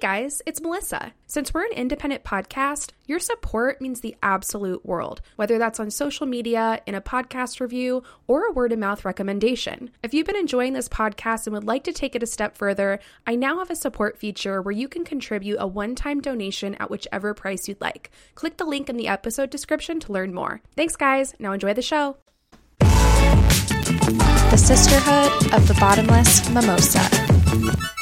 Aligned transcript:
guys, 0.00 0.42
it's 0.46 0.60
Melissa. 0.60 1.12
Since 1.26 1.52
we're 1.52 1.64
an 1.64 1.72
independent 1.72 2.22
podcast, 2.22 2.92
your 3.06 3.18
support 3.18 3.80
means 3.80 4.00
the 4.00 4.16
absolute 4.22 4.84
world, 4.86 5.20
whether 5.36 5.58
that's 5.58 5.80
on 5.80 5.90
social 5.90 6.26
media, 6.26 6.80
in 6.86 6.94
a 6.94 7.00
podcast 7.00 7.60
review, 7.60 8.02
or 8.26 8.46
a 8.46 8.52
word 8.52 8.72
of 8.72 8.78
mouth 8.78 9.04
recommendation. 9.04 9.90
If 10.02 10.14
you've 10.14 10.26
been 10.26 10.36
enjoying 10.36 10.72
this 10.72 10.88
podcast 10.88 11.46
and 11.46 11.54
would 11.54 11.64
like 11.64 11.84
to 11.84 11.92
take 11.92 12.14
it 12.14 12.22
a 12.22 12.26
step 12.26 12.56
further, 12.56 13.00
I 13.26 13.34
now 13.34 13.58
have 13.58 13.70
a 13.70 13.76
support 13.76 14.18
feature 14.18 14.62
where 14.62 14.72
you 14.72 14.88
can 14.88 15.04
contribute 15.04 15.56
a 15.58 15.66
one 15.66 15.94
time 15.94 16.20
donation 16.20 16.74
at 16.76 16.90
whichever 16.90 17.34
price 17.34 17.68
you'd 17.68 17.80
like. 17.80 18.10
Click 18.34 18.56
the 18.56 18.64
link 18.64 18.88
in 18.88 18.96
the 18.96 19.08
episode 19.08 19.50
description 19.50 20.00
to 20.00 20.12
learn 20.12 20.32
more. 20.32 20.60
Thanks, 20.76 20.96
guys. 20.96 21.34
Now 21.38 21.52
enjoy 21.52 21.74
the 21.74 21.82
show. 21.82 22.16
The 22.78 24.56
Sisterhood 24.56 25.52
of 25.52 25.68
the 25.68 25.74
Bottomless 25.74 26.48
Mimosa. 26.50 27.97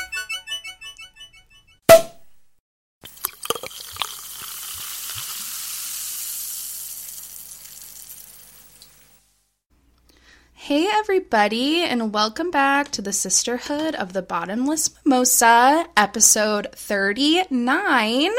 Hey, 10.67 10.89
everybody, 10.93 11.85
and 11.85 12.13
welcome 12.13 12.51
back 12.51 12.91
to 12.91 13.01
the 13.01 13.13
Sisterhood 13.13 13.95
of 13.95 14.13
the 14.15 14.21
Bottomless 14.21 14.91
Mimosa, 15.05 15.87
episode 15.97 16.67
39. 16.75 18.31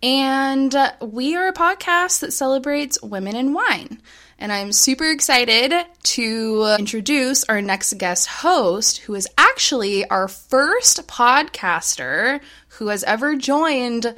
And 0.00 0.76
we 1.02 1.34
are 1.34 1.48
a 1.48 1.52
podcast 1.52 2.20
that 2.20 2.32
celebrates 2.32 3.02
women 3.02 3.34
in 3.34 3.52
wine. 3.52 4.00
And 4.38 4.52
I'm 4.52 4.70
super 4.70 5.10
excited 5.10 5.74
to 6.14 6.76
introduce 6.78 7.42
our 7.46 7.60
next 7.60 7.98
guest 7.98 8.28
host, 8.28 8.98
who 8.98 9.16
is 9.16 9.26
actually 9.36 10.08
our 10.08 10.28
first 10.28 11.08
podcaster 11.08 12.40
who 12.68 12.86
has 12.86 13.02
ever 13.02 13.34
joined 13.34 14.14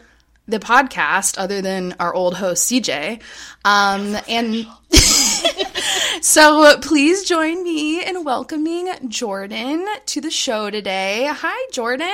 the 0.46 0.58
podcast, 0.58 1.38
other 1.38 1.62
than 1.62 1.96
our 1.98 2.12
old 2.12 2.34
host, 2.34 2.70
CJ. 2.70 3.22
Um, 3.64 4.14
and 4.28 4.66
so 6.20 6.78
please 6.80 7.24
join 7.24 7.62
me 7.62 8.04
in 8.04 8.24
welcoming 8.24 8.88
Jordan 9.08 9.86
to 10.06 10.20
the 10.20 10.30
show 10.30 10.70
today. 10.70 11.28
Hi, 11.30 11.68
Jordan. 11.72 12.08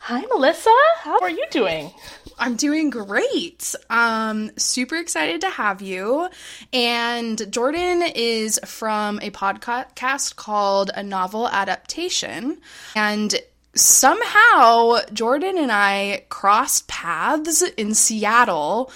Hi, 0.00 0.20
Melissa. 0.22 0.70
How 1.00 1.20
are 1.20 1.30
you 1.30 1.44
doing? 1.50 1.92
I'm 2.38 2.56
doing 2.56 2.90
great. 2.90 3.74
Um, 3.88 4.50
super 4.56 4.96
excited 4.96 5.40
to 5.42 5.50
have 5.50 5.80
you. 5.80 6.28
And 6.72 7.50
Jordan 7.52 8.02
is 8.14 8.60
from 8.64 9.18
a 9.20 9.30
podcast 9.30 10.36
called 10.36 10.90
A 10.94 11.02
Novel 11.02 11.48
Adaptation. 11.48 12.58
And 12.94 13.34
somehow 13.74 14.98
Jordan 15.12 15.58
and 15.58 15.72
I 15.72 16.24
crossed 16.28 16.88
paths 16.88 17.62
in 17.62 17.94
Seattle 17.94 18.90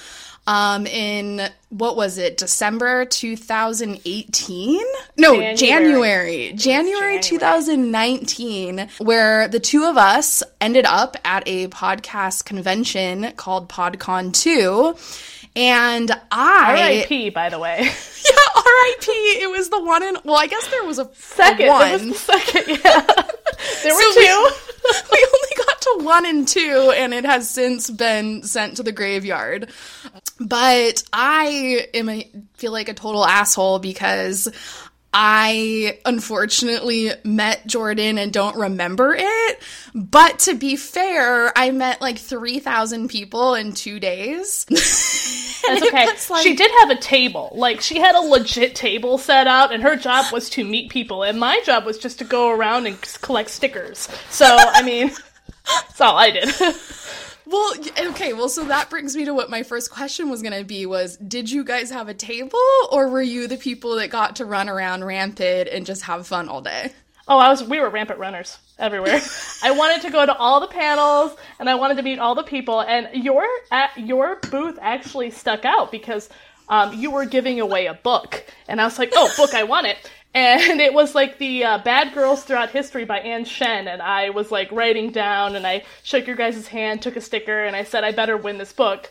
um, 0.46 0.86
in 0.86 1.48
what 1.68 1.96
was 1.96 2.18
it, 2.18 2.36
December 2.36 3.04
2018? 3.04 4.80
No, 5.16 5.34
January. 5.54 5.56
January, 5.56 6.52
January 6.54 7.20
2019, 7.20 8.88
where 8.98 9.46
the 9.46 9.60
two 9.60 9.84
of 9.84 9.96
us 9.96 10.42
ended 10.60 10.84
up 10.86 11.16
at 11.24 11.44
a 11.46 11.68
podcast 11.68 12.44
convention 12.44 13.32
called 13.36 13.68
PodCon 13.68 14.32
2. 14.32 14.96
And 15.56 16.10
I. 16.30 17.06
RIP, 17.08 17.34
by 17.34 17.48
the 17.48 17.58
way. 17.58 17.78
yeah, 17.82 18.62
RIP. 18.62 19.08
It 19.08 19.50
was 19.50 19.68
the 19.68 19.82
one 19.82 20.02
in. 20.02 20.16
Well, 20.24 20.36
I 20.36 20.46
guess 20.46 20.66
there 20.68 20.84
was 20.84 20.98
a 20.98 21.08
second. 21.14 21.68
One. 21.68 21.80
There 21.80 21.92
was 21.92 22.02
the 22.08 22.14
second, 22.14 22.68
yeah. 22.68 23.00
there 23.82 23.94
were 23.94 24.00
so 24.00 24.14
two. 24.14 24.50
We, 24.84 24.96
we 25.12 25.26
only 25.26 25.59
got 25.80 25.98
to 25.98 26.04
one 26.04 26.26
and 26.26 26.46
two, 26.46 26.92
and 26.96 27.12
it 27.14 27.24
has 27.24 27.48
since 27.48 27.90
been 27.90 28.42
sent 28.42 28.76
to 28.76 28.82
the 28.82 28.92
graveyard. 28.92 29.70
But 30.38 31.02
I 31.12 31.88
am 31.94 32.08
a, 32.08 32.30
feel 32.54 32.72
like 32.72 32.88
a 32.88 32.94
total 32.94 33.24
asshole 33.24 33.78
because 33.78 34.48
I 35.12 35.98
unfortunately 36.04 37.10
met 37.24 37.66
Jordan 37.66 38.18
and 38.18 38.32
don't 38.32 38.56
remember 38.56 39.14
it. 39.18 39.58
But 39.94 40.40
to 40.40 40.54
be 40.54 40.76
fair, 40.76 41.56
I 41.56 41.72
met 41.72 42.00
like 42.00 42.18
3,000 42.18 43.08
people 43.08 43.54
in 43.54 43.72
two 43.72 43.98
days. 43.98 44.64
That's 45.66 45.82
okay. 45.82 46.06
Like... 46.30 46.42
She 46.42 46.54
did 46.54 46.70
have 46.80 46.90
a 46.90 46.96
table. 46.96 47.50
Like, 47.54 47.80
she 47.80 47.98
had 47.98 48.14
a 48.14 48.20
legit 48.20 48.74
table 48.74 49.18
set 49.18 49.46
out, 49.46 49.72
and 49.72 49.82
her 49.82 49.94
job 49.94 50.32
was 50.32 50.48
to 50.50 50.64
meet 50.64 50.90
people, 50.90 51.22
and 51.22 51.38
my 51.38 51.60
job 51.64 51.84
was 51.84 51.98
just 51.98 52.18
to 52.20 52.24
go 52.24 52.50
around 52.50 52.86
and 52.86 53.00
collect 53.20 53.50
stickers. 53.50 54.08
So, 54.30 54.46
I 54.46 54.82
mean, 54.82 55.10
that's 55.66 56.00
all 56.00 56.16
I 56.16 56.30
did. 56.30 56.54
Well, 57.50 57.74
okay, 58.10 58.32
well, 58.32 58.48
so 58.48 58.64
that 58.66 58.90
brings 58.90 59.16
me 59.16 59.24
to 59.24 59.34
what 59.34 59.50
my 59.50 59.64
first 59.64 59.90
question 59.90 60.30
was 60.30 60.40
going 60.40 60.56
to 60.56 60.64
be 60.64 60.86
was 60.86 61.16
did 61.16 61.50
you 61.50 61.64
guys 61.64 61.90
have 61.90 62.06
a 62.06 62.14
table 62.14 62.60
or 62.92 63.08
were 63.08 63.22
you 63.22 63.48
the 63.48 63.56
people 63.56 63.96
that 63.96 64.08
got 64.08 64.36
to 64.36 64.44
run 64.44 64.68
around 64.68 65.02
rampant 65.02 65.68
and 65.68 65.84
just 65.84 66.02
have 66.02 66.28
fun 66.28 66.48
all 66.48 66.60
day? 66.60 66.92
Oh, 67.26 67.38
I 67.38 67.48
was 67.48 67.64
we 67.64 67.80
were 67.80 67.90
rampant 67.90 68.20
runners 68.20 68.56
everywhere. 68.78 69.20
I 69.64 69.72
wanted 69.72 70.02
to 70.02 70.10
go 70.10 70.24
to 70.24 70.36
all 70.36 70.60
the 70.60 70.68
panels 70.68 71.36
and 71.58 71.68
I 71.68 71.74
wanted 71.74 71.96
to 71.96 72.02
meet 72.04 72.20
all 72.20 72.36
the 72.36 72.44
people 72.44 72.82
and 72.82 73.08
your 73.24 73.44
at 73.72 73.98
your 73.98 74.36
booth 74.50 74.78
actually 74.80 75.32
stuck 75.32 75.64
out 75.64 75.90
because 75.90 76.28
um, 76.68 76.94
you 76.94 77.10
were 77.10 77.24
giving 77.24 77.58
away 77.58 77.86
a 77.86 77.94
book 77.94 78.44
and 78.68 78.80
I 78.80 78.84
was 78.84 78.96
like, 78.96 79.10
"Oh, 79.16 79.28
book, 79.36 79.54
I 79.54 79.64
want 79.64 79.88
it." 79.88 79.96
And 80.34 80.80
it 80.80 80.94
was 80.94 81.14
like 81.14 81.38
the 81.38 81.64
uh, 81.64 81.78
Bad 81.78 82.14
Girls 82.14 82.44
Throughout 82.44 82.70
History 82.70 83.04
by 83.04 83.18
Ann 83.18 83.44
Shen, 83.44 83.88
and 83.88 84.00
I 84.00 84.30
was 84.30 84.50
like 84.50 84.70
writing 84.70 85.10
down, 85.10 85.56
and 85.56 85.66
I 85.66 85.84
shook 86.02 86.26
your 86.26 86.36
guys' 86.36 86.68
hand, 86.68 87.02
took 87.02 87.16
a 87.16 87.20
sticker, 87.20 87.64
and 87.64 87.74
I 87.74 87.84
said 87.84 88.04
I 88.04 88.12
better 88.12 88.36
win 88.36 88.58
this 88.58 88.72
book. 88.72 89.10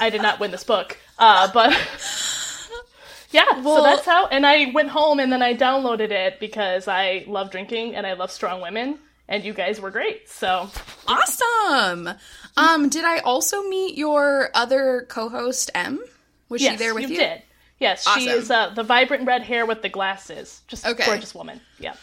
I 0.00 0.08
did 0.10 0.22
not 0.22 0.40
win 0.40 0.50
this 0.50 0.64
book, 0.64 0.96
uh, 1.18 1.50
but 1.52 1.70
yeah, 3.30 3.60
well, 3.60 3.76
so 3.76 3.82
that's 3.82 4.06
how. 4.06 4.26
And 4.28 4.46
I 4.46 4.70
went 4.72 4.88
home 4.88 5.20
and 5.20 5.30
then 5.30 5.42
I 5.42 5.54
downloaded 5.54 6.10
it 6.10 6.40
because 6.40 6.88
I 6.88 7.24
love 7.26 7.50
drinking 7.50 7.94
and 7.94 8.06
I 8.06 8.14
love 8.14 8.30
strong 8.30 8.62
women, 8.62 8.98
and 9.28 9.44
you 9.44 9.52
guys 9.52 9.80
were 9.80 9.90
great. 9.90 10.30
So 10.30 10.70
awesome. 11.06 12.10
Um, 12.56 12.88
did 12.88 13.04
I 13.04 13.18
also 13.18 13.62
meet 13.68 13.98
your 13.98 14.50
other 14.54 15.06
co-host 15.08 15.70
M? 15.74 16.02
Was 16.48 16.62
yes, 16.62 16.72
she 16.72 16.78
there 16.78 16.94
with 16.94 17.04
you? 17.04 17.10
you? 17.10 17.16
Did. 17.18 17.42
Yes, 17.80 18.06
awesome. 18.06 18.22
she 18.22 18.28
is 18.28 18.50
uh, 18.50 18.70
the 18.70 18.82
vibrant 18.82 19.26
red 19.26 19.42
hair 19.42 19.64
with 19.66 19.82
the 19.82 19.88
glasses. 19.88 20.62
Just 20.66 20.86
okay. 20.86 21.06
gorgeous 21.06 21.34
woman. 21.34 21.60
Yeah. 21.78 21.94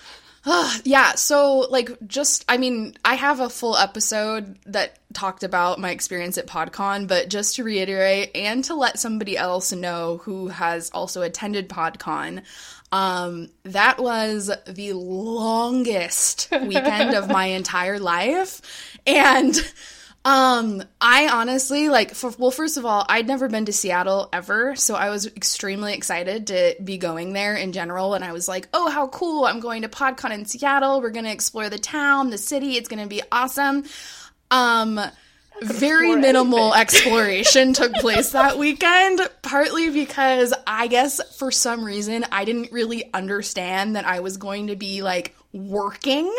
yeah, 0.84 1.16
so 1.16 1.68
like 1.70 1.90
just 2.08 2.46
I 2.48 2.58
mean, 2.58 2.96
I 3.04 3.16
have 3.16 3.40
a 3.40 3.50
full 3.50 3.76
episode 3.76 4.58
that 4.66 5.00
talked 5.14 5.44
about 5.44 5.80
my 5.80 5.92
experience 5.92 6.38
at 6.38 6.46
PodCon, 6.46 7.08
but 7.08 7.30
just 7.30 7.56
to 7.56 7.64
reiterate 7.64 8.32
and 8.36 8.64
to 8.66 8.76
let 8.76 9.00
somebody 9.00 9.38
else 9.38 9.72
know 9.72 10.18
who 10.24 10.50
has 10.50 10.92
also 10.92 11.24
attended 11.24 11.68
PodCon, 11.68 12.44
um, 12.92 13.50
that 13.64 14.00
was 14.00 14.52
the 14.68 14.94
longest 14.94 16.50
weekend 16.62 17.16
of 17.16 17.28
my 17.28 17.48
entire 17.48 18.00
life. 18.00 18.62
And 19.08 19.56
um, 20.26 20.84
I 21.00 21.30
honestly 21.30 21.88
like 21.88 22.16
for 22.16 22.32
well, 22.40 22.50
first 22.50 22.78
of 22.78 22.86
all, 22.86 23.06
I'd 23.08 23.28
never 23.28 23.48
been 23.48 23.66
to 23.66 23.74
Seattle 23.74 24.28
ever, 24.34 24.76
so 24.76 24.96
I 24.96 25.12
was 25.12 25.28
extremely 25.28 25.94
excited 25.94 26.48
to 26.48 26.76
be 26.84 26.98
going 26.98 27.34
there 27.34 27.56
in 27.56 27.74
general. 27.74 28.16
And 28.16 28.26
I 28.26 28.32
was 28.34 28.48
like, 28.48 28.68
oh, 28.74 28.90
how 28.90 29.08
cool! 29.08 29.46
I'm 29.46 29.60
going 29.60 29.84
to 29.84 29.88
PodCon 29.88 30.32
in 30.32 30.46
Seattle. 30.46 31.00
We're 31.00 31.12
gonna 31.12 31.30
explore 31.30 31.70
the 31.70 31.78
town, 31.78 32.32
the 32.32 32.40
city. 32.40 32.76
It's 32.76 32.90
gonna 32.90 33.06
be 33.06 33.22
awesome. 33.32 33.84
Um, 34.50 35.00
very 35.62 36.16
minimal 36.16 36.74
exploration 36.74 37.74
took 37.74 37.94
place 38.02 38.32
that 38.32 38.58
weekend, 38.58 39.22
partly 39.44 39.92
because 39.92 40.54
I 40.66 40.88
guess 40.88 41.22
for 41.38 41.52
some 41.52 41.86
reason 41.86 42.26
I 42.32 42.46
didn't 42.46 42.72
really 42.72 43.14
understand 43.14 43.96
that 43.96 44.06
I 44.06 44.22
was 44.22 44.38
going 44.38 44.68
to 44.68 44.76
be 44.76 45.04
like 45.04 45.36
working. 45.56 46.34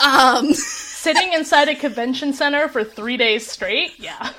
Um, 0.00 0.52
Sitting 0.54 1.32
inside 1.32 1.68
a 1.68 1.74
convention 1.74 2.32
center 2.32 2.68
for 2.68 2.84
three 2.84 3.16
days 3.16 3.46
straight? 3.46 3.98
Yeah. 3.98 4.32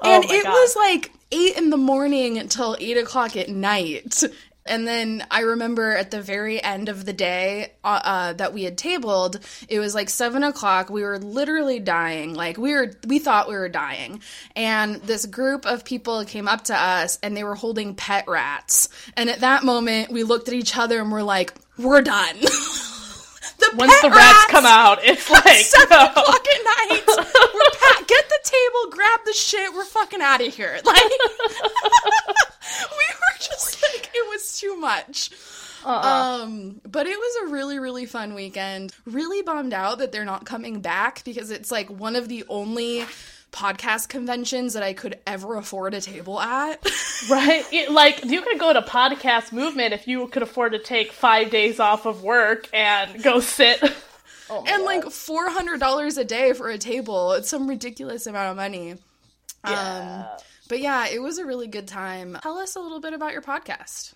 Oh 0.00 0.10
and 0.10 0.24
it 0.24 0.44
God. 0.44 0.52
was 0.52 0.76
like 0.76 1.12
eight 1.32 1.56
in 1.56 1.70
the 1.70 1.76
morning 1.76 2.38
until 2.38 2.76
eight 2.80 2.96
o'clock 2.96 3.36
at 3.36 3.48
night. 3.48 4.22
And 4.66 4.88
then 4.88 5.26
I 5.30 5.40
remember 5.40 5.92
at 5.92 6.10
the 6.10 6.22
very 6.22 6.62
end 6.62 6.88
of 6.88 7.04
the 7.04 7.12
day 7.12 7.72
uh, 7.84 8.00
uh, 8.02 8.32
that 8.34 8.54
we 8.54 8.64
had 8.64 8.78
tabled, 8.78 9.40
it 9.68 9.78
was 9.78 9.94
like 9.94 10.08
seven 10.08 10.42
o'clock. 10.42 10.88
We 10.88 11.02
were 11.02 11.18
literally 11.18 11.80
dying. 11.80 12.32
Like 12.32 12.56
we 12.56 12.72
were, 12.72 12.92
we 13.06 13.18
thought 13.18 13.48
we 13.48 13.54
were 13.54 13.68
dying. 13.68 14.22
And 14.56 14.96
this 15.02 15.26
group 15.26 15.66
of 15.66 15.84
people 15.84 16.24
came 16.24 16.48
up 16.48 16.64
to 16.64 16.74
us 16.74 17.18
and 17.22 17.36
they 17.36 17.44
were 17.44 17.54
holding 17.54 17.94
pet 17.94 18.24
rats. 18.26 18.88
And 19.18 19.28
at 19.28 19.40
that 19.40 19.64
moment, 19.64 20.10
we 20.10 20.22
looked 20.22 20.48
at 20.48 20.54
each 20.54 20.76
other 20.78 20.98
and 20.98 21.12
we're 21.12 21.22
like, 21.22 21.52
we're 21.76 22.02
done. 22.02 22.36
the 23.58 23.70
once 23.76 24.00
the 24.00 24.10
rats, 24.10 24.18
rats, 24.18 24.50
come 24.50 24.66
out, 24.66 24.98
it's 25.02 25.28
like 25.44 25.64
seven 25.64 25.88
no. 25.90 26.06
o'clock 26.06 26.46
at 26.46 26.64
night. 26.64 27.02
We're 27.06 27.70
pat- 27.78 28.06
get 28.08 28.28
the 28.28 28.40
table, 28.44 28.90
grab 28.90 29.20
the 29.24 29.32
shit. 29.32 29.72
We're 29.74 29.84
fucking 29.84 30.20
out 30.20 30.40
of 30.40 30.54
here. 30.54 30.80
Like 30.84 31.02
we 32.90 33.06
were 33.14 33.38
just 33.38 33.82
like 33.82 34.10
it 34.14 34.28
was 34.28 34.58
too 34.58 34.76
much. 34.76 35.30
Uh-uh. 35.84 36.42
Um, 36.42 36.80
but 36.90 37.06
it 37.06 37.18
was 37.18 37.48
a 37.48 37.52
really, 37.52 37.78
really 37.78 38.06
fun 38.06 38.34
weekend. 38.34 38.94
Really 39.04 39.42
bummed 39.42 39.74
out 39.74 39.98
that 39.98 40.12
they're 40.12 40.24
not 40.24 40.46
coming 40.46 40.80
back 40.80 41.22
because 41.24 41.50
it's 41.50 41.70
like 41.70 41.90
one 41.90 42.16
of 42.16 42.28
the 42.28 42.44
only 42.48 43.04
podcast 43.54 44.08
conventions 44.08 44.74
that 44.74 44.82
I 44.82 44.92
could 44.92 45.18
ever 45.26 45.56
afford 45.56 45.94
a 45.94 46.00
table 46.00 46.40
at. 46.40 46.84
right? 47.30 47.64
It, 47.72 47.90
like 47.90 48.24
you 48.24 48.42
could 48.42 48.58
go 48.58 48.72
to 48.72 48.82
podcast 48.82 49.52
movement 49.52 49.94
if 49.94 50.08
you 50.08 50.26
could 50.28 50.42
afford 50.42 50.72
to 50.72 50.78
take 50.78 51.12
five 51.12 51.50
days 51.50 51.78
off 51.80 52.04
of 52.04 52.22
work 52.22 52.68
and 52.72 53.22
go 53.22 53.40
sit. 53.40 53.82
Oh 54.50 54.58
and 54.58 54.82
God. 54.82 54.84
like 54.84 55.10
four 55.10 55.48
hundred 55.48 55.80
dollars 55.80 56.18
a 56.18 56.24
day 56.24 56.52
for 56.52 56.68
a 56.68 56.76
table. 56.76 57.32
It's 57.32 57.48
some 57.48 57.66
ridiculous 57.66 58.26
amount 58.26 58.50
of 58.50 58.56
money. 58.56 58.96
Yeah. 59.64 60.28
Um, 60.30 60.46
but 60.68 60.80
yeah, 60.80 61.08
it 61.08 61.22
was 61.22 61.38
a 61.38 61.46
really 61.46 61.66
good 61.66 61.88
time. 61.88 62.38
Tell 62.42 62.58
us 62.58 62.76
a 62.76 62.80
little 62.80 63.00
bit 63.00 63.14
about 63.14 63.32
your 63.32 63.42
podcast. 63.42 64.13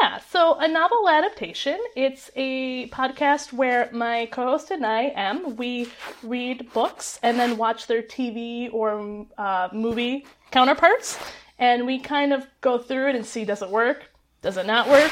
Yeah, 0.00 0.18
so 0.30 0.54
a 0.58 0.68
novel 0.68 1.08
adaptation. 1.08 1.78
It's 1.94 2.30
a 2.36 2.88
podcast 2.88 3.52
where 3.52 3.88
my 3.92 4.26
co-host 4.26 4.70
and 4.70 4.84
I, 4.84 5.06
Em, 5.06 5.56
we 5.56 5.88
read 6.22 6.72
books 6.72 7.18
and 7.22 7.38
then 7.38 7.56
watch 7.56 7.86
their 7.86 8.02
TV 8.02 8.72
or 8.72 9.26
uh, 9.38 9.68
movie 9.72 10.26
counterparts, 10.50 11.18
and 11.58 11.86
we 11.86 11.98
kind 11.98 12.32
of 12.32 12.46
go 12.60 12.78
through 12.78 13.10
it 13.10 13.16
and 13.16 13.24
see 13.24 13.44
does 13.44 13.62
it 13.62 13.70
work, 13.70 14.10
does 14.42 14.56
it 14.56 14.66
not 14.66 14.88
work, 14.88 15.10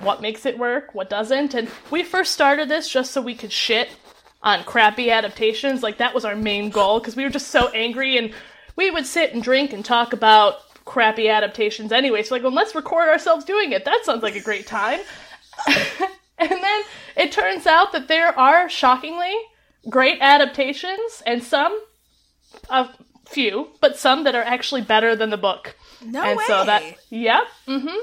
what 0.00 0.20
makes 0.20 0.46
it 0.46 0.58
work, 0.58 0.94
what 0.94 1.10
doesn't. 1.10 1.54
And 1.54 1.68
we 1.90 2.02
first 2.02 2.32
started 2.32 2.68
this 2.68 2.88
just 2.88 3.12
so 3.12 3.20
we 3.20 3.34
could 3.34 3.52
shit 3.52 3.88
on 4.42 4.64
crappy 4.64 5.10
adaptations. 5.10 5.82
Like 5.82 5.98
that 5.98 6.14
was 6.14 6.24
our 6.24 6.36
main 6.36 6.70
goal 6.70 6.98
because 6.98 7.16
we 7.16 7.24
were 7.24 7.30
just 7.30 7.48
so 7.48 7.68
angry 7.68 8.16
and 8.18 8.32
we 8.76 8.90
would 8.90 9.06
sit 9.06 9.32
and 9.34 9.42
drink 9.42 9.72
and 9.72 9.84
talk 9.84 10.12
about 10.12 10.60
crappy 10.84 11.28
adaptations 11.28 11.92
anyway. 11.92 12.22
So 12.22 12.34
like, 12.34 12.42
well, 12.42 12.52
let's 12.52 12.74
record 12.74 13.08
ourselves 13.08 13.44
doing 13.44 13.72
it. 13.72 13.84
That 13.84 14.00
sounds 14.04 14.22
like 14.22 14.36
a 14.36 14.40
great 14.40 14.66
time. 14.66 15.00
and 15.66 16.50
then 16.50 16.82
it 17.16 17.32
turns 17.32 17.66
out 17.66 17.92
that 17.92 18.08
there 18.08 18.38
are 18.38 18.68
shockingly 18.68 19.34
great 19.88 20.18
adaptations 20.20 21.22
and 21.26 21.42
some 21.42 21.78
a 22.70 22.88
few, 23.26 23.68
but 23.80 23.98
some 23.98 24.24
that 24.24 24.34
are 24.34 24.42
actually 24.42 24.82
better 24.82 25.16
than 25.16 25.30
the 25.30 25.36
book. 25.36 25.76
No 26.04 26.22
and 26.22 26.38
way. 26.38 26.44
so 26.46 26.64
that 26.64 26.82
yep. 27.10 27.44
Mm-hmm. 27.66 27.96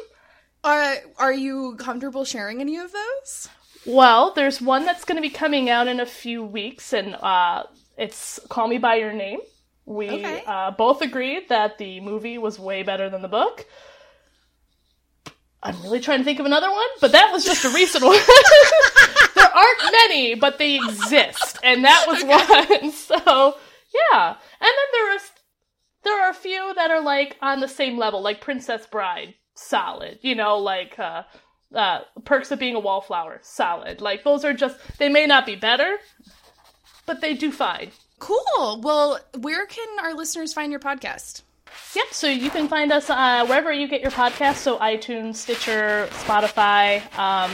Are 0.64 0.96
are 1.18 1.34
you 1.34 1.76
comfortable 1.78 2.26
sharing 2.26 2.62
any 2.62 2.78
of 2.78 2.92
those? 2.92 3.50
Well, 3.86 4.34
there's 4.34 4.62
one 4.62 4.86
that's 4.86 5.06
going 5.06 5.16
to 5.16 5.22
be 5.22 5.30
coming 5.30 5.70
out 5.70 5.88
in 5.88 6.00
a 6.00 6.06
few 6.06 6.44
weeks, 6.44 6.92
and 6.92 7.16
uh, 7.16 7.64
it's 7.98 8.40
"Call 8.50 8.68
Me 8.68 8.78
by 8.78 8.96
Your 8.96 9.14
Name." 9.14 9.40
We 9.90 10.08
okay. 10.08 10.44
uh, 10.46 10.70
both 10.70 11.02
agreed 11.02 11.50
that 11.50 11.80
the 11.80 12.00
movie 12.00 12.38
was 12.38 12.60
way 12.60 12.84
better 12.84 13.10
than 13.10 13.24
the 13.24 13.28
book. 13.28 13.66
I'm 15.64 15.82
really 15.82 16.00
trying 16.00 16.20
to 16.20 16.24
think 16.24 16.40
of 16.40 16.46
another 16.46 16.70
one, 16.70 16.88
but 17.02 17.12
that 17.12 17.32
was 17.34 17.44
just 17.44 17.66
a 17.66 17.70
recent 17.70 18.04
one. 18.04 18.16
there 19.36 19.50
aren't 19.52 19.92
many, 19.92 20.36
but 20.36 20.60
they 20.60 20.76
exist, 20.76 21.58
and 21.64 21.84
that 21.86 22.06
was 22.08 22.24
okay. 22.24 22.82
one. 22.82 22.92
So 22.94 23.58
yeah, 24.14 24.28
and 24.30 24.38
then 24.62 24.90
there 24.94 25.16
is 25.16 25.32
there 26.04 26.24
are 26.24 26.30
a 26.30 26.36
few 26.36 26.72
that 26.76 26.92
are 26.92 27.02
like 27.02 27.38
on 27.42 27.60
the 27.60 27.68
same 27.68 27.98
level, 27.98 28.22
like 28.22 28.42
Princess 28.42 28.86
Bride, 28.86 29.34
solid. 29.56 30.20
You 30.22 30.36
know, 30.36 30.60
like 30.60 31.00
uh, 31.00 31.24
uh, 31.74 32.02
Perks 32.26 32.52
of 32.52 32.60
Being 32.60 32.76
a 32.76 32.80
Wallflower, 32.80 33.40
solid. 33.42 34.02
Like 34.02 34.24
those 34.24 34.46
are 34.46 34.54
just 34.54 34.78
they 35.00 35.10
may 35.10 35.26
not 35.26 35.48
be 35.48 35.56
better, 35.56 35.98
but 37.08 37.22
they 37.22 37.34
do 37.34 37.52
fine. 37.52 37.90
Cool. 38.20 38.82
Well, 38.82 39.20
where 39.40 39.66
can 39.66 39.88
our 40.02 40.14
listeners 40.14 40.54
find 40.54 40.72
your 40.72 40.80
podcast? 40.80 41.42
Yep. 41.96 42.06
So 42.12 42.28
you 42.28 42.50
can 42.50 42.68
find 42.68 42.92
us 42.92 43.10
uh, 43.10 43.46
wherever 43.46 43.72
you 43.72 43.88
get 43.88 44.02
your 44.02 44.12
podcast. 44.12 44.56
So 44.56 44.78
iTunes, 44.80 45.36
Stitcher, 45.36 46.08
Spotify. 46.12 47.02
Um, 47.18 47.54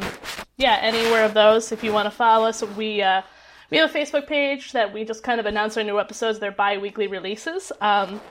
yeah, 0.57 0.77
anywhere 0.81 1.23
of 1.23 1.33
those. 1.33 1.71
If 1.71 1.83
you 1.83 1.93
want 1.93 2.05
to 2.07 2.11
follow 2.11 2.47
us, 2.47 2.63
we 2.63 3.01
uh, 3.01 3.21
we 3.69 3.77
have 3.77 3.93
a 3.93 3.97
Facebook 3.97 4.27
page 4.27 4.71
that 4.73 4.93
we 4.93 5.03
just 5.05 5.23
kind 5.23 5.39
of 5.39 5.45
announce 5.45 5.77
our 5.77 5.83
new 5.83 5.99
episodes. 5.99 6.39
They're 6.39 6.51
bi-weekly 6.51 7.07
releases. 7.07 7.71
Um, 7.81 8.21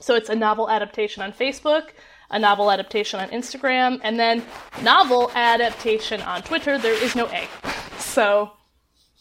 so 0.00 0.14
it's 0.14 0.28
a 0.28 0.34
novel 0.34 0.68
adaptation 0.68 1.22
on 1.22 1.32
Facebook, 1.32 1.90
a 2.30 2.38
novel 2.38 2.70
adaptation 2.70 3.20
on 3.20 3.28
Instagram, 3.28 4.00
and 4.02 4.18
then 4.18 4.44
novel 4.82 5.30
adaptation 5.34 6.20
on 6.22 6.42
Twitter. 6.42 6.78
There 6.78 6.94
is 7.02 7.14
no 7.14 7.26
A. 7.26 7.46
So, 7.98 8.50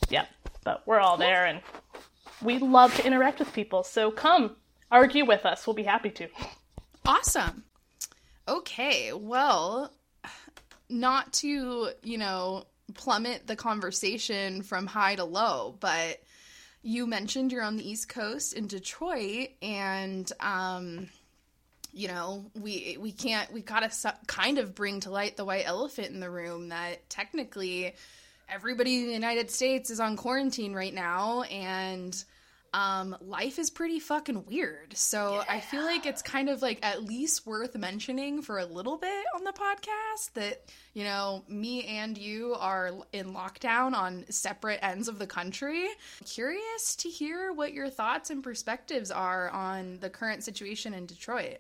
yeah, 0.10 0.26
but 0.66 0.82
we're 0.86 1.00
all 1.00 1.16
there 1.16 1.46
and 1.46 1.62
we 2.42 2.58
love 2.58 2.96
to 2.96 3.06
interact 3.06 3.40
with 3.40 3.54
people. 3.54 3.84
So 3.84 4.12
come 4.12 4.56
argue 4.92 5.26
with 5.26 5.46
us. 5.46 5.66
We'll 5.66 5.76
be 5.76 5.84
happy 5.84 6.10
to. 6.12 6.28
Awesome. 7.06 7.64
Okay, 8.48 9.14
well, 9.14 9.92
not 10.90 11.34
to, 11.34 11.90
you 12.04 12.18
know, 12.18 12.66
plummet 12.94 13.48
the 13.48 13.56
conversation 13.56 14.62
from 14.62 14.86
high 14.86 15.16
to 15.16 15.24
low, 15.24 15.76
but 15.80 16.22
you 16.84 17.08
mentioned 17.08 17.52
you're 17.52 17.64
on 17.64 17.78
the 17.78 17.90
East 17.90 18.10
Coast 18.10 18.54
in 18.54 18.68
Detroit 18.68 19.50
and 19.62 20.32
um 20.40 21.10
you 21.94 22.08
know, 22.08 22.46
we 22.56 22.98
we 23.00 23.12
can't 23.12 23.52
we 23.52 23.62
got 23.62 23.82
to 23.82 23.92
su- 23.92 24.10
kind 24.26 24.58
of 24.58 24.74
bring 24.74 25.02
to 25.02 25.10
light 25.10 25.36
the 25.36 25.44
white 25.44 25.68
elephant 25.68 26.10
in 26.10 26.22
the 26.22 26.30
room 26.30 26.70
that 26.70 27.10
technically 27.10 27.94
everybody 28.50 29.00
in 29.00 29.08
the 29.08 29.14
United 29.14 29.52
States 29.52 29.90
is 29.90 30.00
on 30.00 30.16
quarantine 30.16 30.74
right 30.74 30.94
now 30.94 31.42
and 31.44 32.24
um, 32.74 33.18
life 33.20 33.60
is 33.60 33.70
pretty 33.70 34.00
fucking 34.00 34.46
weird. 34.46 34.96
So 34.96 35.36
yeah. 35.36 35.44
I 35.50 35.60
feel 35.60 35.84
like 35.84 36.06
it's 36.06 36.22
kind 36.22 36.50
of 36.50 36.62
like 36.62 36.80
at 36.84 37.04
least 37.04 37.46
worth 37.46 37.76
mentioning 37.76 38.42
for 38.42 38.60
a 38.60 38.66
little 38.66 38.98
bit 38.98 39.26
on 39.36 39.44
the 39.44 39.52
podcast 39.52 40.34
that, 40.34 40.64
you 40.94 41.04
know, 41.04 41.44
me 41.50 41.84
and 41.86 42.18
you 42.18 42.56
are 42.58 42.92
in 43.12 43.34
lockdown 43.34 43.94
on 43.94 44.26
separate 44.30 44.80
ends 44.82 45.10
of 45.10 45.20
the 45.20 45.28
country. 45.28 45.88
Curious 46.26 46.96
to 46.98 47.10
hear 47.10 47.52
what 47.52 47.74
your 47.74 47.90
thoughts 47.90 48.30
and 48.30 48.42
perspectives 48.42 49.12
are 49.12 49.50
on 49.50 49.98
the 50.00 50.10
current 50.10 50.44
situation 50.44 50.94
in 50.94 51.06
Detroit. 51.06 51.58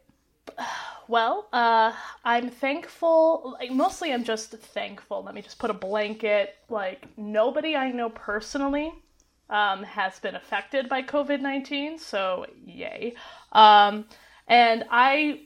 Well, 1.07 1.47
uh, 1.51 1.93
I'm 2.23 2.49
thankful. 2.49 3.57
Like, 3.59 3.71
mostly, 3.71 4.13
I'm 4.13 4.23
just 4.23 4.51
thankful. 4.51 5.23
Let 5.23 5.35
me 5.35 5.41
just 5.41 5.59
put 5.59 5.69
a 5.69 5.73
blanket. 5.73 6.55
Like, 6.69 7.05
nobody 7.17 7.75
I 7.75 7.91
know 7.91 8.09
personally 8.09 8.93
um, 9.51 9.83
has 9.83 10.17
been 10.19 10.35
affected 10.35 10.89
by 10.89 11.03
COVID 11.03 11.41
19, 11.41 11.99
so 11.99 12.45
yay. 12.65 13.13
Um, 13.51 14.05
and 14.47 14.85
I, 14.89 15.41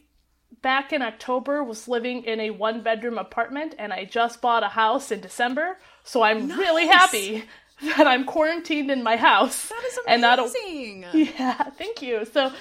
back 0.61 0.93
in 0.93 1.01
October, 1.01 1.63
was 1.63 1.87
living 1.87 2.23
in 2.23 2.39
a 2.39 2.51
one 2.51 2.81
bedroom 2.81 3.17
apartment, 3.17 3.75
and 3.77 3.91
I 3.91 4.05
just 4.05 4.41
bought 4.41 4.63
a 4.63 4.69
house 4.69 5.11
in 5.11 5.19
December, 5.19 5.77
so 6.03 6.21
I'm 6.21 6.47
nice. 6.47 6.57
really 6.57 6.87
happy 6.87 7.43
that 7.97 8.07
I'm 8.07 8.25
quarantined 8.25 8.91
in 8.91 9.03
my 9.03 9.17
house. 9.17 9.69
That 9.69 9.83
is 9.85 9.97
amazing. 9.97 10.13
And 10.13 10.21
not 10.21 10.39
a, 10.39 11.17
yeah, 11.39 11.63
thank 11.71 12.01
you. 12.01 12.25
So 12.25 12.45
uh, 12.45 12.51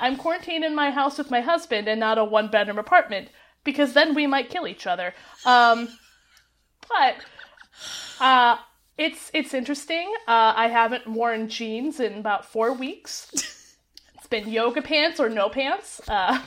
I'm 0.00 0.16
quarantined 0.16 0.64
in 0.64 0.74
my 0.74 0.90
house 0.90 1.18
with 1.18 1.30
my 1.30 1.40
husband 1.40 1.88
and 1.88 2.00
not 2.00 2.18
a 2.18 2.24
one 2.24 2.48
bedroom 2.48 2.78
apartment 2.78 3.28
because 3.64 3.94
then 3.94 4.14
we 4.14 4.26
might 4.26 4.48
kill 4.48 4.66
each 4.66 4.86
other. 4.86 5.12
Um, 5.44 5.88
but 6.88 7.16
uh, 8.20 8.58
it's 8.96 9.30
it's 9.34 9.54
interesting. 9.54 10.12
Uh, 10.26 10.52
I 10.56 10.68
haven't 10.68 11.06
worn 11.06 11.48
jeans 11.48 12.00
in 12.00 12.14
about 12.14 12.46
four 12.46 12.72
weeks. 12.72 13.28
it's 14.14 14.26
been 14.28 14.48
yoga 14.48 14.82
pants 14.82 15.18
or 15.20 15.28
no 15.28 15.48
pants, 15.48 16.00
uh, 16.08 16.40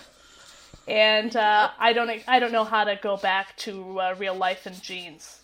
and 0.88 1.36
uh, 1.36 1.70
I 1.78 1.94
don't 1.94 2.10
I 2.28 2.40
don't 2.40 2.52
know 2.52 2.64
how 2.64 2.86
to 2.86 2.98
go 3.02 3.18
back 3.18 3.56
to 3.58 4.00
uh, 4.00 4.16
real 4.18 4.36
life 4.36 4.66
in 4.66 4.74
jeans. 4.74 5.42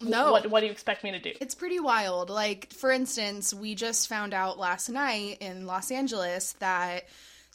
No. 0.00 0.32
What 0.32 0.50
What 0.50 0.60
do 0.60 0.66
you 0.66 0.72
expect 0.72 1.04
me 1.04 1.12
to 1.12 1.18
do? 1.18 1.32
It's 1.40 1.54
pretty 1.54 1.80
wild. 1.80 2.30
Like 2.30 2.72
for 2.72 2.90
instance, 2.90 3.52
we 3.52 3.74
just 3.74 4.08
found 4.08 4.34
out 4.34 4.58
last 4.58 4.88
night 4.88 5.38
in 5.40 5.66
Los 5.66 5.90
Angeles 5.90 6.54
that 6.54 7.04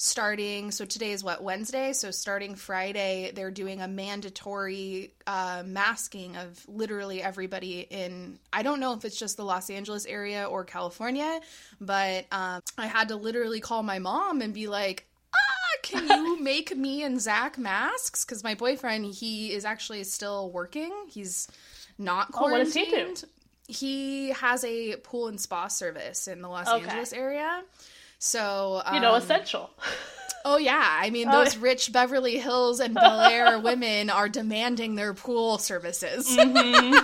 starting 0.01 0.72
so 0.72 0.84
today 0.84 1.12
is 1.12 1.24
what 1.24 1.43
wednesday 1.43 1.93
so 1.93 2.10
starting 2.10 2.55
friday 2.55 3.31
they're 3.36 3.51
doing 3.51 3.81
a 3.81 3.88
mandatory 3.88 5.13
uh, 5.27 5.62
masking 5.63 6.36
of 6.38 6.60
literally 6.67 7.22
everybody 7.22 7.81
in 7.81 8.39
i 8.51 8.63
don't 8.63 8.79
know 8.79 8.93
if 8.93 9.05
it's 9.05 9.20
just 9.20 9.38
the 9.38 9.46
los 9.46 9.70
angeles 9.70 10.08
area 10.08 10.46
or 10.46 10.63
california 10.63 11.39
but 11.79 12.25
um, 12.31 12.60
i 12.79 12.88
had 12.88 13.10
to 13.10 13.15
literally 13.15 13.60
call 13.60 13.84
my 13.84 14.00
mom 14.00 14.41
and 14.41 14.55
be 14.55 14.67
like 14.67 15.05
ah 15.36 15.77
can 15.84 16.08
you 16.08 16.39
make 16.41 16.75
me 16.75 17.03
and 17.03 17.22
zach 17.22 17.60
masks 17.60 18.25
because 18.25 18.43
my 18.43 18.55
boyfriend 18.55 19.05
he 19.05 19.53
is 19.53 19.65
actually 19.65 20.03
still 20.03 20.50
working 20.50 20.91
he's 21.10 21.48
not 22.00 22.31
quarantined. 22.31 22.88
Oh, 22.91 22.98
what 22.98 23.10
does 23.10 23.22
he 23.22 23.27
do? 23.27 23.31
He 23.67 24.29
has 24.31 24.63
a 24.63 24.96
pool 24.98 25.27
and 25.27 25.39
spa 25.39 25.67
service 25.67 26.27
in 26.27 26.41
the 26.41 26.50
Los 26.50 26.67
okay. 26.67 26.84
Angeles 26.84 27.13
area. 27.13 27.63
So 28.24 28.84
um, 28.86 28.94
you 28.94 29.01
know, 29.01 29.16
um, 29.16 29.22
essential. 29.22 29.72
Oh 30.44 30.58
yeah, 30.58 30.98
I 31.00 31.12
mean 31.12 31.28
oh, 31.30 31.44
those 31.44 31.56
rich 31.56 31.94
Beverly 31.94 32.40
Hills 32.40 32.80
and 32.80 32.96
Bel 32.96 33.22
Air 33.22 33.60
women 33.63 34.10
are 34.10 34.28
demanding 34.28 34.96
their 34.96 35.13
pool 35.13 35.60
services, 35.60 36.28
mm-hmm. 36.36 36.96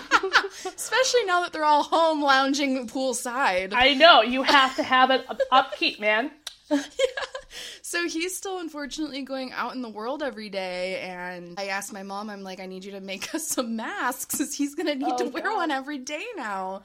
especially 0.67 1.23
now 1.25 1.43
that 1.43 1.53
they're 1.53 1.63
all 1.63 1.83
home 1.83 2.23
lounging 2.23 2.87
poolside. 2.87 3.73
I 3.75 3.93
know 3.93 4.23
you 4.23 4.41
have 4.41 4.75
to 4.77 4.81
have 4.81 5.11
it 5.11 5.23
upkeep, 5.51 5.99
man. 5.99 6.31
yeah. 6.71 6.81
so 7.83 8.07
he's 8.07 8.35
still 8.35 8.57
unfortunately 8.57 9.21
going 9.21 9.51
out 9.51 9.75
in 9.75 9.83
the 9.83 9.89
world 9.89 10.23
every 10.23 10.49
day. 10.49 11.01
And 11.01 11.59
I 11.59 11.67
asked 11.67 11.93
my 11.93 12.01
mom, 12.01 12.31
I'm 12.31 12.41
like, 12.41 12.59
I 12.59 12.65
need 12.65 12.83
you 12.85 12.93
to 12.93 13.01
make 13.01 13.35
us 13.35 13.47
some 13.47 13.75
masks 13.75 14.35
because 14.35 14.55
he's 14.55 14.73
going 14.73 14.87
to 14.87 14.95
need 14.95 15.13
Oh, 15.13 15.17
to 15.17 15.29
wear 15.29 15.43
God. 15.43 15.57
one 15.57 15.69
every 15.69 15.99
day 15.99 16.25
now. 16.35 16.81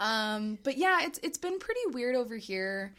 Um, 0.00 0.58
but 0.64 0.76
yeah, 0.78 1.02
it's 1.02 1.20
it's 1.22 1.38
been 1.38 1.60
pretty 1.60 1.80
weird 1.92 2.16
over 2.16 2.36
here. 2.36 2.92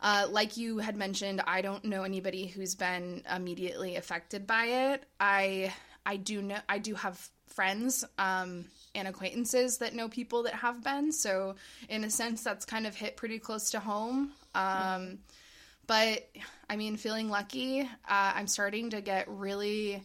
Uh, 0.00 0.26
like 0.30 0.56
you 0.56 0.78
had 0.78 0.96
mentioned, 0.96 1.42
I 1.46 1.62
don't 1.62 1.84
know 1.84 2.02
anybody 2.02 2.46
who's 2.46 2.74
been 2.74 3.22
immediately 3.34 3.96
affected 3.96 4.46
by 4.46 4.64
it. 4.66 5.04
I 5.18 5.72
I 6.04 6.16
do 6.16 6.42
know 6.42 6.58
I 6.68 6.78
do 6.78 6.94
have 6.94 7.28
friends 7.46 8.04
um, 8.18 8.66
and 8.94 9.08
acquaintances 9.08 9.78
that 9.78 9.94
know 9.94 10.08
people 10.08 10.44
that 10.44 10.54
have 10.54 10.82
been. 10.84 11.12
So 11.12 11.56
in 11.88 12.04
a 12.04 12.10
sense, 12.10 12.42
that's 12.42 12.64
kind 12.64 12.86
of 12.86 12.94
hit 12.94 13.16
pretty 13.16 13.38
close 13.38 13.70
to 13.70 13.80
home. 13.80 14.32
Um, 14.54 15.18
but 15.86 16.28
I 16.68 16.76
mean, 16.76 16.96
feeling 16.96 17.28
lucky, 17.28 17.80
uh, 17.82 17.86
I'm 18.08 18.46
starting 18.46 18.90
to 18.90 19.00
get 19.00 19.28
really 19.28 20.02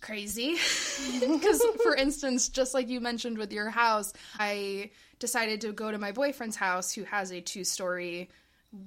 crazy 0.00 0.56
because 1.20 1.64
for 1.82 1.96
instance 1.96 2.50
just 2.50 2.74
like 2.74 2.90
you 2.90 3.00
mentioned 3.00 3.38
with 3.38 3.50
your 3.50 3.70
house 3.70 4.12
i 4.38 4.90
decided 5.18 5.62
to 5.62 5.72
go 5.72 5.90
to 5.90 5.96
my 5.96 6.12
boyfriend's 6.12 6.56
house 6.56 6.92
who 6.92 7.04
has 7.04 7.32
a 7.32 7.40
two 7.40 7.64
story 7.64 8.28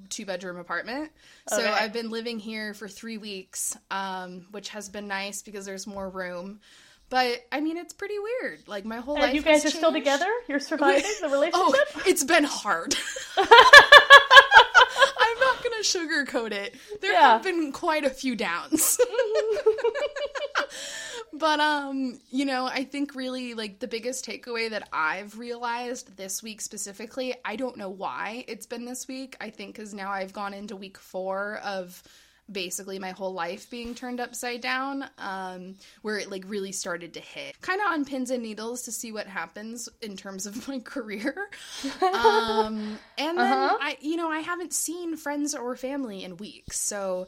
two 0.10 0.26
bedroom 0.26 0.58
apartment 0.58 1.12
so 1.48 1.60
Okay. 1.60 1.68
i've 1.70 1.94
been 1.94 2.10
living 2.10 2.40
here 2.40 2.74
for 2.74 2.88
three 2.88 3.18
weeks 3.18 3.78
um, 3.92 4.46
which 4.52 4.70
has 4.70 4.90
been 4.90 5.08
nice 5.08 5.42
because 5.42 5.66
there's 5.66 5.88
more 5.88 6.10
room 6.10 6.60
but 7.10 7.46
i 7.52 7.60
mean 7.62 7.78
it's 7.78 7.94
pretty 7.94 8.16
weird 8.20 8.60
like 8.68 8.84
my 8.86 8.98
whole 8.98 9.16
life 9.16 9.34
you 9.34 9.42
guys 9.42 9.66
are 9.66 9.70
still 9.70 9.94
together? 9.94 10.30
You're 10.50 10.60
surviving 10.60 11.04
the 11.22 11.30
relationship? 11.32 11.54
Oh, 11.56 12.02
it's 12.06 12.24
been 12.24 12.44
hard. 12.44 12.96
I'm 15.96 16.08
not 16.08 16.10
gonna 16.10 16.26
sugarcoat 16.26 16.52
it. 16.52 16.76
There 17.02 17.14
Yeah. 17.14 17.34
have 17.34 17.44
been 17.44 17.72
quite 17.72 18.06
a 18.06 18.10
few 18.10 18.36
downs. 18.36 18.98
but 21.34 21.60
um, 21.60 22.20
you 22.30 22.46
know, 22.46 22.66
I 22.66 22.84
think 22.84 23.16
really 23.16 23.54
like 23.54 23.80
the 23.80 23.88
biggest 23.88 24.26
takeaway 24.26 24.70
that 24.70 24.88
I've 24.92 25.38
realized 25.38 26.18
this 26.18 26.42
week 26.42 26.62
specifically, 26.62 27.36
I 27.46 27.56
don't 27.56 27.78
know 27.78 27.90
why 27.90 28.46
it's 28.48 28.66
been 28.66 28.86
this 28.86 29.08
week. 29.08 29.36
I 29.42 29.50
think 29.50 29.76
cuz 29.76 29.94
now 29.94 30.12
I've 30.12 30.34
gone 30.34 30.54
into 30.54 30.76
week 30.76 30.98
4 30.98 31.60
of 31.64 32.02
basically 32.52 32.98
my 33.00 33.12
whole 33.12 33.34
life 33.34 33.70
being 33.70 33.94
turned 33.94 34.20
upside 34.20 34.62
down 34.62 35.04
um 35.18 35.76
where 36.02 36.18
it 36.18 36.32
like 36.32 36.44
really 36.48 36.72
started 36.72 37.14
to 37.16 37.20
hit. 37.20 37.60
Kind 37.62 37.82
of 37.82 37.88
on 37.88 38.06
pins 38.06 38.30
and 38.32 38.42
needles 38.42 38.84
to 38.84 38.92
see 38.92 39.12
what 39.12 39.28
happens 39.28 39.90
in 40.02 40.16
terms 40.16 40.46
of 40.46 40.68
my 40.70 40.80
career. 40.80 41.36
Um 42.02 43.00
and 43.18 43.38
then 43.38 43.52
Uh-huh. 43.52 43.78
i 43.82 43.98
you 44.02 44.16
know 44.16 44.30
i 44.30 44.40
haven't 44.40 44.74
seen 44.74 45.16
friends 45.18 45.54
or 45.56 45.76
family 45.76 46.24
in 46.24 46.38
weeks. 46.38 46.80
So 46.80 47.28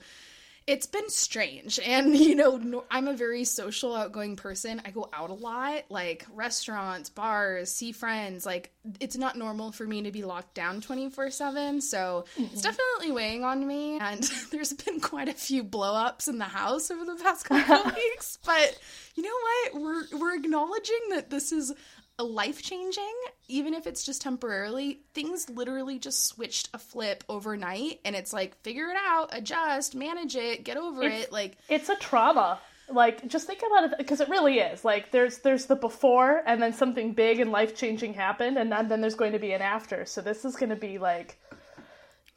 it's 0.67 0.85
been 0.85 1.09
strange. 1.09 1.79
And 1.89 2.15
you 2.15 2.35
know 2.35 2.83
i'm 2.91 3.07
a 3.07 3.15
very 3.15 3.43
social 3.43 3.95
outgoing 3.95 4.35
person. 4.35 4.81
I 4.85 4.91
go 4.91 5.09
out 5.11 5.31
a 5.31 5.33
lot 5.33 5.85
like 5.89 6.25
restaurants 6.33 7.09
bars 7.09 7.71
see 7.71 7.91
friends 7.91 8.45
like 8.45 8.71
it's 8.99 9.17
not 9.17 9.35
normal 9.35 9.71
for 9.71 9.85
me 9.85 10.03
to 10.03 10.11
be 10.11 10.23
locked 10.23 10.53
down 10.53 10.81
24 10.81 11.31
7 11.31 11.81
so 11.81 12.25
it's 12.37 12.37
mm-hmm. 12.37 12.61
definitely 12.61 13.11
weighing 13.11 13.43
on 13.43 13.65
me. 13.65 13.97
And 13.99 14.23
there's 14.51 14.73
been 14.73 14.99
quite 14.99 15.29
a 15.29 15.33
few 15.33 15.63
blow-ups 15.63 16.27
in 16.27 16.37
the 16.37 16.45
house 16.45 16.91
over 16.91 17.05
the 17.05 17.15
past 17.21 17.45
couple 17.49 17.75
of 17.75 17.95
weeks. 17.95 18.37
But 18.45 18.77
you 19.15 19.23
know 19.23 19.29
what? 19.29 19.81
We're 19.81 20.19
we're 20.19 20.35
acknowledging 20.35 20.99
that 21.11 21.29
this 21.29 21.51
is 21.51 21.73
life 22.23 22.61
changing, 22.61 23.13
even 23.47 23.73
if 23.73 23.87
it's 23.87 24.03
just 24.03 24.21
temporarily. 24.21 25.01
Things 25.13 25.49
literally 25.49 25.99
just 25.99 26.25
switched 26.25 26.69
a 26.73 26.77
flip 26.79 27.23
overnight, 27.29 27.99
and 28.05 28.15
it's 28.15 28.33
like 28.33 28.55
figure 28.61 28.89
it 28.89 28.97
out, 29.07 29.29
adjust, 29.31 29.95
manage 29.95 30.35
it, 30.35 30.63
get 30.63 30.77
over 30.77 31.03
It's- 31.03 31.23
it. 31.23 31.31
Like, 31.31 31.57
it's 31.69 31.89
a 31.89 31.95
trauma 31.95 32.59
like 32.91 33.27
just 33.27 33.47
think 33.47 33.61
about 33.65 33.91
it 33.91 33.97
because 33.97 34.21
it 34.21 34.29
really 34.29 34.59
is 34.59 34.83
like 34.83 35.11
there's 35.11 35.39
there's 35.39 35.65
the 35.65 35.75
before 35.75 36.41
and 36.45 36.61
then 36.61 36.73
something 36.73 37.13
big 37.13 37.39
and 37.39 37.51
life 37.51 37.75
changing 37.75 38.13
happened 38.13 38.57
and 38.57 38.71
then, 38.71 38.87
then 38.87 39.01
there's 39.01 39.15
going 39.15 39.33
to 39.33 39.39
be 39.39 39.51
an 39.51 39.61
after 39.61 40.05
so 40.05 40.21
this 40.21 40.45
is 40.45 40.55
going 40.55 40.69
to 40.69 40.75
be 40.75 40.97
like 40.97 41.37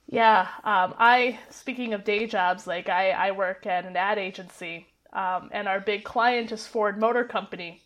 yeah 0.07 0.49
um, 0.65 0.95
i 0.99 1.39
speaking 1.51 1.95
of 1.95 2.05
day 2.05 2.27
jobs 2.27 2.67
like 2.67 2.89
i 2.89 3.11
i 3.11 3.31
work 3.31 3.67
at 3.67 3.85
an 3.85 3.97
ad 3.97 4.19
agency 4.19 4.87
um, 5.13 5.51
and 5.53 5.69
our 5.69 5.81
big 5.81 6.05
client 6.05 6.53
is 6.53 6.67
ford 6.67 6.99
motor 6.99 7.25
company 7.25 7.81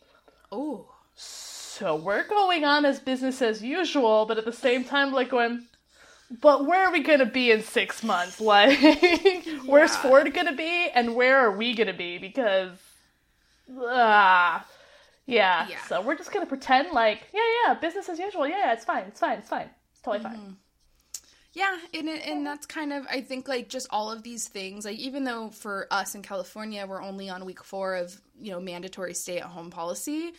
oh, 0.52 0.88
so 1.14 1.55
we're 1.80 2.26
going 2.26 2.64
on 2.64 2.85
as 2.85 2.99
business 2.99 3.42
as 3.42 3.62
usual 3.62 4.26
but 4.26 4.38
at 4.38 4.45
the 4.45 4.52
same 4.52 4.85
time 4.85 5.12
like 5.12 5.33
when, 5.33 5.66
but 6.40 6.66
where 6.66 6.87
are 6.87 6.92
we 6.92 7.00
going 7.00 7.18
to 7.18 7.26
be 7.26 7.50
in 7.50 7.62
six 7.62 8.02
months? 8.02 8.40
Like 8.47 9.47
where's 9.66 9.97
ford 9.97 10.33
going 10.33 10.47
to 10.47 10.54
be 10.54 10.88
and 10.95 11.14
where 11.14 11.38
are 11.38 11.56
we 11.56 11.75
going 11.75 11.87
to 11.88 11.92
be? 11.92 12.18
Because 12.18 12.76
ah 13.78 14.64
yeah. 15.26 15.66
Yeah. 15.68 15.83
so 15.88 16.00
we're 16.00 16.16
just 16.16 16.33
going 16.33 16.45
to 16.45 16.49
pretend 16.49 16.92
like 16.92 17.23
yeah 17.33 17.40
yeah 17.66 17.75
business 17.75 18.09
as 18.09 18.18
usual. 18.18 18.47
Yeah, 18.47 18.59
yeah 18.59 18.73
it's 18.73 18.85
fine 18.85 19.04
it's 19.09 19.21
fine 19.21 19.38
it's 19.38 19.49
fine. 19.49 19.71
It's 19.92 20.02
totally 20.02 20.23
fine. 20.23 20.56
Yeah, 21.56 21.75
and 21.95 22.06
and 22.06 22.47
that's 22.47 22.66
kind 22.66 22.92
of 22.92 23.06
I 23.11 23.23
think 23.23 23.49
like 23.49 23.71
just 23.71 23.87
all 23.90 24.12
of 24.12 24.23
these 24.23 24.47
things 24.47 24.85
like 24.85 24.99
even 24.99 25.25
though 25.25 25.49
for 25.49 25.87
us 25.90 26.14
in 26.14 26.21
California 26.21 26.87
we're 26.87 27.02
only 27.02 27.30
on 27.30 27.47
week 27.47 27.64
4 27.64 27.95
of, 27.95 28.21
you 28.38 28.52
know, 28.52 28.61
mandatory 28.61 29.14
stay 29.14 29.38
at 29.38 29.45
home 29.45 29.71
policy, 29.71 30.35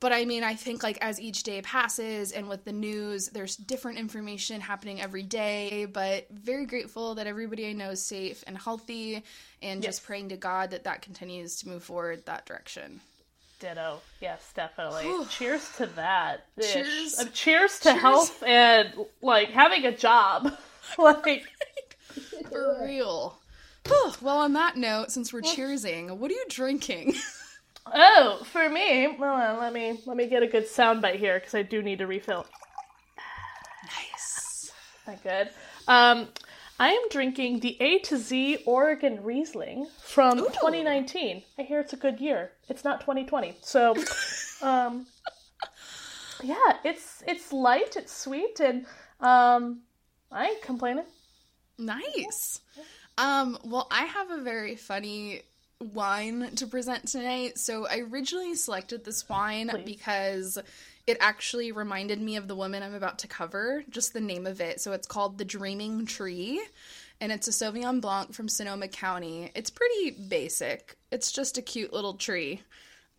but 0.00 0.12
I 0.12 0.24
mean 0.24 0.42
I 0.42 0.54
think 0.54 0.82
like 0.82 0.98
as 1.00 1.20
each 1.20 1.42
day 1.42 1.62
passes 1.62 2.32
and 2.32 2.48
with 2.48 2.64
the 2.64 2.72
news 2.72 3.28
there's 3.28 3.56
different 3.56 3.98
information 3.98 4.60
happening 4.60 5.00
every 5.00 5.22
day, 5.22 5.84
but 5.84 6.26
very 6.30 6.66
grateful 6.66 7.14
that 7.16 7.26
everybody 7.26 7.68
I 7.68 7.72
know 7.72 7.90
is 7.90 8.02
safe 8.02 8.42
and 8.46 8.56
healthy 8.58 9.22
and 9.62 9.82
just 9.82 10.04
praying 10.04 10.30
to 10.30 10.36
God 10.36 10.70
that 10.70 10.84
that 10.84 11.02
continues 11.02 11.56
to 11.60 11.68
move 11.68 11.82
forward 11.84 12.24
that 12.26 12.46
direction. 12.46 13.00
ditto 13.60 14.00
yes 14.20 14.52
definitely 14.54 15.04
cheers 15.28 15.68
to 15.76 15.84
that 15.96 16.46
Cheers. 16.60 17.18
Uh, 17.18 17.24
cheers 17.34 17.78
to 17.80 17.90
Cheers. 17.90 18.00
health 18.00 18.42
and 18.42 18.88
like 19.20 19.50
having 19.50 19.84
a 19.84 19.94
job 19.96 20.56
like 20.98 21.44
For 22.48 22.78
real. 22.84 23.36
Well, 24.20 24.38
on 24.38 24.52
that 24.52 24.76
note, 24.76 25.10
since 25.10 25.32
we're 25.32 25.40
cheersing, 25.40 26.16
what 26.18 26.30
are 26.30 26.34
you 26.34 26.44
drinking? 26.48 27.14
Oh, 27.86 28.42
for 28.44 28.68
me, 28.68 29.16
well, 29.18 29.34
uh, 29.34 29.60
let 29.60 29.72
me 29.72 30.00
let 30.06 30.16
me 30.16 30.26
get 30.26 30.42
a 30.42 30.46
good 30.46 30.66
soundbite 30.66 31.16
here 31.16 31.38
because 31.38 31.54
I 31.54 31.62
do 31.62 31.82
need 31.82 31.98
to 31.98 32.06
refill. 32.06 32.46
nice. 33.84 34.72
Not 35.06 35.22
good. 35.22 35.50
Um, 35.88 36.28
I 36.78 36.90
am 36.90 37.08
drinking 37.10 37.60
the 37.60 37.76
A 37.80 37.98
to 38.00 38.16
Z 38.16 38.62
Oregon 38.66 39.22
Riesling 39.22 39.86
from 40.02 40.38
2019. 40.38 41.42
I 41.58 41.62
hear 41.62 41.80
it's 41.80 41.92
a 41.92 41.96
good 41.96 42.20
year. 42.20 42.52
It's 42.68 42.84
not 42.84 43.00
2020, 43.00 43.56
so 43.62 43.94
um, 44.62 45.06
yeah, 46.42 46.76
it's 46.84 47.22
it's 47.26 47.52
light, 47.52 47.96
it's 47.96 48.16
sweet, 48.16 48.60
and 48.60 48.86
um, 49.20 49.80
I 50.30 50.46
ain't 50.46 50.62
complaining. 50.62 51.04
Nice. 51.76 52.60
Um, 53.18 53.58
well, 53.64 53.86
I 53.90 54.04
have 54.04 54.30
a 54.30 54.42
very 54.42 54.76
funny 54.76 55.42
wine 55.80 56.50
to 56.56 56.66
present 56.66 57.08
tonight. 57.08 57.58
So 57.58 57.86
I 57.86 57.98
originally 58.10 58.54
selected 58.54 59.04
this 59.04 59.28
wine 59.28 59.68
Please. 59.70 59.84
because 59.84 60.58
it 61.06 61.16
actually 61.20 61.72
reminded 61.72 62.20
me 62.20 62.36
of 62.36 62.46
the 62.48 62.54
woman 62.54 62.82
I'm 62.82 62.94
about 62.94 63.18
to 63.20 63.26
cover, 63.28 63.82
just 63.90 64.12
the 64.12 64.20
name 64.20 64.46
of 64.46 64.60
it. 64.60 64.80
So 64.80 64.92
it's 64.92 65.06
called 65.06 65.38
The 65.38 65.44
Dreaming 65.44 66.06
Tree. 66.06 66.60
And 67.22 67.30
it's 67.32 67.48
a 67.48 67.50
Sauvignon 67.50 68.00
Blanc 68.00 68.32
from 68.32 68.48
Sonoma 68.48 68.88
County. 68.88 69.50
It's 69.54 69.70
pretty 69.70 70.10
basic. 70.12 70.96
It's 71.10 71.30
just 71.32 71.58
a 71.58 71.62
cute 71.62 71.92
little 71.92 72.14
tree. 72.14 72.62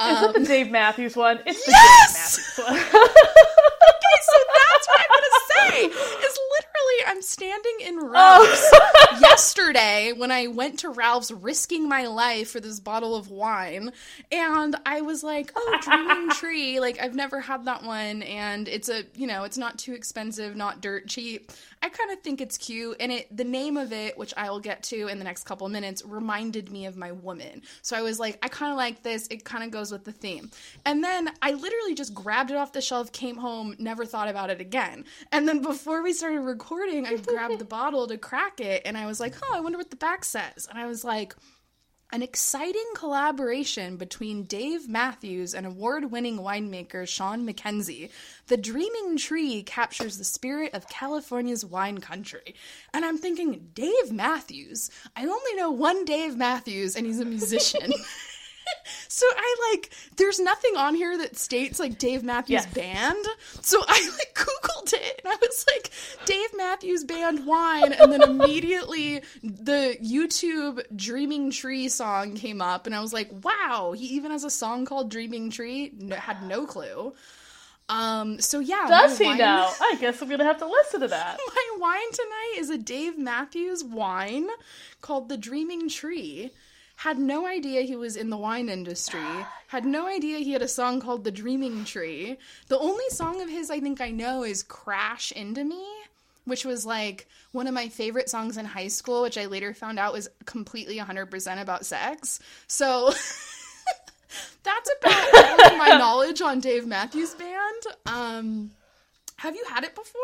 Is 0.02 0.22
it 0.24 0.34
the 0.34 0.46
Dave 0.46 0.72
Matthews 0.72 1.16
one? 1.16 1.40
It's 1.46 1.64
the 1.64 1.72
Um, 1.72 1.78
Yes! 1.78 2.56
Dave 2.58 2.66
Matthews 2.66 2.94
one. 2.94 3.10
So 4.22 4.38
that's 4.54 4.88
what 4.88 5.02
I'm 5.02 5.08
gonna 5.10 5.72
say. 5.72 5.86
Is 6.26 6.40
literally 6.52 7.00
I'm 7.08 7.22
standing 7.22 7.78
in 7.82 8.00
oh. 8.00 8.08
Ralph's 8.08 8.70
oh, 8.74 9.18
yesterday 9.22 10.14
when 10.16 10.32
I 10.32 10.48
went 10.48 10.80
to 10.80 10.90
Ralph's 10.90 11.32
risking 11.32 11.88
my 11.88 12.08
life 12.08 12.52
for 12.52 12.60
this 12.60 12.80
bottle 12.80 13.16
of 13.16 13.30
wine 13.30 13.92
and 14.32 14.76
I 14.86 15.02
was 15.02 15.24
like, 15.24 15.52
"Oh, 15.56 15.80
Dreaming 15.82 16.30
Tree, 16.32 16.80
like 16.80 17.00
I've 17.00 17.16
never 17.16 17.40
had 17.40 17.66
that 17.66 17.84
one 17.84 18.24
and 18.24 18.68
it's 18.68 18.90
a, 18.90 19.04
you 19.16 19.28
know, 19.28 19.44
it's 19.44 19.58
not 19.58 19.78
too 19.78 19.94
expensive, 19.94 20.56
not 20.56 20.82
dirt 20.82 21.08
cheap." 21.08 21.52
I 21.82 21.90
kind 21.90 22.12
of 22.12 22.20
think 22.22 22.42
it's 22.42 22.58
cute 22.58 22.98
and 23.00 23.12
it 23.12 23.36
the 23.36 23.44
name 23.44 23.78
of 23.78 23.92
it, 23.92 24.18
which 24.18 24.34
I 24.38 24.50
will 24.50 24.60
get 24.60 24.84
to 24.84 25.08
in 25.08 25.18
the 25.18 25.24
next 25.24 25.44
couple 25.44 25.66
of 25.66 25.74
minutes, 25.74 26.04
reminded 26.06 26.72
me 26.72 26.86
of 26.86 26.96
my 26.96 27.12
woman. 27.12 27.64
So 27.82 27.98
I 27.98 28.02
was 28.02 28.20
like, 28.20 28.38
I 28.44 28.48
kind 28.48 28.72
of 28.72 28.78
like 28.78 29.04
this. 29.04 29.28
It 29.28 29.44
kind 29.44 29.64
of 29.64 29.72
goes 29.72 29.92
with 29.92 30.04
the 30.04 30.12
theme. 30.12 30.52
And 30.86 31.04
then 31.04 31.32
I 31.42 31.52
literally 31.52 31.96
just 31.96 32.14
grabbed 32.14 32.52
it 32.52 32.58
off 32.58 32.72
the 32.72 32.82
shelf, 32.82 33.12
came 33.12 33.38
home, 33.38 33.76
never 33.80 34.06
thought 34.06 34.28
about 34.28 34.50
it 34.50 34.62
again. 34.62 35.06
And 35.32 35.48
then 35.48 35.62
before 35.62 36.04
we 36.04 36.14
started 36.14 36.42
recording, 36.42 37.06
I 37.06 37.16
grabbed 37.18 37.60
the 37.60 37.66
bottle 37.72 38.08
to 38.08 38.18
crack 38.18 38.60
it 38.60 38.84
and 38.86 38.98
I 38.98 39.06
was 39.06 39.20
like, 39.20 39.36
"Oh, 39.44 39.56
I 39.56 39.60
wonder 39.60 39.78
what 39.78 39.90
the 39.90 39.96
back 39.96 40.24
says." 40.24 40.68
And 40.70 40.78
I 40.78 40.86
was 40.86 41.04
like, 41.04 41.36
an 42.12 42.22
exciting 42.22 42.86
collaboration 42.94 43.96
between 43.96 44.44
Dave 44.44 44.90
Matthews 44.90 45.54
and 45.54 45.66
award 45.66 46.12
winning 46.12 46.40
winemaker 46.40 47.08
Sean 47.08 47.48
McKenzie. 47.48 48.10
The 48.48 48.58
Dreaming 48.58 49.18
Tree 49.18 49.64
captures 49.64 50.18
the 50.18 50.24
spirit 50.24 50.74
of 50.74 50.90
California's 50.90 51.64
wine 51.64 52.00
country. 52.00 52.56
And 52.94 53.06
I'm 53.06 53.18
thinking, 53.18 53.70
Dave 53.74 54.12
Matthews? 54.12 54.92
I 55.16 55.22
only 55.22 55.56
know 55.56 55.72
one 55.72 56.04
Dave 56.04 56.36
Matthews, 56.36 56.96
and 56.98 57.06
he's 57.06 57.20
a 57.20 57.26
musician. 57.26 57.94
so 59.08 59.26
I 59.36 59.72
like 59.74 59.92
there's 60.18 60.40
nothing 60.40 60.76
on 60.78 60.96
here 60.96 61.18
that 61.18 61.38
states 61.38 61.80
like 61.80 61.98
Dave 61.98 62.24
Matthews 62.24 62.66
Yes. 62.66 62.74
band. 62.74 63.26
So 63.62 63.82
I 63.88 64.10
like 64.18 64.34
googled 64.36 64.94
it 64.94 65.22
and 65.24 65.32
I 65.34 65.38
was 65.42 65.66
like 65.74 65.92
Dave 66.26 66.50
Matthews 66.56 67.04
band 67.04 67.46
wine 67.46 67.94
and 67.94 68.12
then 68.12 68.22
immediately 68.22 69.22
the 69.44 69.98
YouTube 70.02 70.84
Dreaming 70.96 71.52
Tree 71.52 71.90
song 71.90 72.36
came 72.36 72.62
up 72.62 72.86
and 72.86 72.96
I 72.96 73.02
was 73.02 73.14
like, 73.14 73.30
"Wow, 73.44 73.94
he 73.96 74.06
even 74.16 74.32
has 74.32 74.44
a 74.44 74.50
song 74.50 74.86
called 74.86 75.10
Dreaming 75.12 75.50
Tree." 75.52 75.92
No, 75.98 76.16
had 76.16 76.44
no 76.44 76.66
clue. 76.66 77.14
Um 77.90 78.40
so 78.40 78.60
yeah, 78.60 78.86
Does 78.88 79.18
he 79.18 79.26
wine- 79.26 79.38
now? 79.38 79.70
I 79.82 79.96
guess 80.00 80.22
I'm 80.22 80.30
gonna 80.30 80.46
have 80.46 80.60
to 80.60 80.68
listen 80.68 81.02
to 81.02 81.08
that. 81.10 81.38
my 81.48 81.78
wine 81.80 82.12
tonight 82.14 82.56
is 82.58 82.70
a 82.70 82.78
Dave 82.78 83.18
Matthews 83.18 83.84
wine 83.84 84.48
called 85.02 85.28
The 85.30 85.38
Dreaming 85.38 85.90
Tree. 85.90 86.52
Had 87.02 87.18
no 87.18 87.48
idea 87.48 87.82
he 87.82 87.96
was 87.96 88.16
in 88.16 88.30
the 88.30 88.38
wine 88.38 88.70
industry. 88.70 89.26
Had 89.70 89.86
no 89.86 90.06
idea 90.06 90.38
he 90.38 90.52
had 90.52 90.62
a 90.62 90.68
song 90.68 91.00
called 91.00 91.24
The 91.24 91.32
Dreaming 91.32 91.84
Tree. 91.84 92.38
The 92.68 92.78
only 92.78 93.10
song 93.10 93.42
of 93.42 93.50
his 93.50 93.72
I 93.72 93.80
think 93.80 94.00
I 94.02 94.12
know 94.12 94.44
is 94.44 94.62
Crash 94.62 95.32
Into 95.32 95.64
Me, 95.64 95.84
which 96.46 96.64
was 96.64 96.86
like 96.86 97.28
one 97.54 97.66
of 97.66 97.74
my 97.74 97.90
favorite 97.90 98.30
songs 98.30 98.56
in 98.56 98.66
high 98.66 98.90
school, 98.90 99.24
which 99.24 99.36
I 99.36 99.48
later 99.48 99.74
found 99.74 99.98
out 99.98 100.14
was 100.14 100.30
completely 100.46 100.98
100% 100.98 101.60
about 101.60 101.88
sex. 101.88 102.40
So 102.68 103.08
that's 104.64 104.92
about 105.00 105.34
all 105.34 105.72
of 105.72 105.78
my 105.80 105.88
knowledge 105.98 106.40
on 106.44 106.60
Dave 106.60 106.86
Matthews 106.86 107.34
Band. 107.34 107.82
Um, 108.06 108.72
have 109.38 109.56
you 109.56 109.66
had 109.68 109.86
it 109.86 109.96
before? 109.96 110.22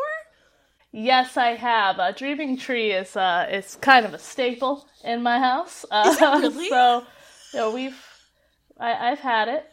Yes, 0.92 1.36
I 1.36 1.50
have. 1.50 1.98
Uh, 1.98 2.12
Dreaming 2.12 2.56
Tree 2.56 2.92
is 2.92 3.16
uh, 3.16 3.46
is 3.50 3.76
kind 3.76 4.06
of 4.06 4.14
a 4.14 4.18
staple 4.18 4.86
in 5.04 5.22
my 5.22 5.38
house. 5.38 5.84
Uh, 5.90 6.38
really? 6.42 6.68
So, 6.68 7.04
you 7.52 7.58
know, 7.60 7.70
we've 7.72 7.96
I, 8.78 9.10
I've 9.10 9.20
had 9.20 9.48
it. 9.48 9.66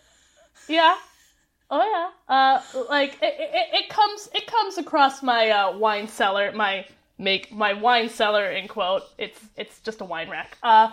Yeah. 0.68 0.96
Oh 1.72 2.12
yeah. 2.28 2.34
Uh, 2.36 2.62
like 2.90 3.14
it, 3.22 3.36
it, 3.40 3.70
it 3.84 3.90
comes 3.90 4.30
it 4.34 4.46
comes 4.48 4.78
across 4.78 5.24
my 5.24 5.50
uh, 5.50 5.78
wine 5.78 6.08
cellar. 6.08 6.52
My 6.52 6.86
make 7.18 7.52
my 7.52 7.74
wine 7.74 8.10
cellar 8.10 8.52
in 8.52 8.68
quote. 8.68 9.04
It's 9.18 9.40
it's 9.56 9.80
just 9.80 10.02
a 10.02 10.06
wine 10.06 10.30
rack. 10.30 10.58
Uh, 10.62 10.92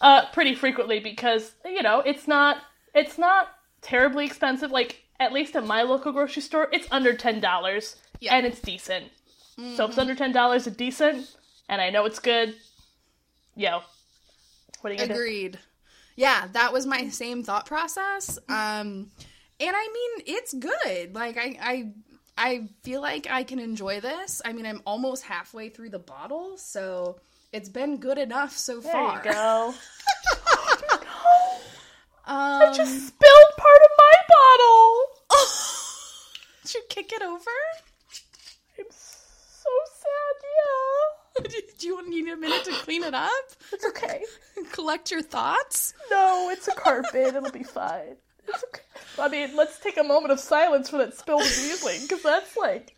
uh, 0.00 0.26
pretty 0.32 0.54
frequently 0.54 1.00
because 1.00 1.52
you 1.64 1.82
know 1.82 2.00
it's 2.00 2.26
not 2.28 2.58
it's 2.94 3.18
not 3.18 3.48
terribly 3.82 4.24
expensive. 4.24 4.70
Like 4.70 5.02
at 5.20 5.32
least 5.32 5.56
at 5.56 5.66
my 5.66 5.82
local 5.82 6.12
grocery 6.12 6.42
store, 6.42 6.68
it's 6.72 6.86
under 6.90 7.14
ten 7.14 7.40
dollars 7.40 7.96
Yeah. 8.20 8.34
and 8.36 8.46
it's 8.46 8.60
decent. 8.60 9.06
It's 9.56 9.98
under 9.98 10.14
ten 10.14 10.32
dollars, 10.32 10.66
it's 10.66 10.76
decent, 10.76 11.34
and 11.68 11.80
I 11.80 11.90
know 11.90 12.04
it's 12.06 12.18
good. 12.18 12.54
Yo, 13.56 13.80
what 14.80 14.90
are 14.90 14.92
you 14.92 14.98
gonna 14.98 15.14
do? 15.14 15.20
Agreed. 15.20 15.58
Yeah, 16.16 16.46
that 16.52 16.72
was 16.72 16.86
my 16.86 17.08
same 17.08 17.42
thought 17.44 17.66
process. 17.66 18.38
Um 18.48 19.10
and 19.60 19.76
I 19.76 19.88
mean, 19.92 20.24
it's 20.36 20.54
good. 20.54 21.14
Like 21.14 21.36
I 21.38 21.56
I 21.60 21.92
I 22.36 22.68
feel 22.82 23.00
like 23.00 23.28
I 23.30 23.44
can 23.44 23.60
enjoy 23.60 24.00
this. 24.00 24.42
I 24.44 24.52
mean, 24.52 24.66
I'm 24.66 24.82
almost 24.86 25.22
halfway 25.22 25.68
through 25.68 25.90
the 25.90 26.00
bottle, 26.00 26.56
so 26.58 27.20
it's 27.52 27.68
been 27.68 27.98
good 27.98 28.18
enough 28.18 28.56
so 28.56 28.80
There 28.80 28.90
far. 28.92 29.22
you 29.24 29.32
go. 29.32 29.74
Um, 32.26 32.26
I 32.26 32.72
just 32.74 33.06
spilled 33.06 33.52
part 33.56 33.80
of 33.84 33.90
my 33.98 34.12
bottle. 34.28 34.96
Did 36.64 36.74
you 36.74 36.82
kick 36.88 37.12
it 37.12 37.22
over? 37.22 37.50
I'm 38.78 38.86
so 38.90 39.70
sad. 39.94 41.33
Do 41.78 41.86
you 41.86 41.94
want 41.96 42.08
need 42.08 42.28
a 42.28 42.36
minute 42.36 42.64
to 42.64 42.72
clean 42.72 43.02
it 43.02 43.14
up? 43.14 43.30
It's 43.72 43.84
okay. 43.84 44.24
Collect 44.72 45.10
your 45.10 45.22
thoughts? 45.22 45.94
No, 46.10 46.48
it's 46.50 46.68
a 46.68 46.74
carpet. 46.74 47.34
It'll 47.34 47.50
be 47.50 47.62
fine. 47.62 48.16
It's 48.48 48.64
okay. 48.64 48.82
I 49.18 49.28
mean, 49.28 49.56
let's 49.56 49.78
take 49.78 49.96
a 49.96 50.02
moment 50.02 50.32
of 50.32 50.40
silence 50.40 50.88
for 50.88 50.98
that 50.98 51.16
spilled 51.16 51.42
Riesling, 51.42 52.02
because 52.02 52.22
that's 52.22 52.56
like, 52.56 52.94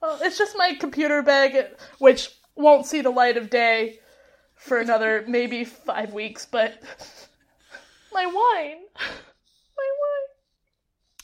well, 0.00 0.18
it's 0.22 0.38
just 0.38 0.56
my 0.56 0.74
computer 0.74 1.22
bag, 1.22 1.66
which 1.98 2.30
won't 2.56 2.86
see 2.86 3.00
the 3.00 3.10
light 3.10 3.36
of 3.36 3.50
day 3.50 3.98
for 4.56 4.78
another 4.78 5.24
maybe 5.26 5.64
five 5.64 6.12
weeks. 6.12 6.46
But 6.50 6.82
my 8.12 8.26
wine, 8.26 8.82
my 8.96 9.90
wine. 10.00 10.28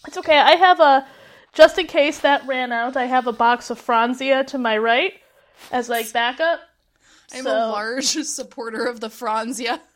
It's 0.07 0.18
okay. 0.18 0.38
I 0.38 0.53
have 0.53 0.81
a, 0.81 1.07
just 1.53 1.79
in 1.79 1.87
case 1.87 2.20
that 2.20 2.46
ran 2.46 2.73
out, 2.73 2.96
I 2.96 3.07
have 3.07 3.27
a 3.27 3.33
box 3.33 3.70
of 3.70 3.85
Franzia 3.85 4.46
to 4.49 4.59
my 4.59 4.77
right 4.79 5.14
as 5.73 5.88
like 5.88 6.12
backup. 6.12 6.61
I'm 7.33 7.44
So- 7.44 7.51
a 7.51 7.68
large 7.71 8.05
supporter 8.07 8.87
of 8.87 9.01
the 9.01 9.09
Franzia. 9.09 9.81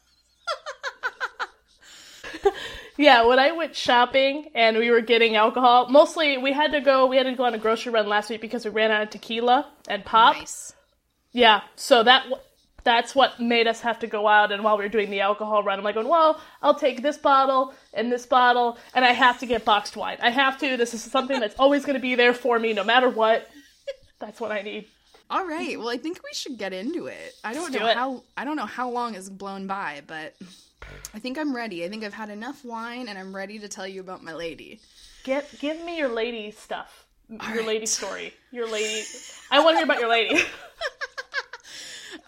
Yeah, 2.98 3.24
when 3.24 3.38
I 3.38 3.52
went 3.52 3.74
shopping 3.74 4.50
and 4.54 4.76
we 4.76 4.90
were 4.90 5.00
getting 5.00 5.34
alcohol, 5.34 5.88
mostly 5.88 6.36
we 6.36 6.52
had 6.52 6.72
to 6.72 6.80
go 6.80 7.06
we 7.06 7.16
had 7.16 7.24
to 7.24 7.32
go 7.32 7.44
on 7.44 7.54
a 7.54 7.58
grocery 7.58 7.90
run 7.90 8.06
last 8.06 8.28
week 8.28 8.42
because 8.42 8.64
we 8.66 8.70
ran 8.70 8.90
out 8.90 9.02
of 9.02 9.10
tequila 9.10 9.66
and 9.88 10.04
pop. 10.04 10.36
Nice. 10.36 10.74
Yeah, 11.32 11.62
so 11.74 12.02
that 12.02 12.26
that's 12.84 13.14
what 13.14 13.40
made 13.40 13.66
us 13.66 13.80
have 13.80 13.98
to 14.00 14.06
go 14.06 14.28
out 14.28 14.52
and 14.52 14.62
while 14.62 14.76
we 14.76 14.84
were 14.84 14.90
doing 14.90 15.10
the 15.10 15.20
alcohol 15.20 15.62
run, 15.62 15.78
I'm 15.78 15.84
like 15.84 15.94
going, 15.94 16.06
"Well, 16.08 16.38
I'll 16.60 16.74
take 16.74 17.02
this 17.02 17.16
bottle 17.16 17.72
and 17.94 18.12
this 18.12 18.26
bottle 18.26 18.76
and 18.94 19.04
I 19.06 19.12
have 19.12 19.38
to 19.40 19.46
get 19.46 19.64
boxed 19.64 19.96
wine. 19.96 20.18
I 20.20 20.28
have 20.30 20.58
to. 20.58 20.76
This 20.76 20.92
is 20.92 21.02
something 21.02 21.40
that's 21.40 21.56
always 21.58 21.86
going 21.86 21.94
to 21.96 22.00
be 22.02 22.14
there 22.14 22.34
for 22.34 22.58
me 22.58 22.74
no 22.74 22.84
matter 22.84 23.08
what. 23.08 23.48
That's 24.18 24.38
what 24.38 24.52
I 24.52 24.60
need." 24.60 24.86
All 25.32 25.46
right. 25.46 25.70
Mm-hmm. 25.70 25.80
Well, 25.80 25.88
I 25.88 25.96
think 25.96 26.20
we 26.22 26.34
should 26.34 26.58
get 26.58 26.74
into 26.74 27.06
it. 27.06 27.34
I 27.42 27.54
don't 27.54 27.72
Let's 27.72 27.82
know 27.82 27.88
it. 27.88 27.96
how 27.96 28.22
I 28.36 28.44
don't 28.44 28.56
know 28.56 28.66
how 28.66 28.90
long 28.90 29.14
has 29.14 29.30
blown 29.30 29.66
by, 29.66 30.02
but 30.06 30.34
I 31.14 31.18
think 31.18 31.38
I'm 31.38 31.56
ready. 31.56 31.84
I 31.84 31.88
think 31.88 32.04
I've 32.04 32.12
had 32.12 32.28
enough 32.28 32.64
wine 32.66 33.08
and 33.08 33.18
I'm 33.18 33.34
ready 33.34 33.58
to 33.58 33.68
tell 33.68 33.88
you 33.88 34.02
about 34.02 34.22
my 34.22 34.34
lady. 34.34 34.80
Get 35.24 35.48
give 35.58 35.82
me 35.84 35.96
your 35.96 36.10
lady 36.10 36.50
stuff. 36.50 37.06
Your 37.30 37.40
right. 37.40 37.66
lady 37.66 37.86
story. 37.86 38.34
Your 38.50 38.68
lady 38.68 39.04
I 39.50 39.60
want 39.60 39.74
to 39.74 39.78
hear 39.78 39.84
about 39.86 40.00
your 40.00 40.10
lady. 40.10 40.42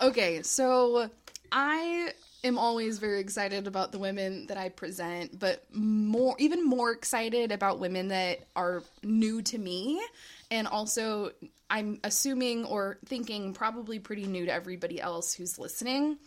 Okay, 0.00 0.42
so 0.42 1.08
I 1.52 2.10
am 2.42 2.58
always 2.58 2.98
very 2.98 3.20
excited 3.20 3.66
about 3.66 3.92
the 3.92 3.98
women 3.98 4.46
that 4.48 4.56
I 4.56 4.68
present, 4.68 5.38
but 5.38 5.62
more 5.72 6.34
even 6.38 6.66
more 6.66 6.90
excited 6.90 7.52
about 7.52 7.78
women 7.78 8.08
that 8.08 8.40
are 8.56 8.82
new 9.02 9.40
to 9.42 9.58
me 9.58 10.02
and 10.50 10.66
also 10.66 11.32
I'm 11.70 12.00
assuming 12.04 12.64
or 12.64 12.98
thinking 13.06 13.54
probably 13.54 13.98
pretty 13.98 14.26
new 14.26 14.46
to 14.46 14.52
everybody 14.52 15.00
else 15.00 15.34
who's 15.34 15.58
listening. 15.58 16.18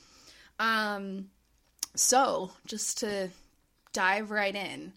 Um 0.60 1.30
so, 1.96 2.52
just 2.68 3.00
to 3.00 3.30
dive 3.92 4.30
right 4.30 4.56
in. 4.56 4.94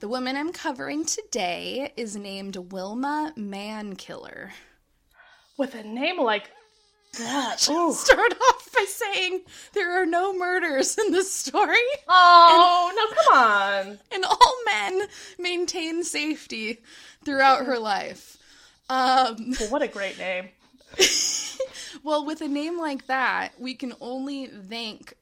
The 0.00 0.08
woman 0.08 0.34
I'm 0.36 0.52
covering 0.52 1.04
today 1.04 1.92
is 1.96 2.16
named 2.16 2.56
Wilma 2.56 3.32
Mankiller. 3.36 4.50
With 5.56 5.76
a 5.76 5.84
name 5.84 6.20
like 6.20 6.50
that. 7.18 7.60
Start 7.60 8.32
off 8.32 8.72
by 8.74 8.84
saying 8.88 9.42
there 9.74 10.02
are 10.02 10.06
no 10.06 10.36
murders 10.36 10.98
in 10.98 11.12
this 11.12 11.32
story, 11.32 11.76
Oh, 12.08 12.92
no, 12.96 13.22
come 13.22 13.38
on. 13.90 13.98
and 14.10 14.24
all 14.24 14.56
men 14.66 15.02
maintain 15.38 16.02
safety 16.02 16.80
throughout 17.24 17.66
her 17.66 17.78
life. 17.78 18.38
Um, 18.92 19.54
Well, 19.58 19.70
what 19.70 19.82
a 19.82 19.88
great 19.88 20.18
name. 20.18 20.48
well, 22.02 22.26
with 22.26 22.40
a 22.40 22.48
name 22.48 22.78
like 22.78 23.06
that, 23.06 23.52
we 23.58 23.74
can 23.74 23.94
only 24.00 24.46
thank 24.46 25.14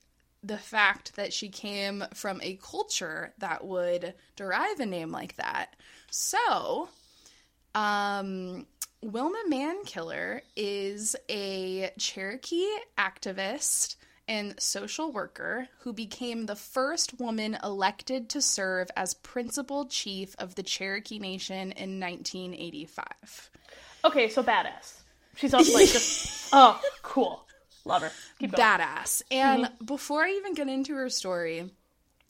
the 0.42 0.58
fact 0.58 1.16
that 1.16 1.32
she 1.32 1.48
came 1.48 2.04
from 2.14 2.40
a 2.42 2.56
culture 2.56 3.32
that 3.38 3.64
would 3.64 4.14
derive 4.36 4.80
a 4.80 4.86
name 4.86 5.10
like 5.10 5.36
that. 5.36 5.76
So, 6.10 6.88
um, 7.74 8.66
Wilma 9.02 9.42
Mankiller 9.48 10.40
is 10.56 11.14
a 11.28 11.90
Cherokee 11.98 12.66
activist 12.98 13.96
and 14.30 14.58
social 14.60 15.10
worker 15.10 15.66
who 15.80 15.92
became 15.92 16.46
the 16.46 16.54
first 16.54 17.18
woman 17.18 17.58
elected 17.64 18.28
to 18.28 18.40
serve 18.40 18.88
as 18.96 19.12
principal 19.12 19.86
chief 19.86 20.36
of 20.38 20.54
the 20.54 20.62
Cherokee 20.62 21.18
Nation 21.18 21.72
in 21.72 21.98
1985. 21.98 23.50
Okay, 24.04 24.28
so 24.28 24.44
badass. 24.44 25.00
She's 25.34 25.52
also 25.52 25.74
like 25.74 25.88
just, 25.90 26.48
oh, 26.52 26.80
cool. 27.02 27.44
Love 27.84 28.02
her. 28.02 28.12
Badass. 28.40 29.22
And 29.32 29.64
mm-hmm. 29.64 29.84
before 29.84 30.22
I 30.22 30.30
even 30.30 30.54
get 30.54 30.68
into 30.68 30.94
her 30.94 31.10
story, 31.10 31.68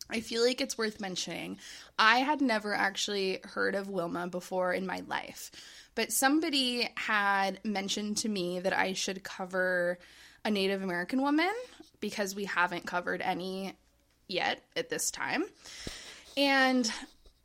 I 0.08 0.20
feel 0.20 0.42
like 0.42 0.62
it's 0.62 0.78
worth 0.78 1.02
mentioning. 1.02 1.58
I 1.98 2.20
had 2.20 2.40
never 2.40 2.72
actually 2.72 3.40
heard 3.44 3.74
of 3.74 3.90
Wilma 3.90 4.26
before 4.26 4.72
in 4.72 4.86
my 4.86 5.02
life, 5.06 5.50
but 5.94 6.12
somebody 6.12 6.88
had 6.96 7.60
mentioned 7.62 8.16
to 8.18 8.30
me 8.30 8.58
that 8.60 8.72
I 8.72 8.94
should 8.94 9.22
cover 9.22 9.98
a 10.44 10.50
Native 10.50 10.82
American 10.82 11.22
woman 11.22 11.50
because 12.00 12.34
we 12.34 12.44
haven't 12.44 12.86
covered 12.86 13.20
any 13.20 13.74
yet 14.28 14.62
at 14.76 14.88
this 14.88 15.10
time. 15.10 15.44
And 16.36 16.90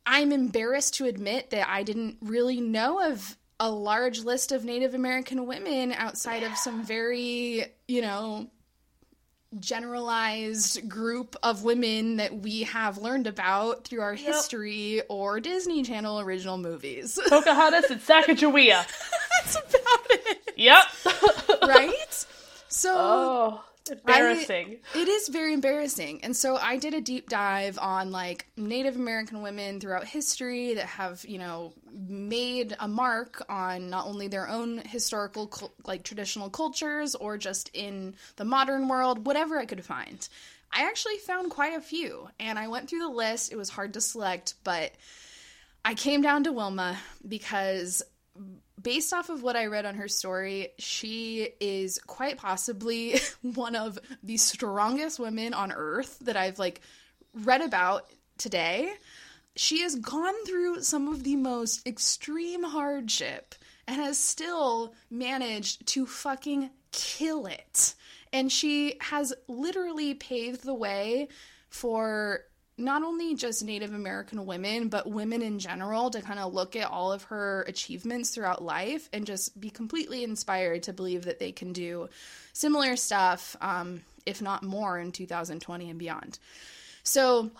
I'm 0.06 0.32
embarrassed 0.32 0.94
to 0.94 1.04
admit 1.06 1.50
that 1.50 1.68
I 1.68 1.82
didn't 1.82 2.16
really 2.20 2.60
know 2.60 3.10
of 3.10 3.36
a 3.58 3.70
large 3.70 4.20
list 4.20 4.52
of 4.52 4.64
Native 4.64 4.94
American 4.94 5.46
women 5.46 5.92
outside 5.92 6.42
of 6.42 6.56
some 6.56 6.84
very, 6.84 7.64
you 7.88 8.02
know, 8.02 8.48
generalized 9.58 10.88
group 10.88 11.36
of 11.42 11.62
women 11.64 12.16
that 12.16 12.34
we 12.40 12.64
have 12.64 12.98
learned 12.98 13.26
about 13.26 13.84
through 13.84 14.00
our 14.00 14.14
history 14.14 15.02
or 15.08 15.40
Disney 15.40 15.82
Channel 15.82 16.20
original 16.20 16.58
movies. 16.58 17.18
Pocahontas 17.28 17.90
and 17.90 18.00
Sacagawea. 18.00 18.84
That's 19.42 19.56
about 19.56 20.06
it. 20.10 20.52
Yep. 20.56 20.84
Right? 21.62 21.94
So 22.76 22.92
oh, 22.94 23.64
embarrassing. 23.90 24.80
I- 24.94 24.98
it 24.98 25.08
is 25.08 25.28
very 25.28 25.54
embarrassing. 25.54 26.22
And 26.22 26.36
so 26.36 26.56
I 26.56 26.76
did 26.76 26.92
a 26.92 27.00
deep 27.00 27.30
dive 27.30 27.78
on 27.80 28.10
like 28.10 28.46
Native 28.58 28.96
American 28.96 29.40
women 29.40 29.80
throughout 29.80 30.04
history 30.04 30.74
that 30.74 30.84
have, 30.84 31.24
you 31.26 31.38
know, 31.38 31.72
made 31.90 32.76
a 32.78 32.86
mark 32.86 33.42
on 33.48 33.88
not 33.88 34.06
only 34.06 34.28
their 34.28 34.46
own 34.46 34.78
historical 34.78 35.72
like 35.86 36.02
traditional 36.02 36.50
cultures 36.50 37.14
or 37.14 37.38
just 37.38 37.70
in 37.72 38.14
the 38.36 38.44
modern 38.44 38.88
world, 38.88 39.26
whatever 39.26 39.58
I 39.58 39.64
could 39.64 39.82
find. 39.82 40.28
I 40.70 40.82
actually 40.82 41.16
found 41.16 41.50
quite 41.50 41.72
a 41.72 41.80
few 41.80 42.28
and 42.38 42.58
I 42.58 42.68
went 42.68 42.90
through 42.90 42.98
the 42.98 43.08
list. 43.08 43.52
It 43.52 43.56
was 43.56 43.70
hard 43.70 43.94
to 43.94 44.02
select, 44.02 44.52
but 44.64 44.92
I 45.82 45.94
came 45.94 46.20
down 46.20 46.44
to 46.44 46.52
Wilma 46.52 46.98
because 47.26 48.02
based 48.80 49.12
off 49.12 49.30
of 49.30 49.42
what 49.42 49.56
I 49.56 49.66
read 49.66 49.86
on 49.86 49.96
her 49.96 50.08
story, 50.08 50.68
she 50.78 51.48
is 51.60 51.98
quite 52.06 52.36
possibly 52.36 53.18
one 53.42 53.76
of 53.76 53.98
the 54.22 54.36
strongest 54.36 55.18
women 55.18 55.54
on 55.54 55.72
earth 55.72 56.18
that 56.20 56.36
I've 56.36 56.58
like 56.58 56.80
read 57.34 57.62
about 57.62 58.10
today. 58.38 58.92
She 59.54 59.80
has 59.80 59.96
gone 59.96 60.34
through 60.44 60.82
some 60.82 61.08
of 61.08 61.24
the 61.24 61.36
most 61.36 61.86
extreme 61.86 62.62
hardship 62.62 63.54
and 63.86 63.96
has 63.96 64.18
still 64.18 64.94
managed 65.10 65.86
to 65.88 66.06
fucking 66.06 66.70
kill 66.92 67.46
it. 67.46 67.94
And 68.32 68.50
she 68.52 68.96
has 69.00 69.32
literally 69.48 70.14
paved 70.14 70.64
the 70.64 70.74
way 70.74 71.28
for 71.70 72.40
not 72.78 73.02
only 73.02 73.34
just 73.34 73.64
Native 73.64 73.94
American 73.94 74.44
women, 74.44 74.88
but 74.88 75.08
women 75.08 75.40
in 75.40 75.58
general 75.58 76.10
to 76.10 76.20
kind 76.20 76.38
of 76.38 76.52
look 76.52 76.76
at 76.76 76.90
all 76.90 77.10
of 77.10 77.22
her 77.24 77.64
achievements 77.68 78.30
throughout 78.30 78.62
life 78.62 79.08
and 79.12 79.26
just 79.26 79.58
be 79.58 79.70
completely 79.70 80.22
inspired 80.22 80.82
to 80.82 80.92
believe 80.92 81.24
that 81.24 81.38
they 81.38 81.52
can 81.52 81.72
do 81.72 82.08
similar 82.52 82.96
stuff, 82.96 83.56
um, 83.62 84.02
if 84.26 84.42
not 84.42 84.62
more, 84.62 84.98
in 84.98 85.10
2020 85.10 85.88
and 85.88 85.98
beyond. 85.98 86.38
So, 87.02 87.50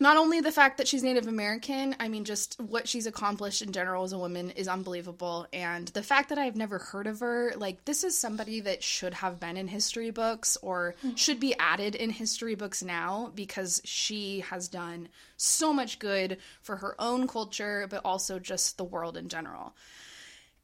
not 0.00 0.16
only 0.16 0.40
the 0.40 0.50
fact 0.50 0.78
that 0.78 0.88
she's 0.88 1.04
Native 1.04 1.28
American, 1.28 1.94
I 2.00 2.08
mean, 2.08 2.24
just 2.24 2.60
what 2.60 2.88
she's 2.88 3.06
accomplished 3.06 3.62
in 3.62 3.70
general 3.70 4.02
as 4.02 4.12
a 4.12 4.18
woman 4.18 4.50
is 4.50 4.66
unbelievable. 4.66 5.46
And 5.52 5.86
the 5.88 6.02
fact 6.02 6.30
that 6.30 6.38
I've 6.38 6.56
never 6.56 6.78
heard 6.78 7.06
of 7.06 7.20
her, 7.20 7.52
like, 7.56 7.84
this 7.84 8.02
is 8.02 8.18
somebody 8.18 8.60
that 8.60 8.82
should 8.82 9.14
have 9.14 9.38
been 9.38 9.56
in 9.56 9.68
history 9.68 10.10
books 10.10 10.56
or 10.62 10.96
mm-hmm. 10.98 11.14
should 11.14 11.38
be 11.38 11.54
added 11.58 11.94
in 11.94 12.10
history 12.10 12.56
books 12.56 12.82
now 12.82 13.30
because 13.36 13.80
she 13.84 14.40
has 14.40 14.66
done 14.66 15.08
so 15.36 15.72
much 15.72 16.00
good 16.00 16.38
for 16.60 16.76
her 16.76 16.96
own 16.98 17.28
culture, 17.28 17.86
but 17.88 18.00
also 18.04 18.40
just 18.40 18.76
the 18.76 18.84
world 18.84 19.16
in 19.16 19.28
general. 19.28 19.74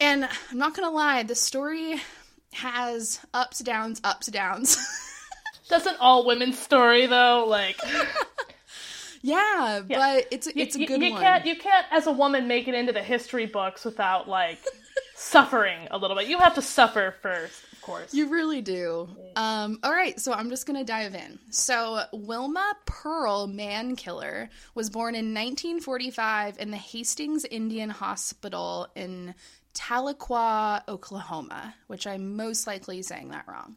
And 0.01 0.29
I'm 0.51 0.59
not 0.59 0.75
gonna 0.75 0.91
lie, 0.91 1.23
the 1.23 1.35
story 1.35 2.01
has 2.55 3.21
ups, 3.33 3.61
downs, 3.61 4.01
ups, 4.03 4.27
downs. 4.27 4.77
That's 5.69 5.87
an 5.87 5.95
all 6.01 6.27
women 6.27 6.53
story 6.53 7.07
though. 7.07 7.45
Like 7.47 7.79
yeah, 9.23 9.81
but 9.87 10.27
it's 10.31 10.47
it's 10.55 10.77
a 10.77 10.81
you, 10.81 10.87
good 10.87 11.03
you 11.03 11.13
one. 11.13 11.21
can't 11.21 11.47
you 11.47 11.57
can't 11.57 11.87
as 11.91 12.07
a 12.07 12.13
woman 12.13 12.49
make 12.49 12.69
it 12.69 12.75
into 12.75 12.93
the 12.93 13.03
history 13.03 13.47
books 13.47 13.85
without 13.85 14.29
like 14.29 14.59
suffering 15.15 15.89
a 15.91 15.99
little 15.99 16.17
bit. 16.17 16.27
You 16.27 16.39
have 16.39 16.55
to 16.55 16.63
suffer 16.63 17.15
first, 17.21 17.63
of 17.73 17.83
course. 17.83 18.15
You 18.15 18.29
really 18.29 18.63
do. 18.63 19.09
Um, 19.37 19.79
all 19.83 19.93
right, 19.93 20.19
so 20.19 20.33
I'm 20.33 20.49
just 20.49 20.67
gonna 20.67 20.85
dive 20.85 21.15
in. 21.15 21.39
So 21.51 22.03
Wilma 22.13 22.75
Pearl 22.87 23.47
Mankiller 23.47 24.49
was 24.75 24.89
born 24.89 25.15
in 25.15 25.35
1945 25.35 26.59
in 26.59 26.71
the 26.71 26.77
Hastings 26.79 27.45
Indian 27.45 27.91
Hospital 27.91 28.89
in 28.95 29.35
Tahlequah, 29.75 30.89
Oklahoma, 30.89 31.75
which 31.87 32.07
I'm 32.07 32.37
most 32.37 32.67
likely 32.67 33.03
saying 33.03 33.29
that 33.31 33.47
wrong. 33.47 33.77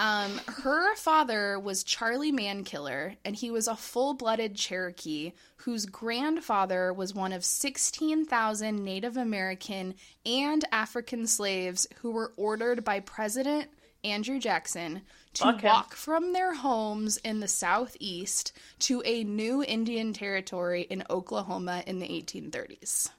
Um, 0.00 0.40
her 0.46 0.96
father 0.96 1.60
was 1.60 1.84
Charlie 1.84 2.32
Mankiller, 2.32 3.16
and 3.22 3.36
he 3.36 3.50
was 3.50 3.68
a 3.68 3.76
full 3.76 4.14
blooded 4.14 4.56
Cherokee 4.56 5.32
whose 5.56 5.84
grandfather 5.84 6.90
was 6.90 7.14
one 7.14 7.34
of 7.34 7.44
16,000 7.44 8.82
Native 8.82 9.18
American 9.18 9.94
and 10.24 10.64
African 10.72 11.26
slaves 11.26 11.86
who 12.00 12.12
were 12.12 12.32
ordered 12.38 12.82
by 12.82 13.00
President 13.00 13.68
Andrew 14.02 14.38
Jackson 14.38 15.02
to 15.34 15.52
him. 15.52 15.60
walk 15.62 15.94
from 15.94 16.32
their 16.32 16.54
homes 16.54 17.18
in 17.18 17.40
the 17.40 17.48
southeast 17.48 18.52
to 18.78 19.02
a 19.04 19.22
new 19.24 19.62
Indian 19.62 20.14
territory 20.14 20.86
in 20.88 21.04
Oklahoma 21.10 21.82
in 21.86 21.98
the 21.98 22.08
1830s. 22.08 23.10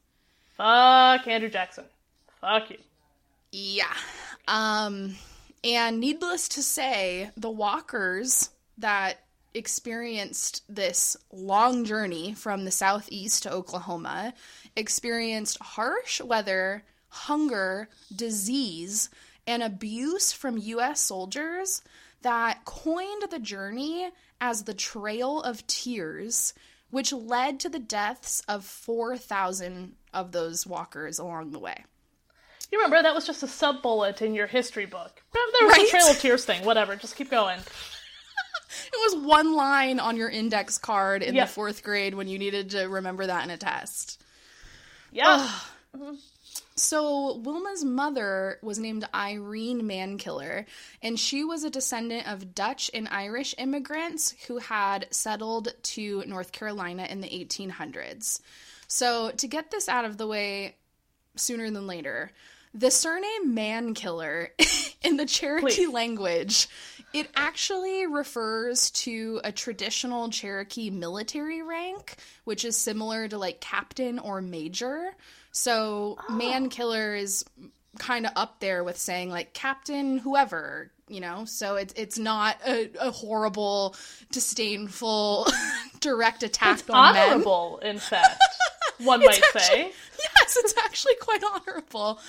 Fuck 0.57 1.27
Andrew 1.27 1.49
Jackson. 1.49 1.85
Fuck 2.41 2.71
you. 2.71 2.77
Yeah. 3.51 3.93
Um 4.47 5.15
and 5.63 5.99
needless 5.99 6.47
to 6.49 6.63
say, 6.63 7.31
the 7.37 7.49
walkers 7.49 8.49
that 8.77 9.19
experienced 9.53 10.63
this 10.69 11.17
long 11.31 11.85
journey 11.85 12.33
from 12.33 12.65
the 12.65 12.71
southeast 12.71 13.43
to 13.43 13.51
Oklahoma 13.51 14.33
experienced 14.75 15.59
harsh 15.61 16.21
weather, 16.21 16.83
hunger, 17.09 17.89
disease, 18.15 19.09
and 19.45 19.61
abuse 19.61 20.31
from 20.31 20.57
US 20.57 21.01
soldiers 21.01 21.81
that 22.21 22.63
coined 22.65 23.23
the 23.29 23.39
journey 23.39 24.09
as 24.39 24.63
the 24.63 24.73
Trail 24.73 25.41
of 25.41 25.65
Tears, 25.67 26.53
which 26.89 27.11
led 27.11 27.59
to 27.59 27.69
the 27.69 27.79
deaths 27.79 28.41
of 28.47 28.63
4,000 28.63 29.95
of 30.13 30.31
those 30.31 30.65
walkers 30.65 31.19
along 31.19 31.51
the 31.51 31.59
way. 31.59 31.83
You 32.71 32.77
remember 32.79 33.01
that 33.03 33.13
was 33.13 33.25
just 33.27 33.43
a 33.43 33.47
sub 33.47 33.81
bullet 33.81 34.21
in 34.21 34.33
your 34.33 34.47
history 34.47 34.85
book. 34.85 35.21
There 35.33 35.67
was 35.67 35.77
Right? 35.77 35.87
a 35.87 35.89
Trail 35.89 36.07
of 36.07 36.19
Tears 36.19 36.45
thing. 36.45 36.65
Whatever. 36.65 36.95
Just 36.95 37.15
keep 37.15 37.29
going. 37.29 37.59
It 38.93 39.13
was 39.13 39.25
one 39.25 39.53
line 39.53 39.99
on 39.99 40.15
your 40.15 40.29
index 40.29 40.77
card 40.77 41.23
in 41.23 41.35
Yep. 41.35 41.47
the 41.47 41.53
fourth 41.53 41.83
grade 41.83 42.15
when 42.15 42.29
you 42.29 42.39
needed 42.39 42.69
to 42.71 42.85
remember 42.85 43.27
that 43.27 43.43
in 43.43 43.49
a 43.49 43.57
test. 43.57 44.21
Yeah. 45.11 45.49
Mm-hmm. 45.95 46.15
So, 46.75 47.37
Wilma's 47.43 47.83
mother 47.83 48.59
was 48.61 48.79
named 48.79 49.07
Irene 49.13 49.81
Mankiller, 49.81 50.65
and 51.03 51.19
she 51.19 51.43
was 51.43 51.65
a 51.65 51.69
descendant 51.69 52.27
of 52.31 52.55
Dutch 52.55 52.89
and 52.93 53.09
Irish 53.09 53.53
immigrants 53.57 54.35
who 54.47 54.57
had 54.59 55.07
settled 55.11 55.73
to 55.83 56.23
North 56.25 56.53
Carolina 56.53 57.05
in 57.09 57.19
the 57.19 57.27
1800s. 57.29 58.39
So, 58.87 59.31
to 59.31 59.47
get 59.47 59.69
this 59.69 59.89
out 59.89 60.05
of 60.05 60.17
the 60.17 60.27
way 60.27 60.75
sooner 61.35 61.69
than 61.69 61.87
later, 61.87 62.31
the 62.73 62.91
surname 62.91 63.55
Mankiller 63.55 64.49
in 65.01 65.17
the 65.17 65.25
Cherokee 65.25 65.85
Please. 65.85 65.89
language, 65.89 66.67
it 67.13 67.29
actually 67.35 68.07
refers 68.07 68.91
to 68.91 69.41
a 69.43 69.51
traditional 69.51 70.29
Cherokee 70.29 70.89
military 70.89 71.61
rank, 71.61 72.15
which 72.45 72.63
is 72.63 72.77
similar 72.77 73.27
to 73.27 73.37
like 73.37 73.59
captain 73.59 74.19
or 74.19 74.41
major. 74.41 75.11
So, 75.51 76.17
oh. 76.29 76.33
man 76.33 76.69
killer 76.69 77.13
is 77.15 77.43
kind 77.99 78.25
of 78.25 78.31
up 78.35 78.59
there 78.59 78.83
with 78.83 78.97
saying 78.97 79.29
like 79.29 79.53
captain 79.53 80.17
whoever, 80.17 80.91
you 81.09 81.19
know. 81.19 81.45
So 81.45 81.75
it's 81.75 81.93
it's 81.97 82.17
not 82.17 82.57
a, 82.65 82.89
a 82.99 83.11
horrible, 83.11 83.95
disdainful, 84.31 85.47
direct 85.99 86.43
attack 86.43 86.79
it's 86.79 86.89
on 86.89 87.13
men. 87.13 87.31
honorable, 87.31 87.79
in 87.83 87.99
fact. 87.99 88.41
One 88.99 89.19
might 89.19 89.43
say. 89.53 89.91
Yes, 90.19 90.57
it's 90.57 90.75
actually 90.77 91.15
quite 91.19 91.41
honorable. 91.43 92.19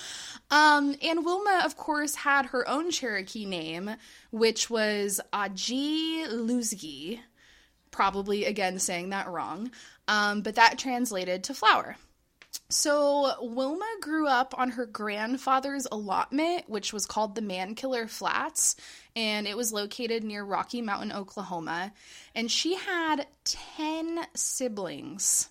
Um, 0.53 0.95
and 1.01 1.25
Wilma, 1.25 1.63
of 1.65 1.77
course, 1.77 2.13
had 2.13 2.45
her 2.47 2.69
own 2.69 2.91
Cherokee 2.91 3.43
name, 3.43 3.89
which 4.29 4.69
was 4.69 5.19
Aji 5.33 6.27
Luzgi. 6.27 7.19
Probably, 7.89 8.45
again, 8.45 8.77
saying 8.77 9.09
that 9.09 9.27
wrong. 9.27 9.71
Um, 10.07 10.43
but 10.43 10.53
that 10.53 10.77
translated 10.77 11.43
to 11.45 11.55
flower. 11.55 11.97
So 12.69 13.33
Wilma 13.41 13.91
grew 13.99 14.27
up 14.27 14.53
on 14.55 14.69
her 14.69 14.85
grandfather's 14.85 15.87
allotment, 15.91 16.69
which 16.69 16.93
was 16.93 17.07
called 17.07 17.33
the 17.33 17.41
Mankiller 17.41 18.07
Flats, 18.07 18.75
and 19.15 19.47
it 19.47 19.57
was 19.57 19.73
located 19.73 20.23
near 20.23 20.43
Rocky 20.43 20.83
Mountain, 20.83 21.13
Oklahoma. 21.13 21.93
And 22.35 22.51
she 22.51 22.75
had 22.75 23.25
10 23.45 24.19
siblings. 24.35 25.49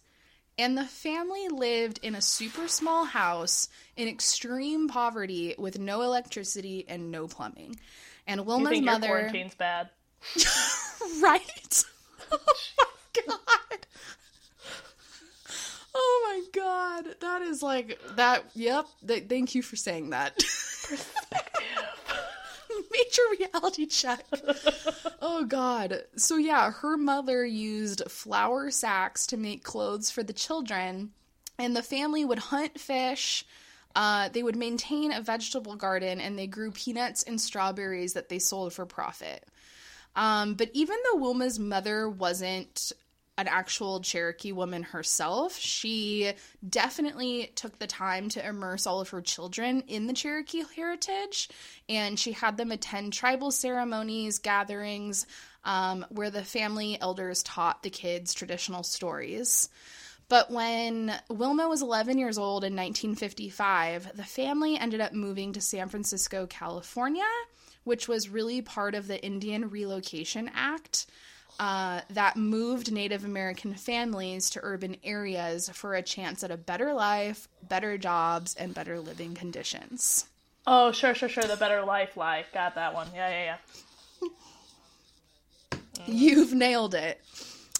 And 0.62 0.78
the 0.78 0.84
family 0.84 1.48
lived 1.48 1.98
in 2.04 2.14
a 2.14 2.22
super 2.22 2.68
small 2.68 3.04
house 3.04 3.68
in 3.96 4.06
extreme 4.06 4.86
poverty 4.86 5.56
with 5.58 5.76
no 5.80 6.02
electricity 6.02 6.84
and 6.86 7.10
no 7.10 7.26
plumbing. 7.26 7.80
And 8.28 8.38
You 8.38 8.46
Wilma's 8.46 8.68
think 8.68 8.86
your 8.86 9.00
quarantine's 9.00 9.56
bad? 9.56 9.88
right? 11.20 11.84
Oh 12.34 12.38
my 12.78 13.22
god. 13.26 13.86
Oh 15.94 16.44
my 16.54 16.60
god. 16.62 17.16
That 17.20 17.42
is 17.42 17.60
like 17.62 17.98
that 18.14 18.44
yep. 18.54 18.86
Th- 19.06 19.24
thank 19.28 19.56
you 19.56 19.62
for 19.62 19.74
saying 19.74 20.10
that. 20.10 20.38
Major 22.92 23.50
reality 23.52 23.86
check. 23.86 24.24
oh 25.20 25.44
god. 25.44 26.04
So 26.16 26.36
yeah, 26.36 26.70
her 26.70 26.96
mother 26.96 27.44
used 27.44 28.02
flour 28.10 28.70
sacks 28.70 29.26
to 29.28 29.36
make 29.36 29.62
clothes 29.64 30.10
for 30.10 30.22
the 30.22 30.32
children 30.32 31.12
and 31.58 31.76
the 31.76 31.82
family 31.82 32.24
would 32.24 32.38
hunt 32.38 32.78
fish. 32.78 33.44
Uh, 33.94 34.28
they 34.30 34.42
would 34.42 34.56
maintain 34.56 35.12
a 35.12 35.20
vegetable 35.20 35.76
garden 35.76 36.20
and 36.20 36.38
they 36.38 36.46
grew 36.46 36.70
peanuts 36.70 37.22
and 37.22 37.40
strawberries 37.40 38.14
that 38.14 38.28
they 38.28 38.38
sold 38.38 38.72
for 38.72 38.86
profit. 38.86 39.46
Um, 40.16 40.54
but 40.54 40.70
even 40.72 40.96
though 41.04 41.18
Wilma's 41.18 41.58
mother 41.58 42.08
wasn't 42.08 42.92
an 43.38 43.48
actual 43.48 44.00
Cherokee 44.00 44.52
woman 44.52 44.82
herself, 44.82 45.56
she 45.56 46.32
definitely 46.68 47.50
took 47.54 47.78
the 47.78 47.86
time 47.86 48.28
to 48.30 48.46
immerse 48.46 48.86
all 48.86 49.00
of 49.00 49.08
her 49.08 49.22
children 49.22 49.82
in 49.88 50.06
the 50.06 50.12
Cherokee 50.12 50.64
heritage, 50.76 51.48
and 51.88 52.18
she 52.18 52.32
had 52.32 52.56
them 52.56 52.70
attend 52.70 53.12
tribal 53.12 53.50
ceremonies, 53.50 54.38
gatherings, 54.38 55.26
um, 55.64 56.04
where 56.10 56.30
the 56.30 56.44
family 56.44 57.00
elders 57.00 57.42
taught 57.42 57.82
the 57.82 57.90
kids 57.90 58.34
traditional 58.34 58.82
stories. 58.82 59.70
But 60.28 60.50
when 60.50 61.14
Wilma 61.28 61.68
was 61.68 61.82
11 61.82 62.18
years 62.18 62.38
old 62.38 62.64
in 62.64 62.74
1955, 62.74 64.16
the 64.16 64.24
family 64.24 64.78
ended 64.78 65.00
up 65.00 65.12
moving 65.12 65.52
to 65.52 65.60
San 65.60 65.88
Francisco, 65.88 66.46
California, 66.46 67.24
which 67.84 68.08
was 68.08 68.28
really 68.28 68.62
part 68.62 68.94
of 68.94 69.08
the 69.08 69.22
Indian 69.22 69.68
Relocation 69.70 70.50
Act. 70.54 71.06
Uh, 71.62 72.00
that 72.10 72.36
moved 72.36 72.90
Native 72.90 73.24
American 73.24 73.72
families 73.72 74.50
to 74.50 74.58
urban 74.64 74.96
areas 75.04 75.70
for 75.72 75.94
a 75.94 76.02
chance 76.02 76.42
at 76.42 76.50
a 76.50 76.56
better 76.56 76.92
life, 76.92 77.46
better 77.68 77.96
jobs, 77.96 78.56
and 78.56 78.74
better 78.74 78.98
living 78.98 79.34
conditions. 79.34 80.26
Oh, 80.66 80.90
sure, 80.90 81.14
sure, 81.14 81.28
sure. 81.28 81.44
The 81.44 81.56
better 81.56 81.84
life 81.84 82.16
lie. 82.16 82.44
Got 82.52 82.74
that 82.74 82.94
one. 82.94 83.06
Yeah, 83.14 83.28
yeah, 83.30 83.56
yeah. 84.22 84.28
You've 86.06 86.52
nailed 86.52 86.96
it. 86.96 87.20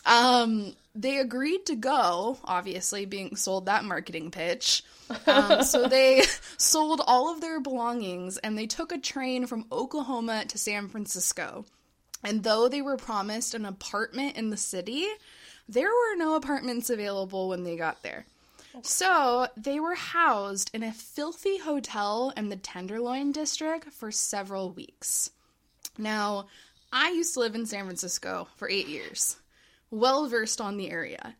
Um, 0.06 0.76
they 0.94 1.18
agreed 1.18 1.66
to 1.66 1.74
go, 1.74 2.38
obviously, 2.44 3.04
being 3.04 3.34
sold 3.34 3.66
that 3.66 3.84
marketing 3.84 4.30
pitch. 4.30 4.84
Um, 5.26 5.64
so 5.64 5.88
they 5.88 6.22
sold 6.56 7.00
all 7.04 7.34
of 7.34 7.40
their 7.40 7.58
belongings 7.58 8.38
and 8.38 8.56
they 8.56 8.68
took 8.68 8.92
a 8.92 8.98
train 8.98 9.48
from 9.48 9.64
Oklahoma 9.72 10.44
to 10.46 10.56
San 10.56 10.88
Francisco. 10.88 11.64
And 12.24 12.42
though 12.42 12.68
they 12.68 12.82
were 12.82 12.96
promised 12.96 13.54
an 13.54 13.64
apartment 13.64 14.36
in 14.36 14.50
the 14.50 14.56
city, 14.56 15.06
there 15.68 15.88
were 15.88 16.16
no 16.16 16.34
apartments 16.34 16.90
available 16.90 17.48
when 17.48 17.64
they 17.64 17.76
got 17.76 18.02
there. 18.02 18.26
So 18.82 19.48
they 19.56 19.80
were 19.80 19.94
housed 19.94 20.70
in 20.72 20.82
a 20.82 20.92
filthy 20.92 21.58
hotel 21.58 22.32
in 22.36 22.48
the 22.48 22.56
Tenderloin 22.56 23.32
district 23.32 23.92
for 23.92 24.10
several 24.10 24.70
weeks. 24.70 25.30
Now, 25.98 26.46
I 26.90 27.10
used 27.10 27.34
to 27.34 27.40
live 27.40 27.54
in 27.54 27.66
San 27.66 27.84
Francisco 27.84 28.48
for 28.56 28.68
eight 28.68 28.88
years, 28.88 29.36
well 29.90 30.26
versed 30.26 30.60
on 30.60 30.78
the 30.78 30.90
area. 30.90 31.36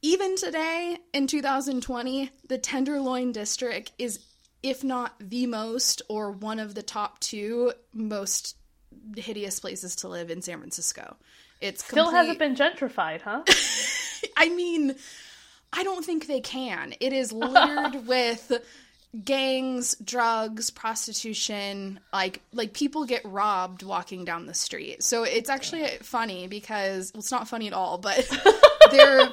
Even 0.00 0.36
today, 0.36 0.98
in 1.12 1.28
2020, 1.28 2.30
the 2.48 2.58
Tenderloin 2.58 3.30
district 3.30 3.92
is, 3.98 4.18
if 4.62 4.82
not 4.82 5.14
the 5.20 5.46
most, 5.46 6.02
or 6.08 6.32
one 6.32 6.58
of 6.58 6.74
the 6.74 6.82
top 6.82 7.20
two 7.20 7.72
most 7.92 8.56
hideous 9.16 9.60
places 9.60 9.96
to 9.96 10.08
live 10.08 10.30
in 10.30 10.42
San 10.42 10.58
Francisco. 10.58 11.16
It's 11.60 11.84
Still 11.84 12.10
hasn't 12.10 12.38
been 12.38 12.56
gentrified, 12.56 13.20
huh? 13.22 13.42
I 14.36 14.48
mean, 14.48 14.96
I 15.72 15.84
don't 15.84 16.04
think 16.04 16.26
they 16.26 16.40
can. 16.40 16.94
It 17.00 17.12
is 17.12 17.32
littered 17.32 18.06
with 18.06 18.52
gangs, 19.24 19.94
drugs, 20.02 20.70
prostitution, 20.70 22.00
like 22.12 22.40
like 22.52 22.72
people 22.72 23.04
get 23.04 23.22
robbed 23.24 23.82
walking 23.82 24.24
down 24.24 24.46
the 24.46 24.54
street. 24.54 25.02
So 25.02 25.22
it's 25.22 25.50
actually 25.50 25.86
funny 26.00 26.46
because 26.46 27.12
well, 27.12 27.20
it's 27.20 27.30
not 27.30 27.48
funny 27.48 27.66
at 27.66 27.72
all, 27.72 27.98
but 27.98 28.28
they're 28.90 29.28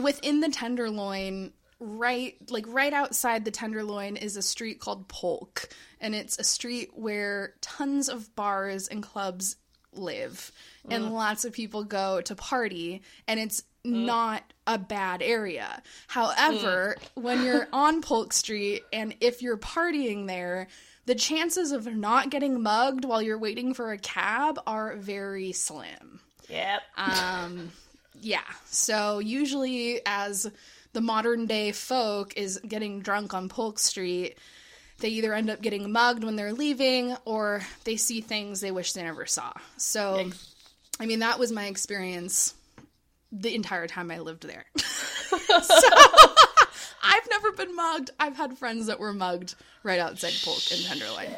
within 0.00 0.40
the 0.40 0.48
Tenderloin 0.48 1.52
right 1.80 2.36
like 2.50 2.66
right 2.68 2.92
outside 2.92 3.44
the 3.44 3.50
tenderloin 3.50 4.16
is 4.16 4.36
a 4.36 4.42
street 4.42 4.78
called 4.78 5.08
polk 5.08 5.68
and 6.00 6.14
it's 6.14 6.38
a 6.38 6.44
street 6.44 6.90
where 6.94 7.54
tons 7.62 8.08
of 8.08 8.34
bars 8.36 8.86
and 8.86 9.02
clubs 9.02 9.56
live 9.94 10.52
and 10.88 11.04
mm. 11.04 11.10
lots 11.10 11.44
of 11.44 11.52
people 11.52 11.82
go 11.82 12.20
to 12.20 12.34
party 12.36 13.02
and 13.26 13.40
it's 13.40 13.62
mm. 13.84 14.04
not 14.04 14.42
a 14.66 14.78
bad 14.78 15.22
area 15.22 15.82
however 16.06 16.96
mm. 16.98 17.22
when 17.22 17.42
you're 17.42 17.66
on 17.72 18.02
polk 18.02 18.32
street 18.32 18.82
and 18.92 19.14
if 19.20 19.40
you're 19.40 19.56
partying 19.56 20.26
there 20.26 20.68
the 21.06 21.14
chances 21.14 21.72
of 21.72 21.86
not 21.86 22.30
getting 22.30 22.62
mugged 22.62 23.04
while 23.04 23.22
you're 23.22 23.38
waiting 23.38 23.72
for 23.74 23.90
a 23.90 23.98
cab 23.98 24.60
are 24.66 24.96
very 24.96 25.50
slim 25.50 26.20
yep 26.48 26.82
um 26.96 27.72
yeah 28.20 28.40
so 28.66 29.18
usually 29.18 30.00
as 30.04 30.50
the 30.92 31.00
modern 31.00 31.46
day 31.46 31.72
folk 31.72 32.36
is 32.36 32.58
getting 32.66 33.00
drunk 33.00 33.34
on 33.34 33.48
Polk 33.48 33.78
Street, 33.78 34.36
they 34.98 35.08
either 35.08 35.32
end 35.32 35.50
up 35.50 35.60
getting 35.60 35.90
mugged 35.92 36.24
when 36.24 36.36
they're 36.36 36.52
leaving 36.52 37.16
or 37.24 37.62
they 37.84 37.96
see 37.96 38.20
things 38.20 38.60
they 38.60 38.70
wish 38.70 38.92
they 38.92 39.02
never 39.02 39.26
saw. 39.26 39.52
So, 39.76 40.16
Yikes. 40.16 40.46
I 40.98 41.06
mean, 41.06 41.20
that 41.20 41.38
was 41.38 41.50
my 41.50 41.66
experience 41.66 42.54
the 43.32 43.54
entire 43.54 43.86
time 43.86 44.10
I 44.10 44.18
lived 44.18 44.46
there. 44.46 44.66
so, 44.76 45.46
I've 47.02 47.28
never 47.30 47.52
been 47.52 47.74
mugged. 47.74 48.10
I've 48.20 48.36
had 48.36 48.58
friends 48.58 48.86
that 48.86 49.00
were 49.00 49.14
mugged 49.14 49.54
right 49.82 49.98
outside 49.98 50.34
Polk 50.44 50.70
in 50.70 50.78
Tenderloin. 50.78 51.34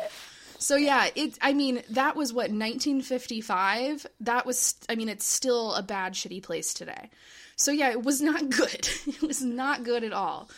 So 0.59 0.77
yeah, 0.77 1.09
it 1.15 1.38
I 1.41 1.53
mean, 1.55 1.83
that 1.91 2.15
was 2.15 2.33
what 2.33 2.51
1955. 2.51 4.07
That 4.21 4.47
was 4.47 4.77
I 4.88 4.95
mean, 4.95 5.09
it's 5.09 5.25
still 5.25 5.75
a 5.75 5.83
bad 5.83 6.15
shitty 6.15 6.43
place 6.43 6.73
today. 6.73 7.11
So 7.57 7.73
yeah, 7.73 7.91
it 7.91 8.03
was 8.03 8.21
not 8.21 8.51
good. 8.51 8.88
it 9.07 9.23
was 9.23 9.43
not 9.43 9.85
good 9.85 10.05
at 10.05 10.12
all. 10.12 10.49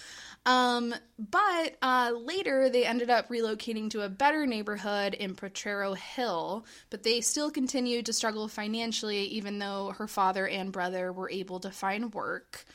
Um, 0.46 0.94
but 1.18 1.76
uh, 1.80 2.12
later 2.14 2.68
they 2.68 2.85
ended 2.85 3.09
up 3.09 3.28
relocating 3.28 3.88
to 3.90 4.02
a 4.02 4.11
better 4.11 4.46
neighborhood 4.46 5.14
in 5.14 5.35
Potrero 5.35 5.94
Hill, 5.94 6.66
but 6.90 7.02
they 7.02 7.22
still 7.22 7.50
continued 7.50 8.07
to 8.07 8.12
struggle 8.12 8.46
financially, 8.48 9.22
even 9.24 9.59
though 9.59 9.94
her 9.96 10.07
father 10.07 10.46
and 10.46 10.70
brother 10.70 11.12
were 11.12 11.30
able 11.30 11.61
to 11.61 11.70
find 11.70 12.12
work. 12.12 12.66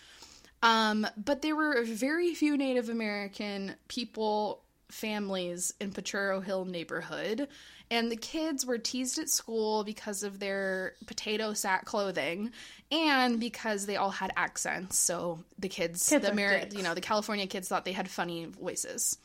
Um, 0.63 1.05
but 1.15 1.41
there 1.41 1.55
were 1.55 1.83
very 1.83 2.33
few 2.33 2.57
Native 2.57 2.89
American 2.89 3.75
people, 3.87 4.63
families 4.89 5.73
in 5.79 5.91
Potrero 5.91 6.41
Hill 6.41 6.65
neighborhood, 6.65 7.47
and 7.91 8.11
the 8.11 8.17
kids 8.17 8.65
were 8.65 8.77
teased 8.77 9.19
at 9.19 9.29
school 9.29 9.83
because 9.83 10.23
of 10.23 10.39
their 10.39 10.93
potato 11.07 11.53
sack 11.53 11.85
clothing 11.85 12.51
and 12.91 13.39
because 13.39 13.85
they 13.85 13.95
all 13.95 14.09
had 14.09 14.31
accents. 14.35 14.97
So 14.97 15.43
the 15.57 15.69
kids, 15.69 16.07
kids 16.07 16.25
the 16.25 16.31
Ameri- 16.31 16.75
you 16.75 16.83
know, 16.83 16.93
the 16.93 17.01
California 17.01 17.47
kids 17.47 17.67
thought 17.67 17.85
they 17.85 17.91
had 17.91 18.09
funny 18.09 18.45
voices. 18.45 19.17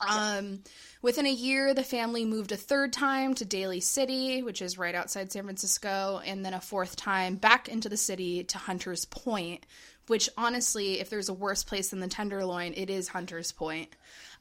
Um, 0.00 0.60
within 1.02 1.26
a 1.26 1.32
year, 1.32 1.72
the 1.72 1.84
family 1.84 2.24
moved 2.24 2.52
a 2.52 2.56
third 2.56 2.92
time 2.92 3.34
to 3.34 3.44
Daly 3.44 3.80
City, 3.80 4.42
which 4.42 4.60
is 4.60 4.76
right 4.78 4.94
outside 4.94 5.32
San 5.32 5.44
Francisco, 5.44 6.20
and 6.24 6.44
then 6.44 6.54
a 6.54 6.60
fourth 6.60 6.96
time 6.96 7.36
back 7.36 7.68
into 7.68 7.88
the 7.88 7.96
city 7.96 8.44
to 8.44 8.58
Hunters 8.58 9.04
Point, 9.04 9.64
which 10.06 10.28
honestly, 10.36 11.00
if 11.00 11.10
there's 11.10 11.28
a 11.28 11.34
worse 11.34 11.64
place 11.64 11.88
than 11.88 12.00
the 12.00 12.08
Tenderloin, 12.08 12.74
it 12.76 12.90
is 12.90 13.08
Hunters 13.08 13.52
Point. 13.52 13.88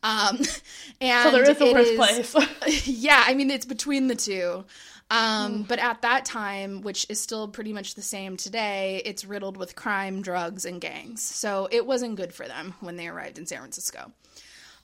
Um, 0.01 0.39
and 0.99 1.23
so 1.23 1.31
there 1.31 1.49
is 1.49 1.61
a 1.61 1.73
worse 1.73 1.95
place. 1.95 2.87
yeah, 2.87 3.23
I 3.25 3.33
mean 3.33 3.49
it's 3.49 3.65
between 3.65 4.07
the 4.07 4.15
two. 4.15 4.65
Um. 5.13 5.63
But 5.63 5.77
at 5.79 6.01
that 6.01 6.25
time, 6.25 6.81
which 6.81 7.05
is 7.07 7.21
still 7.21 7.47
pretty 7.47 7.71
much 7.71 7.93
the 7.93 8.01
same 8.01 8.35
today, 8.35 9.01
it's 9.05 9.23
riddled 9.23 9.57
with 9.57 9.75
crime, 9.75 10.23
drugs, 10.23 10.65
and 10.65 10.81
gangs. 10.81 11.21
So 11.21 11.67
it 11.71 11.85
wasn't 11.85 12.15
good 12.15 12.33
for 12.33 12.47
them 12.47 12.73
when 12.79 12.95
they 12.95 13.07
arrived 13.07 13.37
in 13.37 13.45
San 13.45 13.59
Francisco. 13.59 14.11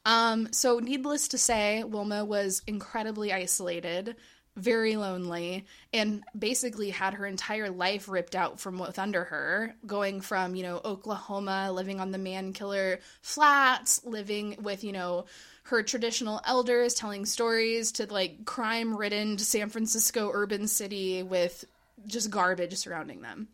Um, 0.05 0.47
so, 0.51 0.79
needless 0.79 1.29
to 1.29 1.37
say, 1.37 1.83
Wilma 1.83 2.23
was 2.23 2.61
incredibly 2.67 3.33
isolated 3.33 4.15
very 4.55 4.95
lonely 4.95 5.65
and 5.93 6.23
basically 6.37 6.89
had 6.89 7.13
her 7.13 7.25
entire 7.25 7.69
life 7.69 8.09
ripped 8.09 8.35
out 8.35 8.59
from 8.59 8.81
under 8.97 9.23
her 9.23 9.73
going 9.85 10.19
from 10.19 10.55
you 10.55 10.63
know 10.63 10.81
oklahoma 10.83 11.71
living 11.71 11.99
on 12.01 12.11
the 12.11 12.17
man 12.17 12.51
killer 12.51 12.99
flats 13.21 14.01
living 14.03 14.57
with 14.61 14.83
you 14.83 14.91
know 14.91 15.25
her 15.63 15.81
traditional 15.83 16.41
elders 16.45 16.93
telling 16.93 17.25
stories 17.25 17.93
to 17.93 18.11
like 18.11 18.43
crime 18.43 18.97
ridden 18.97 19.37
san 19.37 19.69
francisco 19.69 20.29
urban 20.33 20.67
city 20.67 21.23
with 21.23 21.63
just 22.07 22.29
garbage 22.29 22.75
surrounding 22.75 23.21
them. 23.21 23.47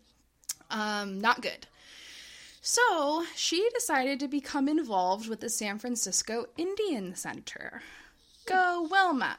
Um, 0.69 1.19
not 1.21 1.41
good. 1.41 1.67
So 2.61 3.23
she 3.35 3.69
decided 3.73 4.19
to 4.19 4.27
become 4.27 4.67
involved 4.67 5.29
with 5.29 5.39
the 5.39 5.49
san 5.49 5.77
francisco 5.77 6.45
indian 6.57 7.15
center. 7.15 7.81
Go 8.45 8.87
wilma 8.89 9.37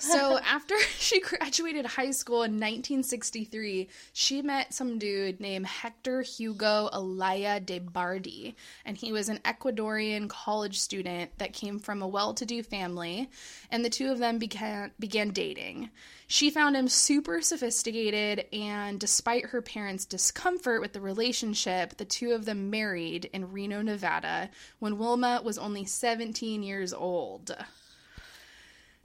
So 0.00 0.38
after 0.44 0.78
she 0.98 1.20
graduated 1.20 1.84
high 1.84 2.12
school 2.12 2.44
in 2.44 2.52
1963, 2.52 3.88
she 4.12 4.42
met 4.42 4.72
some 4.72 4.98
dude 4.98 5.40
named 5.40 5.66
Hector 5.66 6.22
Hugo 6.22 6.88
Olaya 6.92 7.64
de 7.64 7.80
Bardi, 7.80 8.54
and 8.84 8.96
he 8.96 9.12
was 9.12 9.28
an 9.28 9.40
Ecuadorian 9.44 10.28
college 10.28 10.78
student 10.78 11.36
that 11.38 11.52
came 11.52 11.78
from 11.80 12.00
a 12.00 12.08
well-to-do 12.08 12.62
family, 12.62 13.28
and 13.70 13.84
the 13.84 13.90
two 13.90 14.10
of 14.10 14.18
them 14.18 14.38
began 14.38 14.92
began 15.00 15.30
dating. 15.30 15.90
She 16.28 16.50
found 16.50 16.76
him 16.76 16.88
super 16.88 17.40
sophisticated, 17.40 18.46
and 18.52 19.00
despite 19.00 19.46
her 19.46 19.62
parents' 19.62 20.04
discomfort 20.04 20.80
with 20.80 20.92
the 20.92 21.00
relationship, 21.00 21.96
the 21.96 22.04
two 22.04 22.32
of 22.32 22.44
them 22.44 22.70
married 22.70 23.30
in 23.32 23.50
Reno, 23.50 23.82
Nevada, 23.82 24.50
when 24.78 24.98
Wilma 24.98 25.40
was 25.42 25.58
only 25.58 25.86
17 25.86 26.62
years 26.62 26.92
old. 26.92 27.56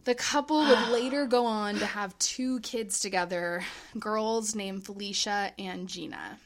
The 0.06 0.16
couple 0.16 0.60
would 0.66 0.88
later 0.90 1.26
go 1.26 1.46
on 1.46 1.76
to 1.76 1.86
have 1.86 2.18
two 2.20 2.60
kids 2.60 3.00
together, 3.00 3.64
girls 4.00 4.56
named 4.56 4.86
Felicia 4.86 5.52
and 5.58 5.88
Gina. 5.88 6.38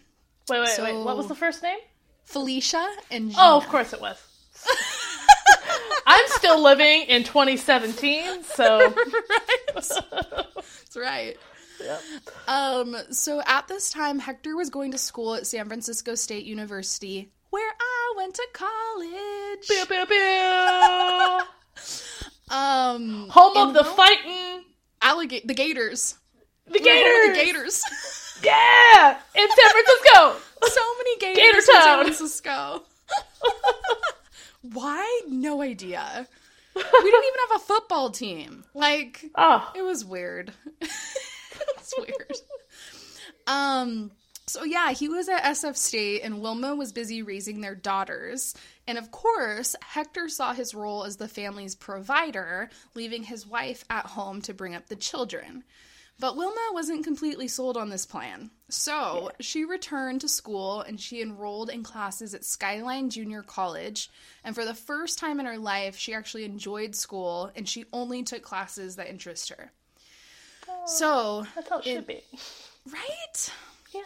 Wait, 0.50 0.60
wait, 0.60 0.70
So- 0.70 0.84
wait. 0.84 1.04
What 1.04 1.18
was 1.18 1.28
the 1.28 1.36
first 1.36 1.64
name? 1.64 1.80
Felicia 2.26 2.88
and 3.10 3.30
Gina. 3.32 3.42
Oh, 3.42 3.58
of 3.58 3.68
course 3.68 3.94
it 3.94 4.02
was. 4.02 4.18
I'm 6.06 6.26
still 6.30 6.62
living 6.62 7.04
in 7.04 7.24
2017, 7.24 8.44
so 8.44 8.94
That's 9.74 10.96
right. 10.96 11.36
Um, 12.48 12.96
so 13.12 13.42
at 13.46 13.68
this 13.68 13.90
time, 13.90 14.20
Hector 14.20 14.56
was 14.56 14.70
going 14.70 14.92
to 14.92 14.98
school 14.98 15.36
at 15.36 15.46
San 15.46 15.68
Francisco 15.68 16.16
State 16.16 16.46
University, 16.46 17.32
where 17.50 17.72
I 17.80 18.14
went 18.18 18.34
to 18.36 18.48
college. 18.54 19.68
pew 19.68 19.86
pew 19.86 20.06
pew. 20.06 21.40
Um, 22.50 23.28
Home 23.30 23.58
of 23.58 23.74
the 23.74 23.84
fighting 23.84 24.64
alligator, 25.02 25.46
the 25.48 25.54
Gators. 25.54 26.16
the 26.68 26.80
Gators. 26.80 27.38
The 27.38 27.44
Gators. 27.46 27.84
Yeah, 28.44 29.18
in 29.34 29.48
San 29.50 29.72
Francisco. 29.72 30.36
so 30.70 30.82
many 31.00 31.18
gators 31.18 31.36
Gator 31.36 31.58
in 31.58 31.64
San 31.84 32.04
Francisco. 32.04 32.84
Why? 34.62 35.22
No 35.28 35.64
idea. 35.64 36.28
We 36.76 36.84
didn't 36.84 37.00
even 37.26 37.40
have 37.50 37.56
a 37.56 37.66
football 37.66 38.12
team. 38.12 38.64
Like, 38.76 39.26
Oh, 39.34 39.72
it 39.76 39.82
was 39.82 40.06
weird. 40.06 40.54
it 40.80 40.90
was 41.78 41.94
weird. 41.98 42.38
Um. 43.48 44.12
So 44.46 44.64
yeah, 44.64 44.92
he 44.92 45.10
was 45.10 45.28
at 45.30 45.44
SF 45.44 45.76
State, 45.76 46.22
and 46.22 46.40
Wilma 46.40 46.76
was 46.76 46.92
busy 46.92 47.24
raising 47.24 47.62
their 47.62 47.74
daughters. 47.76 48.54
And 48.88 48.98
of 48.98 49.12
course, 49.12 49.76
Hector 49.82 50.30
saw 50.30 50.54
his 50.54 50.74
role 50.74 51.04
as 51.04 51.18
the 51.18 51.28
family's 51.28 51.76
provider, 51.76 52.70
leaving 52.96 53.24
his 53.24 53.46
wife 53.46 53.84
at 53.90 54.06
home 54.06 54.42
to 54.44 54.54
bring 54.54 54.76
up 54.76 54.88
the 54.88 54.96
children. 54.96 55.64
But 56.20 56.36
Wilma 56.36 56.70
wasn't 56.72 57.04
completely 57.04 57.48
sold 57.48 57.78
on 57.78 57.90
this 57.90 58.06
plan. 58.06 58.50
So 58.70 59.32
she 59.40 59.66
returned 59.66 60.22
to 60.22 60.28
school 60.28 60.82
and 60.82 61.00
she 61.00 61.22
enrolled 61.22 61.70
in 61.70 61.84
classes 61.84 62.34
at 62.34 62.44
Skyline 62.44 63.12
Junior 63.12 63.44
College. 63.44 64.10
And 64.44 64.56
for 64.56 64.66
the 64.66 64.74
first 64.74 65.20
time 65.20 65.40
in 65.40 65.46
her 65.46 65.60
life, 65.60 65.96
she 65.96 66.16
actually 66.16 66.46
enjoyed 66.46 66.96
school 66.96 67.52
and 67.56 67.70
she 67.70 67.86
only 67.94 68.24
took 68.24 68.42
classes 68.42 68.96
that 68.96 69.10
interest 69.10 69.50
her. 69.50 69.72
So, 70.88 71.46
that's 71.54 71.70
how 71.70 71.80
it 71.80 71.84
should 71.84 72.08
be. 72.08 72.22
right? 72.92 73.54
Yeah. 73.94 74.02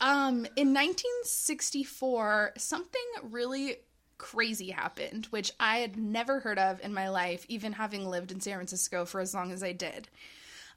Um, 0.00 0.46
in 0.56 0.72
1964, 0.72 2.54
something 2.56 3.02
really 3.30 3.76
crazy 4.22 4.70
happened, 4.70 5.26
which 5.26 5.50
I 5.58 5.78
had 5.78 5.96
never 5.96 6.38
heard 6.38 6.58
of 6.58 6.80
in 6.80 6.94
my 6.94 7.08
life, 7.08 7.44
even 7.48 7.72
having 7.72 8.08
lived 8.08 8.30
in 8.30 8.40
San 8.40 8.54
Francisco 8.54 9.04
for 9.04 9.20
as 9.20 9.34
long 9.34 9.50
as 9.50 9.64
I 9.64 9.72
did. 9.72 10.08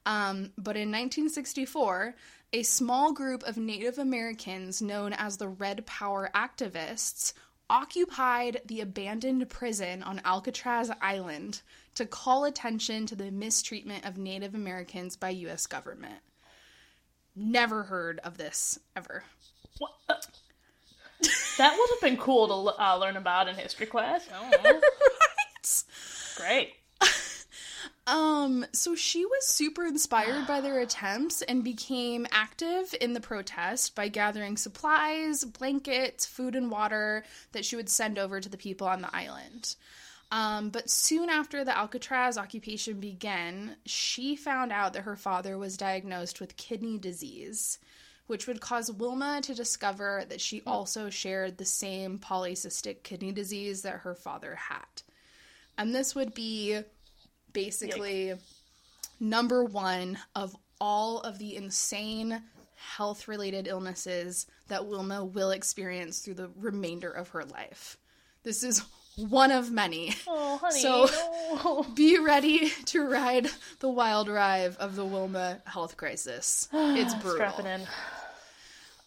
Um, 0.03 0.51
but 0.57 0.75
in 0.75 0.89
1964, 0.89 2.15
a 2.53 2.63
small 2.63 3.13
group 3.13 3.43
of 3.43 3.55
Native 3.55 3.99
Americans 3.99 4.81
known 4.81 5.13
as 5.13 5.37
the 5.37 5.47
Red 5.47 5.85
Power 5.85 6.31
activists 6.33 7.33
occupied 7.69 8.61
the 8.65 8.81
abandoned 8.81 9.47
prison 9.47 10.01
on 10.01 10.21
Alcatraz 10.25 10.89
Island 10.99 11.61
to 11.93 12.07
call 12.07 12.45
attention 12.45 13.05
to 13.05 13.15
the 13.15 13.29
mistreatment 13.29 14.05
of 14.05 14.17
Native 14.17 14.55
Americans 14.55 15.15
by 15.15 15.29
US 15.29 15.67
government. 15.67 16.21
Never 17.35 17.83
heard 17.83 18.19
of 18.23 18.37
this 18.37 18.79
ever. 18.95 19.23
What? 19.77 20.27
That 21.57 21.77
would 21.77 21.89
have 21.89 22.01
been 22.01 22.17
cool 22.17 22.47
to 22.47 22.81
uh, 22.81 22.97
learn 22.97 23.17
about 23.17 23.47
in 23.47 23.55
history 23.55 23.85
class. 23.85 24.27
Know. 24.29 24.51
Right? 25.71 25.83
Great. 26.37 26.73
Um, 28.07 28.67
so 28.71 28.93
she 28.93 29.25
was 29.25 29.47
super 29.47 29.83
inspired 29.83 30.45
by 30.45 30.61
their 30.61 30.79
attempts 30.79 31.41
and 31.41 31.63
became 31.63 32.27
active 32.31 32.93
in 33.01 33.13
the 33.13 33.19
protest 33.19 33.95
by 33.95 34.09
gathering 34.09 34.57
supplies, 34.57 35.43
blankets, 35.43 36.23
food, 36.23 36.55
and 36.55 36.69
water 36.69 37.23
that 37.53 37.65
she 37.65 37.75
would 37.75 37.89
send 37.89 38.19
over 38.19 38.39
to 38.39 38.47
the 38.47 38.57
people 38.57 38.85
on 38.85 39.01
the 39.01 39.15
island. 39.15 39.75
Um, 40.31 40.69
but 40.69 40.89
soon 40.89 41.29
after 41.29 41.63
the 41.63 41.75
Alcatraz 41.75 42.37
occupation 42.37 42.99
began, 42.99 43.75
she 43.87 44.35
found 44.35 44.71
out 44.71 44.93
that 44.93 45.03
her 45.03 45.15
father 45.15 45.57
was 45.57 45.77
diagnosed 45.77 46.39
with 46.39 46.57
kidney 46.57 46.99
disease, 46.99 47.79
which 48.27 48.47
would 48.47 48.59
cause 48.61 48.91
Wilma 48.91 49.39
to 49.43 49.53
discover 49.53 50.23
that 50.29 50.41
she 50.41 50.61
also 50.65 51.09
shared 51.09 51.57
the 51.57 51.65
same 51.65 52.17
polycystic 52.19 53.03
kidney 53.03 53.31
disease 53.31 53.81
that 53.83 53.99
her 53.99 54.15
father 54.15 54.55
had. 54.55 55.01
And 55.77 55.93
this 55.93 56.15
would 56.15 56.33
be 56.33 56.79
basically 57.53 58.33
number 59.19 59.63
one 59.63 60.17
of 60.35 60.55
all 60.81 61.19
of 61.21 61.37
the 61.39 61.55
insane 61.55 62.41
health 62.75 63.27
related 63.27 63.67
illnesses 63.67 64.47
that 64.67 64.85
Wilma 64.85 65.23
will 65.23 65.51
experience 65.51 66.19
through 66.19 66.33
the 66.35 66.49
remainder 66.59 67.11
of 67.11 67.29
her 67.29 67.45
life. 67.45 67.97
This 68.43 68.63
is 68.63 68.83
one 69.15 69.51
of 69.51 69.71
many. 69.71 70.13
Oh, 70.27 70.57
honey. 70.57 70.79
So- 70.81 71.09
no. 71.63 71.83
Be 71.95 72.19
ready 72.19 72.69
to 72.85 73.01
ride 73.01 73.47
the 73.79 73.89
wild 73.89 74.27
ride 74.27 74.75
of 74.77 74.95
the 74.95 75.05
Wilma 75.05 75.61
health 75.65 75.95
crisis. 75.97 76.67
It's 76.73 77.13
brutal. 77.21 77.35
Strapping 77.35 77.65
in. 77.65 77.81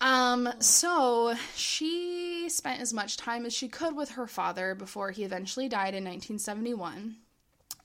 Um, 0.01 0.49
so 0.61 1.35
she 1.57 2.49
spent 2.49 2.81
as 2.81 2.93
much 2.93 3.17
time 3.17 3.45
as 3.45 3.53
she 3.53 3.69
could 3.69 3.97
with 3.97 4.11
her 4.11 4.27
father 4.27 4.75
before 4.75 5.11
he 5.11 5.25
eventually 5.25 5.69
died 5.69 5.95
in 5.95 6.05
1971. 6.05 7.17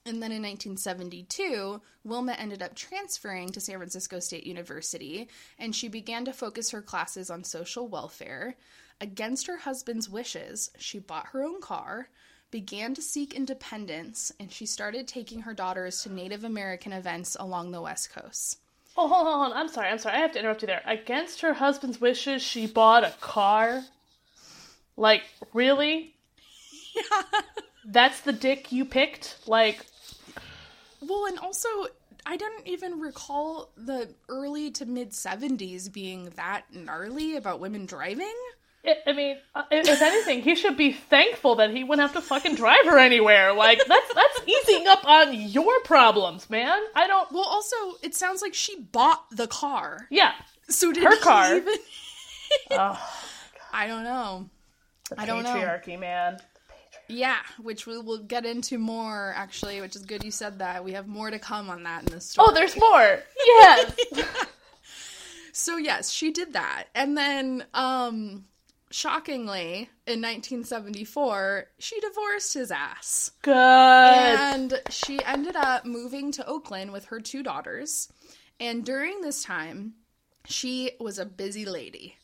And 0.06 0.22
then 0.22 0.34
in 0.34 0.42
1972, 0.42 1.82
Wilma 2.04 2.34
ended 2.34 2.62
up 2.62 2.76
transferring 2.76 3.50
to 3.54 3.62
San 3.62 3.78
Francisco 3.78 4.20
State 4.20 4.46
University, 4.46 5.30
and 5.58 5.74
she 5.74 5.88
began 5.88 6.26
to 6.26 6.34
focus 6.34 6.72
her 6.72 6.82
classes 6.82 7.30
on 7.30 7.46
social 7.46 7.88
welfare. 7.88 8.56
Against 9.00 9.48
her 9.48 9.58
husband's 9.58 10.10
wishes, 10.10 10.70
she 10.78 11.00
bought 11.00 11.28
her 11.28 11.42
own 11.42 11.62
car, 11.62 12.10
began 12.52 12.94
to 12.96 13.02
seek 13.02 13.34
independence, 13.34 14.32
and 14.40 14.52
she 14.52 14.66
started 14.66 15.08
taking 15.08 15.42
her 15.42 15.54
daughters 15.54 16.04
to 16.04 16.14
Native 16.14 16.44
American 16.44 16.92
events 16.92 17.38
along 17.40 17.72
the 17.72 17.82
West 17.82 18.12
Coast. 18.12 18.60
Oh, 18.96 19.08
hold 19.08 19.28
on, 19.28 19.40
hold 19.40 19.54
on. 19.54 19.58
I'm 19.58 19.68
sorry. 19.70 19.88
I'm 19.90 19.98
sorry. 19.98 20.16
I 20.16 20.20
have 20.20 20.34
to 20.34 20.40
interrupt 20.40 20.62
you 20.62 20.68
there. 20.68 20.82
Against 20.86 21.42
her 21.42 21.54
husband's 21.54 22.00
wishes, 22.00 22.42
she 22.44 22.68
bought 22.68 23.04
a 23.04 23.14
car. 23.22 23.84
Like, 24.98 25.24
really? 25.54 26.10
Yeah. 26.96 27.42
That's 27.86 28.22
the 28.22 28.32
dick 28.32 28.72
you 28.72 28.86
picked? 28.86 29.40
Like, 29.48 29.84
Well, 31.02 31.26
and 31.26 31.40
also, 31.40 31.68
I 32.24 32.38
don't 32.38 32.68
even 32.68 33.00
recall 33.00 33.72
the 33.76 34.14
early 34.30 34.70
to 34.72 34.86
mid 34.86 35.10
70s 35.10 35.92
being 35.92 36.30
that 36.36 36.66
gnarly 36.72 37.36
about 37.36 37.60
women 37.60 37.88
driving. 37.88 38.36
I 38.86 39.14
mean, 39.14 39.38
uh, 39.56 39.64
if 39.72 40.02
anything, 40.02 40.42
he 40.42 40.56
should 40.56 40.76
be 40.76 40.92
thankful 40.92 41.56
that 41.56 41.72
he 41.72 41.84
wouldn't 41.86 42.02
have 42.02 42.22
to 42.22 42.28
fucking 42.28 42.56
drive 42.56 42.86
her 42.86 42.98
anywhere. 43.00 43.54
Like, 43.54 43.80
that's 43.88 44.14
that's 44.14 44.42
easing 44.46 44.88
up 44.88 45.06
on 45.06 45.34
your 45.34 45.80
problems, 45.82 46.50
man. 46.50 46.82
I 46.94 47.08
don't. 47.08 47.32
Well, 47.32 47.46
also, 47.46 47.76
it 48.02 48.14
sounds 48.14 48.42
like 48.42 48.54
she 48.54 48.80
bought 48.80 49.24
the 49.32 49.48
car. 49.48 50.08
Yeah. 50.10 50.34
So 50.70 50.92
did 50.92 51.04
Her 51.04 51.16
he 51.16 51.22
car. 51.22 51.56
Even... 51.56 51.74
Oh, 52.70 53.00
I 53.74 53.88
don't 53.88 54.04
know. 54.04 54.48
the 55.10 55.20
I 55.22 55.26
don't 55.26 55.42
know. 55.42 55.56
patriarchy, 55.56 56.00
man. 56.00 56.40
Yeah, 57.08 57.38
which 57.60 57.88
we 57.88 57.98
will 57.98 58.20
get 58.20 58.46
into 58.46 58.78
more 58.78 59.34
actually, 59.36 59.82
which 59.82 59.96
is 59.96 60.04
good 60.06 60.24
you 60.24 60.30
said 60.30 60.60
that. 60.60 60.84
We 60.84 60.92
have 60.92 61.08
more 61.08 61.32
to 61.32 61.40
come 61.40 61.72
on 61.72 61.82
that 61.84 62.04
in 62.04 62.12
this 62.12 62.30
story. 62.30 62.48
Oh, 62.50 62.54
there's 62.54 62.78
more. 62.78 63.20
Yes. 63.46 63.96
So 65.52 65.78
yes, 65.78 66.12
she 66.12 66.32
did 66.32 66.54
that. 66.54 66.86
And 66.94 67.18
then 67.18 67.66
um 67.74 68.46
shockingly, 68.94 69.90
in 70.06 70.22
1974, 70.22 71.68
she 71.80 72.00
divorced 72.00 72.54
his 72.54 72.72
ass. 72.72 73.32
Good. 73.42 73.54
And 73.54 74.82
she 74.90 75.24
ended 75.24 75.56
up 75.56 75.86
moving 75.86 76.32
to 76.34 76.46
Oakland 76.46 76.92
with 76.92 77.06
her 77.06 77.20
two 77.20 77.42
daughters. 77.42 78.12
And 78.60 78.86
during 78.86 79.22
this 79.22 79.44
time, 79.44 79.96
she 80.46 80.92
was 81.00 81.18
a 81.18 81.26
busy 81.26 81.66
lady. 81.66 82.18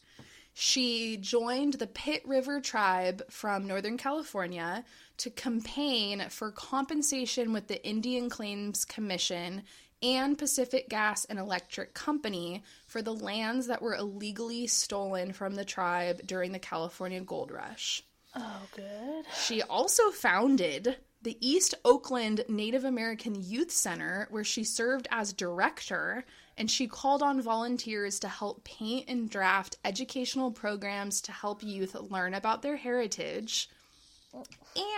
She 0.54 1.18
joined 1.18 1.76
the 1.76 1.88
Pit 1.88 2.22
River 2.26 2.62
tribe 2.62 3.24
from 3.32 3.66
Northern 3.66 3.98
California 3.98 4.84
to 5.18 5.30
campaign 5.30 6.26
for 6.30 6.52
compensation 6.52 7.52
with 7.52 7.68
the 7.68 7.84
Indian 7.88 8.30
Claims 8.30 8.86
Commission 8.86 9.64
and 10.02 10.38
Pacific 10.38 10.90
Gas 10.90 11.26
and 11.26 11.40
Electric 11.40 11.94
Company 11.94 12.64
for 12.90 13.04
the 13.04 13.14
lands 13.14 13.68
that 13.68 13.84
were 13.84 13.94
illegally 13.94 14.66
stolen 14.66 15.32
from 15.32 15.54
the 15.54 15.64
tribe 15.64 16.22
during 16.26 16.52
the 16.52 16.60
California 16.60 17.22
Gold 17.22 17.52
Rush. 17.52 18.04
Oh, 18.36 18.62
good. 18.76 19.26
She 19.46 19.62
also 19.62 20.10
founded 20.10 20.98
the 21.22 21.38
East 21.40 21.76
Oakland 21.86 22.44
Native 22.50 22.86
American 22.86 23.36
Youth 23.40 23.70
Center, 23.70 24.28
where 24.32 24.44
she 24.44 24.64
served 24.64 25.08
as 25.12 25.34
director, 25.34 26.26
and 26.58 26.70
she 26.70 26.88
called 26.88 27.22
on 27.22 27.42
volunteers 27.42 28.20
to 28.20 28.28
help 28.28 28.64
paint 28.64 29.08
and 29.08 29.30
draft 29.30 29.78
educational 29.86 30.52
programs 30.52 31.22
to 31.22 31.32
help 31.32 31.62
youth 31.62 31.94
learn 31.94 32.34
about 32.34 32.64
their 32.64 32.78
heritage. 32.78 33.70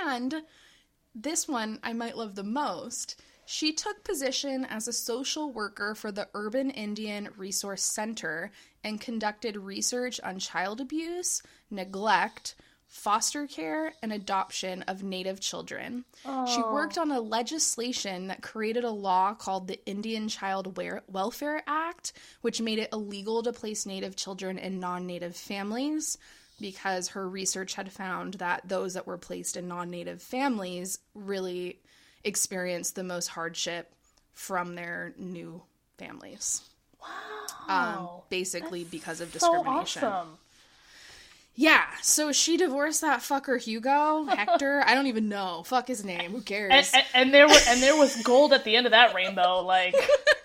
And 0.07 0.43
this 1.13 1.45
one 1.45 1.79
I 1.83 1.91
might 1.91 2.15
love 2.15 2.35
the 2.35 2.43
most. 2.43 3.21
She 3.51 3.73
took 3.73 4.05
position 4.05 4.63
as 4.63 4.87
a 4.87 4.93
social 4.93 5.51
worker 5.51 5.93
for 5.93 6.09
the 6.09 6.29
Urban 6.33 6.69
Indian 6.71 7.27
Resource 7.35 7.83
Center 7.83 8.49
and 8.81 9.01
conducted 9.01 9.57
research 9.57 10.21
on 10.21 10.39
child 10.39 10.79
abuse, 10.79 11.43
neglect, 11.69 12.55
foster 12.87 13.47
care, 13.47 13.93
and 14.01 14.13
adoption 14.13 14.83
of 14.83 15.03
Native 15.03 15.41
children. 15.41 16.05
She 16.47 16.61
worked 16.61 16.97
on 16.97 17.11
a 17.11 17.19
legislation 17.19 18.27
that 18.27 18.41
created 18.41 18.85
a 18.85 18.89
law 18.89 19.33
called 19.33 19.67
the 19.67 19.85
Indian 19.85 20.29
Child 20.29 20.79
Welfare 21.09 21.61
Act, 21.67 22.13
which 22.39 22.61
made 22.61 22.79
it 22.79 22.93
illegal 22.93 23.43
to 23.43 23.51
place 23.51 23.85
Native 23.85 24.15
children 24.15 24.59
in 24.59 24.79
non 24.79 25.05
Native 25.05 25.35
families 25.35 26.17
because 26.61 27.09
her 27.09 27.27
research 27.27 27.73
had 27.73 27.91
found 27.91 28.35
that 28.35 28.61
those 28.65 28.93
that 28.93 29.07
were 29.07 29.17
placed 29.17 29.57
in 29.57 29.67
non 29.67 29.89
Native 29.89 30.21
families 30.21 30.99
really 31.13 31.81
experienced 32.23 32.95
the 32.95 33.03
most 33.03 33.27
hardship 33.27 33.93
from 34.33 34.75
their 34.75 35.13
new 35.17 35.61
families. 35.97 36.61
Um, 37.01 37.07
Wow. 37.67 38.23
basically 38.29 38.83
because 38.83 39.21
of 39.21 39.29
so 39.29 39.53
discrimination. 39.53 40.03
awesome. 40.03 40.37
Yeah, 41.55 41.83
so 42.01 42.31
she 42.31 42.55
divorced 42.57 43.01
that 43.01 43.19
fucker 43.19 43.61
Hugo, 43.61 44.23
Hector. 44.25 44.83
I 44.85 44.95
don't 44.95 45.07
even 45.07 45.27
know. 45.29 45.63
Fuck 45.65 45.87
his 45.89 46.03
name. 46.03 46.31
Who 46.31 46.41
cares? 46.41 46.71
And, 46.71 46.85
and, 46.93 47.05
and 47.13 47.33
there 47.33 47.47
was 47.47 47.67
and 47.67 47.81
there 47.83 47.95
was 47.95 48.15
gold 48.23 48.53
at 48.53 48.63
the 48.63 48.75
end 48.75 48.87
of 48.87 48.91
that 48.91 49.13
rainbow. 49.13 49.61
Like, 49.61 49.93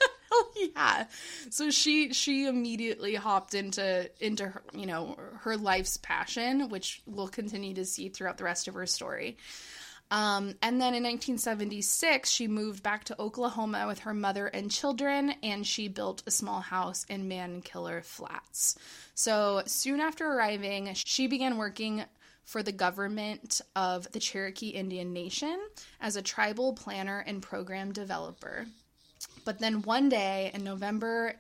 yeah. 0.75 1.07
So 1.51 1.71
she 1.71 2.13
she 2.13 2.47
immediately 2.47 3.15
hopped 3.15 3.55
into 3.55 4.11
into 4.21 4.49
her, 4.49 4.63
you 4.75 4.87
know 4.87 5.17
her 5.43 5.57
life's 5.57 5.97
passion, 5.97 6.69
which 6.71 7.01
we'll 7.07 7.29
continue 7.29 7.75
to 7.75 7.85
see 7.85 8.09
throughout 8.09 8.37
the 8.37 8.45
rest 8.45 8.67
of 8.67 8.75
her 8.75 8.87
story. 8.87 9.37
Um, 10.11 10.55
and 10.63 10.81
then 10.81 10.95
in 10.95 11.03
1976, 11.03 12.31
she 12.31 12.47
moved 12.47 12.83
back 12.83 13.05
to 13.05 13.21
Oklahoma 13.21 13.87
with 13.89 14.01
her 14.01 14.15
mother 14.15 14.47
and 14.47 14.71
children, 14.71 15.35
and 15.43 15.67
she 15.67 15.89
built 15.89 16.23
a 16.27 16.31
small 16.31 16.61
house 16.61 17.05
in 17.09 17.29
Mankiller 17.29 18.05
Flats. 18.05 18.77
So 19.15 19.63
soon 19.67 20.01
after 20.01 20.27
arriving, 20.27 20.93
she 20.95 21.27
began 21.27 21.57
working 21.57 22.05
for 22.45 22.63
the 22.63 22.73
government 22.73 23.61
of 23.75 24.11
the 24.13 24.21
Cherokee 24.21 24.69
Indian 24.69 25.13
Nation 25.13 25.59
as 26.01 26.15
a 26.15 26.23
tribal 26.23 26.75
planner 26.75 27.25
and 27.27 27.43
program 27.43 27.93
developer. 27.93 28.67
But 29.45 29.59
then 29.59 29.83
one 29.83 30.09
day 30.09 30.53
in 30.55 30.63
November 30.63 31.35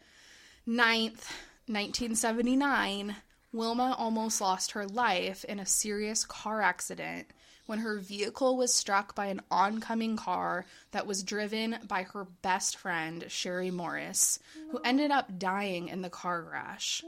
9th, 0.67 1.31
1979, 1.69 3.15
Wilma 3.53 3.95
almost 3.97 4.41
lost 4.41 4.73
her 4.73 4.87
life 4.87 5.45
in 5.45 5.61
a 5.61 5.67
serious 5.67 6.25
car 6.25 6.61
accident 6.61 7.29
when 7.67 7.81
her 7.81 7.99
vehicle 7.99 8.57
was 8.57 8.73
struck 8.73 9.15
by 9.15 9.27
an 9.27 9.43
oncoming 9.51 10.17
car 10.17 10.65
that 10.93 11.07
was 11.07 11.23
driven 11.23 11.77
by 11.87 12.05
her 12.05 12.25
best 12.43 12.77
friend, 12.77 13.25
Sherry 13.29 13.71
Morris, 13.71 14.39
who 14.71 14.79
ended 14.79 15.11
up 15.11 15.39
dying 15.39 15.89
in 15.89 16.03
the 16.03 16.11
car 16.11 16.43
crash. 16.43 17.03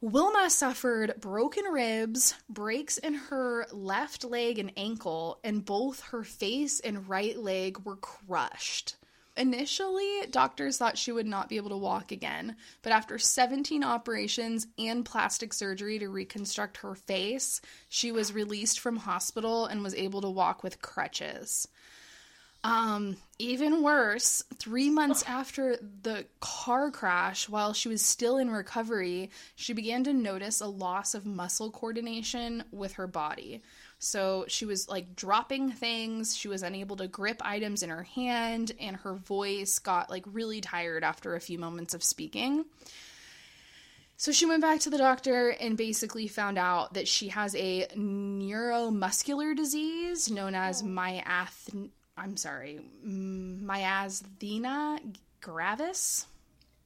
Wilma 0.00 0.50
suffered 0.50 1.14
broken 1.18 1.64
ribs, 1.64 2.34
breaks 2.50 2.98
in 2.98 3.14
her 3.14 3.66
left 3.72 4.22
leg 4.22 4.58
and 4.58 4.70
ankle, 4.76 5.38
and 5.42 5.64
both 5.64 6.00
her 6.00 6.22
face 6.22 6.78
and 6.80 7.08
right 7.08 7.38
leg 7.38 7.78
were 7.84 7.96
crushed. 7.96 8.96
Initially, 9.36 10.26
doctors 10.30 10.78
thought 10.78 10.96
she 10.96 11.10
would 11.10 11.26
not 11.26 11.48
be 11.48 11.56
able 11.56 11.70
to 11.70 11.76
walk 11.76 12.12
again, 12.12 12.54
but 12.82 12.92
after 12.92 13.18
17 13.18 13.82
operations 13.82 14.68
and 14.78 15.04
plastic 15.04 15.52
surgery 15.52 15.98
to 15.98 16.08
reconstruct 16.08 16.76
her 16.78 16.94
face, 16.94 17.60
she 17.88 18.12
was 18.12 18.32
released 18.32 18.78
from 18.78 18.96
hospital 18.96 19.66
and 19.66 19.82
was 19.82 19.94
able 19.94 20.20
to 20.20 20.30
walk 20.30 20.62
with 20.62 20.80
crutches. 20.80 21.66
Um, 22.64 23.18
even 23.38 23.82
worse, 23.82 24.42
three 24.56 24.88
months 24.88 25.22
after 25.26 25.76
the 26.02 26.24
car 26.40 26.90
crash, 26.90 27.46
while 27.46 27.74
she 27.74 27.90
was 27.90 28.00
still 28.00 28.38
in 28.38 28.50
recovery, 28.50 29.30
she 29.54 29.74
began 29.74 30.04
to 30.04 30.14
notice 30.14 30.62
a 30.62 30.66
loss 30.66 31.14
of 31.14 31.26
muscle 31.26 31.70
coordination 31.70 32.64
with 32.70 32.94
her 32.94 33.06
body. 33.06 33.62
So 34.04 34.44
she 34.48 34.66
was 34.66 34.86
like 34.88 35.16
dropping 35.16 35.70
things, 35.70 36.36
she 36.36 36.46
was 36.46 36.62
unable 36.62 36.96
to 36.96 37.08
grip 37.08 37.40
items 37.42 37.82
in 37.82 37.88
her 37.88 38.02
hand, 38.02 38.72
and 38.78 38.96
her 38.96 39.14
voice 39.14 39.78
got 39.78 40.10
like 40.10 40.24
really 40.26 40.60
tired 40.60 41.02
after 41.02 41.34
a 41.34 41.40
few 41.40 41.58
moments 41.58 41.94
of 41.94 42.04
speaking. 42.04 42.66
So 44.18 44.30
she 44.30 44.44
went 44.44 44.60
back 44.60 44.80
to 44.80 44.90
the 44.90 44.98
doctor 44.98 45.48
and 45.48 45.76
basically 45.76 46.28
found 46.28 46.58
out 46.58 46.94
that 46.94 47.08
she 47.08 47.28
has 47.28 47.54
a 47.54 47.86
neuromuscular 47.96 49.56
disease 49.56 50.30
known 50.30 50.54
as 50.54 50.82
oh. 50.82 50.86
myath 50.86 51.90
I'm 52.16 52.36
sorry, 52.36 52.80
myasthenia 53.04 55.00
gravis. 55.40 56.26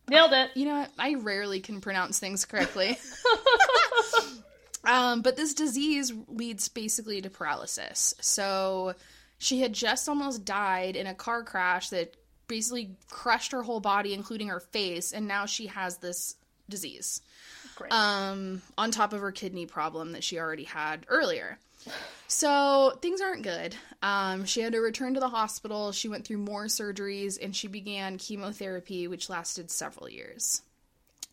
nailed 0.09 0.33
it. 0.33 0.51
You 0.55 0.67
know? 0.67 0.87
I 0.99 1.15
rarely 1.15 1.61
can 1.61 1.81
pronounce 1.81 2.19
things 2.19 2.45
correctly. 2.45 2.97
um, 4.85 5.23
but 5.23 5.37
this 5.37 5.55
disease 5.55 6.13
leads 6.29 6.69
basically 6.69 7.21
to 7.21 7.31
paralysis. 7.31 8.15
So 8.21 8.95
she 9.39 9.61
had 9.61 9.73
just 9.73 10.09
almost 10.09 10.45
died 10.45 10.97
in 10.97 11.07
a 11.07 11.15
car 11.15 11.43
crash 11.43 11.91
that 11.91 12.15
basically 12.49 12.97
crushed 13.11 13.53
her 13.53 13.63
whole 13.63 13.81
body, 13.81 14.15
including 14.15 14.49
her 14.49 14.61
face, 14.61 15.13
and 15.13 15.29
now 15.29 15.47
she 15.47 15.67
has 15.67 15.99
this 15.99 16.35
disease. 16.69 17.21
Great. 17.77 17.93
Um, 17.93 18.63
on 18.77 18.91
top 18.91 19.13
of 19.13 19.21
her 19.21 19.33
kidney 19.33 19.67
problem 19.67 20.13
that 20.13 20.25
she 20.25 20.39
already 20.39 20.65
had 20.65 21.07
earlier. 21.09 21.59
So 22.27 22.99
things 23.01 23.21
aren't 23.21 23.43
good. 23.43 23.75
Um, 24.03 24.45
she 24.45 24.61
had 24.61 24.73
to 24.73 24.81
return 24.81 25.15
to 25.15 25.21
the 25.21 25.29
hospital. 25.29 25.93
She 25.93 26.09
went 26.09 26.27
through 26.27 26.39
more 26.39 26.65
surgeries 26.65 27.43
and 27.43 27.55
she 27.55 27.69
began 27.69 28.19
chemotherapy, 28.19 29.09
which 29.09 29.31
lasted 29.31 29.71
several 29.71 30.09
years. 30.09 30.63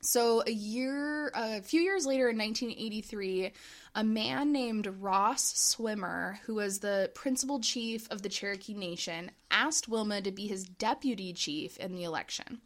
So 0.06 0.44
a 0.46 0.52
year, 0.52 1.32
a 1.34 1.62
few 1.62 1.82
years 1.82 2.06
later, 2.06 2.30
in 2.30 2.38
1983, 2.38 3.52
a 3.96 4.04
man 4.04 4.52
named 4.52 4.88
Ross 5.00 5.58
Swimmer, 5.58 6.40
who 6.46 6.56
was 6.56 6.80
the 6.80 7.10
principal 7.16 7.60
chief 7.60 8.08
of 8.12 8.22
the 8.22 8.30
Cherokee 8.30 8.76
Nation, 8.76 9.32
asked 9.50 9.88
Wilma 9.88 10.22
to 10.22 10.32
be 10.32 10.48
his 10.48 10.64
deputy 10.64 11.34
chief 11.34 11.78
in 11.78 11.96
the 11.96 12.04
election. 12.04 12.62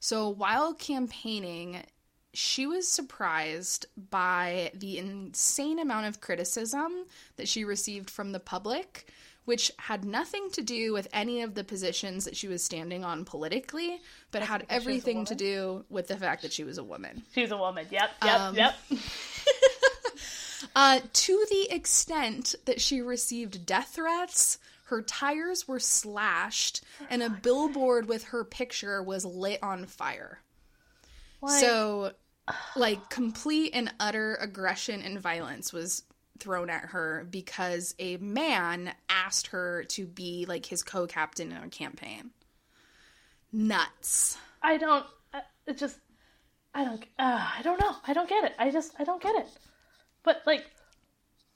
So 0.00 0.28
while 0.28 0.74
campaigning, 0.74 1.82
she 2.34 2.66
was 2.66 2.86
surprised 2.86 3.86
by 3.96 4.70
the 4.74 4.98
insane 4.98 5.78
amount 5.78 6.06
of 6.06 6.20
criticism 6.20 6.92
that 7.36 7.48
she 7.48 7.64
received 7.64 8.10
from 8.10 8.32
the 8.32 8.40
public, 8.40 9.10
which 9.46 9.72
had 9.78 10.04
nothing 10.04 10.50
to 10.50 10.60
do 10.62 10.92
with 10.92 11.08
any 11.12 11.40
of 11.40 11.54
the 11.54 11.64
positions 11.64 12.26
that 12.26 12.36
she 12.36 12.46
was 12.48 12.62
standing 12.62 13.04
on 13.04 13.24
politically, 13.24 14.00
but 14.30 14.42
had 14.42 14.60
she 14.60 14.66
was 14.66 14.82
everything 14.82 15.24
to 15.24 15.34
do 15.34 15.84
with 15.88 16.08
the 16.08 16.16
fact 16.16 16.42
that 16.42 16.52
she 16.52 16.64
was 16.64 16.76
a 16.78 16.84
woman. 16.84 17.22
She's 17.34 17.50
a 17.50 17.56
woman. 17.56 17.86
Yep, 17.90 18.10
yep, 18.24 18.40
Um, 18.40 18.54
yep. 18.54 18.74
Uh, 20.74 21.00
to 21.12 21.46
the 21.50 21.74
extent 21.74 22.54
that 22.64 22.80
she 22.80 23.00
received 23.00 23.64
death 23.66 23.92
threats, 23.94 24.58
her 24.86 25.00
tires 25.02 25.68
were 25.68 25.78
slashed, 25.80 26.82
and 27.10 27.22
a 27.22 27.30
billboard 27.30 28.08
with 28.08 28.24
her 28.24 28.44
picture 28.44 29.02
was 29.02 29.24
lit 29.24 29.62
on 29.62 29.86
fire. 29.86 30.40
Like, 31.40 31.60
So, 31.60 32.12
like, 32.74 33.08
complete 33.10 33.72
and 33.74 33.92
utter 34.00 34.36
aggression 34.40 35.02
and 35.02 35.18
violence 35.20 35.72
was 35.72 36.02
thrown 36.38 36.70
at 36.70 36.86
her 36.86 37.26
because 37.30 37.94
a 37.98 38.16
man 38.18 38.94
asked 39.08 39.48
her 39.48 39.84
to 39.90 40.06
be, 40.06 40.46
like, 40.46 40.66
his 40.66 40.82
co 40.82 41.06
captain 41.06 41.52
in 41.52 41.62
a 41.62 41.68
campaign. 41.68 42.30
Nuts. 43.52 44.36
I 44.62 44.76
don't. 44.76 45.06
It 45.66 45.78
just. 45.78 45.96
I 46.74 46.84
don't. 46.84 47.02
Uh, 47.18 47.48
I 47.58 47.62
don't 47.62 47.80
know. 47.80 47.94
I 48.06 48.12
don't 48.12 48.28
get 48.28 48.44
it. 48.44 48.52
I 48.58 48.70
just. 48.70 48.92
I 48.98 49.04
don't 49.04 49.22
get 49.22 49.34
it. 49.36 49.48
But 50.22 50.42
like, 50.44 50.66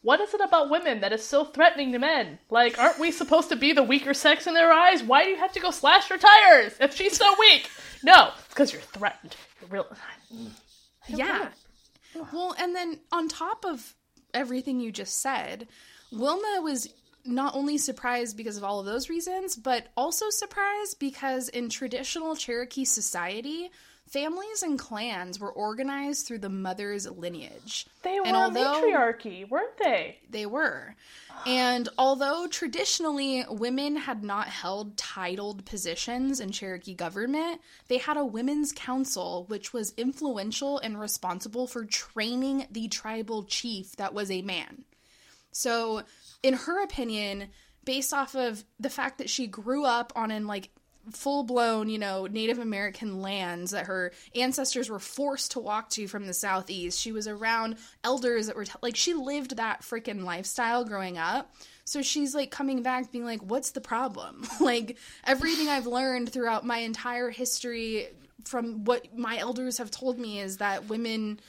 what 0.02 0.20
is 0.20 0.32
it 0.32 0.40
about 0.40 0.70
women 0.70 1.00
that 1.00 1.12
is 1.12 1.24
so 1.24 1.44
threatening 1.44 1.92
to 1.92 1.98
men? 1.98 2.38
Like, 2.48 2.78
aren't 2.78 2.98
we 2.98 3.10
supposed 3.10 3.50
to 3.50 3.56
be 3.56 3.72
the 3.72 3.82
weaker 3.82 4.14
sex 4.14 4.46
in 4.46 4.54
their 4.54 4.72
eyes? 4.72 5.02
Why 5.02 5.24
do 5.24 5.30
you 5.30 5.36
have 5.36 5.52
to 5.52 5.60
go 5.60 5.70
slash 5.70 6.08
her 6.08 6.16
tires 6.16 6.74
if 6.80 6.94
she's 6.94 7.16
so 7.16 7.34
weak? 7.38 7.68
No, 8.02 8.30
it's 8.38 8.48
because 8.48 8.72
you're 8.72 8.80
threatened. 8.80 9.36
You're 9.60 9.70
real. 9.70 9.96
Yeah. 11.08 11.48
Well, 12.32 12.54
and 12.58 12.74
then 12.74 13.00
on 13.12 13.28
top 13.28 13.64
of 13.66 13.94
everything 14.34 14.80
you 14.80 14.92
just 14.92 15.20
said, 15.20 15.68
Wilma 16.12 16.60
was 16.62 16.88
not 17.24 17.54
only 17.54 17.78
surprised 17.78 18.36
because 18.36 18.56
of 18.56 18.64
all 18.64 18.80
of 18.80 18.86
those 18.86 19.08
reasons, 19.08 19.56
but 19.56 19.88
also 19.96 20.30
surprised 20.30 20.98
because 20.98 21.48
in 21.48 21.68
traditional 21.68 22.34
Cherokee 22.34 22.84
society, 22.84 23.70
families 24.10 24.62
and 24.62 24.78
clans 24.78 25.38
were 25.38 25.52
organized 25.52 26.26
through 26.26 26.38
the 26.38 26.48
mother's 26.48 27.08
lineage. 27.08 27.86
They 28.02 28.18
were 28.20 28.26
And 28.26 28.36
a 28.36 28.40
although- 28.40 28.80
matriarchy, 28.80 29.44
weren't 29.48 29.78
they? 29.78 30.18
They 30.28 30.46
were. 30.46 30.96
And 31.46 31.88
although 31.96 32.46
traditionally 32.48 33.44
women 33.48 33.96
had 33.96 34.22
not 34.24 34.48
held 34.48 34.96
titled 34.96 35.64
positions 35.64 36.40
in 36.40 36.50
Cherokee 36.50 36.94
government, 36.94 37.60
they 37.88 37.98
had 37.98 38.16
a 38.16 38.24
women's 38.24 38.72
council 38.72 39.44
which 39.48 39.72
was 39.72 39.94
influential 39.96 40.78
and 40.78 41.00
responsible 41.00 41.66
for 41.66 41.84
training 41.84 42.66
the 42.70 42.88
tribal 42.88 43.44
chief 43.44 43.96
that 43.96 44.12
was 44.12 44.30
a 44.30 44.42
man. 44.42 44.84
So, 45.52 46.02
in 46.42 46.54
her 46.54 46.82
opinion, 46.82 47.50
based 47.84 48.12
off 48.12 48.34
of 48.34 48.64
the 48.78 48.90
fact 48.90 49.18
that 49.18 49.30
she 49.30 49.46
grew 49.46 49.84
up 49.84 50.12
on 50.14 50.30
an 50.30 50.46
like 50.46 50.68
full 51.12 51.44
blown, 51.44 51.88
you 51.88 51.98
know, 51.98 52.26
Native 52.26 52.58
American 52.58 53.20
lands 53.22 53.70
that 53.72 53.86
her 53.86 54.12
ancestors 54.34 54.88
were 54.88 54.98
forced 54.98 55.52
to 55.52 55.60
walk 55.60 55.90
to 55.90 56.06
from 56.06 56.26
the 56.26 56.34
southeast. 56.34 57.00
She 57.00 57.12
was 57.12 57.26
around 57.26 57.76
elders 58.04 58.46
that 58.46 58.56
were 58.56 58.64
t- 58.64 58.72
like 58.82 58.96
she 58.96 59.14
lived 59.14 59.56
that 59.56 59.82
freaking 59.82 60.24
lifestyle 60.24 60.84
growing 60.84 61.18
up. 61.18 61.54
So 61.84 62.02
she's 62.02 62.34
like 62.34 62.50
coming 62.50 62.82
back 62.82 63.10
being 63.10 63.24
like 63.24 63.42
what's 63.42 63.72
the 63.72 63.80
problem? 63.80 64.46
like 64.60 64.98
everything 65.24 65.68
I've 65.68 65.86
learned 65.86 66.32
throughout 66.32 66.64
my 66.64 66.78
entire 66.78 67.30
history 67.30 68.08
from 68.44 68.84
what 68.84 69.16
my 69.16 69.38
elders 69.38 69.78
have 69.78 69.90
told 69.90 70.18
me 70.18 70.40
is 70.40 70.58
that 70.58 70.88
women 70.88 71.40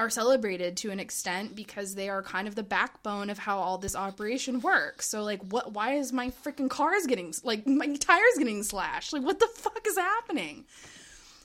are 0.00 0.10
celebrated 0.10 0.78
to 0.78 0.90
an 0.90 0.98
extent 0.98 1.54
because 1.54 1.94
they 1.94 2.08
are 2.08 2.22
kind 2.22 2.48
of 2.48 2.54
the 2.54 2.62
backbone 2.62 3.28
of 3.28 3.38
how 3.38 3.58
all 3.58 3.76
this 3.78 3.94
operation 3.94 4.60
works. 4.60 5.06
So 5.06 5.22
like 5.22 5.42
what 5.42 5.72
why 5.72 5.94
is 5.94 6.12
my 6.12 6.30
freaking 6.42 6.70
cars 6.70 7.06
getting 7.06 7.34
like 7.44 7.66
my 7.66 7.94
tires 7.96 8.38
getting 8.38 8.62
slashed? 8.62 9.12
Like 9.12 9.22
what 9.22 9.38
the 9.38 9.48
fuck 9.54 9.86
is 9.86 9.96
happening? 9.96 10.64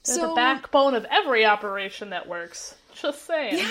They're 0.04 0.28
the 0.28 0.34
backbone 0.34 0.94
of 0.94 1.04
every 1.10 1.44
operation 1.44 2.10
that 2.10 2.28
works. 2.28 2.74
Just 2.94 3.26
saying. 3.26 3.58
Yeah. 3.58 3.70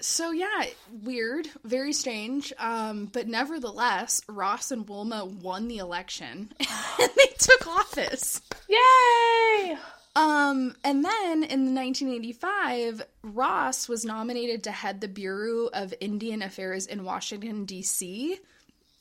So 0.00 0.32
yeah, 0.32 0.64
weird, 1.02 1.48
very 1.64 1.94
strange. 1.94 2.52
Um, 2.58 3.06
but 3.06 3.26
nevertheless, 3.26 4.20
Ross 4.28 4.70
and 4.70 4.86
Wilma 4.86 5.24
won 5.24 5.68
the 5.68 5.78
election 5.78 6.52
and 6.60 7.10
they 7.16 7.32
took 7.38 7.66
office. 7.66 8.42
Yay! 8.68 9.76
Um, 10.16 10.76
and 10.84 11.04
then 11.04 11.42
in 11.42 11.74
1985, 11.74 13.02
Ross 13.22 13.88
was 13.88 14.04
nominated 14.04 14.62
to 14.64 14.70
head 14.70 15.00
the 15.00 15.08
Bureau 15.08 15.68
of 15.72 15.92
Indian 16.00 16.40
Affairs 16.42 16.86
in 16.86 17.04
Washington, 17.04 17.64
D.C., 17.64 18.38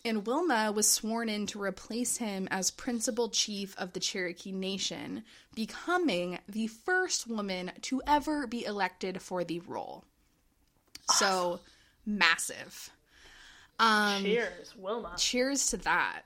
and 0.06 0.28
Wilma 0.28 0.72
was 0.72 0.90
sworn 0.90 1.30
in 1.30 1.48
to 1.48 1.62
replace 1.62 2.18
him 2.18 2.48
as 2.52 2.72
principal 2.72 3.30
chief 3.30 3.74
of 3.78 3.94
the 3.94 4.02
Cherokee 4.02 4.52
Nation, 4.52 5.24
becoming 5.56 6.40
the 6.48 6.68
first 6.68 7.26
woman 7.26 7.72
to 7.84 8.02
ever 8.06 8.46
be 8.46 8.66
elected 8.66 9.22
for 9.22 9.46
the 9.46 9.62
role. 9.62 10.04
So 11.10 11.62
massive. 12.06 12.90
Um, 13.80 14.24
Cheers, 14.24 14.74
Wilma. 14.78 15.14
cheers 15.18 15.68
to 15.68 15.78
that. 15.78 16.24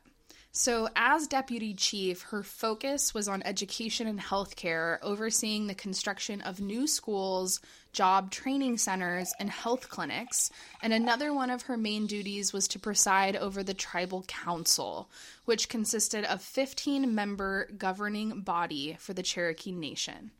So, 0.59 0.89
as 0.95 1.27
deputy 1.27 1.75
chief, 1.75 2.23
her 2.23 2.41
focus 2.41 3.13
was 3.13 3.27
on 3.27 3.43
education 3.43 4.07
and 4.07 4.19
healthcare, 4.19 4.97
overseeing 5.03 5.67
the 5.67 5.75
construction 5.75 6.41
of 6.41 6.59
new 6.59 6.87
schools, 6.87 7.59
job 7.93 8.31
training 8.31 8.79
centers, 8.79 9.35
and 9.39 9.51
health 9.51 9.87
clinics. 9.87 10.49
And 10.81 10.93
another 10.93 11.31
one 11.31 11.51
of 11.51 11.61
her 11.61 11.77
main 11.77 12.07
duties 12.07 12.53
was 12.53 12.67
to 12.69 12.79
preside 12.79 13.35
over 13.35 13.61
the 13.61 13.75
tribal 13.75 14.23
council, 14.27 15.11
which 15.45 15.69
consisted 15.69 16.25
of 16.25 16.41
15 16.41 17.13
member 17.13 17.69
governing 17.77 18.41
body 18.41 18.97
for 18.99 19.13
the 19.13 19.21
Cherokee 19.21 19.71
Nation. 19.71 20.31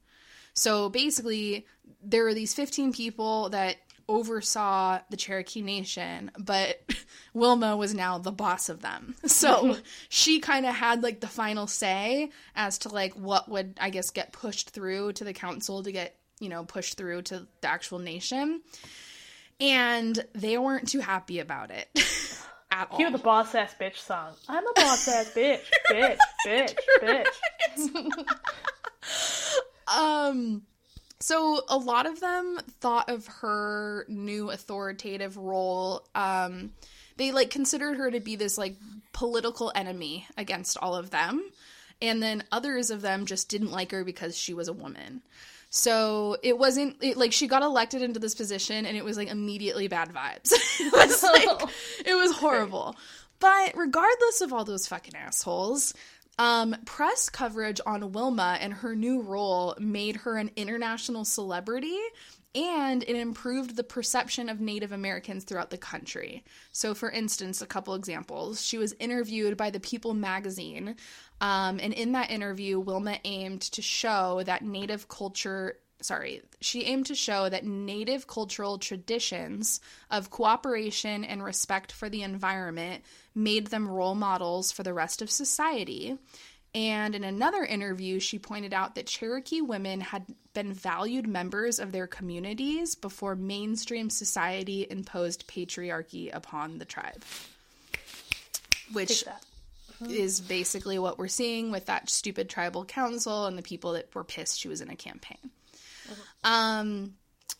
So 0.55 0.89
basically, 0.89 1.67
there 2.01 2.23
were 2.23 2.33
these 2.33 2.55
15 2.55 2.91
people 2.91 3.49
that 3.49 3.75
oversaw 4.09 4.99
the 5.09 5.17
Cherokee 5.17 5.61
Nation, 5.61 6.31
but 6.37 6.81
Wilma 7.33 7.75
was 7.75 7.93
now 7.93 8.17
the 8.17 8.31
boss 8.31 8.69
of 8.69 8.81
them. 8.81 9.15
So 9.27 9.77
she 10.09 10.39
kind 10.39 10.65
of 10.65 10.73
had 10.73 11.03
like 11.03 11.19
the 11.19 11.27
final 11.27 11.67
say 11.67 12.31
as 12.55 12.79
to 12.79 12.89
like 12.89 13.13
what 13.13 13.49
would, 13.49 13.77
I 13.79 13.89
guess, 13.89 14.09
get 14.09 14.31
pushed 14.31 14.71
through 14.71 15.13
to 15.13 15.23
the 15.23 15.33
council 15.33 15.83
to 15.83 15.91
get, 15.91 16.15
you 16.39 16.49
know, 16.49 16.63
pushed 16.63 16.97
through 16.97 17.23
to 17.23 17.47
the 17.61 17.67
actual 17.67 17.99
nation. 17.99 18.61
And 19.59 20.23
they 20.33 20.57
weren't 20.57 20.87
too 20.87 20.99
happy 20.99 21.39
about 21.39 21.71
it 21.71 21.89
at 22.71 22.87
all. 22.89 22.97
Cue 22.97 23.11
the 23.11 23.17
boss 23.17 23.53
ass 23.53 23.75
bitch 23.79 23.97
song. 23.97 24.33
I'm 24.47 24.65
a 24.65 24.73
boss 24.73 25.07
ass 25.07 25.31
bitch, 25.35 25.61
bitch, 25.91 26.17
bitch, 26.45 26.75
bitch. 27.01 28.25
Um, 29.87 30.63
so 31.19 31.61
a 31.67 31.77
lot 31.77 32.05
of 32.05 32.19
them 32.19 32.59
thought 32.79 33.09
of 33.09 33.25
her 33.27 34.05
new 34.07 34.51
authoritative 34.51 35.37
role. 35.37 36.05
Um, 36.13 36.71
they 37.17 37.31
like 37.31 37.49
considered 37.49 37.97
her 37.97 38.11
to 38.11 38.19
be 38.19 38.35
this 38.35 38.57
like 38.57 38.75
political 39.13 39.71
enemy 39.73 40.27
against 40.37 40.77
all 40.79 40.95
of 40.95 41.09
them, 41.09 41.43
and 42.01 42.21
then 42.21 42.43
others 42.51 42.91
of 42.91 43.01
them 43.01 43.25
just 43.25 43.49
didn't 43.49 43.71
like 43.71 43.91
her 43.91 44.03
because 44.03 44.37
she 44.37 44.53
was 44.53 44.67
a 44.67 44.73
woman. 44.73 45.21
So 45.69 46.37
it 46.43 46.57
wasn't 46.57 46.97
it, 47.01 47.17
like 47.17 47.33
she 47.33 47.47
got 47.47 47.63
elected 47.63 48.01
into 48.01 48.19
this 48.19 48.35
position, 48.35 48.85
and 48.85 48.95
it 48.95 49.03
was 49.03 49.17
like 49.17 49.29
immediately 49.29 49.87
bad 49.87 50.09
vibes. 50.09 50.51
it 50.79 50.93
was 50.93 51.23
like 51.23 51.69
it 52.05 52.15
was 52.15 52.35
horrible. 52.35 52.95
But 53.39 53.73
regardless 53.75 54.41
of 54.41 54.53
all 54.53 54.65
those 54.65 54.87
fucking 54.87 55.15
assholes, 55.15 55.93
um, 56.37 56.75
press 56.85 57.29
coverage 57.29 57.81
on 57.85 58.11
Wilma 58.11 58.57
and 58.61 58.73
her 58.73 58.95
new 58.95 59.21
role 59.21 59.75
made 59.79 60.17
her 60.17 60.37
an 60.37 60.51
international 60.55 61.25
celebrity 61.25 61.97
and 62.55 63.03
it 63.03 63.15
improved 63.15 63.75
the 63.75 63.83
perception 63.83 64.49
of 64.49 64.59
Native 64.59 64.91
Americans 64.91 65.43
throughout 65.43 65.69
the 65.69 65.77
country. 65.77 66.43
So, 66.71 66.95
for 66.95 67.11
instance, 67.11 67.61
a 67.61 67.67
couple 67.67 67.93
examples. 67.93 68.65
She 68.65 68.79
was 68.79 68.95
interviewed 68.99 69.57
by 69.57 69.69
the 69.69 69.79
People 69.79 70.15
magazine, 70.15 70.95
um, 71.39 71.79
and 71.79 71.93
in 71.93 72.13
that 72.13 72.31
interview, 72.31 72.79
Wilma 72.79 73.19
aimed 73.23 73.61
to 73.61 73.81
show 73.83 74.41
that 74.45 74.63
Native 74.63 75.07
culture 75.07 75.77
sorry, 76.01 76.41
she 76.61 76.83
aimed 76.83 77.07
to 77.07 77.15
show 77.15 77.49
that 77.49 77.65
native 77.65 78.27
cultural 78.27 78.77
traditions 78.77 79.79
of 80.11 80.29
cooperation 80.29 81.23
and 81.23 81.43
respect 81.43 81.91
for 81.91 82.07
the 82.07 82.21
environment 82.21 83.03
made 83.37 83.67
them 83.67 83.87
role 83.87 84.15
models 84.15 84.71
for 84.71 84.81
the 84.81 84.93
rest 84.93 85.21
of 85.21 85.29
society. 85.29 86.17
And 86.73 87.15
in 87.15 87.23
another 87.23 87.63
interview, 87.63 88.19
she 88.19 88.39
pointed 88.39 88.73
out 88.73 88.95
that 88.95 89.05
Cherokee 89.05 89.61
women 89.61 90.01
had 90.01 90.25
been 90.53 90.73
valued 90.73 91.27
members 91.27 91.79
of 91.79 91.91
their 91.91 92.07
communities 92.07 92.95
before 92.95 93.35
mainstream 93.35 94.09
society 94.09 94.87
imposed 94.89 95.47
patriarchy 95.47 96.29
upon 96.33 96.79
the 96.79 96.85
tribe. 96.85 97.23
Which 98.91 99.23
that. 99.25 99.43
is 100.09 100.41
basically 100.41 100.97
what 100.97 101.19
we're 101.19 101.27
seeing 101.27 101.71
with 101.71 101.85
that 101.85 102.09
stupid 102.09 102.49
tribal 102.49 102.85
council 102.85 103.45
and 103.45 103.57
the 103.57 103.63
people 103.63 103.93
that 103.93 104.13
were 104.15 104.23
pissed 104.23 104.59
she 104.59 104.67
was 104.67 104.81
in 104.81 104.89
a 104.89 104.95
campaign. 104.95 105.51
Um, 106.43 107.13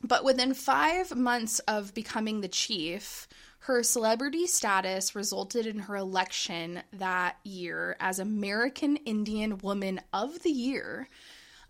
but 0.04 0.24
within 0.24 0.54
five 0.54 1.16
months 1.16 1.60
of 1.60 1.94
becoming 1.94 2.42
the 2.42 2.48
chief, 2.48 3.28
her 3.60 3.84
celebrity 3.84 4.48
status 4.48 5.16
resulted 5.16 5.66
in 5.66 5.80
her 5.80 5.96
election 5.96 6.82
that 6.94 7.38
year 7.44 7.98
as 8.00 8.20
American 8.20 8.98
Indian 8.98 9.58
Woman 9.58 10.00
of 10.14 10.42
the 10.44 10.52
Year, 10.52 11.10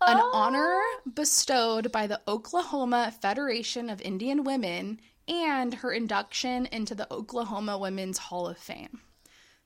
an 0.00 0.18
oh. 0.20 0.30
honor 0.32 0.80
bestowed 1.12 1.90
by 1.90 2.06
the 2.06 2.20
Oklahoma 2.28 3.12
Federation 3.20 3.90
of 3.90 4.00
Indian 4.00 4.44
Women, 4.44 5.00
and 5.26 5.74
her 5.74 5.92
induction 5.92 6.66
into 6.66 6.94
the 6.94 7.12
Oklahoma 7.12 7.76
Women's 7.76 8.18
Hall 8.18 8.48
of 8.48 8.58
Fame. 8.58 9.00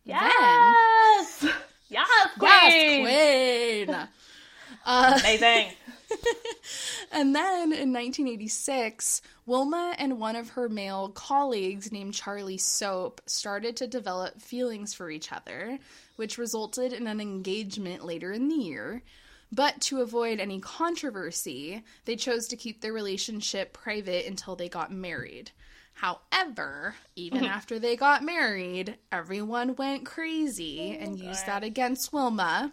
Yes! 0.04 1.46
Yes, 1.88 2.08
queen! 2.38 3.04
Yes, 3.04 3.86
Queen! 3.86 4.08
Amazing. 4.86 5.72
And 7.12 7.36
then 7.36 7.72
in 7.72 7.92
1986, 7.92 9.20
Wilma 9.44 9.94
and 9.98 10.18
one 10.18 10.34
of 10.34 10.50
her 10.50 10.68
male 10.68 11.10
colleagues 11.10 11.92
named 11.92 12.14
Charlie 12.14 12.56
Soap 12.56 13.20
started 13.26 13.76
to 13.76 13.86
develop 13.86 14.40
feelings 14.40 14.94
for 14.94 15.10
each 15.10 15.30
other, 15.30 15.78
which 16.16 16.38
resulted 16.38 16.94
in 16.94 17.06
an 17.06 17.20
engagement 17.20 18.06
later 18.06 18.32
in 18.32 18.48
the 18.48 18.54
year. 18.54 19.02
But 19.52 19.82
to 19.82 20.00
avoid 20.00 20.40
any 20.40 20.58
controversy, 20.58 21.84
they 22.06 22.16
chose 22.16 22.48
to 22.48 22.56
keep 22.56 22.80
their 22.80 22.94
relationship 22.94 23.74
private 23.74 24.26
until 24.26 24.56
they 24.56 24.70
got 24.70 24.90
married. 24.90 25.50
However, 25.92 26.94
even 27.14 27.40
mm-hmm. 27.40 27.52
after 27.52 27.78
they 27.78 27.96
got 27.96 28.24
married, 28.24 28.96
everyone 29.12 29.76
went 29.76 30.06
crazy 30.06 30.96
oh 30.98 31.04
and 31.04 31.18
used 31.18 31.44
that 31.44 31.62
against 31.62 32.14
Wilma. 32.14 32.72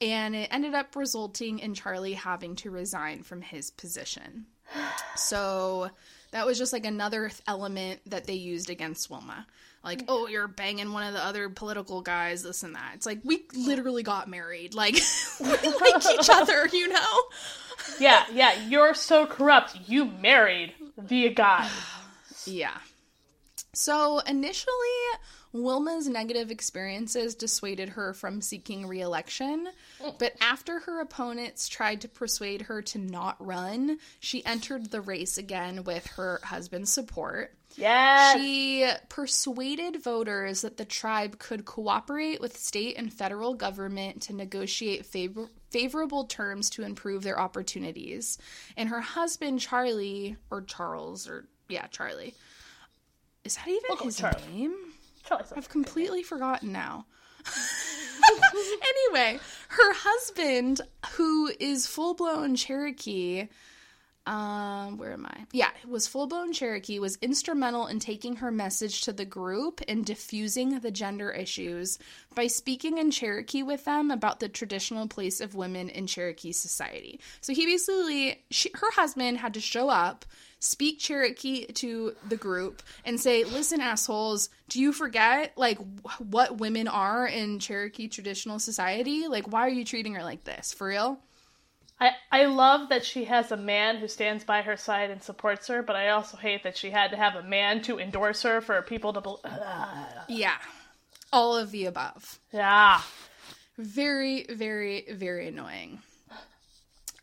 And 0.00 0.34
it 0.34 0.48
ended 0.50 0.74
up 0.74 0.96
resulting 0.96 1.58
in 1.58 1.74
Charlie 1.74 2.14
having 2.14 2.56
to 2.56 2.70
resign 2.70 3.22
from 3.22 3.42
his 3.42 3.70
position. 3.70 4.46
So 5.16 5.90
that 6.30 6.46
was 6.46 6.56
just 6.56 6.72
like 6.72 6.86
another 6.86 7.30
element 7.46 8.00
that 8.06 8.26
they 8.26 8.34
used 8.34 8.70
against 8.70 9.10
Wilma. 9.10 9.46
Like, 9.82 10.04
oh, 10.08 10.28
you're 10.28 10.48
banging 10.48 10.92
one 10.92 11.02
of 11.06 11.14
the 11.14 11.24
other 11.24 11.48
political 11.48 12.02
guys, 12.02 12.42
this 12.42 12.62
and 12.62 12.74
that. 12.74 12.92
It's 12.94 13.06
like 13.06 13.20
we 13.24 13.44
literally 13.54 14.02
got 14.02 14.28
married. 14.28 14.74
Like, 14.74 14.94
we 15.40 15.48
like 15.48 16.06
each 16.12 16.30
other, 16.32 16.68
you 16.68 16.88
know? 16.88 17.22
Yeah, 17.98 18.24
yeah, 18.32 18.52
you're 18.68 18.94
so 18.94 19.26
corrupt. 19.26 19.76
You 19.86 20.04
married 20.04 20.74
the 20.96 21.30
guy. 21.30 21.68
Yeah. 22.46 22.76
So 23.74 24.20
initially, 24.20 24.72
Wilma's 25.52 26.08
negative 26.08 26.50
experiences 26.50 27.34
dissuaded 27.34 27.90
her 27.90 28.14
from 28.14 28.40
seeking 28.40 28.86
re 28.86 29.00
election, 29.00 29.68
but 30.18 30.34
after 30.40 30.80
her 30.80 31.00
opponents 31.00 31.68
tried 31.68 32.00
to 32.02 32.08
persuade 32.08 32.62
her 32.62 32.82
to 32.82 32.98
not 32.98 33.36
run, 33.44 33.98
she 34.20 34.44
entered 34.46 34.90
the 34.90 35.00
race 35.00 35.38
again 35.38 35.82
with 35.82 36.06
her 36.08 36.40
husband's 36.44 36.92
support. 36.92 37.54
Yes. 37.76 38.36
She 38.36 38.86
persuaded 39.08 40.02
voters 40.02 40.62
that 40.62 40.76
the 40.76 40.84
tribe 40.84 41.38
could 41.38 41.64
cooperate 41.64 42.40
with 42.40 42.56
state 42.56 42.96
and 42.96 43.12
federal 43.12 43.54
government 43.54 44.22
to 44.22 44.32
negotiate 44.34 45.06
favor- 45.06 45.48
favorable 45.70 46.24
terms 46.24 46.70
to 46.70 46.82
improve 46.82 47.22
their 47.22 47.38
opportunities. 47.40 48.38
And 48.76 48.88
her 48.88 49.00
husband, 49.00 49.60
Charlie, 49.60 50.36
or 50.50 50.62
Charles, 50.62 51.28
or 51.28 51.46
yeah, 51.68 51.86
Charlie. 51.88 52.34
Is 53.44 53.56
that 53.56 53.68
even 53.68 53.82
We'll 53.88 53.98
his 53.98 54.16
Charlie. 54.18 54.42
name? 54.52 54.74
I've 55.30 55.68
completely 55.68 56.22
forgotten 56.22 56.72
now. 56.72 57.06
anyway, 59.12 59.38
her 59.68 59.94
husband, 59.94 60.80
who 61.12 61.50
is 61.58 61.86
full 61.86 62.14
blown 62.14 62.56
Cherokee, 62.56 63.48
um, 64.26 64.98
where 64.98 65.12
am 65.12 65.26
I? 65.26 65.46
Yeah, 65.52 65.70
was 65.88 66.06
full 66.06 66.26
blown 66.26 66.52
Cherokee, 66.52 66.98
was 66.98 67.16
instrumental 67.22 67.86
in 67.86 67.98
taking 67.98 68.36
her 68.36 68.50
message 68.50 69.00
to 69.02 69.12
the 69.12 69.24
group 69.24 69.80
and 69.88 70.04
diffusing 70.04 70.78
the 70.78 70.90
gender 70.90 71.30
issues 71.30 71.98
by 72.34 72.46
speaking 72.46 72.98
in 72.98 73.10
Cherokee 73.10 73.62
with 73.62 73.86
them 73.86 74.10
about 74.10 74.38
the 74.38 74.48
traditional 74.48 75.08
place 75.08 75.40
of 75.40 75.54
women 75.54 75.88
in 75.88 76.06
Cherokee 76.06 76.52
society. 76.52 77.18
So 77.40 77.54
he 77.54 77.64
basically, 77.64 78.42
she, 78.50 78.70
her 78.74 78.92
husband 78.92 79.38
had 79.38 79.54
to 79.54 79.60
show 79.60 79.88
up, 79.88 80.24
speak 80.60 81.00
Cherokee 81.00 81.66
to 81.66 82.14
the 82.28 82.36
group, 82.36 82.82
and 83.04 83.18
say, 83.18 83.42
"Listen, 83.42 83.80
assholes, 83.80 84.48
do 84.68 84.80
you 84.80 84.92
forget 84.92 85.52
like 85.56 85.78
wh- 85.78 86.20
what 86.20 86.58
women 86.58 86.86
are 86.86 87.26
in 87.26 87.58
Cherokee 87.58 88.06
traditional 88.06 88.60
society? 88.60 89.26
Like, 89.26 89.50
why 89.50 89.62
are 89.62 89.70
you 89.70 89.84
treating 89.84 90.14
her 90.14 90.22
like 90.22 90.44
this? 90.44 90.72
For 90.72 90.86
real?" 90.86 91.18
I, 92.00 92.12
I 92.32 92.44
love 92.46 92.88
that 92.88 93.04
she 93.04 93.24
has 93.24 93.52
a 93.52 93.58
man 93.58 93.98
who 93.98 94.08
stands 94.08 94.42
by 94.42 94.62
her 94.62 94.76
side 94.76 95.10
and 95.10 95.22
supports 95.22 95.68
her, 95.68 95.82
but 95.82 95.96
I 95.96 96.08
also 96.10 96.38
hate 96.38 96.62
that 96.62 96.78
she 96.78 96.90
had 96.90 97.10
to 97.10 97.16
have 97.16 97.34
a 97.34 97.42
man 97.42 97.82
to 97.82 97.98
endorse 97.98 98.42
her 98.42 98.62
for 98.62 98.80
people 98.80 99.12
to 99.12 99.20
believe. 99.20 99.44
Yeah. 100.26 100.56
All 101.30 101.54
of 101.56 101.70
the 101.70 101.84
above. 101.84 102.40
Yeah. 102.52 103.02
Very, 103.76 104.46
very, 104.48 105.06
very 105.10 105.48
annoying. 105.48 106.00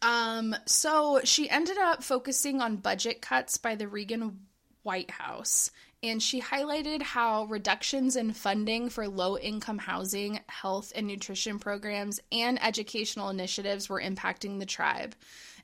Um, 0.02 0.56
so 0.66 1.22
she 1.24 1.50
ended 1.50 1.78
up 1.78 2.04
focusing 2.04 2.62
on 2.62 2.78
budget 2.78 3.22
cuts 3.22 3.58
by 3.58 3.76
the 3.76 3.88
Reagan 3.88 4.40
White 4.84 5.12
House, 5.12 5.72
and 6.04 6.22
she 6.22 6.40
highlighted 6.40 7.02
how 7.02 7.46
reductions 7.46 8.16
in 8.16 8.32
funding 8.34 8.90
for 8.90 9.08
low 9.08 9.38
income 9.38 9.80
housing, 9.80 10.40
health 10.48 10.94
and 10.96 11.08
nutrition 11.08 11.58
programs, 11.58 12.20
and 12.32 12.64
educational 12.64 13.30
initiatives 13.30 13.90
were 13.90 14.02
impacting 14.02 14.60
the 14.60 14.66
tribe. 14.66 15.16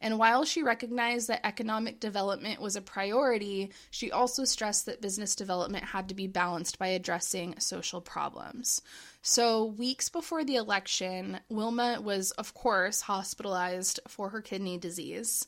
And 0.01 0.19
while 0.19 0.43
she 0.43 0.63
recognized 0.63 1.29
that 1.29 1.45
economic 1.45 2.01
development 2.01 2.59
was 2.59 2.75
a 2.75 2.81
priority, 2.81 3.71
she 3.89 4.11
also 4.11 4.43
stressed 4.43 4.87
that 4.87 5.01
business 5.01 5.35
development 5.35 5.85
had 5.85 6.09
to 6.09 6.15
be 6.15 6.27
balanced 6.27 6.77
by 6.77 6.87
addressing 6.87 7.57
social 7.59 8.01
problems. 8.01 8.81
So, 9.25 9.63
weeks 9.63 10.09
before 10.09 10.43
the 10.43 10.57
election, 10.57 11.39
Wilma 11.47 12.01
was, 12.01 12.31
of 12.31 12.53
course, 12.53 12.99
hospitalized 12.99 14.01
for 14.05 14.29
her 14.29 14.41
kidney 14.41 14.77
disease. 14.77 15.47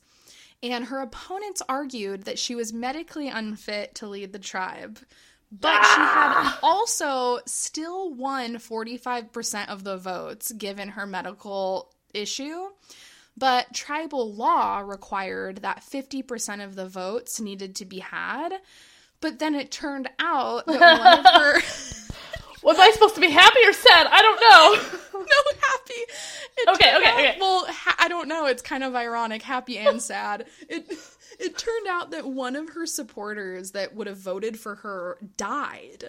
And 0.63 0.85
her 0.85 1.01
opponents 1.01 1.61
argued 1.67 2.23
that 2.23 2.39
she 2.39 2.55
was 2.55 2.71
medically 2.71 3.27
unfit 3.27 3.93
to 3.95 4.07
lead 4.07 4.31
the 4.31 4.39
tribe. 4.39 4.99
But 5.51 5.83
she 5.83 5.99
had 5.99 6.31
ah. 6.35 6.59
also 6.63 7.39
still 7.45 8.13
won 8.13 8.55
45% 8.55 9.67
of 9.67 9.83
the 9.83 9.97
votes 9.97 10.53
given 10.53 10.87
her 10.89 11.05
medical 11.05 11.93
issue. 12.13 12.69
But 13.35 13.73
tribal 13.73 14.33
law 14.33 14.79
required 14.79 15.57
that 15.57 15.83
50% 15.83 16.63
of 16.63 16.75
the 16.75 16.87
votes 16.87 17.41
needed 17.41 17.75
to 17.75 17.85
be 17.85 17.99
had. 17.99 18.53
But 19.19 19.39
then 19.39 19.53
it 19.53 19.69
turned 19.69 20.09
out 20.17 20.65
that 20.65 20.99
one 20.99 21.19
of 21.19 21.41
her. 21.41 21.61
Was 22.65 22.79
I 22.79 22.89
supposed 22.91 23.15
to 23.15 23.21
be 23.21 23.29
happy 23.29 23.59
or 23.63 23.73
sad? 23.73 24.07
I 24.09 24.21
don't 24.23 24.39
know. 24.41 24.99
no 25.19 25.57
happy. 25.61 26.01
It 26.57 26.69
Okay, 26.69 26.97
okay, 26.97 27.09
out- 27.09 27.19
okay. 27.19 27.37
Well, 27.39 27.65
ha- 27.69 27.95
I 27.99 28.07
don't 28.07 28.27
know. 28.27 28.47
It's 28.47 28.61
kind 28.63 28.83
of 28.83 28.95
ironic, 28.95 29.41
happy 29.43 29.77
and 29.77 30.01
sad. 30.01 30.45
It 30.67 30.91
it 31.39 31.57
turned 31.57 31.87
out 31.87 32.11
that 32.11 32.25
one 32.25 32.55
of 32.55 32.69
her 32.69 32.85
supporters 32.85 33.71
that 33.71 33.95
would 33.95 34.07
have 34.07 34.17
voted 34.17 34.59
for 34.59 34.75
her 34.75 35.17
died. 35.37 36.05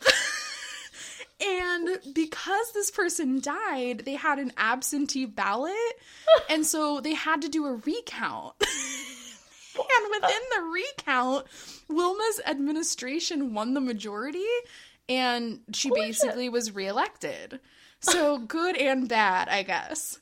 and 1.40 1.88
because 2.12 2.72
this 2.72 2.90
person 2.90 3.40
died, 3.40 4.02
they 4.04 4.14
had 4.14 4.38
an 4.38 4.52
absentee 4.56 5.26
ballot, 5.26 5.74
and 6.50 6.66
so 6.66 7.00
they 7.00 7.14
had 7.14 7.42
to 7.42 7.48
do 7.48 7.66
a 7.66 7.74
recount. 7.74 8.54
and 8.60 10.10
within 10.10 10.40
the 10.56 10.62
recount, 10.62 11.46
Wilma's 11.88 12.40
administration 12.46 13.54
won 13.54 13.74
the 13.74 13.80
majority 13.80 14.44
and 15.10 15.60
she 15.74 15.88
Holy 15.88 16.00
basically 16.02 16.48
was 16.48 16.74
reelected. 16.74 17.60
So 18.00 18.38
good 18.56 18.76
and 18.76 19.08
bad, 19.08 19.48
I 19.48 19.62
guess. 19.64 20.20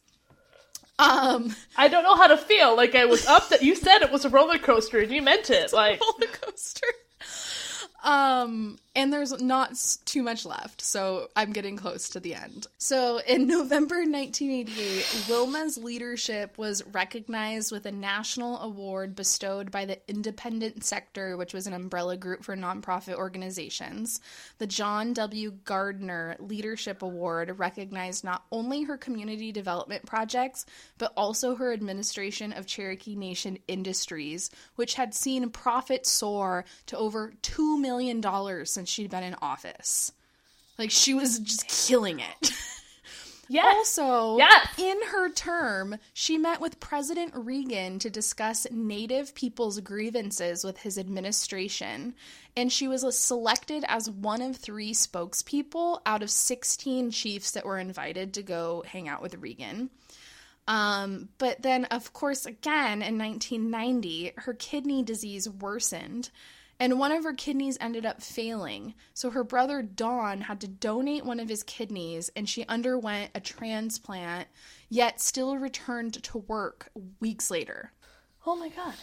Um 0.98 1.54
I 1.76 1.86
don't 1.86 2.02
know 2.02 2.16
how 2.16 2.26
to 2.26 2.36
feel. 2.36 2.74
Like 2.76 2.96
I 2.96 3.04
was 3.04 3.26
up 3.26 3.50
that 3.50 3.62
you 3.62 3.76
said 3.76 4.02
it 4.02 4.10
was 4.10 4.24
a 4.24 4.30
roller 4.30 4.58
coaster 4.58 4.98
and 4.98 5.12
you 5.12 5.22
meant 5.22 5.50
it. 5.50 5.72
Like 5.78 6.00
roller 6.00 6.32
coaster. 6.32 6.86
Um, 8.04 8.78
and 8.98 9.12
there's 9.12 9.40
not 9.40 9.78
too 10.06 10.24
much 10.24 10.44
left, 10.44 10.80
so 10.80 11.28
I'm 11.36 11.52
getting 11.52 11.76
close 11.76 12.08
to 12.08 12.20
the 12.20 12.34
end. 12.34 12.66
So, 12.78 13.20
in 13.28 13.46
November 13.46 13.98
1988, 13.98 15.04
Wilma's 15.28 15.78
leadership 15.78 16.58
was 16.58 16.84
recognized 16.86 17.70
with 17.70 17.86
a 17.86 17.92
national 17.92 18.58
award 18.58 19.14
bestowed 19.14 19.70
by 19.70 19.84
the 19.84 20.00
Independent 20.10 20.82
Sector, 20.82 21.36
which 21.36 21.54
was 21.54 21.68
an 21.68 21.74
umbrella 21.74 22.16
group 22.16 22.42
for 22.42 22.56
nonprofit 22.56 23.14
organizations. 23.14 24.20
The 24.58 24.66
John 24.66 25.12
W. 25.12 25.52
Gardner 25.64 26.34
Leadership 26.40 27.00
Award 27.00 27.56
recognized 27.56 28.24
not 28.24 28.46
only 28.50 28.82
her 28.82 28.96
community 28.96 29.52
development 29.52 30.06
projects, 30.06 30.66
but 30.98 31.12
also 31.16 31.54
her 31.54 31.72
administration 31.72 32.52
of 32.52 32.66
Cherokee 32.66 33.14
Nation 33.14 33.60
Industries, 33.68 34.50
which 34.74 34.94
had 34.94 35.14
seen 35.14 35.50
profits 35.50 36.10
soar 36.10 36.64
to 36.86 36.98
over 36.98 37.32
$2 37.42 37.80
million 37.80 38.20
since 38.66 38.87
she'd 38.88 39.10
been 39.10 39.22
in 39.22 39.36
office. 39.42 40.12
Like, 40.78 40.90
she 40.90 41.14
was 41.14 41.38
just 41.40 41.66
killing 41.68 42.20
it. 42.20 42.52
yes. 43.48 43.98
Also, 43.98 44.38
Yes. 44.38 44.68
in 44.78 44.96
her 45.10 45.28
term, 45.30 45.96
she 46.12 46.38
met 46.38 46.60
with 46.60 46.80
President 46.80 47.32
Reagan 47.34 47.98
to 48.00 48.10
discuss 48.10 48.66
Native 48.70 49.34
people's 49.34 49.80
grievances 49.80 50.62
with 50.64 50.78
his 50.78 50.98
administration, 50.98 52.14
and 52.56 52.72
she 52.72 52.86
was 52.86 53.04
selected 53.18 53.84
as 53.88 54.08
one 54.10 54.42
of 54.42 54.56
three 54.56 54.92
spokespeople 54.92 56.00
out 56.06 56.22
of 56.22 56.30
16 56.30 57.10
chiefs 57.10 57.50
that 57.52 57.64
were 57.66 57.78
invited 57.78 58.34
to 58.34 58.42
go 58.42 58.84
hang 58.86 59.08
out 59.08 59.22
with 59.22 59.34
Reagan. 59.36 59.90
Um, 60.68 61.30
but 61.38 61.62
then, 61.62 61.86
of 61.86 62.12
course, 62.12 62.44
again 62.44 63.00
in 63.02 63.16
1990, 63.18 64.32
her 64.36 64.52
kidney 64.52 65.02
disease 65.02 65.48
worsened, 65.48 66.28
and 66.80 66.98
one 66.98 67.12
of 67.12 67.24
her 67.24 67.34
kidneys 67.34 67.78
ended 67.80 68.06
up 68.06 68.22
failing. 68.22 68.94
So 69.14 69.30
her 69.30 69.44
brother 69.44 69.82
Don 69.82 70.42
had 70.42 70.60
to 70.60 70.68
donate 70.68 71.24
one 71.24 71.40
of 71.40 71.48
his 71.48 71.62
kidneys, 71.62 72.30
and 72.36 72.48
she 72.48 72.64
underwent 72.66 73.30
a 73.34 73.40
transplant, 73.40 74.48
yet 74.88 75.20
still 75.20 75.56
returned 75.56 76.22
to 76.22 76.38
work 76.38 76.90
weeks 77.20 77.50
later. 77.50 77.92
Oh 78.46 78.56
my 78.56 78.68
god. 78.68 78.94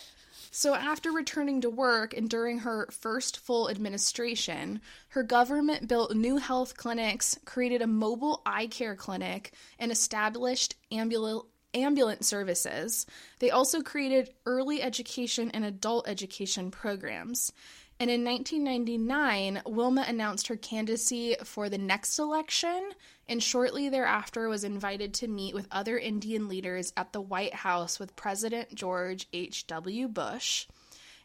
So, 0.52 0.74
after 0.74 1.12
returning 1.12 1.60
to 1.62 1.70
work 1.70 2.16
and 2.16 2.30
during 2.30 2.60
her 2.60 2.88
first 2.90 3.40
full 3.40 3.70
administration, 3.70 4.80
her 5.10 5.22
government 5.22 5.90
built 5.90 6.16
new 6.16 6.38
health 6.38 6.78
clinics, 6.78 7.38
created 7.44 7.82
a 7.82 7.88
mobile 7.88 8.42
eye 8.46 8.68
care 8.68 8.96
clinic, 8.96 9.52
and 9.78 9.92
established 9.92 10.76
ambul- 10.94 11.48
ambulance 11.76 12.28
services. 12.28 13.06
They 13.40 13.52
also 13.52 13.82
created 13.82 14.34
early 14.46 14.82
education 14.82 15.52
and 15.52 15.66
adult 15.66 16.08
education 16.08 16.72
programs. 16.72 17.52
And 18.00 18.10
in 18.10 18.26
1999, 18.26 19.62
Wilma 19.66 20.06
announced 20.08 20.48
her 20.48 20.58
candidacy 20.58 21.36
for 21.46 21.70
the 21.70 21.78
next 21.78 22.20
election, 22.20 22.90
and 23.30 23.42
shortly 23.42 23.88
thereafter 23.88 24.50
was 24.50 24.66
invited 24.66 25.14
to 25.16 25.30
meet 25.30 25.54
with 25.54 25.68
other 25.72 25.98
Indian 25.98 26.50
leaders 26.50 26.92
at 26.98 27.14
the 27.14 27.22
White 27.22 27.54
House 27.54 27.98
with 27.98 28.16
President 28.18 28.76
George 28.76 29.28
H.W. 29.32 30.10
Bush. 30.10 30.68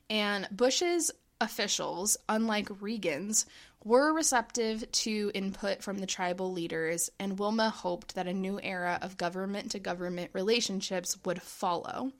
And 0.09 0.46
Bush's 0.53 1.11
officials, 1.40 2.16
unlike 2.28 2.68
Reagan's, 2.80 3.46
were 3.85 4.12
receptive 4.12 4.91
to 4.93 5.31
input 5.35 5.83
from 5.83 5.99
the 5.99 6.07
tribal 6.07 6.53
leaders, 6.53 7.11
and 7.18 7.39
Wilma 7.39 7.70
hoped 7.70 8.14
that 8.14 8.26
a 8.26 8.35
new 8.35 8.61
era 8.62 8.99
of 9.03 9.16
government 9.16 9.70
to 9.72 9.78
government 9.78 10.31
relationships 10.33 11.16
would 11.24 11.41
follow. 11.41 12.12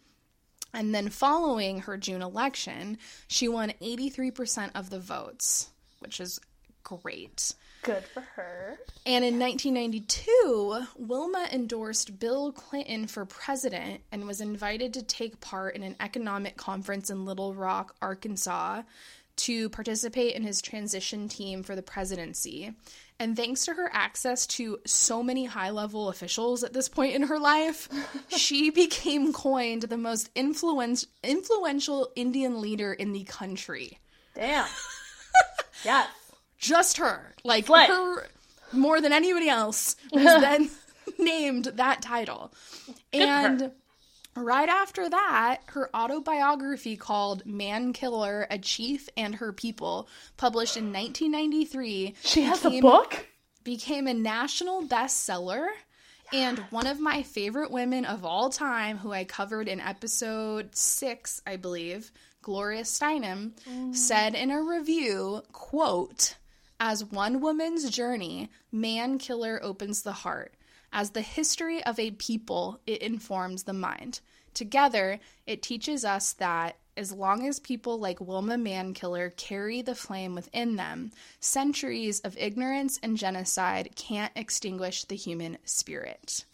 And 0.73 0.95
then, 0.95 1.09
following 1.09 1.81
her 1.81 1.97
June 1.97 2.23
election, 2.23 2.99
she 3.27 3.49
won 3.49 3.73
83% 3.83 4.71
of 4.75 4.89
the 4.89 5.01
votes, 5.01 5.69
which 5.99 6.21
is 6.21 6.41
great. 6.83 7.55
Good 7.83 8.05
for 8.05 8.21
her. 8.21 8.79
And 9.07 9.25
in 9.25 9.39
1992, 9.39 10.85
Wilma 10.97 11.49
endorsed 11.51 12.19
Bill 12.19 12.53
Clinton 12.53 13.07
for 13.07 13.25
president 13.25 14.03
and 14.13 14.27
was 14.27 14.41
invited 14.41 14.95
to 14.95 15.03
take 15.03 15.41
part 15.41 15.77
in 15.77 15.83
an 15.83 15.97
economic 15.99 16.57
conference 16.57 17.11
in 17.11 17.25
Little 17.25 17.55
Rock, 17.55 17.97
Arkansas, 18.03 18.83
to 19.45 19.69
participate 19.71 20.35
in 20.35 20.43
his 20.43 20.61
transition 20.63 21.29
team 21.29 21.63
for 21.63 21.75
the 21.75 21.83
presidency. 21.83 22.73
And 23.19 23.37
thanks 23.37 23.67
to 23.67 23.75
her 23.75 23.91
access 23.93 24.47
to 24.49 24.79
so 24.87 25.23
many 25.23 25.45
high 25.45 25.71
level 25.71 26.09
officials 26.09 26.65
at 26.65 26.73
this 26.73 26.89
point 26.89 27.15
in 27.15 27.25
her 27.25 27.39
life, 27.39 27.89
she 28.29 28.71
became 28.71 29.33
coined 29.33 29.83
the 29.83 29.99
most 29.99 30.31
influence- 30.35 31.07
influential 31.23 32.11
Indian 32.17 32.61
leader 32.61 32.93
in 32.93 33.13
the 33.13 33.25
country. 33.25 33.99
Damn. 34.35 34.67
yes. 35.85 36.09
Just 36.59 36.97
her. 36.99 37.35
Like 37.45 37.67
her 37.67 38.27
more 38.73 39.01
than 39.01 39.13
anybody 39.13 39.49
else 39.49 39.97
was 40.13 40.25
then 40.41 40.71
named 41.19 41.65
that 41.75 42.03
title. 42.03 42.53
for 42.85 42.95
and. 43.13 43.73
Right 44.37 44.69
after 44.69 45.09
that, 45.09 45.63
her 45.67 45.91
autobiography 45.95 46.97
called 46.97 47.45
Mankiller, 47.45 48.47
A 48.49 48.59
Chief 48.59 49.09
and 49.17 49.35
Her 49.35 49.53
People, 49.53 50.09
published 50.37 50.77
in 50.77 50.93
1993, 50.93 52.15
She 52.23 52.43
has 52.43 52.65
a 52.65 52.81
book? 52.81 53.27
became 53.65 54.07
a 54.07 54.15
national 54.15 54.85
bestseller. 54.85 55.67
And 56.33 56.61
one 56.71 56.87
of 56.87 57.01
my 57.01 57.25
favorite 57.25 57.73
women 57.73 58.05
of 58.05 58.25
all 58.25 58.51
time, 58.51 58.99
who 58.99 59.13
I 59.13 59.25
covered 59.25 59.67
in 59.67 59.81
episode 59.81 60.77
six, 60.77 61.43
I 61.45 61.57
believe, 61.57 62.13
Gloria 62.41 62.83
Steinem, 62.83 63.53
mm. 63.69 63.95
said 63.95 64.37
in 64.37 64.53
a 64.53 64.63
review, 64.63 65.43
quote, 65.51 66.37
as 66.79 67.05
one 67.05 67.41
woman's 67.41 67.91
journey, 67.91 68.49
Mankiller 68.73 69.59
opens 69.61 70.03
the 70.03 70.13
heart. 70.13 70.55
As 70.93 71.11
the 71.11 71.23
history 71.23 71.83
of 71.85 71.99
a 71.99 72.11
people, 72.13 72.81
it 72.87 73.03
informs 73.03 73.63
the 73.63 73.73
mind. 73.73 74.21
Together, 74.55 75.21
it 75.47 75.63
teaches 75.63 76.05
us 76.05 76.33
that 76.35 76.77
as 76.97 77.13
long 77.13 77.47
as 77.47 77.61
people 77.61 77.99
like 77.99 78.21
Wilma 78.21 78.57
Mankiller 78.57 79.35
carry 79.37 79.81
the 79.81 79.95
flame 79.95 80.35
within 80.35 80.77
them, 80.77 81.13
centuries 81.39 82.21
of 82.21 82.37
ignorance 82.37 82.99
and 83.03 83.17
genocide 83.17 83.91
can't 83.95 84.33
extinguish 84.35 85.05
the 85.05 85.15
human 85.17 85.57
spirit. 85.65 86.45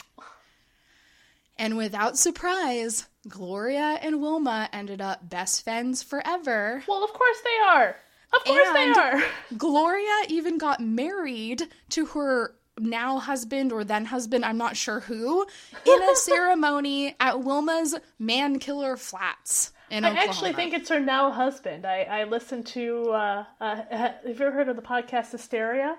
And 1.58 1.78
without 1.78 2.18
surprise, 2.18 3.06
Gloria 3.26 3.98
and 4.02 4.20
Wilma 4.20 4.68
ended 4.72 5.00
up 5.00 5.28
best 5.28 5.64
friends 5.64 6.02
forever. 6.02 6.82
Well, 6.86 7.02
of 7.02 7.12
course 7.14 7.38
they 7.42 7.66
are. 7.66 7.96
Of 8.34 8.44
course 8.44 8.68
And- 8.68 8.76
they 8.94 9.00
are. 9.00 9.22
Gloria 9.56 10.26
even 10.28 10.58
got 10.58 10.80
married 10.80 11.62
to 11.90 12.04
her 12.06 12.54
now 12.78 13.18
husband 13.18 13.72
or 13.72 13.84
then 13.84 14.04
husband, 14.06 14.44
I'm 14.44 14.58
not 14.58 14.76
sure 14.76 15.00
who, 15.00 15.46
in 15.86 16.02
a 16.02 16.16
ceremony 16.16 17.14
at 17.20 17.36
Wilma's 17.36 17.94
Mankiller 18.20 18.98
Flats 18.98 19.72
in 19.90 20.04
I 20.04 20.08
Oklahoma. 20.10 20.30
actually 20.30 20.52
think 20.52 20.74
it's 20.74 20.88
her 20.88 21.00
now 21.00 21.30
husband. 21.30 21.86
I, 21.86 22.02
I 22.02 22.24
listened 22.24 22.66
to, 22.68 23.10
uh, 23.10 23.44
uh, 23.60 23.76
have 23.90 24.14
you 24.24 24.32
ever 24.34 24.50
heard 24.50 24.68
of 24.68 24.76
the 24.76 24.82
podcast 24.82 25.30
Hysteria? 25.32 25.96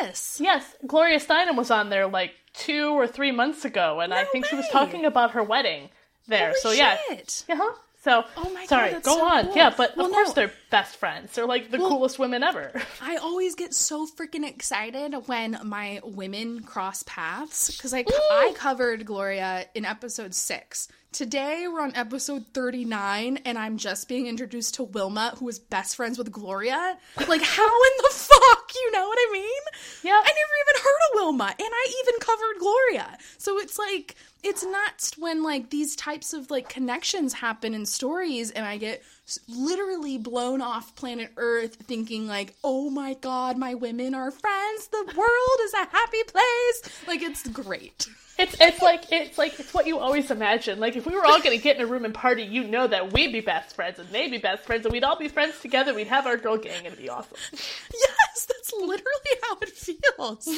yes. 0.00 0.38
Yes, 0.40 0.74
Gloria 0.86 1.18
Steinem 1.18 1.56
was 1.56 1.70
on 1.70 1.90
there 1.90 2.06
like 2.06 2.32
two 2.54 2.90
or 2.90 3.06
three 3.06 3.30
months 3.32 3.64
ago, 3.64 4.00
and 4.00 4.12
I 4.14 4.22
No 4.22 4.28
think 4.32 4.46
she 4.46 4.56
was 4.56 4.68
talking 4.70 5.04
about 5.04 5.32
her 5.32 5.42
wedding 5.42 5.90
there. 6.26 6.48
Holy 6.48 6.60
so 6.60 6.70
yeah, 6.72 6.96
shit. 7.08 7.44
uh-huh. 7.50 7.74
So 8.02 8.24
Oh 8.36 8.50
my 8.50 8.60
God, 8.60 8.68
sorry, 8.68 8.90
that's 8.92 9.04
go 9.04 9.16
so 9.16 9.24
on. 9.28 9.46
cool. 9.46 9.56
Yeah, 9.56 9.74
but 9.76 9.96
Well, 9.96 10.06
of 10.06 10.12
course 10.12 10.28
no. 10.28 10.34
they're 10.34 10.52
best 10.70 10.96
friends. 10.96 11.32
They're 11.34 11.46
like 11.46 11.70
the 11.70 11.78
Well- 11.78 11.88
coolest 11.90 12.18
women 12.18 12.42
ever. 12.42 12.72
I 13.02 13.16
always 13.16 13.54
get 13.54 13.74
so 13.74 14.06
freaking 14.06 14.46
excited 14.48 15.14
when 15.26 15.58
my 15.64 16.00
women 16.04 16.60
cross 16.60 17.02
paths 17.04 17.76
because 17.76 17.94
I, 17.94 18.04
I 18.30 18.52
covered 18.54 19.04
Gloria 19.06 19.66
in 19.74 19.84
episode 19.84 20.34
six. 20.34 20.88
Today 21.10 21.66
we're 21.66 21.80
on 21.80 21.96
episode 21.96 22.44
39 22.52 23.38
and 23.46 23.56
I'm 23.58 23.78
just 23.78 24.08
being 24.08 24.26
introduced 24.26 24.74
to 24.74 24.82
Wilma 24.82 25.34
who 25.38 25.48
is 25.48 25.58
best 25.58 25.96
friends 25.96 26.18
with 26.18 26.30
Gloria. 26.30 26.98
Like 27.26 27.40
how 27.42 27.64
in 27.66 27.92
the 28.02 28.10
fuck, 28.12 28.72
you 28.74 28.92
know 28.92 29.08
what 29.08 29.18
I 29.18 29.30
mean? 29.32 29.62
Yeah. 30.04 30.20
I 30.22 30.22
never 30.22 30.54
even 30.68 30.82
heard 30.82 30.98
of 31.08 31.14
Wilma 31.14 31.44
and 31.46 31.54
I 31.60 32.02
even 32.04 32.20
covered 32.20 32.58
Gloria. 32.60 33.18
So 33.38 33.58
it's 33.58 33.78
like 33.78 34.16
it's 34.44 34.62
nuts 34.64 35.16
when 35.16 35.42
like 35.42 35.70
these 35.70 35.96
types 35.96 36.34
of 36.34 36.50
like 36.50 36.68
connections 36.68 37.32
happen 37.32 37.72
in 37.72 37.86
stories 37.86 38.50
and 38.50 38.66
I 38.66 38.76
get 38.76 39.02
literally 39.48 40.18
blown 40.18 40.60
off 40.62 40.94
planet 40.94 41.32
Earth 41.36 41.74
thinking 41.74 42.26
like, 42.26 42.54
"Oh 42.64 42.90
my 42.90 43.14
god, 43.14 43.56
my 43.56 43.74
women 43.74 44.14
are 44.14 44.30
friends. 44.30 44.88
The 44.88 45.12
world 45.16 45.58
is 45.62 45.74
a 45.74 45.86
happy 45.90 46.22
place." 46.24 47.06
Like 47.06 47.22
it's 47.22 47.46
great. 47.48 48.08
It's 48.38 48.56
it's 48.60 48.80
like 48.80 49.10
it's 49.10 49.36
like 49.36 49.58
it's 49.58 49.74
what 49.74 49.88
you 49.88 49.98
always 49.98 50.30
imagine. 50.30 50.78
Like 50.78 50.94
if 50.96 51.06
we 51.06 51.14
were 51.14 51.24
all 51.24 51.40
gonna 51.40 51.56
get 51.56 51.76
in 51.76 51.82
a 51.82 51.86
room 51.86 52.04
and 52.04 52.14
party, 52.14 52.44
you 52.44 52.62
know 52.62 52.86
that 52.86 53.12
we'd 53.12 53.32
be 53.32 53.40
best 53.40 53.74
friends 53.74 53.98
and 53.98 54.08
they'd 54.10 54.30
be 54.30 54.38
best 54.38 54.64
friends 54.64 54.86
and 54.86 54.92
we'd 54.92 55.02
all 55.02 55.18
be 55.18 55.26
friends 55.26 55.60
together. 55.60 55.92
We'd 55.92 56.06
have 56.06 56.24
our 56.26 56.36
girl 56.36 56.56
gang 56.56 56.76
and 56.78 56.86
it'd 56.86 56.98
be 56.98 57.08
awesome. 57.10 57.36
Yes, 57.92 58.46
that's 58.46 58.72
literally 58.72 59.34
how 59.42 59.56
it 59.60 59.70
feels. 59.70 60.48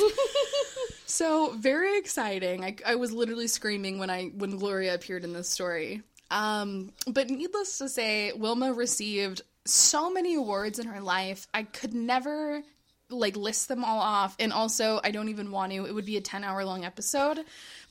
so 1.07 1.53
very 1.57 1.97
exciting. 1.99 2.63
I, 2.65 2.77
I 2.87 2.95
was 2.97 3.13
literally 3.13 3.47
screaming 3.47 3.99
when 3.99 4.11
I 4.11 4.27
when 4.37 4.59
Gloria 4.59 4.95
appeared 4.95 5.25
in 5.25 5.33
this 5.33 5.49
story. 5.49 6.03
Um, 6.31 6.93
but 7.07 7.29
needless 7.29 7.79
to 7.79 7.89
say, 7.89 8.33
Wilma 8.33 8.73
received 8.73 9.43
so 9.65 10.11
many 10.11 10.35
awards 10.35 10.79
in 10.79 10.87
her 10.87 11.01
life. 11.01 11.47
I 11.53 11.65
could 11.65 11.95
never 11.95 12.63
like 13.11 13.37
list 13.37 13.69
them 13.69 13.85
all 13.85 13.99
off 13.99 14.37
and 14.39 14.53
also 14.53 15.01
I 15.03 15.11
don't 15.11 15.29
even 15.29 15.51
want 15.51 15.73
to. 15.73 15.85
It 15.85 15.95
would 15.95 16.07
be 16.07 16.17
a 16.17 16.21
10 16.21 16.45
hour 16.45 16.65
long 16.65 16.85
episode. 16.85 17.41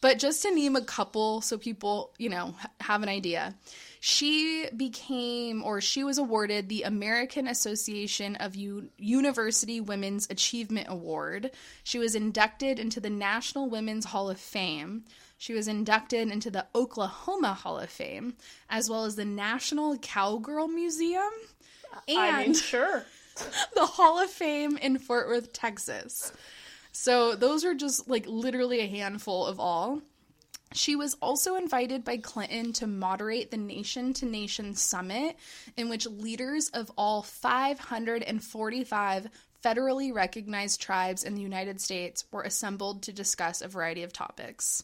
But 0.02 0.18
just 0.18 0.42
to 0.44 0.56
name 0.56 0.76
a 0.76 0.82
couple 0.82 1.42
so 1.42 1.58
people, 1.58 2.14
you 2.18 2.30
know, 2.30 2.56
have 2.80 3.04
an 3.04 3.10
idea. 3.10 3.56
She 4.00 4.68
became 4.76 5.64
or 5.64 5.82
she 5.82 6.06
was 6.06 6.18
awarded 6.18 6.70
the 6.70 6.84
American 6.84 7.48
Association 7.48 8.38
of 8.38 8.56
U- 8.56 8.90
University 8.98 9.82
Women's 9.82 10.28
Achievement 10.30 10.88
Award. 10.90 11.52
She 11.84 12.00
was 12.00 12.16
inducted 12.16 12.80
into 12.80 13.02
the 13.02 13.10
National 13.10 13.70
Women's 13.70 14.06
Hall 14.06 14.30
of 14.30 14.40
Fame. 14.40 15.04
She 15.40 15.54
was 15.54 15.68
inducted 15.68 16.30
into 16.30 16.52
the 16.52 16.68
Oklahoma 16.76 17.54
Hall 17.54 17.80
of 17.80 17.90
Fame, 17.90 18.36
as 18.70 18.90
well 18.90 19.06
as 19.06 19.16
the 19.16 19.26
National 19.26 19.98
Cowgirl 19.98 20.68
Museum 20.68 21.32
and 22.08 22.20
I 22.20 22.44
mean, 22.44 22.54
sure. 22.54 23.06
the 23.74 23.86
Hall 23.86 24.20
of 24.20 24.30
Fame 24.30 24.78
in 24.78 24.98
Fort 24.98 25.28
Worth, 25.28 25.54
Texas. 25.54 26.34
So 26.92 27.36
those 27.36 27.64
are 27.64 27.74
just 27.74 28.10
like 28.10 28.26
literally 28.28 28.82
a 28.82 28.88
handful 28.88 29.46
of 29.46 29.60
all. 29.60 30.02
She 30.74 30.96
was 30.96 31.16
also 31.22 31.56
invited 31.56 32.04
by 32.04 32.18
Clinton 32.18 32.74
to 32.74 32.86
moderate 32.86 33.50
the 33.50 33.58
Nation 33.58 34.14
to 34.16 34.26
Nation 34.26 34.76
Summit, 34.76 35.38
in 35.78 35.90
which 35.90 36.06
leaders 36.06 36.70
of 36.70 36.92
all 36.98 37.24
545 37.24 39.30
federally 39.64 40.14
recognized 40.14 40.82
tribes 40.82 41.24
in 41.24 41.36
the 41.36 41.42
United 41.42 41.82
States 41.82 42.26
were 42.32 42.44
assembled 42.44 43.04
to 43.04 43.14
discuss 43.14 43.62
a 43.62 43.68
variety 43.68 44.04
of 44.04 44.14
topics. 44.14 44.84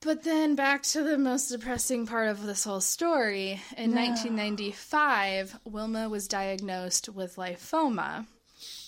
But 0.00 0.22
then 0.22 0.54
back 0.54 0.84
to 0.84 1.02
the 1.02 1.18
most 1.18 1.48
depressing 1.48 2.06
part 2.06 2.28
of 2.28 2.46
this 2.46 2.64
whole 2.64 2.80
story. 2.80 3.60
In 3.76 3.94
1995, 3.94 5.58
Wilma 5.64 6.08
was 6.08 6.28
diagnosed 6.28 7.08
with 7.08 7.36
lymphoma 7.36 8.26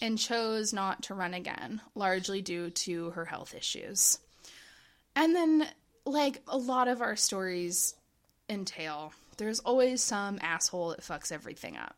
and 0.00 0.18
chose 0.18 0.72
not 0.72 1.02
to 1.04 1.14
run 1.14 1.34
again, 1.34 1.80
largely 1.96 2.40
due 2.42 2.70
to 2.70 3.10
her 3.10 3.24
health 3.24 3.54
issues. 3.56 4.20
And 5.16 5.34
then, 5.34 5.66
like 6.06 6.42
a 6.46 6.56
lot 6.56 6.86
of 6.86 7.02
our 7.02 7.16
stories 7.16 7.94
entail, 8.48 9.12
there's 9.36 9.60
always 9.60 10.00
some 10.00 10.38
asshole 10.40 10.90
that 10.90 11.00
fucks 11.00 11.32
everything 11.32 11.76
up. 11.76 11.96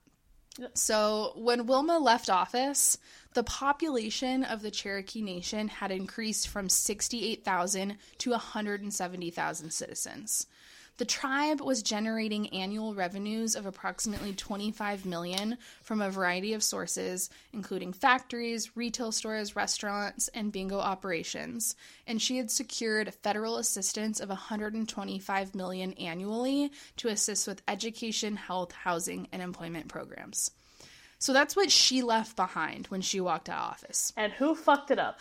So, 0.74 1.32
when 1.36 1.66
Wilma 1.66 1.98
left 1.98 2.28
office, 2.28 2.98
the 3.34 3.42
population 3.42 4.44
of 4.44 4.60
the 4.60 4.70
Cherokee 4.70 5.22
Nation 5.22 5.68
had 5.68 5.90
increased 5.90 6.48
from 6.48 6.68
68,000 6.68 7.96
to 8.18 8.30
170,000 8.30 9.70
citizens. 9.70 10.46
The 10.98 11.04
tribe 11.06 11.60
was 11.60 11.82
generating 11.82 12.48
annual 12.54 12.94
revenues 12.94 13.56
of 13.56 13.64
approximately 13.66 14.34
25 14.34 15.06
million 15.06 15.56
from 15.82 16.02
a 16.02 16.10
variety 16.10 16.52
of 16.52 16.62
sources, 16.62 17.30
including 17.52 17.92
factories, 17.92 18.76
retail 18.76 19.10
stores, 19.10 19.56
restaurants, 19.56 20.28
and 20.28 20.52
bingo 20.52 20.78
operations. 20.78 21.74
And 22.06 22.20
she 22.20 22.36
had 22.36 22.50
secured 22.50 23.14
federal 23.14 23.56
assistance 23.56 24.20
of 24.20 24.28
125 24.28 25.54
million 25.54 25.92
annually 25.94 26.70
to 26.98 27.08
assist 27.08 27.48
with 27.48 27.62
education, 27.66 28.36
health, 28.36 28.72
housing, 28.72 29.28
and 29.32 29.40
employment 29.40 29.88
programs. 29.88 30.50
So 31.18 31.32
that's 31.32 31.56
what 31.56 31.70
she 31.70 32.02
left 32.02 32.36
behind 32.36 32.86
when 32.88 33.00
she 33.00 33.20
walked 33.20 33.48
out 33.48 33.58
of 33.58 33.70
office. 33.70 34.12
And 34.16 34.32
who 34.32 34.54
fucked 34.54 34.90
it 34.90 34.98
up? 34.98 35.20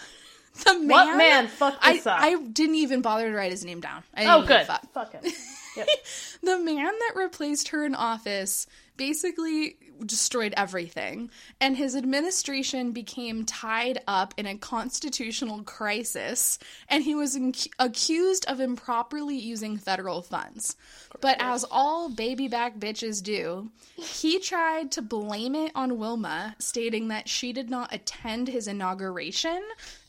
The 0.66 0.74
man, 0.74 0.88
What 0.90 1.18
man 1.18 1.48
fucked 1.48 1.78
I, 1.82 1.98
up? 2.00 2.08
I 2.08 2.36
didn't 2.42 2.76
even 2.76 3.02
bother 3.02 3.30
to 3.30 3.36
write 3.36 3.52
his 3.52 3.64
name 3.64 3.80
down. 3.80 4.04
I 4.14 4.22
didn't 4.22 4.34
oh, 4.34 4.46
good. 4.46 4.68
fuck. 4.68 4.92
Fuck 4.92 5.16
it. 5.16 5.34
Yep. 5.76 5.88
The 6.44 6.58
man 6.58 6.92
that 7.00 7.14
replaced 7.16 7.68
her 7.68 7.86
in 7.86 7.94
office 7.94 8.66
basically 8.98 9.78
destroyed 10.06 10.54
everything, 10.58 11.30
and 11.60 11.78
his 11.78 11.96
administration 11.96 12.92
became 12.92 13.46
tied 13.46 14.00
up 14.08 14.34
in 14.38 14.46
a 14.48 14.58
constitutional 14.58 15.64
crisis, 15.64 16.58
and 16.90 17.04
he 17.04 17.16
was 17.16 17.36
in- 17.36 17.54
accused 17.80 18.46
of 18.48 18.60
improperly 18.60 19.38
using 19.38 19.78
federal 19.78 20.22
funds. 20.22 20.76
But 21.20 21.38
as 21.40 21.66
all 21.70 22.10
baby 22.10 22.48
back 22.48 22.78
bitches 22.80 23.22
do, 23.22 23.70
he 23.96 24.40
tried 24.40 24.92
to 24.94 25.02
blame 25.02 25.54
it 25.56 25.72
on 25.76 26.00
Wilma, 26.00 26.56
stating 26.60 27.10
that 27.10 27.30
she 27.30 27.54
did 27.54 27.70
not 27.70 27.94
attend 27.94 28.48
his 28.48 28.68
inauguration, 28.68 29.62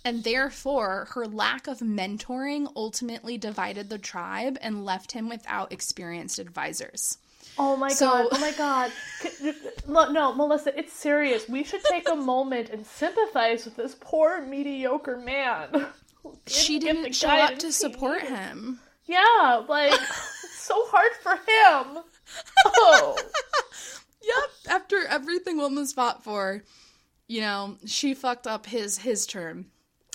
and 0.05 0.24
therefore 0.24 1.09
her 1.12 1.26
lack 1.26 1.66
of 1.66 1.78
mentoring 1.80 2.70
ultimately 2.76 3.38
divided 3.38 3.88
the 3.90 3.98
tribe 3.98 4.59
and 4.61 4.84
left 4.84 5.12
him 5.12 5.28
without 5.28 5.72
experienced 5.72 6.38
advisors. 6.38 7.18
Oh 7.59 7.76
my 7.76 7.90
So- 7.90 8.07
god! 8.07 8.28
Oh 8.32 8.38
my 8.40 8.53
god! 8.53 8.90
No, 10.12 10.32
Melissa, 10.34 10.78
it's 10.78 10.92
serious. 10.92 11.48
We 11.48 11.64
should 11.64 11.84
take 11.84 12.09
a 12.09 12.14
moment 12.16 12.70
and 12.70 12.86
sympathize 12.86 13.64
with 13.64 13.76
this 13.76 13.94
poor 14.00 14.40
mediocre 14.42 15.18
man. 15.18 15.86
She 16.46 16.78
didn't 16.78 17.14
show 17.14 17.28
up 17.28 17.59
to 17.59 17.72
support 17.72 18.22
needed. 18.22 18.36
him. 18.36 18.80
Yeah, 19.07 19.64
like 19.68 19.92
it's 20.44 20.59
so 20.61 20.76
hard 20.86 21.12
for 21.22 21.32
him. 21.32 22.03
Oh, 22.64 23.18
Yep. 24.24 24.44
After 24.76 25.05
everything 25.07 25.59
Wilma's 25.59 25.92
fought 25.92 26.22
for, 26.22 26.62
you 27.26 27.40
know, 27.40 27.76
she 27.86 28.14
fucked 28.14 28.46
up 28.46 28.66
his 28.66 28.98
his 28.98 29.26
term 29.26 29.66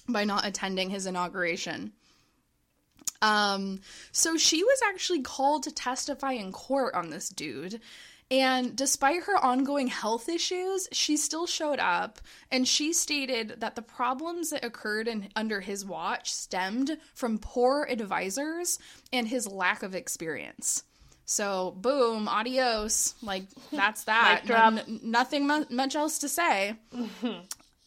by 0.08 0.24
not 0.24 0.45
attending 0.45 0.89
his 0.89 1.05
inauguration. 1.05 1.93
Um, 3.22 3.82
so 4.12 4.38
she 4.38 4.64
was 4.64 4.80
actually 4.88 5.22
called 5.22 5.64
to 5.64 5.72
testify 5.72 6.34
in 6.34 6.51
court 6.51 6.93
on 6.93 7.10
this 7.10 7.30
dude. 7.30 7.82
And 8.30 8.76
despite 8.76 9.24
her 9.24 9.38
ongoing 9.38 9.88
health 9.88 10.28
issues, 10.28 10.89
she 10.91 11.16
still 11.16 11.47
showed 11.47 11.80
up 11.80 12.20
and 12.51 12.68
she 12.68 12.91
stated 12.91 13.55
that 13.62 13.76
the 13.76 13.82
problems 13.82 14.49
that 14.49 14.66
occurred 14.66 15.08
in, 15.08 15.30
under 15.36 15.62
his 15.62 15.86
watch 15.86 16.34
stemmed 16.34 16.97
from 17.14 17.38
poor 17.38 17.88
advisors 17.89 18.80
and 19.14 19.28
his 19.28 19.47
lack 19.47 19.82
of 19.82 19.95
experience. 19.95 20.84
So, 21.26 21.72
boom, 21.78 22.28
adios. 22.28 23.16
Like, 23.22 23.43
that's 23.72 24.03
that. 24.05 24.41
Mic 24.43 24.47
drop. 24.47 24.74
N- 24.74 24.99
nothing 25.03 25.47
mu- 25.47 25.66
much 25.70 25.95
else 25.95 26.20
to 26.20 26.30
say. 26.30 26.76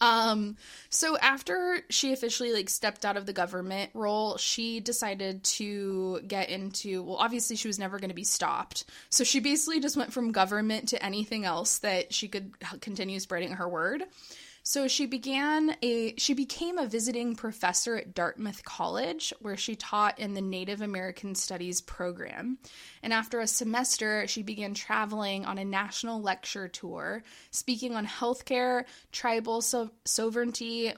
Um, 0.00 0.56
so 0.88 1.18
after 1.18 1.80
she 1.90 2.12
officially 2.12 2.52
like 2.52 2.70
stepped 2.70 3.04
out 3.04 3.16
of 3.16 3.26
the 3.26 3.32
government 3.32 3.90
role, 3.92 4.38
she 4.38 4.80
decided 4.80 5.44
to 5.44 6.20
get 6.26 6.48
into 6.48 7.02
well, 7.02 7.16
obviously 7.16 7.56
she 7.56 7.68
was 7.68 7.78
never 7.78 7.98
going 7.98 8.08
to 8.10 8.14
be 8.14 8.24
stopped. 8.24 8.84
So 9.10 9.24
she 9.24 9.40
basically 9.40 9.80
just 9.80 9.96
went 9.96 10.12
from 10.12 10.32
government 10.32 10.88
to 10.88 11.04
anything 11.04 11.44
else 11.44 11.78
that 11.78 12.14
she 12.14 12.28
could 12.28 12.52
continue 12.80 13.20
spreading 13.20 13.52
her 13.52 13.68
word. 13.68 14.04
So 14.62 14.88
she 14.88 15.06
began 15.06 15.76
a 15.82 16.14
she 16.16 16.34
became 16.34 16.78
a 16.78 16.86
visiting 16.86 17.34
professor 17.34 17.96
at 17.96 18.14
Dartmouth 18.14 18.62
College 18.64 19.32
where 19.40 19.56
she 19.56 19.74
taught 19.74 20.18
in 20.18 20.34
the 20.34 20.42
Native 20.42 20.82
American 20.82 21.34
Studies 21.34 21.80
program. 21.80 22.58
And 23.02 23.12
after 23.12 23.40
a 23.40 23.46
semester, 23.46 24.26
she 24.28 24.42
began 24.42 24.74
traveling 24.74 25.46
on 25.46 25.58
a 25.58 25.64
national 25.64 26.20
lecture 26.20 26.68
tour, 26.68 27.22
speaking 27.50 27.96
on 27.96 28.06
healthcare, 28.06 28.84
tribal 29.12 29.62
so- 29.62 29.90
sovereignty, 30.04 30.92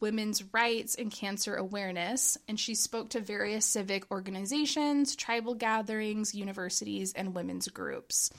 women's 0.00 0.44
rights, 0.54 0.94
and 0.94 1.10
cancer 1.10 1.56
awareness. 1.56 2.38
And 2.46 2.58
she 2.58 2.76
spoke 2.76 3.10
to 3.10 3.20
various 3.20 3.66
civic 3.66 4.10
organizations, 4.12 5.16
tribal 5.16 5.54
gatherings, 5.54 6.34
universities, 6.34 7.12
and 7.14 7.34
women's 7.34 7.68
groups. 7.68 8.30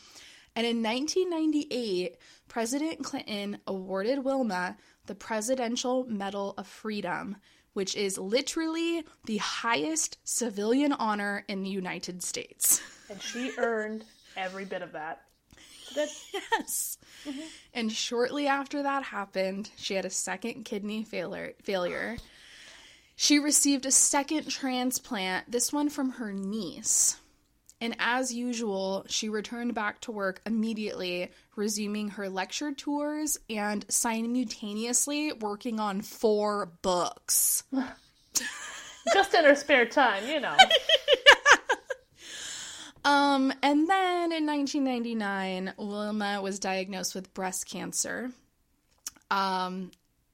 And 0.55 0.65
in 0.65 0.83
1998, 0.83 2.17
President 2.47 3.03
Clinton 3.03 3.59
awarded 3.67 4.23
Wilma 4.23 4.77
the 5.05 5.15
Presidential 5.15 6.05
Medal 6.05 6.53
of 6.57 6.67
Freedom, 6.67 7.37
which 7.73 7.95
is 7.95 8.17
literally 8.17 9.03
the 9.25 9.37
highest 9.37 10.17
civilian 10.23 10.93
honor 10.93 11.45
in 11.47 11.63
the 11.63 11.69
United 11.69 12.23
States. 12.23 12.81
and 13.09 13.21
she 13.21 13.51
earned 13.57 14.05
every 14.35 14.65
bit 14.65 14.81
of 14.81 14.91
that. 14.93 15.21
Good. 15.93 16.09
Yes. 16.33 16.97
Mm-hmm. 17.25 17.39
And 17.73 17.91
shortly 17.91 18.47
after 18.47 18.83
that 18.83 19.03
happened, 19.03 19.71
she 19.75 19.95
had 19.95 20.05
a 20.05 20.09
second 20.09 20.63
kidney 20.65 21.03
failure. 21.03 21.53
failure. 21.63 22.17
She 23.15 23.39
received 23.39 23.85
a 23.85 23.91
second 23.91 24.49
transplant, 24.49 25.51
this 25.51 25.73
one 25.73 25.89
from 25.89 26.11
her 26.11 26.31
niece. 26.31 27.17
And 27.81 27.95
as 27.99 28.33
usual, 28.33 29.05
she 29.07 29.29
returned 29.29 29.73
back 29.73 30.01
to 30.01 30.11
work 30.11 30.41
immediately, 30.45 31.31
resuming 31.55 32.09
her 32.09 32.29
lecture 32.29 32.73
tours 32.73 33.39
and 33.49 33.85
simultaneously 33.89 35.31
working 35.33 35.79
on 35.79 36.01
four 36.01 36.73
books. 36.81 37.63
Just 39.13 39.33
in 39.33 39.45
her 39.45 39.55
spare 39.55 39.85
time, 39.85 40.27
you 40.27 40.39
know. 40.39 40.55
Um, 43.05 43.53
and 43.63 43.89
then 43.89 44.31
in 44.31 44.45
1999, 44.45 45.73
Wilma 45.77 46.41
was 46.41 46.59
diagnosed 46.59 47.15
with 47.15 47.33
breast 47.33 47.65
cancer. 47.67 48.31
Um, 49.31 49.91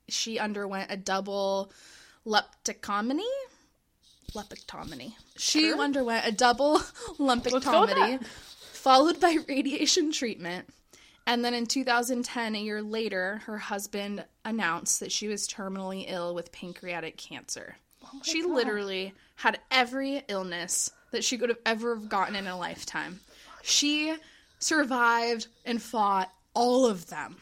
she 0.10 0.40
underwent 0.40 0.92
a 0.92 0.98
double 0.98 1.72
leptocomy. 2.26 3.22
Lepectomy. 4.36 5.14
She 5.38 5.70
Sure. 5.70 5.80
underwent 5.82 6.28
a 6.28 6.32
double 6.32 6.80
lumpectomy, 7.18 8.24
followed 8.74 9.20
by 9.20 9.38
radiation 9.48 10.12
treatment. 10.12 10.70
And 11.28 11.44
then 11.44 11.56
in 11.56 11.66
2010, 11.66 12.56
a 12.56 12.60
year 12.60 12.84
later, 12.84 13.42
her 13.46 13.58
husband 13.58 14.24
announced 14.44 15.00
that 15.00 15.12
she 15.12 15.28
was 15.28 15.48
terminally 15.48 16.06
ill 16.08 16.36
with 16.36 16.52
pancreatic 16.52 17.18
cancer. 17.18 17.78
Oh 18.04 18.22
she 18.24 18.44
God. 18.44 18.52
literally 18.52 19.14
had 19.36 19.60
every 19.72 20.22
illness 20.28 20.92
that 21.12 21.24
she 21.24 21.38
could 21.38 21.50
have 21.50 21.58
ever 21.66 21.96
gotten 21.96 22.36
in 22.36 22.46
a 22.46 22.58
lifetime. 22.58 23.22
She 23.64 24.16
survived 24.60 25.48
and 25.66 25.82
fought 25.82 26.32
all 26.54 26.86
of 26.86 27.08
them. 27.08 27.38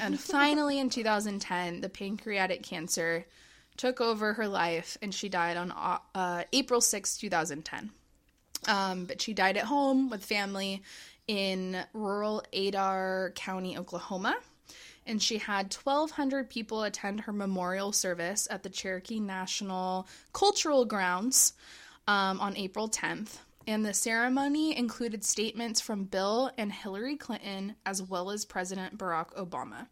And 0.00 0.18
finally, 0.20 0.78
in 0.78 0.88
2010, 0.90 1.80
the 1.80 1.88
pancreatic 1.88 2.62
cancer 2.62 3.24
took 3.76 4.00
over 4.00 4.34
her 4.34 4.48
life 4.48 4.96
and 5.02 5.14
she 5.14 5.28
died 5.28 5.56
on 5.56 5.72
uh, 6.14 6.44
April 6.52 6.80
6, 6.80 7.18
2010. 7.18 7.90
Um, 8.66 9.04
but 9.04 9.20
she 9.20 9.34
died 9.34 9.56
at 9.56 9.64
home 9.64 10.10
with 10.10 10.24
family 10.24 10.82
in 11.26 11.76
rural 11.92 12.42
Adair 12.52 13.32
County, 13.34 13.76
Oklahoma. 13.76 14.36
And 15.06 15.20
she 15.20 15.36
had 15.36 15.74
1,200 15.74 16.48
people 16.48 16.82
attend 16.82 17.20
her 17.20 17.32
memorial 17.32 17.92
service 17.92 18.48
at 18.50 18.62
the 18.62 18.70
Cherokee 18.70 19.20
National 19.20 20.08
Cultural 20.32 20.86
Grounds 20.86 21.52
um, 22.08 22.40
on 22.40 22.56
April 22.56 22.88
10th. 22.88 23.36
And 23.66 23.84
the 23.84 23.94
ceremony 23.94 24.76
included 24.76 25.24
statements 25.24 25.80
from 25.80 26.04
Bill 26.04 26.50
and 26.58 26.70
Hillary 26.70 27.16
Clinton, 27.16 27.76
as 27.86 28.02
well 28.02 28.30
as 28.30 28.44
President 28.44 28.98
Barack 28.98 29.34
Obama. 29.34 29.86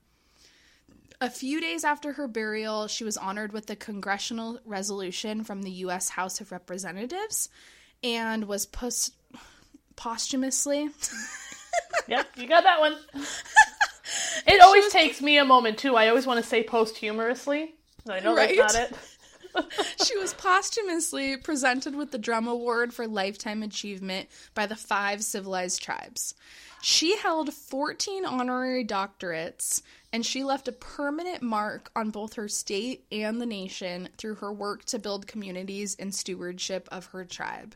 A 1.23 1.31
few 1.31 1.61
days 1.61 1.85
after 1.85 2.15
her 2.15 2.27
burial, 2.27 2.89
she 2.89 3.05
was 3.05 3.17
honored 3.17 3.53
with 3.53 3.71
a 3.71 3.77
congressional 3.77 4.59
resolution 4.65 5.45
from 5.45 5.63
the 5.63 5.71
U.S. 5.71 6.09
House 6.09 6.41
of 6.41 6.51
Representatives 6.51 7.49
and 8.03 8.47
was 8.49 8.67
pos- 8.67 9.13
posthumously. 9.97 10.89
Yep, 12.09 12.27
you 12.37 12.49
got 12.49 12.65
that 12.65 12.81
one. 12.81 12.97
It 14.47 14.61
always 14.61 14.89
takes 14.93 15.23
me 15.23 15.39
a 15.39 15.45
moment 15.45 15.79
too. 15.79 15.95
I 15.95 16.09
always 16.09 16.27
want 16.27 16.43
to 16.43 16.47
say 16.47 16.65
posthumously. 16.65 17.75
I 18.09 18.19
know 18.21 18.35
Right? 18.35 18.57
that's 18.59 18.75
not 18.75 18.91
it. 18.91 18.97
she 20.05 20.19
was 20.19 20.35
posthumously 20.35 21.37
presented 21.37 21.95
with 21.95 22.11
the 22.11 22.19
Drum 22.19 22.49
Award 22.49 22.93
for 22.93 23.07
Lifetime 23.07 23.63
Achievement 23.63 24.29
by 24.55 24.67
the 24.67 24.75
five 24.77 25.23
civilized 25.23 25.81
tribes. 25.83 26.35
She 26.83 27.17
held 27.17 27.55
14 27.55 28.27
honorary 28.27 28.85
doctorates, 28.85 29.83
and 30.13 30.25
she 30.25 30.45
left 30.45 30.69
a 30.69 30.73
permanent 30.73 31.43
mark 31.43 31.91
on 31.97 32.11
both 32.11 32.35
her 32.35 32.49
state 32.49 33.05
and 33.11 33.41
the 33.41 33.47
nation 33.47 34.09
through 34.19 34.37
her 34.37 34.53
work 34.53 34.85
to 34.87 34.99
build 34.99 35.27
communities 35.27 35.97
and 35.99 36.15
stewardship 36.15 36.89
of 36.93 37.07
her 37.07 37.25
tribe. 37.25 37.75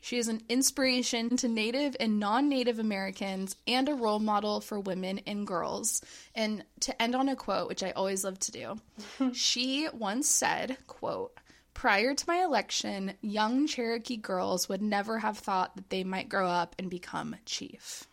She 0.00 0.18
is 0.18 0.28
an 0.28 0.42
inspiration 0.50 1.34
to 1.38 1.48
Native 1.48 1.96
and 1.98 2.20
non 2.20 2.50
Native 2.50 2.78
Americans 2.78 3.56
and 3.66 3.88
a 3.88 3.94
role 3.94 4.18
model 4.18 4.60
for 4.60 4.78
women 4.78 5.20
and 5.26 5.46
girls. 5.46 6.02
And 6.34 6.62
to 6.80 7.02
end 7.02 7.14
on 7.14 7.30
a 7.30 7.34
quote, 7.34 7.68
which 7.68 7.82
I 7.82 7.92
always 7.92 8.22
love 8.22 8.38
to 8.40 8.52
do, 8.52 8.80
she 9.32 9.88
once 9.94 10.28
said, 10.28 10.76
quote, 10.86 11.34
Prior 11.72 12.14
to 12.14 12.24
my 12.28 12.44
election, 12.44 13.14
young 13.22 13.66
Cherokee 13.66 14.18
girls 14.18 14.68
would 14.68 14.82
never 14.82 15.20
have 15.20 15.38
thought 15.38 15.74
that 15.74 15.88
they 15.88 16.04
might 16.04 16.28
grow 16.28 16.48
up 16.48 16.76
and 16.78 16.90
become 16.90 17.36
chief. 17.46 18.04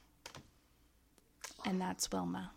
And 1.66 1.80
that's 1.80 2.10
Wilma. 2.10 2.52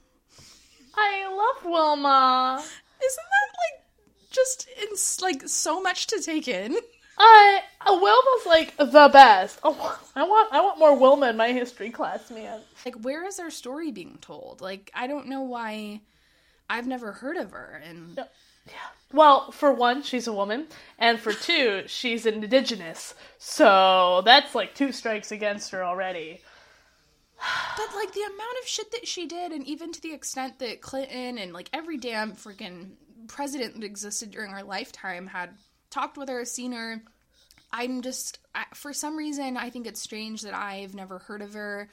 I 0.97 1.29
love 1.29 1.65
Wilma. 1.71 2.63
Isn't 2.63 3.17
that 3.17 3.57
like 3.59 3.85
just 4.31 4.69
it's 4.77 5.21
like 5.21 5.43
so 5.49 5.81
much 5.81 6.07
to 6.09 6.21
take 6.21 6.49
in? 6.49 6.77
Uh, 7.17 7.59
Wilma's 7.87 8.47
like 8.47 8.77
the 8.77 9.09
best. 9.13 9.61
Oh, 9.63 10.01
I 10.17 10.25
want 10.25 10.53
I 10.53 10.61
want 10.61 10.79
more 10.79 10.97
Wilma 10.97 11.31
in 11.31 11.37
my 11.37 11.53
history 11.53 11.91
class, 11.91 12.31
man. 12.31 12.61
Like, 12.85 12.97
where 12.97 13.27
is 13.27 13.39
our 13.39 13.51
story 13.51 13.93
being 13.93 14.19
told? 14.21 14.61
Like, 14.61 14.91
I 14.95 15.07
don't 15.07 15.29
know 15.29 15.43
why. 15.43 16.01
I've 16.69 16.87
never 16.87 17.13
heard 17.13 17.37
of 17.37 17.51
her, 17.53 17.83
and 17.87 18.17
Yeah. 18.67 18.73
Well, 19.13 19.53
for 19.53 19.73
one, 19.73 20.03
she's 20.03 20.27
a 20.27 20.33
woman, 20.33 20.67
and 20.99 21.21
for 21.21 21.33
two, 21.33 21.85
she's 21.87 22.27
an 22.27 22.43
indigenous. 22.43 23.15
So 23.39 24.23
that's 24.25 24.55
like 24.55 24.75
two 24.75 24.91
strikes 24.91 25.31
against 25.31 25.71
her 25.71 25.85
already. 25.85 26.41
But 27.77 27.95
like 27.95 28.13
the 28.13 28.23
amount 28.23 28.59
of 28.63 28.69
shit 28.69 28.91
that 28.93 29.07
she 29.07 29.27
did, 29.27 29.53
and 29.53 29.67
even 29.67 29.93
to 29.93 30.01
the 30.01 30.13
extent 30.13 30.59
that 30.61 30.81
Clinton 30.81 31.39
and 31.39 31.53
like 31.53 31.71
every 31.73 31.97
damn 31.97 32.33
freaking 32.33 32.91
president 33.27 33.75
that 33.75 33.85
existed 33.85 34.31
during 34.31 34.51
her 34.51 34.63
lifetime 34.63 35.27
had 35.27 35.51
talked 35.91 36.17
with 36.17 36.29
her, 36.29 36.45
seen 36.45 36.73
her. 36.73 37.03
I'm 37.73 38.03
just, 38.03 38.39
I, 38.55 38.65
for 38.75 38.93
some 38.93 39.17
reason, 39.17 39.57
I 39.57 39.71
think 39.71 39.87
it's 39.87 40.01
strange 40.01 40.43
that 40.43 40.55
I've 40.55 40.95
never 40.95 41.19
heard 41.19 41.43
of 41.43 41.55
her. 41.55 41.89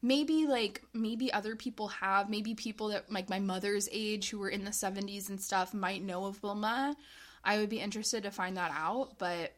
Maybe 0.00 0.46
like 0.46 0.82
maybe 0.92 1.32
other 1.32 1.56
people 1.56 1.88
have. 1.88 2.28
Maybe 2.28 2.54
people 2.54 2.88
that 2.88 3.10
like 3.10 3.30
my 3.30 3.40
mother's 3.40 3.88
age 3.90 4.30
who 4.30 4.38
were 4.38 4.50
in 4.50 4.64
the 4.64 4.70
70s 4.70 5.30
and 5.30 5.40
stuff 5.40 5.74
might 5.74 6.02
know 6.02 6.26
of 6.26 6.42
Wilma. 6.42 6.94
I 7.42 7.58
would 7.58 7.68
be 7.68 7.80
interested 7.80 8.22
to 8.22 8.30
find 8.30 8.56
that 8.56 8.70
out, 8.74 9.18
but 9.18 9.54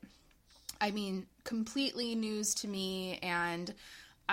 I 0.80 0.90
mean, 0.90 1.26
completely 1.44 2.14
news 2.14 2.54
to 2.56 2.68
me. 2.68 3.18
And 3.22 3.72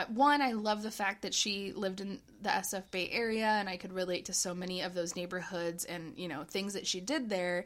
one, 0.09 0.41
I 0.41 0.53
love 0.53 0.81
the 0.83 0.91
fact 0.91 1.21
that 1.21 1.33
she 1.33 1.71
lived 1.73 2.01
in 2.01 2.19
the 2.41 2.49
SF 2.49 2.89
Bay 2.91 3.09
Area, 3.11 3.45
and 3.45 3.69
I 3.69 3.77
could 3.77 3.93
relate 3.93 4.25
to 4.25 4.33
so 4.33 4.53
many 4.53 4.81
of 4.81 4.93
those 4.93 5.15
neighborhoods 5.15 5.85
and 5.85 6.17
you 6.17 6.27
know 6.27 6.43
things 6.43 6.73
that 6.73 6.87
she 6.87 6.99
did 6.99 7.29
there. 7.29 7.65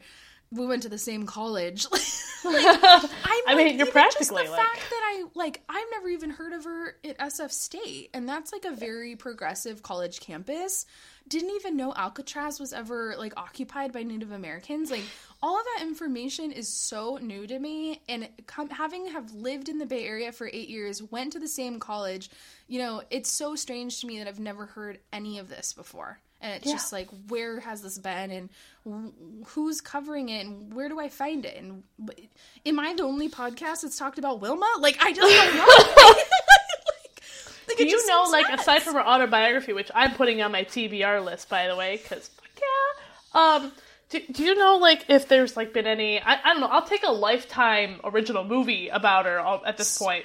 We 0.50 0.66
went 0.66 0.84
to 0.84 0.88
the 0.88 0.98
same 0.98 1.26
college. 1.26 1.86
like, 1.92 2.64
I'm, 2.64 3.10
I 3.46 3.54
mean, 3.54 3.66
like, 3.66 3.76
you're 3.76 3.86
practically, 3.86 4.44
just 4.44 4.50
the 4.50 4.56
like- 4.56 4.66
fact 4.66 4.90
that 4.90 5.02
I 5.04 5.24
like 5.34 5.62
I've 5.68 5.86
never 5.90 6.08
even 6.08 6.30
heard 6.30 6.52
of 6.52 6.64
her 6.64 6.96
at 7.04 7.18
SF 7.18 7.50
State, 7.50 8.10
and 8.14 8.28
that's 8.28 8.52
like 8.52 8.64
a 8.64 8.74
very 8.74 9.16
progressive 9.16 9.82
college 9.82 10.20
campus. 10.20 10.86
Didn't 11.28 11.50
even 11.56 11.76
know 11.76 11.92
Alcatraz 11.94 12.58
was 12.58 12.72
ever 12.72 13.14
like 13.18 13.34
occupied 13.36 13.92
by 13.92 14.02
Native 14.02 14.32
Americans. 14.32 14.90
Like 14.90 15.04
all 15.42 15.58
of 15.58 15.64
that 15.76 15.84
information 15.86 16.50
is 16.52 16.68
so 16.68 17.18
new 17.22 17.46
to 17.46 17.58
me, 17.58 18.00
and 18.08 18.28
com- 18.46 18.70
having 18.70 19.06
have 19.08 19.32
lived 19.32 19.68
in 19.68 19.78
the 19.78 19.86
Bay 19.86 20.04
Area 20.06 20.32
for 20.32 20.48
eight 20.52 20.68
years, 20.68 21.02
went 21.02 21.32
to 21.34 21.38
the 21.38 21.48
same 21.48 21.78
college. 21.78 22.28
You 22.66 22.80
know, 22.80 23.02
it's 23.10 23.30
so 23.30 23.54
strange 23.54 24.00
to 24.00 24.06
me 24.06 24.18
that 24.18 24.26
I've 24.28 24.40
never 24.40 24.66
heard 24.66 24.98
any 25.12 25.38
of 25.38 25.48
this 25.48 25.72
before. 25.72 26.18
And 26.40 26.54
it's 26.54 26.66
Yeah. 26.66 26.74
just 26.74 26.92
like, 26.92 27.08
where 27.28 27.58
has 27.60 27.82
this 27.82 27.98
been, 27.98 28.30
and 28.30 28.48
wh- 28.86 29.48
who's 29.50 29.80
covering 29.80 30.28
it, 30.28 30.46
and 30.46 30.72
where 30.72 30.88
do 30.88 30.98
I 31.00 31.08
find 31.08 31.44
it? 31.44 31.56
And 31.56 31.82
wh- 32.04 32.20
am 32.66 32.78
I 32.78 32.94
the 32.94 33.02
only 33.04 33.28
podcast 33.28 33.82
that's 33.82 33.98
talked 33.98 34.18
about 34.18 34.40
Wilma? 34.40 34.66
Like, 34.78 34.96
I 35.00 35.12
just 35.12 35.20
don't 35.28 35.56
know. 35.56 36.14
like, 37.68 37.76
Do 37.78 37.86
you 37.86 38.06
know, 38.08 38.24
like, 38.30 38.48
nuts. 38.48 38.62
aside 38.62 38.82
from 38.82 38.94
her 38.94 39.06
autobiography, 39.06 39.72
which 39.72 39.90
I'm 39.94 40.14
putting 40.14 40.40
on 40.42 40.52
my 40.52 40.64
TBR 40.64 41.24
list, 41.24 41.48
by 41.48 41.66
the 41.68 41.76
way, 41.76 41.96
because 42.02 42.30
yeah, 42.56 43.56
um, 43.56 43.72
do, 44.10 44.20
do 44.30 44.44
you 44.44 44.54
know, 44.54 44.76
like, 44.76 45.06
if 45.08 45.28
there's 45.28 45.56
like 45.56 45.72
been 45.72 45.86
any? 45.86 46.20
I, 46.20 46.40
I 46.42 46.52
don't 46.52 46.60
know. 46.60 46.68
I'll 46.68 46.86
take 46.86 47.04
a 47.04 47.12
lifetime 47.12 48.00
original 48.04 48.44
movie 48.44 48.88
about 48.88 49.26
her 49.26 49.38
at 49.66 49.76
this 49.76 49.98
point. 49.98 50.24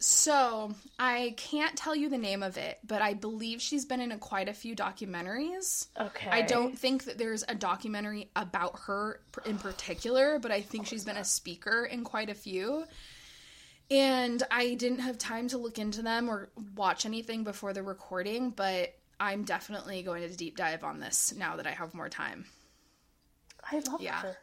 So 0.00 0.74
I 0.98 1.34
can't 1.38 1.76
tell 1.76 1.96
you 1.96 2.10
the 2.10 2.18
name 2.18 2.42
of 2.42 2.58
it, 2.58 2.78
but 2.86 3.00
I 3.00 3.14
believe 3.14 3.62
she's 3.62 3.86
been 3.86 4.00
in 4.00 4.12
a, 4.12 4.18
quite 4.18 4.50
a 4.50 4.52
few 4.52 4.76
documentaries. 4.76 5.86
Okay, 5.98 6.28
I 6.28 6.42
don't 6.42 6.78
think 6.78 7.04
that 7.04 7.16
there's 7.16 7.42
a 7.48 7.54
documentary 7.54 8.28
about 8.36 8.80
her 8.80 9.20
in 9.46 9.56
particular, 9.58 10.38
but 10.38 10.50
I 10.50 10.60
think 10.60 10.86
she's 10.86 11.04
been 11.04 11.16
a 11.16 11.24
speaker 11.24 11.84
in 11.84 12.04
quite 12.04 12.28
a 12.28 12.34
few. 12.34 12.84
And 13.90 14.42
I 14.50 14.74
didn't 14.74 14.98
have 14.98 15.16
time 15.16 15.48
to 15.48 15.58
look 15.58 15.78
into 15.78 16.02
them 16.02 16.28
or 16.28 16.50
watch 16.74 17.06
anything 17.06 17.44
before 17.44 17.72
the 17.72 17.82
recording, 17.82 18.50
but 18.50 18.94
I'm 19.20 19.44
definitely 19.44 20.02
going 20.02 20.28
to 20.28 20.36
deep 20.36 20.56
dive 20.56 20.84
on 20.84 21.00
this 21.00 21.32
now 21.34 21.56
that 21.56 21.66
I 21.66 21.72
have 21.72 21.94
more 21.94 22.08
time. 22.08 22.44
I 23.70 23.80
love 23.90 24.00
Yeah. 24.00 24.20
her. 24.20 24.36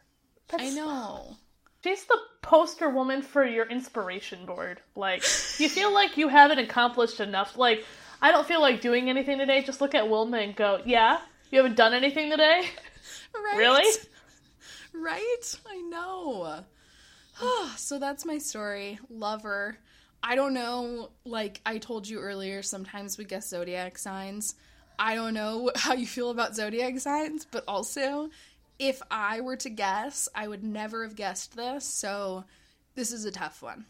I 0.54 0.70
know. 0.72 1.38
She's 1.84 2.04
the 2.06 2.18
poster 2.42 2.90
woman 2.90 3.22
for 3.22 3.46
your 3.46 3.68
inspiration 3.68 4.46
board. 4.46 4.82
Like, 4.96 5.24
you 5.60 5.70
feel 5.70 5.92
like 6.00 6.18
you 6.18 6.28
haven't 6.28 6.60
accomplished 6.60 7.20
enough. 7.20 7.58
Like, 7.58 7.86
I 8.22 8.32
don't 8.32 8.48
feel 8.48 8.62
like 8.62 8.82
doing 8.82 9.10
anything 9.10 9.38
today. 9.40 9.64
Just 9.64 9.82
look 9.82 9.96
at 9.96 10.10
Wilma 10.10 10.38
and 10.38 10.56
go, 10.56 10.82
yeah, 10.86 11.20
you 11.50 11.58
haven't 11.58 11.76
done 11.76 11.94
anything 11.94 12.30
today? 12.30 12.64
Right? 13.34 13.58
Really? 13.58 13.92
Right? 14.94 15.56
I 15.68 15.78
know. 15.82 16.64
so 17.78 17.98
that's 18.00 18.26
my 18.26 18.38
story. 18.38 19.00
Love 19.10 19.44
her. 19.44 19.78
I 20.24 20.36
don't 20.36 20.54
know, 20.54 21.10
like 21.26 21.62
I 21.66 21.80
told 21.80 22.08
you 22.08 22.20
earlier, 22.20 22.62
sometimes 22.62 23.18
we 23.18 23.24
guess 23.26 23.50
zodiac 23.50 23.98
signs. 23.98 24.54
I 25.00 25.16
don't 25.16 25.34
know 25.34 25.72
how 25.76 25.94
you 25.94 26.06
feel 26.06 26.30
about 26.30 26.56
zodiac 26.56 27.00
signs, 27.00 27.46
but 27.50 27.64
also, 27.68 28.30
if 28.82 29.00
I 29.12 29.42
were 29.42 29.56
to 29.58 29.70
guess, 29.70 30.28
I 30.34 30.48
would 30.48 30.64
never 30.64 31.04
have 31.04 31.16
guessed 31.16 31.56
this, 31.56 31.86
so 31.86 32.46
this 32.96 33.14
is 33.14 33.26
a 33.26 33.32
tough 33.32 33.62
one. 33.62 33.86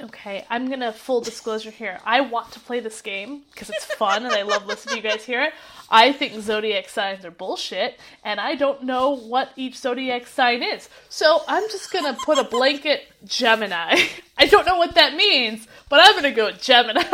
Okay, 0.00 0.46
I'm 0.48 0.70
gonna 0.70 0.94
full 0.94 1.20
disclosure 1.20 1.70
here. 1.70 2.00
I 2.06 2.22
want 2.22 2.52
to 2.52 2.60
play 2.60 2.80
this 2.80 3.02
game 3.02 3.42
because 3.52 3.68
it's 3.68 3.84
fun 3.84 4.24
and 4.24 4.34
I 4.34 4.42
love 4.42 4.64
listening 4.64 4.96
to 4.96 5.02
you 5.02 5.10
guys 5.10 5.24
hear 5.26 5.42
it. 5.42 5.52
I 5.90 6.12
think 6.12 6.40
zodiac 6.40 6.88
signs 6.88 7.26
are 7.26 7.30
bullshit, 7.30 8.00
and 8.24 8.40
I 8.40 8.54
don't 8.54 8.84
know 8.84 9.14
what 9.14 9.50
each 9.56 9.76
zodiac 9.76 10.26
sign 10.26 10.62
is. 10.62 10.88
So 11.10 11.42
I'm 11.46 11.68
just 11.68 11.92
gonna 11.92 12.16
put 12.24 12.38
a 12.38 12.44
blanket 12.44 13.02
Gemini. 13.26 14.00
I 14.38 14.46
don't 14.46 14.64
know 14.64 14.78
what 14.78 14.94
that 14.94 15.16
means, 15.16 15.68
but 15.90 16.00
I'm 16.02 16.14
gonna 16.14 16.32
go 16.32 16.46
with 16.46 16.62
Gemini. 16.62 17.02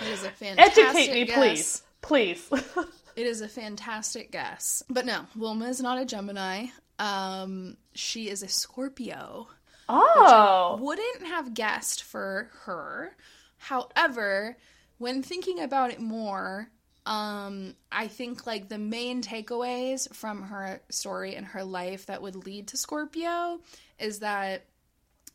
It 0.00 0.08
is 0.08 0.24
a 0.24 0.30
fantastic 0.30 0.84
Educate 0.86 1.12
me, 1.12 1.24
guess. 1.24 1.82
please. 2.02 2.50
Please. 2.50 2.50
It 3.16 3.26
is 3.26 3.40
a 3.40 3.48
fantastic 3.48 4.32
guess. 4.32 4.82
But 4.88 5.06
no, 5.06 5.26
Wilma 5.36 5.66
is 5.66 5.80
not 5.80 5.98
a 5.98 6.04
Gemini. 6.04 6.66
Um, 6.98 7.76
she 7.94 8.28
is 8.28 8.42
a 8.42 8.48
Scorpio. 8.48 9.48
oh. 9.88 10.78
wouldn't 10.80 11.26
have 11.26 11.54
guessed 11.54 12.02
for 12.02 12.50
her. 12.64 13.16
However, 13.58 14.56
when 14.98 15.22
thinking 15.22 15.60
about 15.60 15.90
it 15.90 16.00
more, 16.00 16.68
um, 17.06 17.74
I 17.92 18.08
think 18.08 18.46
like 18.46 18.68
the 18.68 18.78
main 18.78 19.22
takeaways 19.22 20.12
from 20.14 20.42
her 20.42 20.80
story 20.90 21.34
and 21.34 21.46
her 21.46 21.64
life 21.64 22.06
that 22.06 22.22
would 22.22 22.34
lead 22.34 22.68
to 22.68 22.76
Scorpio 22.76 23.60
is 23.98 24.20
that 24.20 24.64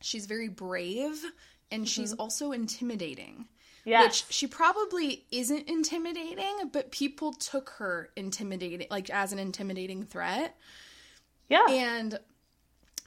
she's 0.01 0.25
very 0.25 0.47
brave 0.47 1.23
and 1.71 1.87
she's 1.87 2.13
also 2.13 2.51
intimidating. 2.51 3.47
Yes. 3.85 4.05
Which 4.05 4.33
she 4.33 4.47
probably 4.47 5.25
isn't 5.31 5.67
intimidating, 5.67 6.69
but 6.71 6.91
people 6.91 7.33
took 7.33 7.69
her 7.77 8.09
intimidating, 8.15 8.87
like 8.91 9.09
as 9.09 9.31
an 9.33 9.39
intimidating 9.39 10.03
threat, 10.03 10.55
yeah. 11.47 11.65
and 11.69 12.19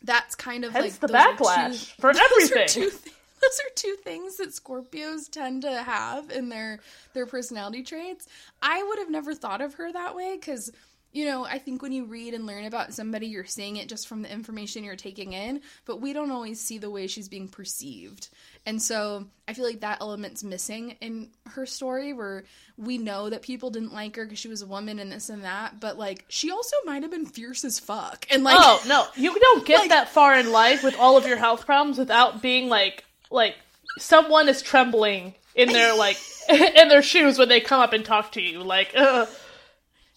that's 0.02 0.34
kind 0.34 0.64
of 0.64 0.72
Hence 0.72 1.00
like 1.00 1.10
the 1.10 1.16
are 1.16 1.36
two- 1.36 1.44
backlash 1.44 1.92
for 2.00 2.10
everything. 2.10 2.62
Are 2.62 2.66
two, 2.66 2.90
those 2.90 3.60
are 3.60 3.74
two 3.74 3.96
things 4.02 4.36
that 4.36 4.50
Scorpios 4.50 5.28
tend 5.30 5.62
to 5.62 5.82
have 5.82 6.30
in 6.30 6.48
their 6.48 6.80
their 7.12 7.26
personality 7.26 7.82
traits. 7.82 8.28
I 8.60 8.82
would 8.82 8.98
have 8.98 9.10
never 9.10 9.34
thought 9.34 9.60
of 9.60 9.74
her 9.74 9.92
that 9.92 10.14
way 10.16 10.36
because 10.40 10.72
you 11.12 11.26
know 11.26 11.44
I 11.44 11.58
think 11.58 11.82
when 11.82 11.92
you 11.92 12.04
read 12.04 12.34
and 12.34 12.46
learn 12.46 12.64
about 12.64 12.94
somebody, 12.94 13.26
you're 13.26 13.44
seeing 13.44 13.76
it 13.76 13.88
just 13.88 14.08
from 14.08 14.22
the 14.22 14.32
information 14.32 14.84
you're 14.84 14.96
taking 14.96 15.32
in, 15.32 15.60
but 15.84 16.00
we 16.00 16.12
don't 16.12 16.30
always 16.30 16.60
see 16.60 16.78
the 16.78 16.90
way 16.90 17.06
she's 17.06 17.28
being 17.28 17.48
perceived. 17.48 18.28
And 18.64 18.80
so 18.80 19.26
I 19.48 19.54
feel 19.54 19.64
like 19.64 19.80
that 19.80 20.00
element's 20.00 20.44
missing 20.44 20.96
in 21.00 21.30
her 21.50 21.66
story 21.66 22.12
where 22.12 22.44
we 22.78 22.96
know 22.96 23.28
that 23.28 23.42
people 23.42 23.70
didn't 23.70 23.92
like 23.92 24.14
her 24.16 24.24
because 24.24 24.38
she 24.38 24.48
was 24.48 24.62
a 24.62 24.66
woman 24.66 24.98
and 25.00 25.10
this 25.10 25.28
and 25.28 25.44
that, 25.44 25.80
but 25.80 25.98
like 25.98 26.24
she 26.28 26.50
also 26.50 26.76
might 26.84 27.02
have 27.02 27.10
been 27.10 27.26
fierce 27.26 27.64
as 27.64 27.78
fuck. 27.78 28.26
And 28.30 28.44
like 28.44 28.56
oh 28.58 28.82
no, 28.86 29.06
you 29.16 29.38
don't 29.38 29.66
get 29.66 29.80
Like- 29.80 29.88
that 29.90 30.08
far 30.08 30.34
in 30.38 30.50
life 30.52 30.82
with 30.84 30.98
all 30.98 31.16
of 31.16 31.26
your 31.26 31.36
health 31.38 31.66
problems 31.66 31.98
without 31.98 32.40
being 32.42 32.68
like 32.68 33.04
like 33.30 33.56
someone 33.98 34.48
is 34.48 34.62
trembling 34.62 35.34
in 35.54 35.68
their 35.72 35.94
like 35.98 36.16
in 36.48 36.88
their 36.88 37.02
shoes 37.02 37.38
when 37.38 37.48
they 37.48 37.60
come 37.60 37.80
up 37.80 37.92
and 37.92 38.04
talk 38.04 38.32
to 38.32 38.40
you. 38.42 38.62
Like, 38.62 38.92
ugh. 38.96 39.28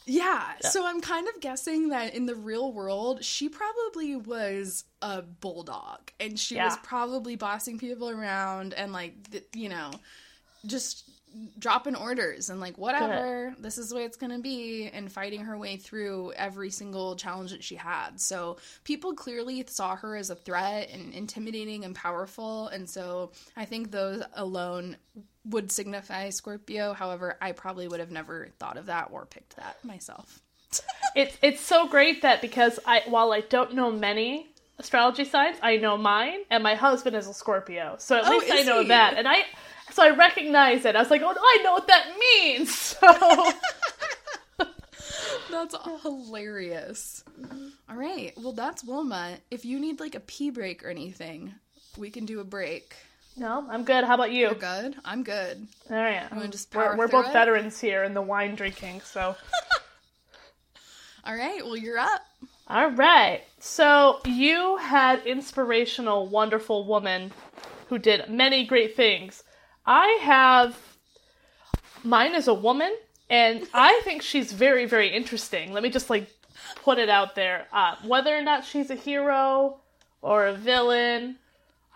Yeah, 0.07 0.59
so 0.61 0.85
I'm 0.85 1.01
kind 1.01 1.27
of 1.27 1.41
guessing 1.41 1.89
that 1.89 2.13
in 2.13 2.27
the 2.27 2.35
real 2.35 2.71
world, 2.71 3.23
she 3.23 3.49
probably 3.49 4.15
was 4.15 4.83
a 5.01 5.23
bulldog 5.23 6.11
and 6.19 6.39
she 6.39 6.59
was 6.59 6.77
probably 6.77 7.35
bossing 7.35 7.79
people 7.79 8.11
around 8.11 8.75
and, 8.75 8.93
like, 8.93 9.15
you 9.55 9.67
know, 9.67 9.99
just 10.67 11.04
dropping 11.59 11.95
orders 11.95 12.49
and, 12.49 12.59
like, 12.59 12.77
whatever, 12.77 13.53
this 13.59 13.77
is 13.77 13.89
the 13.89 13.95
way 13.95 14.03
it's 14.05 14.17
gonna 14.17 14.39
be, 14.39 14.89
and 14.93 15.11
fighting 15.11 15.41
her 15.41 15.57
way 15.57 15.77
through 15.77 16.31
every 16.33 16.69
single 16.69 17.15
challenge 17.15 17.51
that 17.51 17.63
she 17.63 17.75
had. 17.75 18.19
So 18.21 18.57
people 18.83 19.13
clearly 19.13 19.63
saw 19.67 19.95
her 19.97 20.15
as 20.15 20.29
a 20.29 20.35
threat 20.35 20.89
and 20.91 21.13
intimidating 21.13 21.83
and 21.85 21.95
powerful, 21.95 22.67
and 22.67 22.89
so 22.89 23.31
I 23.55 23.65
think 23.65 23.91
those 23.91 24.23
alone 24.33 24.97
would 25.45 25.71
signify 25.71 26.29
Scorpio. 26.31 26.93
However, 26.93 27.37
I 27.41 27.51
probably 27.51 27.87
would 27.87 27.99
have 27.99 28.11
never 28.11 28.49
thought 28.59 28.77
of 28.77 28.87
that 28.87 29.09
or 29.11 29.25
picked 29.25 29.55
that 29.57 29.83
myself. 29.83 30.41
It's 31.15 31.37
it's 31.41 31.61
so 31.61 31.87
great 31.87 32.23
that 32.23 32.41
because 32.41 32.77
I 32.85 33.03
while 33.07 33.31
I 33.31 33.39
don't 33.39 33.73
know 33.73 33.89
many 33.89 34.47
astrology 34.79 35.23
signs, 35.23 35.55
I 35.61 35.77
know 35.77 35.97
mine, 35.97 36.39
and 36.49 36.61
my 36.61 36.75
husband 36.75 37.15
is 37.15 37.25
a 37.27 37.33
Scorpio, 37.33 37.95
so 37.99 38.17
at 38.17 38.25
Oh, 38.25 38.31
least 38.31 38.51
I 38.51 38.63
know 38.63 38.81
he? 38.81 38.89
that, 38.89 39.13
and 39.17 39.25
I 39.25 39.45
so 39.95 40.03
I 40.03 40.09
recognize 40.09 40.83
it. 40.83 40.95
I 40.95 40.99
was 40.99 41.09
like, 41.09 41.21
oh, 41.23 41.33
I 41.33 41.63
know 41.63 41.71
what 41.71 41.87
that 41.87 42.05
means. 42.19 42.95
So 43.01 43.51
That's 45.51 45.75
hilarious. 46.01 47.23
All 47.89 47.95
right. 47.95 48.33
Well, 48.37 48.51
that's 48.51 48.83
Wilma. 48.83 49.37
If 49.49 49.63
you 49.63 49.79
need 49.79 49.99
like 50.01 50.15
a 50.15 50.19
pee 50.19 50.49
break 50.49 50.83
or 50.83 50.89
anything, 50.89 51.53
we 51.97 52.09
can 52.09 52.25
do 52.25 52.41
a 52.41 52.43
break. 52.43 52.93
no, 53.37 53.65
I'm 53.69 53.85
good. 53.85 54.03
How 54.03 54.15
about 54.15 54.31
you? 54.31 54.47
You're 54.47 54.53
good? 54.55 54.95
I'm 55.05 55.23
good. 55.23 55.65
All 55.89 55.95
right, 55.95 56.27
just 56.51 56.75
we're, 56.75 56.97
we're 56.97 57.07
both 57.07 57.27
it? 57.27 57.33
veterans 57.33 57.79
here 57.79 58.03
in 58.03 58.13
the 58.13 58.21
wine 58.21 58.55
drinking, 58.55 59.01
so. 59.01 59.35
All 61.25 61.35
right. 61.35 61.63
Well, 61.63 61.77
you're 61.77 61.97
up. 61.99 62.21
All 62.67 62.91
right. 62.91 63.41
So 63.59 64.19
you 64.25 64.77
had 64.77 65.25
inspirational, 65.25 66.27
wonderful 66.27 66.85
woman 66.85 67.31
who 67.87 67.97
did 67.97 68.29
many 68.29 68.65
great 68.65 68.95
things. 68.95 69.43
I 69.85 70.19
have 70.21 70.77
mine 72.03 72.35
is 72.35 72.47
a 72.47 72.53
woman, 72.53 72.95
and 73.29 73.67
I 73.73 74.01
think 74.03 74.21
she's 74.21 74.51
very, 74.51 74.85
very 74.85 75.09
interesting. 75.09 75.73
Let 75.73 75.83
me 75.83 75.89
just 75.89 76.09
like 76.09 76.29
put 76.83 76.99
it 76.99 77.09
out 77.09 77.35
there. 77.35 77.67
Uh, 77.71 77.95
whether 78.05 78.35
or 78.35 78.41
not 78.41 78.65
she's 78.65 78.89
a 78.89 78.95
hero 78.95 79.79
or 80.21 80.47
a 80.47 80.53
villain, 80.53 81.37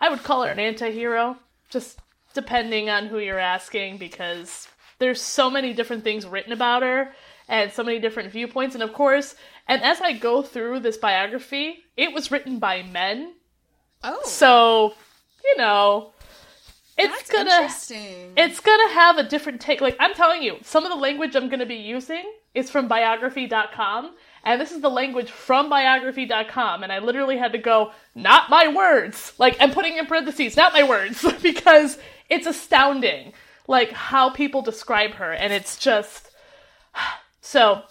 I 0.00 0.08
would 0.08 0.22
call 0.22 0.44
her 0.44 0.50
an 0.50 0.58
anti-hero, 0.58 1.36
just 1.68 1.98
depending 2.34 2.88
on 2.88 3.06
who 3.06 3.18
you're 3.18 3.38
asking, 3.38 3.98
because 3.98 4.68
there's 4.98 5.20
so 5.20 5.50
many 5.50 5.72
different 5.72 6.04
things 6.04 6.26
written 6.26 6.52
about 6.52 6.82
her 6.82 7.12
and 7.48 7.72
so 7.72 7.82
many 7.82 7.98
different 7.98 8.30
viewpoints. 8.30 8.74
And 8.74 8.82
of 8.82 8.92
course, 8.92 9.34
and 9.66 9.82
as 9.82 10.00
I 10.00 10.12
go 10.12 10.42
through 10.42 10.80
this 10.80 10.96
biography, 10.96 11.78
it 11.96 12.12
was 12.12 12.30
written 12.30 12.58
by 12.58 12.82
men, 12.82 13.34
Oh, 14.02 14.20
so 14.24 14.94
you 15.44 15.56
know, 15.56 16.12
it's 17.00 17.16
that's 17.16 17.30
gonna 17.30 17.62
interesting. 17.62 18.32
it's 18.36 18.60
gonna 18.60 18.92
have 18.92 19.18
a 19.18 19.22
different 19.22 19.60
take. 19.60 19.80
Like 19.80 19.96
I'm 19.98 20.14
telling 20.14 20.42
you, 20.42 20.56
some 20.62 20.84
of 20.84 20.90
the 20.90 20.98
language 20.98 21.34
I'm 21.34 21.48
gonna 21.48 21.66
be 21.66 21.76
using 21.76 22.24
is 22.54 22.70
from 22.70 22.88
biography.com, 22.88 24.14
and 24.44 24.60
this 24.60 24.72
is 24.72 24.80
the 24.80 24.90
language 24.90 25.30
from 25.30 25.68
biography.com, 25.68 26.82
and 26.82 26.92
I 26.92 26.98
literally 26.98 27.36
had 27.36 27.52
to 27.52 27.58
go, 27.58 27.92
not 28.14 28.50
my 28.50 28.68
words. 28.68 29.32
Like 29.38 29.56
I'm 29.60 29.70
putting 29.70 29.96
in 29.96 30.06
parentheses, 30.06 30.56
not 30.56 30.72
my 30.72 30.82
words, 30.82 31.24
because 31.42 31.98
it's 32.28 32.46
astounding, 32.46 33.32
like 33.66 33.92
how 33.92 34.30
people 34.30 34.62
describe 34.62 35.12
her, 35.14 35.32
and 35.32 35.52
it's 35.52 35.78
just 35.78 36.30
so. 37.40 37.82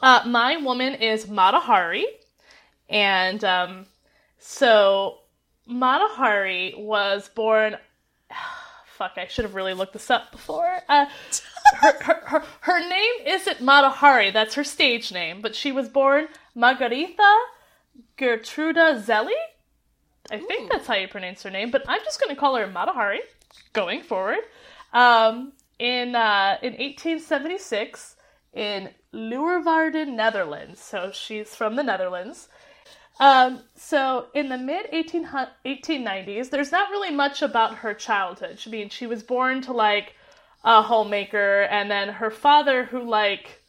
Uh, 0.00 0.20
my 0.26 0.56
woman 0.56 0.94
is 0.94 1.28
Mata 1.28 1.60
Hari, 1.60 2.04
and 2.88 3.44
um, 3.44 3.86
so 4.36 5.18
Mata 5.66 6.08
Hari 6.10 6.74
was 6.76 7.28
born 7.28 7.76
fuck, 8.86 9.12
I 9.16 9.26
should 9.26 9.44
have 9.44 9.54
really 9.54 9.74
looked 9.74 9.92
this 9.92 10.10
up 10.10 10.30
before. 10.32 10.80
Uh, 10.88 11.06
her, 11.80 11.92
her, 12.02 12.20
her, 12.26 12.44
her 12.60 12.88
name 12.88 13.26
isn't 13.26 13.58
Matahari, 13.58 14.32
that's 14.32 14.54
her 14.54 14.64
stage 14.64 15.12
name, 15.12 15.40
but 15.40 15.54
she 15.54 15.72
was 15.72 15.88
born 15.88 16.28
Margarita 16.54 17.38
Gertruda 18.16 19.02
Zelli. 19.04 19.30
I 20.30 20.38
think 20.38 20.64
Ooh. 20.64 20.68
that's 20.70 20.86
how 20.86 20.94
you 20.94 21.08
pronounce 21.08 21.42
her 21.42 21.50
name, 21.50 21.70
but 21.70 21.82
I'm 21.88 22.00
just 22.04 22.20
going 22.20 22.34
to 22.34 22.40
call 22.40 22.56
her 22.56 22.66
Matahari 22.66 23.18
going 23.72 24.02
forward. 24.02 24.38
Um, 24.92 25.52
in, 25.78 26.14
uh, 26.14 26.58
in 26.62 26.72
1876 26.74 28.16
in 28.52 28.90
Leeuwarden, 29.12 30.14
Netherlands. 30.14 30.80
So 30.80 31.10
she's 31.12 31.54
from 31.54 31.76
the 31.76 31.82
Netherlands. 31.82 32.48
Um, 33.20 33.62
so 33.76 34.26
in 34.34 34.48
the 34.48 34.58
mid 34.58 34.90
1890s, 34.90 36.50
there's 36.50 36.72
not 36.72 36.90
really 36.90 37.10
much 37.10 37.42
about 37.42 37.76
her 37.76 37.94
childhood. 37.94 38.58
I 38.66 38.70
mean, 38.70 38.88
she 38.88 39.06
was 39.06 39.22
born 39.22 39.60
to 39.62 39.72
like 39.72 40.14
a 40.64 40.82
homemaker, 40.82 41.62
and 41.62 41.90
then 41.90 42.08
her 42.08 42.30
father, 42.30 42.84
who 42.84 43.02
like, 43.02 43.62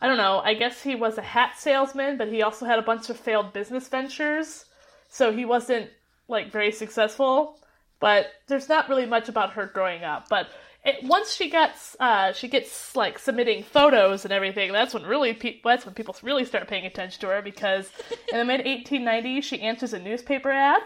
I 0.00 0.06
don't 0.06 0.16
know, 0.16 0.40
I 0.44 0.54
guess 0.54 0.82
he 0.82 0.94
was 0.94 1.18
a 1.18 1.22
hat 1.22 1.58
salesman, 1.58 2.16
but 2.16 2.28
he 2.28 2.42
also 2.42 2.64
had 2.64 2.78
a 2.78 2.82
bunch 2.82 3.10
of 3.10 3.18
failed 3.18 3.52
business 3.52 3.88
ventures, 3.88 4.64
so 5.08 5.32
he 5.32 5.44
wasn't 5.44 5.90
like 6.28 6.52
very 6.52 6.72
successful. 6.72 7.58
But 8.00 8.32
there's 8.46 8.68
not 8.68 8.88
really 8.88 9.06
much 9.06 9.28
about 9.28 9.52
her 9.54 9.66
growing 9.66 10.04
up. 10.04 10.28
But 10.28 10.48
it, 10.88 11.04
once 11.04 11.34
she 11.34 11.50
gets, 11.50 11.96
uh, 12.00 12.32
she 12.32 12.48
gets 12.48 12.96
like 12.96 13.18
submitting 13.18 13.62
photos 13.62 14.24
and 14.24 14.32
everything. 14.32 14.72
That's 14.72 14.94
when 14.94 15.04
really, 15.04 15.34
pe- 15.34 15.60
that's 15.62 15.84
when 15.84 15.94
people 15.94 16.16
really 16.22 16.44
start 16.44 16.66
paying 16.68 16.86
attention 16.86 17.20
to 17.20 17.28
her 17.28 17.42
because 17.42 17.90
in 18.32 18.38
the 18.38 18.44
mid 18.44 18.64
1890s 18.64 19.42
she 19.42 19.60
answers 19.60 19.92
a 19.92 19.98
newspaper 19.98 20.50
ad 20.50 20.80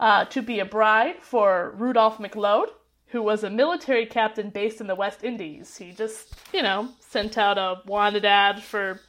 uh, 0.00 0.24
to 0.26 0.42
be 0.42 0.60
a 0.60 0.64
bride 0.64 1.16
for 1.20 1.74
Rudolph 1.76 2.18
McLeod, 2.18 2.68
who 3.08 3.22
was 3.22 3.44
a 3.44 3.50
military 3.50 4.06
captain 4.06 4.50
based 4.50 4.80
in 4.80 4.86
the 4.86 4.94
West 4.94 5.22
Indies. 5.22 5.76
He 5.76 5.92
just, 5.92 6.34
you 6.52 6.62
know, 6.62 6.88
sent 7.00 7.36
out 7.36 7.58
a 7.58 7.82
wanted 7.86 8.24
ad 8.24 8.62
for 8.62 9.00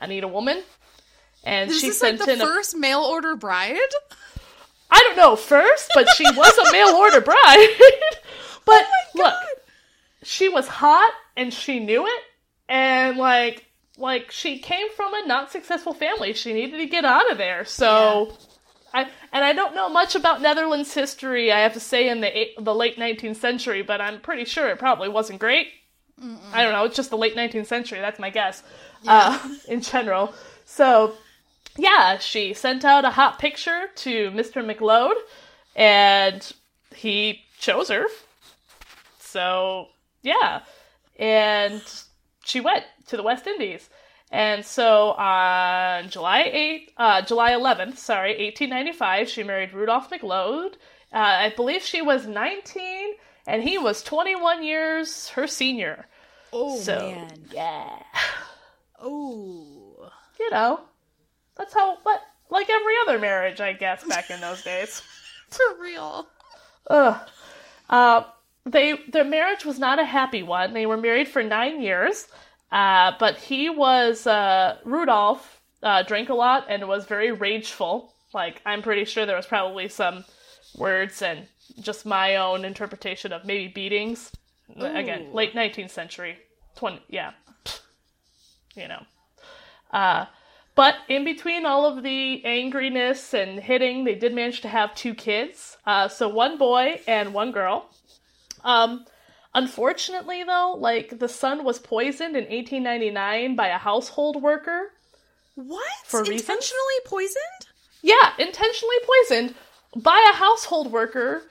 I 0.00 0.06
need 0.06 0.24
a 0.24 0.28
woman, 0.28 0.62
and 1.44 1.70
is 1.70 1.80
she 1.80 1.88
like 1.88 1.96
sent 1.96 2.18
the 2.18 2.32
in 2.32 2.40
a 2.40 2.44
first 2.44 2.76
mail 2.76 3.00
order 3.00 3.36
bride? 3.36 3.78
I 4.90 4.98
don't 4.98 5.16
know 5.16 5.36
first, 5.36 5.90
but 5.94 6.08
she 6.16 6.24
was 6.24 6.58
a 6.58 6.72
mail 6.72 6.88
order 6.88 7.20
bride. 7.20 7.68
but 8.66 8.84
look, 9.14 9.34
she 10.22 10.48
was 10.48 10.68
hot 10.68 11.12
and 11.36 11.52
she 11.52 11.80
knew 11.80 12.06
it, 12.06 12.22
and 12.68 13.16
like 13.16 13.66
like 13.98 14.30
she 14.30 14.58
came 14.58 14.90
from 14.90 15.12
a 15.14 15.26
not 15.26 15.50
successful 15.50 15.94
family. 15.94 16.32
She 16.32 16.52
needed 16.52 16.78
to 16.78 16.86
get 16.86 17.04
out 17.04 17.30
of 17.30 17.38
there. 17.38 17.64
So 17.64 18.36
I 18.94 19.08
and 19.32 19.44
I 19.44 19.52
don't 19.52 19.74
know 19.74 19.88
much 19.88 20.14
about 20.14 20.42
Netherlands 20.42 20.92
history. 20.92 21.52
I 21.52 21.60
have 21.60 21.74
to 21.74 21.80
say 21.80 22.08
in 22.08 22.20
the 22.20 22.38
eight, 22.38 22.54
the 22.58 22.74
late 22.74 22.96
19th 22.96 23.36
century, 23.36 23.82
but 23.82 24.00
I'm 24.00 24.20
pretty 24.20 24.44
sure 24.44 24.68
it 24.68 24.78
probably 24.78 25.08
wasn't 25.08 25.40
great. 25.40 25.68
I 26.52 26.62
don't 26.62 26.72
know. 26.72 26.84
It's 26.84 26.94
just 26.94 27.10
the 27.10 27.16
late 27.16 27.34
19th 27.34 27.66
century. 27.66 27.98
That's 27.98 28.20
my 28.20 28.30
guess. 28.30 28.62
Uh, 29.08 29.38
in 29.68 29.80
general. 29.80 30.32
So 30.64 31.14
yeah, 31.76 32.18
she 32.18 32.54
sent 32.54 32.84
out 32.84 33.04
a 33.04 33.10
hot 33.10 33.38
picture 33.38 33.88
to 33.96 34.30
Mr. 34.30 34.64
McLeod, 34.64 35.14
and 35.74 36.52
he 36.94 37.44
chose 37.58 37.88
her. 37.88 38.06
So, 39.18 39.88
yeah. 40.22 40.62
And 41.18 41.82
she 42.44 42.60
went 42.60 42.84
to 43.08 43.16
the 43.16 43.22
West 43.22 43.46
Indies. 43.46 43.88
And 44.30 44.64
so 44.64 45.10
on 45.12 46.08
July 46.08 46.44
8th, 46.44 46.88
uh, 46.96 47.22
July 47.22 47.52
11th, 47.52 47.98
sorry, 47.98 48.30
1895, 48.30 49.28
she 49.28 49.42
married 49.42 49.74
Rudolph 49.74 50.08
McLeod. 50.10 50.74
Uh, 51.12 51.18
I 51.18 51.52
believe 51.54 51.82
she 51.82 52.00
was 52.00 52.26
19, 52.26 53.12
and 53.46 53.62
he 53.62 53.76
was 53.76 54.02
21 54.02 54.62
years 54.62 55.28
her 55.30 55.46
senior. 55.46 56.06
Oh 56.52 56.78
So, 56.80 56.98
man. 56.98 57.44
yeah. 57.52 57.98
Oh. 58.98 60.10
you 60.40 60.50
know, 60.50 60.80
that's 61.56 61.74
how, 61.74 61.98
what, 62.02 62.20
like 62.50 62.70
every 62.70 62.94
other 63.02 63.18
marriage, 63.18 63.60
I 63.60 63.72
guess, 63.74 64.02
back 64.04 64.30
in 64.30 64.40
those 64.40 64.62
days. 64.62 65.02
For 65.50 65.62
real. 65.80 66.26
Ugh. 66.88 67.20
Uh, 67.90 68.22
they, 68.64 68.98
their 69.08 69.24
marriage 69.24 69.64
was 69.64 69.78
not 69.78 69.98
a 69.98 70.04
happy 70.04 70.42
one. 70.42 70.72
They 70.72 70.86
were 70.86 70.96
married 70.96 71.28
for 71.28 71.42
nine 71.42 71.80
years, 71.82 72.28
uh, 72.70 73.12
but 73.18 73.36
he 73.36 73.68
was, 73.68 74.26
uh, 74.26 74.78
Rudolph, 74.84 75.60
uh, 75.82 76.02
drank 76.04 76.28
a 76.28 76.34
lot 76.34 76.66
and 76.68 76.86
was 76.86 77.06
very 77.06 77.32
rageful. 77.32 78.14
Like, 78.32 78.62
I'm 78.64 78.82
pretty 78.82 79.04
sure 79.04 79.26
there 79.26 79.36
was 79.36 79.46
probably 79.46 79.88
some 79.88 80.24
words 80.76 81.22
and 81.22 81.46
just 81.80 82.06
my 82.06 82.36
own 82.36 82.64
interpretation 82.64 83.32
of 83.32 83.44
maybe 83.44 83.68
beatings. 83.68 84.30
Again, 84.76 85.32
late 85.32 85.54
19th 85.54 85.90
century. 85.90 86.38
20, 86.76 87.02
yeah. 87.08 87.32
You 88.74 88.88
know. 88.88 89.02
Uh, 89.92 90.26
but 90.74 90.94
in 91.08 91.24
between 91.24 91.66
all 91.66 91.84
of 91.84 92.02
the 92.02 92.42
angriness 92.46 93.34
and 93.34 93.60
hitting, 93.60 94.04
they 94.04 94.14
did 94.14 94.34
manage 94.34 94.62
to 94.62 94.68
have 94.68 94.94
two 94.94 95.14
kids. 95.14 95.76
Uh, 95.84 96.08
so 96.08 96.28
one 96.28 96.56
boy 96.56 97.00
and 97.06 97.34
one 97.34 97.52
girl. 97.52 97.90
Um, 98.64 99.06
Unfortunately, 99.54 100.44
though, 100.44 100.76
like 100.78 101.18
the 101.18 101.28
son 101.28 101.62
was 101.62 101.78
poisoned 101.78 102.36
in 102.36 102.44
1899 102.44 103.54
by 103.54 103.68
a 103.68 103.78
household 103.78 104.42
worker. 104.42 104.92
What? 105.54 105.92
For 106.04 106.20
reasons? 106.20 106.40
Intentionally 106.40 107.00
poisoned? 107.04 107.66
Yeah, 108.00 108.32
intentionally 108.38 108.96
poisoned 109.04 109.54
by 109.94 110.30
a 110.32 110.36
household 110.36 110.90
worker. 110.90 111.42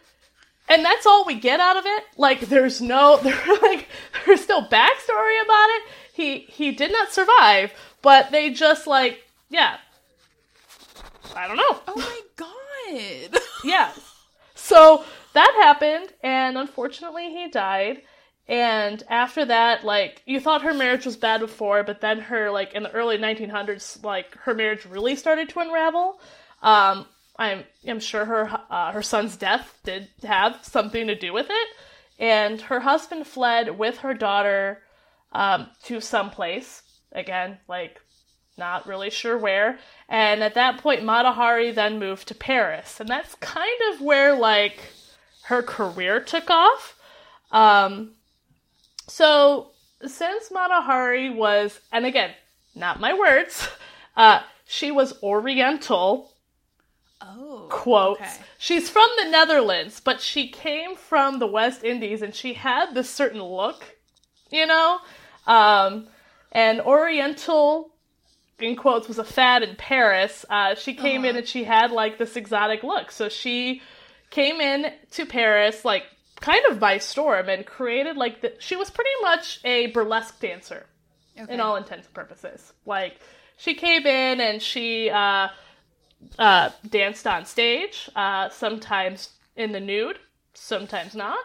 And 0.68 0.84
that's 0.84 1.06
all 1.06 1.26
we 1.26 1.36
get 1.36 1.60
out 1.60 1.78
of 1.78 1.86
it. 1.86 2.04
Like, 2.18 2.42
there's 2.42 2.82
no, 2.82 3.18
there, 3.24 3.40
like, 3.62 3.88
there's 4.26 4.50
no 4.50 4.62
backstory 4.62 5.42
about 5.44 5.70
it. 5.70 5.84
He 6.14 6.40
he 6.40 6.72
did 6.72 6.92
not 6.92 7.12
survive, 7.12 7.72
but 8.02 8.32
they 8.32 8.50
just 8.50 8.88
like, 8.88 9.24
yeah, 9.50 9.78
I 11.36 11.48
don't 11.48 11.58
know. 11.58 11.80
Oh 11.88 11.96
my 11.96 12.22
god. 12.36 13.40
Yeah. 13.64 13.92
So 14.54 15.04
that 15.34 15.54
happened, 15.62 16.14
and 16.24 16.58
unfortunately, 16.58 17.30
he 17.30 17.50
died. 17.50 18.02
And 18.48 19.02
after 19.08 19.46
that, 19.46 19.86
like, 19.86 20.24
you 20.26 20.40
thought 20.40 20.64
her 20.64 20.74
marriage 20.74 21.06
was 21.06 21.16
bad 21.16 21.40
before, 21.40 21.84
but 21.84 22.02
then 22.02 22.20
her, 22.20 22.52
like, 22.52 22.74
in 22.74 22.84
the 22.84 22.92
early 22.92 23.18
1900s, 23.18 24.04
like, 24.04 24.36
her 24.40 24.54
marriage 24.54 24.86
really 24.86 25.16
started 25.16 25.48
to 25.50 25.60
unravel. 25.60 26.20
Um, 26.62 27.06
I'm, 27.38 27.64
I'm 27.88 28.00
sure 28.00 28.26
her, 28.26 28.62
uh, 28.70 28.92
her 28.92 29.02
son's 29.02 29.38
death 29.38 29.80
did 29.84 30.10
have 30.24 30.60
something 30.64 31.08
to 31.08 31.16
do 31.16 31.32
with 31.34 31.48
it. 31.50 31.68
And 32.20 32.62
her 32.62 32.82
husband 32.82 33.26
fled 33.26 33.78
with 33.80 34.00
her 34.00 34.14
daughter 34.14 34.84
um, 35.32 35.68
to 35.84 36.02
some 36.02 36.30
place. 36.30 36.84
Again, 37.14 37.58
like, 37.68 38.00
not 38.58 38.86
really 38.86 39.10
sure 39.10 39.38
where. 39.38 39.80
And 40.10 40.44
at 40.44 40.56
that 40.56 40.80
point, 40.80 41.04
Mata 41.04 41.32
Hari 41.32 41.72
then 41.72 42.00
moved 42.00 42.28
to 42.28 42.36
Paris. 42.36 43.00
And 43.00 43.10
that's 43.10 43.36
kind 43.36 43.82
of 43.94 44.02
where, 44.02 44.36
like, 44.36 44.80
her 45.52 45.62
career 45.62 46.20
took 46.22 46.50
off. 46.50 46.98
Um, 47.52 48.12
so, 49.08 49.72
since 50.06 50.50
Mata 50.50 50.82
Hari 50.82 51.30
was, 51.30 51.80
and 51.92 52.06
again, 52.06 52.32
not 52.74 53.00
my 53.02 53.14
words, 53.14 53.68
uh, 54.18 54.42
she 54.66 54.90
was 54.92 55.22
Oriental, 55.22 56.30
Oh. 57.24 57.68
quotes. 57.70 58.20
okay. 58.22 58.32
She's 58.58 58.90
from 58.90 59.08
the 59.18 59.30
Netherlands, 59.30 60.00
but 60.00 60.22
she 60.22 60.48
came 60.48 60.96
from 60.96 61.38
the 61.38 61.46
West 61.46 61.84
Indies 61.84 62.24
and 62.24 62.34
she 62.34 62.54
had 62.54 62.96
this 62.96 63.12
certain 63.12 63.44
look, 63.44 63.84
you 64.50 64.66
know? 64.66 64.98
Um, 65.46 66.08
and 66.52 66.82
Oriental, 66.82 67.92
in 68.60 68.76
quotes, 68.76 69.08
was 69.08 69.20
a 69.20 69.24
fad 69.24 69.62
in 69.62 69.76
Paris. 69.76 70.46
Uh, 70.50 70.74
she 70.74 70.96
came 70.96 71.24
in 71.24 71.36
and 71.36 71.48
she 71.48 71.64
had 71.66 71.92
like 71.92 72.18
this 72.18 72.36
exotic 72.36 72.82
look. 72.82 73.12
So 73.12 73.30
she 73.30 73.84
came 74.32 74.60
in 74.60 74.92
to 75.12 75.26
Paris, 75.28 75.86
like 75.86 76.06
kind 76.40 76.66
of 76.70 76.80
by 76.80 76.98
storm, 76.98 77.48
and 77.50 77.66
created 77.66 78.18
like 78.18 78.42
the, 78.42 78.54
she 78.58 78.76
was 78.76 78.90
pretty 78.90 79.12
much 79.22 79.60
a 79.64 79.88
burlesque 79.88 80.40
dancer 80.40 80.88
Okay. 81.40 81.54
in 81.54 81.60
all 81.62 81.76
intents 81.78 82.08
and 82.08 82.14
purposes. 82.16 82.74
Like 82.86 83.20
she 83.58 83.74
came 83.76 84.06
in 84.08 84.42
and 84.42 84.62
she 84.62 85.10
uh, 85.10 85.50
uh, 86.40 86.70
danced 86.90 87.28
on 87.28 87.46
stage, 87.46 88.10
uh, 88.16 88.50
sometimes 88.50 89.30
in 89.56 89.72
the 89.72 89.80
nude, 89.80 90.18
sometimes 90.54 91.16
not, 91.16 91.40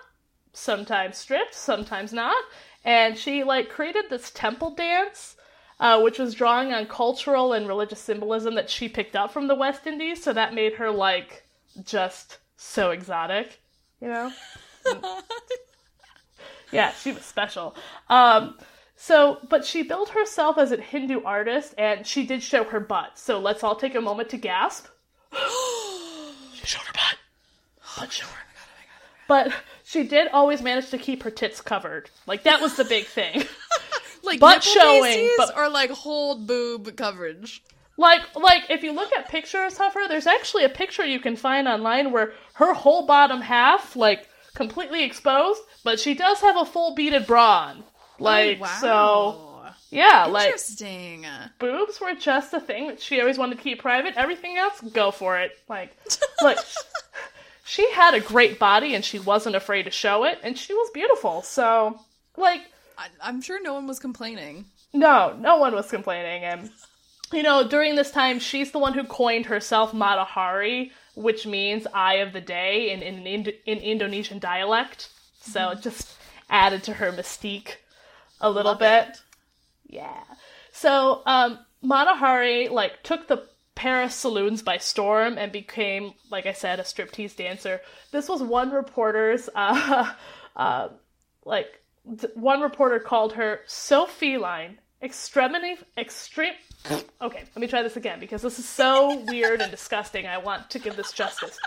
sometimes 0.52 1.18
stripped, 1.18 1.54
sometimes 1.54 2.12
not, 2.12 2.42
and 2.84 3.16
she 3.18 3.44
like 3.44 3.68
created 3.68 4.04
this 4.08 4.30
temple 4.30 4.70
dance. 4.70 5.36
Uh, 5.78 6.00
which 6.00 6.18
was 6.18 6.32
drawing 6.32 6.72
on 6.72 6.86
cultural 6.86 7.52
and 7.52 7.68
religious 7.68 8.00
symbolism 8.00 8.54
that 8.54 8.70
she 8.70 8.88
picked 8.88 9.14
up 9.14 9.30
from 9.30 9.46
the 9.46 9.54
West 9.54 9.86
Indies, 9.86 10.22
so 10.22 10.32
that 10.32 10.54
made 10.54 10.72
her 10.72 10.90
like 10.90 11.46
just 11.84 12.38
so 12.56 12.90
exotic, 12.90 13.60
you 14.00 14.08
know? 14.08 14.32
Yeah, 16.72 16.92
she 16.92 17.12
was 17.12 17.22
special. 17.24 17.76
Um, 18.08 18.58
so, 18.96 19.38
but 19.48 19.64
she 19.64 19.82
billed 19.82 20.08
herself 20.10 20.58
as 20.58 20.72
a 20.72 20.80
Hindu 20.80 21.22
artist, 21.22 21.74
and 21.78 22.06
she 22.06 22.26
did 22.26 22.42
show 22.42 22.64
her 22.64 22.80
butt. 22.80 23.18
So 23.18 23.38
let's 23.38 23.62
all 23.62 23.76
take 23.76 23.94
a 23.94 24.00
moment 24.00 24.30
to 24.30 24.36
gasp. 24.36 24.86
she 25.32 26.66
showed 26.66 26.82
her 26.82 26.92
butt. 26.92 27.16
Butt 27.98 28.12
show 28.12 28.26
her. 28.26 28.32
But 29.28 29.52
she 29.84 30.04
did 30.04 30.28
always 30.32 30.62
manage 30.62 30.90
to 30.90 30.98
keep 30.98 31.22
her 31.24 31.30
tits 31.30 31.60
covered. 31.60 32.10
Like 32.26 32.44
that 32.44 32.60
was 32.60 32.76
the 32.76 32.84
big 32.84 33.06
thing. 33.06 33.44
like 34.22 34.40
butt 34.40 34.62
showing, 34.62 35.30
but- 35.36 35.56
or 35.56 35.68
like 35.68 35.90
whole 35.90 36.36
boob 36.36 36.96
coverage. 36.96 37.62
Like, 37.96 38.22
like 38.36 38.64
if 38.70 38.82
you 38.82 38.92
look 38.92 39.12
at 39.12 39.28
pictures 39.28 39.78
of 39.80 39.94
her, 39.94 40.08
there's 40.08 40.26
actually 40.26 40.64
a 40.64 40.68
picture 40.68 41.04
you 41.04 41.20
can 41.20 41.36
find 41.36 41.66
online 41.68 42.12
where 42.12 42.32
her 42.54 42.72
whole 42.74 43.06
bottom 43.06 43.40
half, 43.40 43.96
like, 43.96 44.28
completely 44.54 45.04
exposed, 45.04 45.60
but 45.84 46.00
she 46.00 46.14
does 46.14 46.40
have 46.40 46.56
a 46.56 46.64
full 46.64 46.94
beaded 46.94 47.26
bra 47.26 47.68
on. 47.68 47.84
Oh, 47.84 48.24
like, 48.24 48.58
oh, 48.62 48.78
so 48.80 48.88
wow. 49.62 49.74
yeah, 49.90 50.24
like 50.26 50.46
Interesting. 50.46 51.26
boobs 51.58 52.00
were 52.00 52.14
just 52.14 52.54
a 52.54 52.60
thing 52.60 52.86
that 52.88 53.00
she 53.00 53.20
always 53.20 53.36
wanted 53.38 53.56
to 53.58 53.62
keep 53.62 53.80
private. 53.80 54.14
Everything 54.16 54.56
else, 54.56 54.80
go 54.80 55.10
for 55.10 55.38
it. 55.38 55.52
Like, 55.68 55.94
like 56.42 56.58
she 57.64 57.90
had 57.92 58.14
a 58.14 58.20
great 58.20 58.58
body 58.58 58.94
and 58.94 59.04
she 59.04 59.18
wasn't 59.18 59.56
afraid 59.56 59.82
to 59.84 59.90
show 59.90 60.24
it, 60.24 60.38
and 60.42 60.56
she 60.56 60.72
was 60.72 60.90
beautiful. 60.94 61.42
So, 61.42 62.00
like, 62.36 62.62
I, 62.96 63.08
I'm 63.22 63.42
sure 63.42 63.62
no 63.62 63.74
one 63.74 63.86
was 63.86 63.98
complaining. 63.98 64.64
no, 64.94 65.36
no 65.38 65.58
one 65.58 65.74
was 65.74 65.90
complaining. 65.90 66.44
And 66.44 66.70
you 67.32 67.42
know, 67.42 67.66
during 67.66 67.96
this 67.96 68.10
time, 68.10 68.38
she's 68.38 68.70
the 68.72 68.78
one 68.78 68.94
who 68.94 69.04
coined 69.04 69.46
herself 69.46 69.92
Mata 69.92 70.24
Hari, 70.24 70.92
which 71.14 71.46
means 71.46 71.86
"eye 71.92 72.16
of 72.16 72.32
the 72.32 72.40
day" 72.40 72.90
in 72.90 73.02
in, 73.02 73.26
in, 73.26 73.52
in 73.66 73.78
Indonesian 73.78 74.38
dialect. 74.38 75.10
So 75.40 75.70
it 75.70 75.82
just 75.82 76.16
added 76.50 76.82
to 76.84 76.94
her 76.94 77.12
mystique 77.12 77.76
a 78.40 78.50
little 78.50 78.72
Love 78.72 78.78
bit. 78.80 79.08
it. 79.08 79.20
Yeah. 79.88 80.22
So, 80.72 81.22
um, 81.26 81.58
Matahari, 81.82 82.70
like, 82.70 83.02
took 83.02 83.28
the 83.28 83.48
Paris 83.74 84.14
saloons 84.14 84.62
by 84.62 84.78
storm 84.78 85.38
and 85.38 85.52
became, 85.52 86.14
like 86.30 86.46
I 86.46 86.52
said, 86.52 86.80
a 86.80 86.82
striptease 86.82 87.36
dancer. 87.36 87.80
This 88.10 88.28
was 88.28 88.42
one 88.42 88.70
reporter's, 88.70 89.48
uh, 89.54 90.12
uh, 90.56 90.88
like, 91.44 91.80
one 92.34 92.60
reporter 92.60 93.00
called 93.00 93.34
her 93.34 93.60
so 93.66 94.06
feline, 94.06 94.78
extremity, 95.02 95.76
extreme. 95.96 96.54
Okay, 97.20 97.44
let 97.54 97.56
me 97.56 97.66
try 97.66 97.82
this 97.82 97.96
again 97.96 98.20
because 98.20 98.42
this 98.42 98.58
is 98.58 98.68
so 98.68 99.20
weird 99.26 99.60
and 99.60 99.70
disgusting. 99.70 100.26
I 100.26 100.38
want 100.38 100.70
to 100.70 100.78
give 100.78 100.96
this 100.96 101.12
justice. 101.12 101.58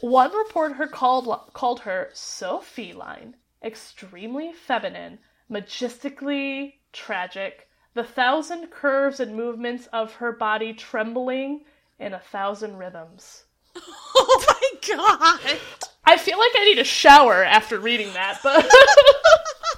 One 0.00 0.34
reporter 0.34 0.86
called 0.86 1.52
called 1.52 1.80
her 1.80 2.10
so 2.12 2.60
feline, 2.60 3.34
extremely 3.62 4.52
feminine, 4.52 5.18
majestically 5.48 6.80
tragic, 6.92 7.68
the 7.94 8.04
thousand 8.04 8.70
curves 8.70 9.20
and 9.20 9.34
movements 9.34 9.88
of 9.92 10.14
her 10.14 10.32
body 10.32 10.72
trembling 10.72 11.64
in 11.98 12.14
a 12.14 12.20
thousand 12.20 12.76
rhythms. 12.76 13.44
Oh 14.20 14.44
my 14.46 14.96
god. 14.96 15.58
I 16.04 16.16
feel 16.16 16.38
like 16.38 16.50
I 16.56 16.64
need 16.64 16.78
a 16.78 16.84
shower 16.84 17.44
after 17.44 17.78
reading 17.78 18.12
that, 18.14 18.40
but 18.42 18.68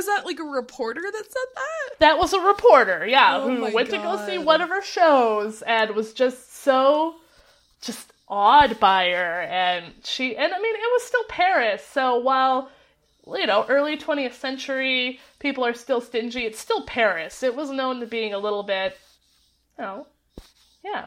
was 0.00 0.06
that? 0.06 0.24
Like 0.24 0.40
a 0.40 0.44
reporter 0.44 1.02
that 1.02 1.24
said 1.24 1.54
that? 1.54 1.98
that 1.98 2.18
was 2.18 2.32
a 2.32 2.40
reporter, 2.40 3.06
yeah, 3.06 3.36
Oh 3.36 3.54
who 3.54 3.74
went 3.74 3.90
to 3.90 3.98
go 3.98 4.24
see 4.26 4.38
one 4.38 4.62
of 4.62 4.70
her 4.70 4.82
shows 4.82 5.62
and 5.62 5.94
was 5.94 6.14
just 6.14 6.56
so 6.62 7.16
just 7.82 8.12
awed 8.28 8.78
by 8.78 9.10
her 9.10 9.40
and 9.42 9.92
she 10.04 10.36
and 10.36 10.54
I 10.54 10.58
mean 10.58 10.74
it 10.74 10.92
was 10.92 11.02
still 11.02 11.24
Paris, 11.28 11.84
so 11.86 12.18
while 12.18 12.70
you 13.26 13.46
know, 13.46 13.66
early 13.68 13.96
20th 13.96 14.32
century, 14.32 15.20
people 15.38 15.64
are 15.64 15.74
still 15.74 16.00
stingy. 16.00 16.46
It's 16.46 16.58
still 16.58 16.82
Paris. 16.86 17.42
It 17.42 17.54
was 17.54 17.70
known 17.70 18.00
to 18.00 18.06
being 18.06 18.32
a 18.32 18.38
little 18.38 18.62
bit, 18.62 18.96
you 19.78 19.84
know, 19.84 20.06
yeah, 20.82 21.06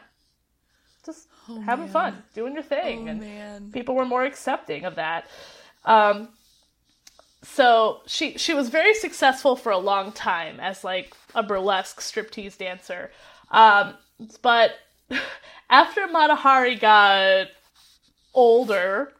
just 1.04 1.26
having 1.66 1.86
man. 1.86 1.92
fun, 1.92 2.22
doing 2.32 2.54
your 2.54 2.62
thing. 2.62 3.08
Oh 3.08 3.10
and 3.10 3.20
man. 3.20 3.70
people 3.72 3.96
were 3.96 4.06
more 4.06 4.24
accepting 4.24 4.84
of 4.84 4.94
that. 4.94 5.26
Um, 5.84 6.28
so 7.44 8.00
she 8.06 8.38
she 8.38 8.54
was 8.54 8.68
very 8.68 8.94
successful 8.94 9.54
for 9.54 9.70
a 9.70 9.78
long 9.78 10.12
time 10.12 10.58
as 10.60 10.82
like 10.82 11.14
a 11.34 11.42
burlesque 11.42 12.00
striptease 12.00 12.56
dancer. 12.56 13.10
Um, 13.50 13.94
but 14.42 14.72
after 15.70 16.02
Matahari 16.08 16.80
got 16.80 17.48
older, 18.32 19.12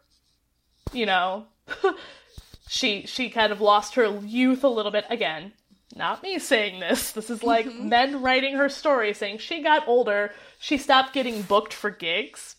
you 0.93 1.07
know, 1.07 1.47
she 2.69 3.07
she 3.07 3.29
kind 3.31 3.53
of 3.53 3.61
lost 3.61 3.95
her 3.95 4.19
youth 4.21 4.65
a 4.65 4.69
little 4.69 4.93
bit 4.93 5.05
again. 5.11 5.53
Not 5.95 6.23
me 6.23 6.39
saying 6.39 6.81
this. 6.81 7.13
This 7.13 7.31
is 7.31 7.45
like 7.45 7.73
men 7.73 8.21
writing 8.23 8.57
her 8.57 8.69
story 8.69 9.15
saying 9.15 9.39
she 9.39 9.63
got 9.63 9.87
older, 9.87 10.33
she 10.59 10.77
stopped 10.77 11.13
getting 11.13 11.43
booked 11.43 11.73
for 11.73 11.91
gigs. 11.91 12.57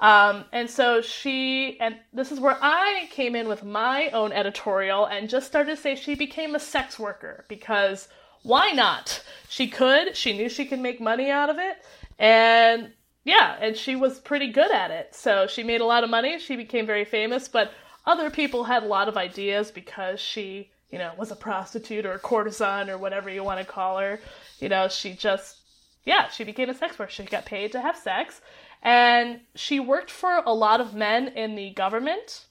Um, 0.00 0.46
and 0.52 0.68
so 0.68 1.02
she, 1.02 1.78
and 1.78 1.96
this 2.12 2.32
is 2.32 2.40
where 2.40 2.56
I 2.60 3.06
came 3.10 3.36
in 3.36 3.48
with 3.48 3.62
my 3.62 4.08
own 4.10 4.32
editorial 4.32 5.04
and 5.04 5.28
just 5.28 5.46
started 5.46 5.76
to 5.76 5.80
say 5.80 5.94
she 5.94 6.14
became 6.14 6.54
a 6.54 6.60
sex 6.60 6.98
worker 6.98 7.44
because 7.48 8.08
why 8.42 8.70
not? 8.70 9.22
She 9.48 9.68
could, 9.68 10.16
she 10.16 10.32
knew 10.32 10.48
she 10.48 10.64
could 10.64 10.80
make 10.80 11.00
money 11.00 11.30
out 11.30 11.50
of 11.50 11.58
it, 11.58 11.84
and 12.18 12.92
yeah, 13.24 13.56
and 13.60 13.76
she 13.76 13.96
was 13.96 14.18
pretty 14.18 14.50
good 14.50 14.70
at 14.70 14.90
it. 14.90 15.14
So 15.14 15.46
she 15.46 15.62
made 15.62 15.82
a 15.82 15.84
lot 15.84 16.04
of 16.04 16.10
money. 16.10 16.38
She 16.38 16.56
became 16.56 16.86
very 16.86 17.04
famous, 17.04 17.48
but 17.48 17.72
other 18.06 18.30
people 18.30 18.64
had 18.64 18.82
a 18.82 18.86
lot 18.86 19.08
of 19.08 19.18
ideas 19.18 19.70
because 19.70 20.18
she, 20.20 20.70
you 20.90 20.98
know, 20.98 21.12
was 21.18 21.30
a 21.30 21.36
prostitute 21.36 22.06
or 22.06 22.12
a 22.12 22.18
courtesan 22.18 22.88
or 22.88 22.96
whatever 22.96 23.28
you 23.28 23.44
want 23.44 23.60
to 23.60 23.66
call 23.66 23.98
her. 23.98 24.20
You 24.58 24.70
know, 24.70 24.88
she 24.88 25.12
just, 25.12 25.58
yeah, 26.06 26.28
she 26.28 26.44
became 26.44 26.70
a 26.70 26.74
sex 26.74 26.98
worker. 26.98 27.12
She 27.12 27.24
got 27.24 27.44
paid 27.44 27.72
to 27.72 27.80
have 27.80 27.96
sex. 27.96 28.40
And 28.82 29.40
she 29.54 29.78
worked 29.80 30.10
for 30.10 30.42
a 30.44 30.52
lot 30.52 30.80
of 30.80 30.94
men 30.94 31.28
in 31.28 31.54
the 31.54 31.70
government, 31.70 32.46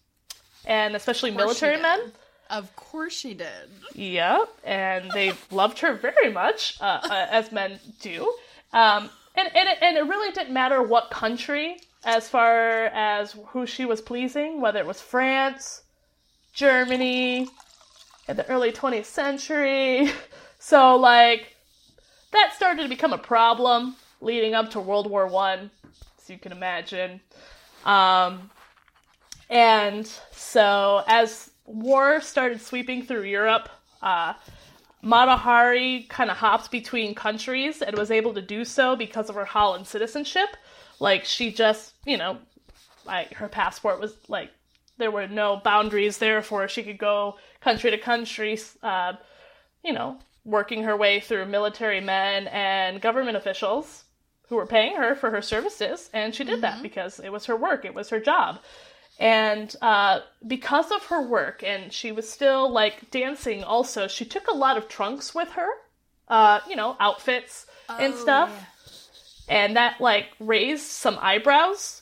and 0.66 0.96
especially 0.96 1.32
military 1.32 1.82
men. 1.82 2.12
Of 2.50 2.76
course 2.76 3.14
she 3.14 3.34
did. 3.34 3.70
Yep, 3.94 4.50
and 4.64 5.12
they 5.12 5.34
loved 5.52 5.80
her 5.80 5.94
very 5.94 6.32
much, 6.32 6.78
uh, 6.82 7.00
uh, 7.04 7.28
as 7.30 7.52
men 7.52 7.80
do. 8.02 8.32
Um, 8.74 9.10
and 9.36 9.50
and 9.56 9.70
it, 9.70 9.78
and 9.82 9.98
it 9.98 10.04
really 10.04 10.32
didn't 10.32 10.54
matter 10.54 10.82
what 10.82 11.10
country 11.10 11.80
as 12.06 12.30
far 12.30 12.86
as 12.86 13.36
who 13.48 13.66
she 13.66 13.86
was 13.86 14.02
pleasing, 14.02 14.62
whether 14.62 14.80
it 14.80 14.86
was 14.86 15.02
France, 15.02 15.82
Germany, 16.54 17.48
in 18.28 18.38
the 18.38 18.48
early 18.48 18.72
20th 18.72 19.06
century. 19.06 20.12
So 20.62 20.98
like 20.98 21.56
that 22.32 22.52
started 22.54 22.84
to 22.84 22.90
become 22.90 23.14
a 23.14 23.18
problem 23.18 23.96
leading 24.20 24.54
up 24.54 24.72
to 24.72 24.82
World 24.82 25.10
War 25.10 25.26
One, 25.26 25.72
you 26.30 26.38
can 26.38 26.52
imagine. 26.52 27.22
Um, 27.86 28.50
and 29.50 30.10
so 30.32 31.04
as 31.08 31.52
war 31.66 32.22
started 32.22 32.62
sweeping 32.62 33.04
through 33.04 33.24
Europe, 33.24 33.70
uh, 34.02 34.34
Mata 35.02 35.38
Hari 35.38 36.06
kind 36.10 36.30
of 36.30 36.38
hops 36.38 36.68
between 36.68 37.16
countries 37.16 37.82
and 37.82 37.98
was 37.98 38.12
able 38.12 38.34
to 38.34 38.42
do 38.42 38.66
so 38.66 38.96
because 38.96 39.30
of 39.30 39.36
her 39.36 39.46
Holland 39.46 39.88
citizenship. 39.88 40.50
Like 41.00 41.24
she 41.24 41.52
just, 41.52 41.94
you 42.06 42.18
know, 42.18 42.38
like 43.06 43.34
her 43.36 43.48
passport 43.48 44.00
was 44.00 44.16
like 44.28 44.52
there 44.98 45.12
were 45.12 45.28
no 45.28 45.56
boundaries 45.64 46.18
therefore 46.18 46.68
she 46.68 46.84
could 46.84 46.98
go 46.98 47.38
country 47.62 47.92
to 47.92 47.98
country, 47.98 48.60
uh, 48.84 49.14
you 49.84 49.94
know, 49.94 50.20
working 50.44 50.84
her 50.84 50.98
way 50.98 51.22
through 51.22 51.46
military 51.46 52.02
men 52.02 52.48
and 52.48 53.02
government 53.02 53.38
officials 53.38 54.04
who 54.50 54.56
were 54.56 54.66
paying 54.66 54.96
her 54.98 55.16
for 55.16 55.30
her 55.32 55.42
services, 55.42 56.10
and 56.14 56.34
she 56.36 56.44
did 56.44 56.62
that 56.62 56.82
because 56.82 57.20
it 57.20 57.32
was 57.32 57.46
her 57.46 57.56
work, 57.56 57.86
it 57.86 57.94
was 57.94 58.10
her 58.10 58.20
job. 58.20 58.60
And 59.20 59.76
uh, 59.82 60.22
because 60.48 60.92
of 60.92 61.06
her 61.08 61.22
work, 61.22 61.64
and 61.64 61.92
she 61.94 62.12
was 62.12 62.30
still 62.30 62.70
like 62.72 63.12
dancing 63.12 63.64
also, 63.64 64.08
she 64.08 64.26
took 64.26 64.48
a 64.48 64.56
lot 64.56 64.78
of 64.78 64.88
trunks 64.88 65.36
with 65.36 65.50
her, 65.52 65.68
uh, 66.30 66.62
you 66.70 66.76
know, 66.76 66.96
outfits 67.00 67.66
and 68.00 68.14
Oh, 68.14 68.18
stuff. 68.18 68.66
And 69.50 69.76
that 69.78 70.00
like 70.00 70.28
raised 70.40 70.86
some 70.86 71.18
eyebrows, 71.22 72.02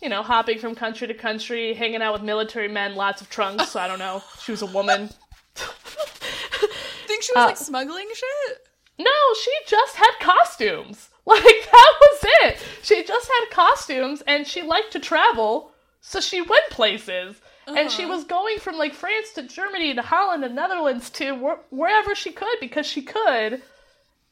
you 0.00 0.08
know, 0.08 0.22
hopping 0.22 0.58
from 0.58 0.74
country 0.74 1.06
to 1.08 1.14
country, 1.14 1.74
hanging 1.74 2.02
out 2.02 2.12
with 2.12 2.22
military 2.22 2.68
men, 2.68 2.94
lots 2.94 3.20
of 3.20 3.28
trunks. 3.30 3.70
So 3.70 3.80
I 3.80 3.88
don't 3.88 3.98
know. 3.98 4.22
She 4.42 4.52
was 4.52 4.62
a 4.62 4.66
woman. 4.66 5.08
Think 5.54 7.22
she 7.22 7.32
was 7.34 7.42
Uh, 7.42 7.46
like 7.46 7.56
smuggling 7.56 8.08
shit? 8.14 8.66
No, 8.98 9.10
she 9.42 9.50
just 9.66 9.96
had 9.96 10.12
costumes. 10.20 11.08
Like 11.26 11.42
that 11.72 11.92
was 12.00 12.18
it. 12.42 12.58
She 12.82 13.02
just 13.02 13.28
had 13.40 13.50
costumes 13.50 14.22
and 14.26 14.46
she 14.46 14.60
liked 14.62 14.92
to 14.92 15.00
travel, 15.00 15.72
so 16.00 16.20
she 16.20 16.40
went 16.42 16.68
places. 16.70 17.40
And 17.66 17.90
she 17.90 18.04
was 18.04 18.24
going 18.24 18.58
from 18.58 18.76
like 18.76 18.92
France 18.92 19.32
to 19.36 19.42
Germany 19.48 19.94
to 19.94 20.02
Holland 20.02 20.44
and 20.44 20.54
Netherlands 20.54 21.08
to 21.10 21.34
wh- 21.36 21.72
wherever 21.72 22.14
she 22.14 22.30
could 22.30 22.58
because 22.60 22.84
she 22.86 23.00
could. 23.00 23.62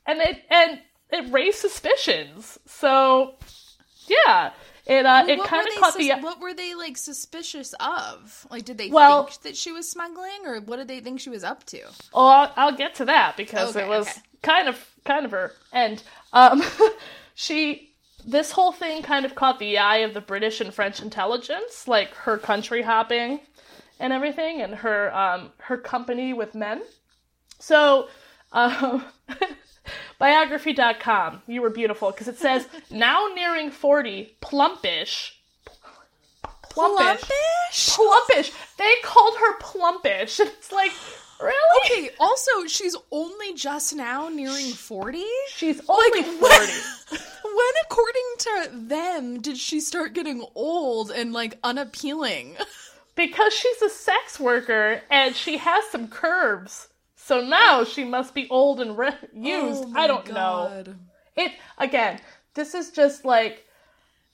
And 0.06 0.20
it 0.20 0.42
and 0.50 0.80
it 1.10 1.32
raised 1.32 1.58
suspicions. 1.58 2.58
So 2.66 3.36
yeah, 4.06 4.50
it 4.84 5.06
uh 5.06 5.24
it 5.26 5.38
What 5.38 5.48
kind 5.48 5.66
of 5.66 5.74
caught 5.76 5.94
sus- 5.94 6.02
the 6.02 6.12
What 6.20 6.40
were 6.40 6.52
they 6.52 6.74
like 6.74 6.98
suspicious 6.98 7.74
of? 7.80 8.46
Like, 8.50 8.66
did 8.66 8.76
they 8.76 8.90
Well- 8.90 9.24
think 9.28 9.40
that 9.42 9.56
she 9.56 9.72
was 9.72 9.88
smuggling, 9.88 10.44
or 10.44 10.60
what 10.60 10.76
did 10.76 10.88
they 10.88 11.00
think 11.00 11.20
she 11.20 11.30
was 11.30 11.42
up 11.44 11.64
to? 11.68 11.80
Oh, 12.12 12.26
I'll, 12.26 12.52
I'll 12.56 12.76
get 12.76 12.94
to 12.96 13.06
that 13.06 13.38
because 13.38 13.74
Okay, 13.76 13.86
it 13.86 13.88
was 13.88 14.08
okay. 14.08 14.20
kind 14.42 14.68
of 14.68 14.78
kind 15.06 15.24
of 15.24 15.30
her 15.30 15.52
end. 15.72 16.02
Um, 16.32 16.62
she 17.34 17.92
this 18.24 18.52
whole 18.52 18.72
thing 18.72 19.02
kind 19.02 19.24
of 19.24 19.34
caught 19.34 19.58
the 19.58 19.78
eye 19.78 19.98
of 19.98 20.14
the 20.14 20.20
British 20.20 20.60
and 20.60 20.72
French 20.72 21.02
intelligence, 21.02 21.88
like 21.88 22.14
her 22.14 22.38
country 22.38 22.82
hopping 22.82 23.40
and 23.98 24.12
everything, 24.12 24.60
and 24.60 24.74
her 24.76 25.14
um, 25.16 25.50
her 25.58 25.76
company 25.76 26.32
with 26.32 26.54
men. 26.54 26.82
So, 27.58 28.08
um, 28.52 29.04
biography.com, 30.18 31.42
you 31.46 31.62
were 31.62 31.70
beautiful 31.70 32.10
because 32.10 32.28
it 32.28 32.38
says 32.38 32.66
now 32.90 33.28
nearing 33.34 33.70
forty, 33.70 34.36
plumpish. 34.40 35.32
Plumpish. 36.72 37.20
Plumpish? 37.20 37.98
Plumpish. 37.98 38.52
They 38.78 38.94
called 39.02 39.34
her 39.36 39.58
plumpish. 39.58 40.40
It's 40.40 40.72
like, 40.72 40.92
really? 41.42 42.06
Okay. 42.08 42.14
Also, 42.20 42.66
she's 42.66 42.96
only 43.10 43.54
just 43.54 43.94
now 43.94 44.28
nearing 44.28 44.70
forty. 44.72 45.24
She's 45.54 45.80
only 45.88 46.20
Like, 46.22 46.26
40. 46.40 46.72
When, 47.44 47.72
according 47.84 48.22
to 48.38 48.70
them, 48.88 49.40
did 49.42 49.58
she 49.58 49.80
start 49.80 50.14
getting 50.14 50.44
old 50.54 51.10
and 51.10 51.32
like 51.32 51.58
unappealing? 51.62 52.56
because 53.14 53.52
she's 53.52 53.82
a 53.82 53.90
sex 53.90 54.40
worker 54.40 55.02
and 55.10 55.36
she 55.36 55.58
has 55.58 55.84
some 55.90 56.08
curves. 56.08 56.88
So 57.16 57.40
now 57.42 57.84
she 57.84 58.04
must 58.04 58.34
be 58.34 58.48
old 58.48 58.80
and 58.80 58.96
re- 58.96 59.12
used. 59.34 59.84
Oh 59.86 59.92
I 59.94 60.06
don't 60.06 60.32
know. 60.32 60.84
It 61.36 61.52
again. 61.78 62.20
This 62.54 62.74
is 62.74 62.90
just 62.90 63.24
like, 63.24 63.66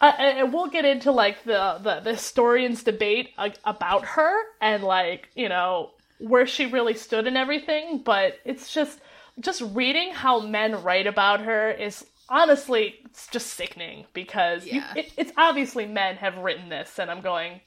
uh, 0.01 0.13
and 0.19 0.53
we'll 0.53 0.69
get 0.69 0.85
into 0.85 1.11
like 1.13 1.43
the 1.45 1.79
the, 1.83 2.01
the 2.01 2.13
historians' 2.15 2.83
debate 2.85 3.31
uh, 3.37 3.51
about 3.65 4.05
her 4.05 4.33
and 4.61 4.85
like 4.85 5.29
you 5.35 5.49
know 5.49 5.91
where 6.19 6.47
she 6.47 6.67
really 6.67 6.95
stood 6.95 7.27
and 7.27 7.37
everything. 7.37 8.03
But 8.05 8.39
it's 8.45 8.73
just 8.73 9.01
just 9.41 9.63
reading 9.73 10.13
how 10.13 10.41
men 10.41 10.83
write 10.83 11.07
about 11.07 11.41
her 11.41 11.71
is 11.71 12.05
honestly 12.29 12.97
it's 13.05 13.27
just 13.29 13.49
sickening 13.49 14.05
because 14.13 14.67
you, 14.67 14.83
it, 14.97 15.13
it's 15.17 15.33
obviously 15.37 15.87
men 15.87 16.17
have 16.17 16.37
written 16.39 16.69
this, 16.69 16.99
and 16.99 17.11
I'm 17.11 17.21
going, 17.21 17.61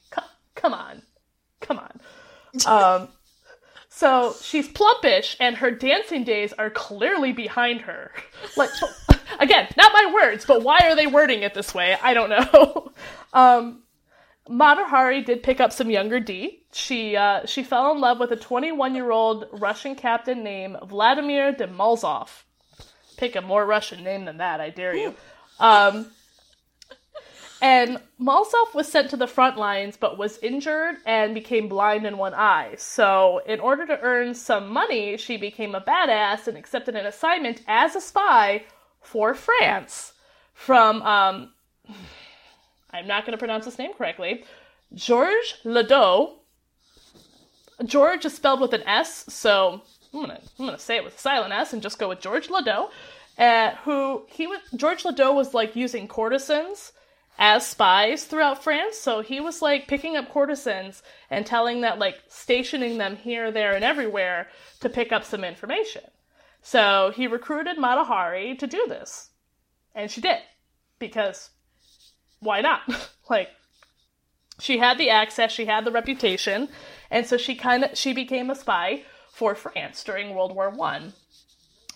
come 0.55 0.73
on, 0.73 1.01
come 1.59 1.79
on. 1.79 1.99
Um, 2.67 3.07
so 3.87 4.35
she's 4.41 4.67
plumpish, 4.67 5.37
and 5.39 5.55
her 5.57 5.71
dancing 5.71 6.23
days 6.25 6.53
are 6.53 6.69
clearly 6.69 7.33
behind 7.33 7.81
her. 7.81 8.11
Like, 8.57 8.69
again, 9.39 9.67
not 9.77 9.93
my 9.93 10.11
words, 10.13 10.45
but 10.45 10.63
why 10.63 10.79
are 10.83 10.95
they 10.95 11.07
wording 11.07 11.43
it 11.43 11.53
this 11.53 11.73
way? 11.73 11.97
I 12.01 12.13
don't 12.13 12.29
know. 12.29 12.91
Um, 13.33 13.83
Mata 14.49 14.83
Hari 14.83 15.21
did 15.21 15.41
pick 15.41 15.61
up 15.61 15.71
some 15.71 15.89
younger 15.89 16.19
D. 16.19 16.60
She 16.73 17.15
uh, 17.15 17.45
she 17.45 17.64
fell 17.64 17.91
in 17.91 17.99
love 17.99 18.19
with 18.19 18.31
a 18.31 18.38
21 18.38 18.95
year 18.95 19.11
old 19.11 19.48
Russian 19.52 19.95
captain 19.95 20.43
named 20.43 20.77
Vladimir 20.84 21.53
Demolzov. 21.53 22.43
Pick 23.18 23.35
a 23.35 23.41
more 23.41 23.65
Russian 23.65 24.03
name 24.03 24.26
than 24.26 24.38
that, 24.38 24.61
I 24.61 24.69
dare 24.69 24.95
you. 24.95 25.15
Um, 25.60 26.07
and 27.61 27.99
Malsov 28.19 28.73
was 28.73 28.88
sent 28.88 29.11
to 29.11 29.18
the 29.18 29.27
front 29.27 29.56
lines 29.56 29.95
but 29.95 30.18
was 30.18 30.39
injured 30.39 30.95
and 31.06 31.35
became 31.35 31.69
blind 31.69 32.07
in 32.07 32.18
one 32.18 32.34
eye. 32.34 32.73
So, 32.77 33.41
in 33.45 33.60
order 33.60 33.85
to 33.85 33.99
earn 34.02 34.34
some 34.34 34.73
money, 34.73 35.15
she 35.18 35.38
became 35.38 35.76
a 35.76 35.81
badass 35.81 36.48
and 36.48 36.57
accepted 36.57 36.95
an 36.95 37.06
assignment 37.06 37.61
as 37.68 37.95
a 37.95 38.02
spy 38.02 38.64
for 38.99 39.35
France 39.35 40.14
from, 40.56 41.03
um, 41.03 41.53
I'm 42.91 43.07
not 43.07 43.26
going 43.26 43.34
to 43.34 43.38
pronounce 43.38 43.65
his 43.65 43.77
name 43.77 43.93
correctly, 43.93 44.43
Georges 44.95 45.53
Ladoux. 45.64 46.34
George 47.85 48.25
is 48.25 48.33
spelled 48.33 48.61
with 48.61 48.73
an 48.73 48.83
S, 48.83 49.25
so 49.29 49.81
I'm 50.13 50.21
gonna 50.21 50.39
I'm 50.59 50.65
gonna 50.65 50.79
say 50.79 50.97
it 50.97 51.03
with 51.03 51.15
a 51.15 51.19
silent 51.19 51.53
S 51.53 51.73
and 51.73 51.81
just 51.81 51.99
go 51.99 52.09
with 52.09 52.19
George 52.19 52.47
Ladoux. 52.49 52.89
Uh, 53.37 53.71
who 53.85 54.23
he 54.27 54.45
was 54.45 54.59
George 54.75 55.03
Ladoux 55.03 55.33
was 55.33 55.53
like 55.53 55.75
using 55.75 56.07
courtesans 56.07 56.91
as 57.39 57.65
spies 57.65 58.25
throughout 58.25 58.63
France. 58.63 58.97
So 58.97 59.21
he 59.21 59.39
was 59.39 59.61
like 59.61 59.87
picking 59.87 60.15
up 60.15 60.31
courtesans 60.31 61.01
and 61.29 61.45
telling 61.45 61.81
that 61.81 61.99
like 61.99 62.21
stationing 62.27 62.97
them 62.97 63.15
here, 63.15 63.51
there, 63.51 63.73
and 63.73 63.83
everywhere 63.83 64.47
to 64.81 64.89
pick 64.89 65.11
up 65.11 65.23
some 65.23 65.43
information. 65.43 66.03
So 66.61 67.11
he 67.15 67.27
recruited 67.27 67.77
Mata 67.77 68.03
Hari 68.03 68.55
to 68.57 68.67
do 68.67 68.85
this. 68.87 69.29
And 69.95 70.11
she 70.11 70.21
did. 70.21 70.39
Because 70.99 71.49
why 72.39 72.61
not? 72.61 72.81
like 73.29 73.49
she 74.61 74.77
had 74.77 74.97
the 74.97 75.09
access, 75.09 75.51
she 75.51 75.65
had 75.65 75.85
the 75.85 75.91
reputation, 75.91 76.69
and 77.09 77.25
so 77.25 77.35
she 77.35 77.55
kind 77.55 77.83
of 77.83 77.97
she 77.97 78.13
became 78.13 78.49
a 78.49 78.55
spy 78.55 79.03
for 79.31 79.55
France 79.55 80.03
during 80.03 80.35
World 80.35 80.53
War 80.55 80.69
1. 80.69 81.13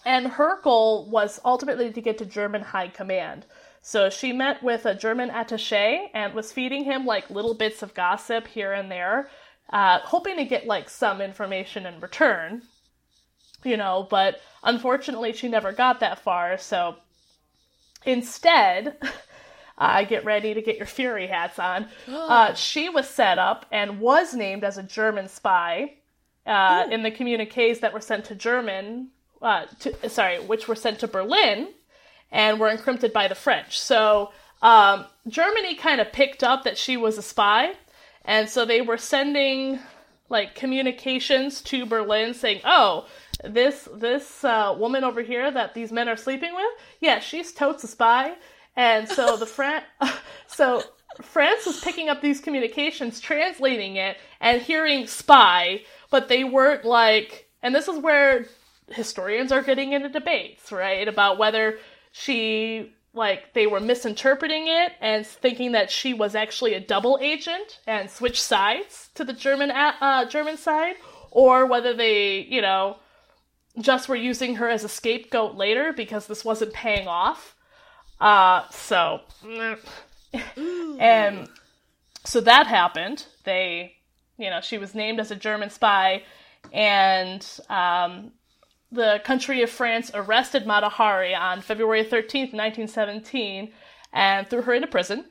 And 0.04 0.28
her 0.28 0.62
goal 0.62 1.08
was 1.10 1.40
ultimately 1.46 1.92
to 1.92 2.02
get 2.02 2.18
to 2.18 2.26
German 2.26 2.62
high 2.62 2.88
command. 2.88 3.46
So 3.82 4.10
she 4.10 4.34
met 4.34 4.64
with 4.64 4.86
a 4.86 4.96
German 4.96 5.30
attaché 5.30 6.10
and 6.14 6.34
was 6.34 6.52
feeding 6.52 6.86
him 6.86 7.06
like 7.06 7.30
little 7.30 7.54
bits 7.54 7.84
of 7.84 7.94
gossip 7.94 8.48
here 8.48 8.74
and 8.74 8.92
there, 8.92 9.30
uh, 9.70 10.00
hoping 10.00 10.38
to 10.38 10.46
get 10.46 10.66
like 10.66 10.90
some 10.90 11.22
information 11.22 11.86
in 11.86 12.00
return. 12.00 12.64
You 13.64 13.78
know, 13.78 14.08
but 14.10 14.42
unfortunately 14.64 15.34
she 15.34 15.48
never 15.48 15.72
got 15.72 16.00
that 16.00 16.20
far. 16.20 16.58
So 16.58 16.96
instead, 18.06 18.98
uh, 19.78 20.04
get 20.04 20.26
ready 20.26 20.54
to 20.54 20.62
get 20.62 20.78
your 20.78 20.86
Fury 20.86 21.28
hats 21.28 21.60
on. 21.60 21.88
Uh, 22.08 22.54
she 22.54 22.90
was 22.90 23.08
set 23.08 23.38
up 23.38 23.66
and 23.72 24.00
was 24.00 24.34
named 24.34 24.64
as 24.64 24.78
a 24.78 24.84
German 24.84 25.28
spy 25.28 25.94
uh, 26.46 26.88
in 26.90 27.04
the 27.04 27.12
communiques 27.12 27.80
that 27.80 27.94
were 27.94 28.02
sent 28.02 28.26
to 28.26 28.36
German, 28.36 29.10
uh, 29.42 29.66
to, 29.80 30.10
sorry, 30.10 30.40
which 30.40 30.68
were 30.68 30.76
sent 30.76 31.00
to 31.00 31.08
Berlin 31.08 31.70
and 32.32 32.60
were 32.60 32.76
encrypted 32.76 33.14
by 33.14 33.28
the 33.28 33.36
French. 33.36 33.80
So 33.80 34.32
um, 34.62 35.06
Germany 35.28 35.76
kind 35.76 36.02
of 36.02 36.12
picked 36.12 36.44
up 36.44 36.64
that 36.64 36.78
she 36.78 36.98
was 36.98 37.18
a 37.18 37.22
spy, 37.22 37.74
and 38.24 38.50
so 38.50 38.66
they 38.66 38.82
were 38.82 38.98
sending 38.98 39.80
like 40.30 40.56
communications 40.56 41.62
to 41.62 41.86
Berlin 41.86 42.34
saying, 42.34 42.62
"Oh, 42.66 43.06
this 43.44 43.88
this 43.94 44.44
uh, 44.44 44.76
woman 44.78 45.04
over 45.04 45.22
here 45.22 45.52
that 45.52 45.74
these 45.74 45.92
men 45.92 46.10
are 46.10 46.18
sleeping 46.18 46.56
with, 46.56 46.72
yeah, 47.00 47.20
she's 47.20 47.54
totes 47.54 47.84
a 47.84 47.88
spy." 47.88 48.34
And 48.76 49.08
so 49.08 49.38
the 49.38 49.46
Fran- 49.46 49.84
so 50.48 50.84
France 51.22 51.66
was 51.66 51.80
picking 51.80 52.10
up 52.10 52.22
these 52.22 52.42
communications, 52.42 53.20
translating 53.20 53.96
it, 53.96 54.18
and 54.40 54.62
hearing 54.62 55.08
spy, 55.08 55.82
but 56.10 56.28
they 56.28 56.44
weren't 56.44 56.86
like. 56.86 57.50
And 57.62 57.74
this 57.74 57.88
is 57.88 57.98
where 58.00 58.46
historians 58.90 59.52
are 59.52 59.64
getting 59.64 59.94
into 59.94 60.10
debates, 60.10 60.72
right, 60.72 61.08
about 61.08 61.38
whether 61.38 61.80
she 62.12 62.92
like 63.14 63.54
they 63.54 63.66
were 63.66 63.80
misinterpreting 63.80 64.68
it 64.68 64.92
and 65.00 65.26
thinking 65.26 65.72
that 65.72 65.90
she 65.90 66.14
was 66.14 66.36
actually 66.36 66.74
a 66.74 66.82
double 66.82 67.18
agent 67.22 67.80
and 67.88 68.10
switched 68.10 68.42
sides 68.42 69.10
to 69.16 69.24
the 69.24 69.34
German 69.34 69.72
uh, 69.72 70.26
German 70.26 70.58
side, 70.58 70.96
or 71.32 71.66
whether 71.66 71.94
they, 71.94 72.40
you 72.42 72.62
know, 72.62 72.98
just 73.80 74.10
were 74.10 74.16
using 74.16 74.56
her 74.56 74.70
as 74.70 74.84
a 74.84 74.90
scapegoat 74.90 75.56
later 75.56 75.94
because 75.94 76.28
this 76.28 76.46
wasn't 76.46 76.74
paying 76.74 77.08
off. 77.08 77.55
Uh, 78.20 78.68
so, 78.70 79.22
and 81.00 81.50
so 82.24 82.42
that 82.42 82.68
happened. 82.68 83.26
They, 83.44 83.96
you 84.38 84.50
know, 84.50 84.62
she 84.62 84.78
was 84.78 84.96
named 84.96 85.20
as 85.20 85.32
a 85.32 85.36
German 85.36 85.70
spy, 85.70 86.24
and 86.72 87.46
um, 87.70 88.32
the 88.92 89.22
country 89.24 89.62
of 89.62 89.70
France 89.70 90.12
arrested 90.14 90.66
Mata 90.66 90.90
Hari 90.90 91.36
on 91.36 91.62
February 91.62 92.04
13th, 92.04 92.54
1917, 92.54 93.72
and 94.14 94.48
threw 94.48 94.62
her 94.62 94.74
into 94.74 94.88
prison. 94.88 95.26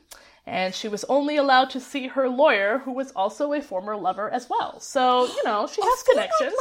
And 0.47 0.74
she 0.74 0.89
was 0.89 1.05
only 1.05 1.39
allowed 1.39 1.70
to 1.70 1.81
see 1.81 2.09
her 2.09 2.28
lawyer, 2.28 2.78
who 2.85 2.93
was 2.93 3.12
also 3.12 3.55
a 3.55 3.62
former 3.62 3.97
lover 3.97 4.31
as 4.31 4.48
well. 4.51 4.78
So, 4.78 5.27
you 5.27 5.43
know, 5.44 5.66
she 5.66 5.81
has 5.81 6.02
connections. 6.02 6.55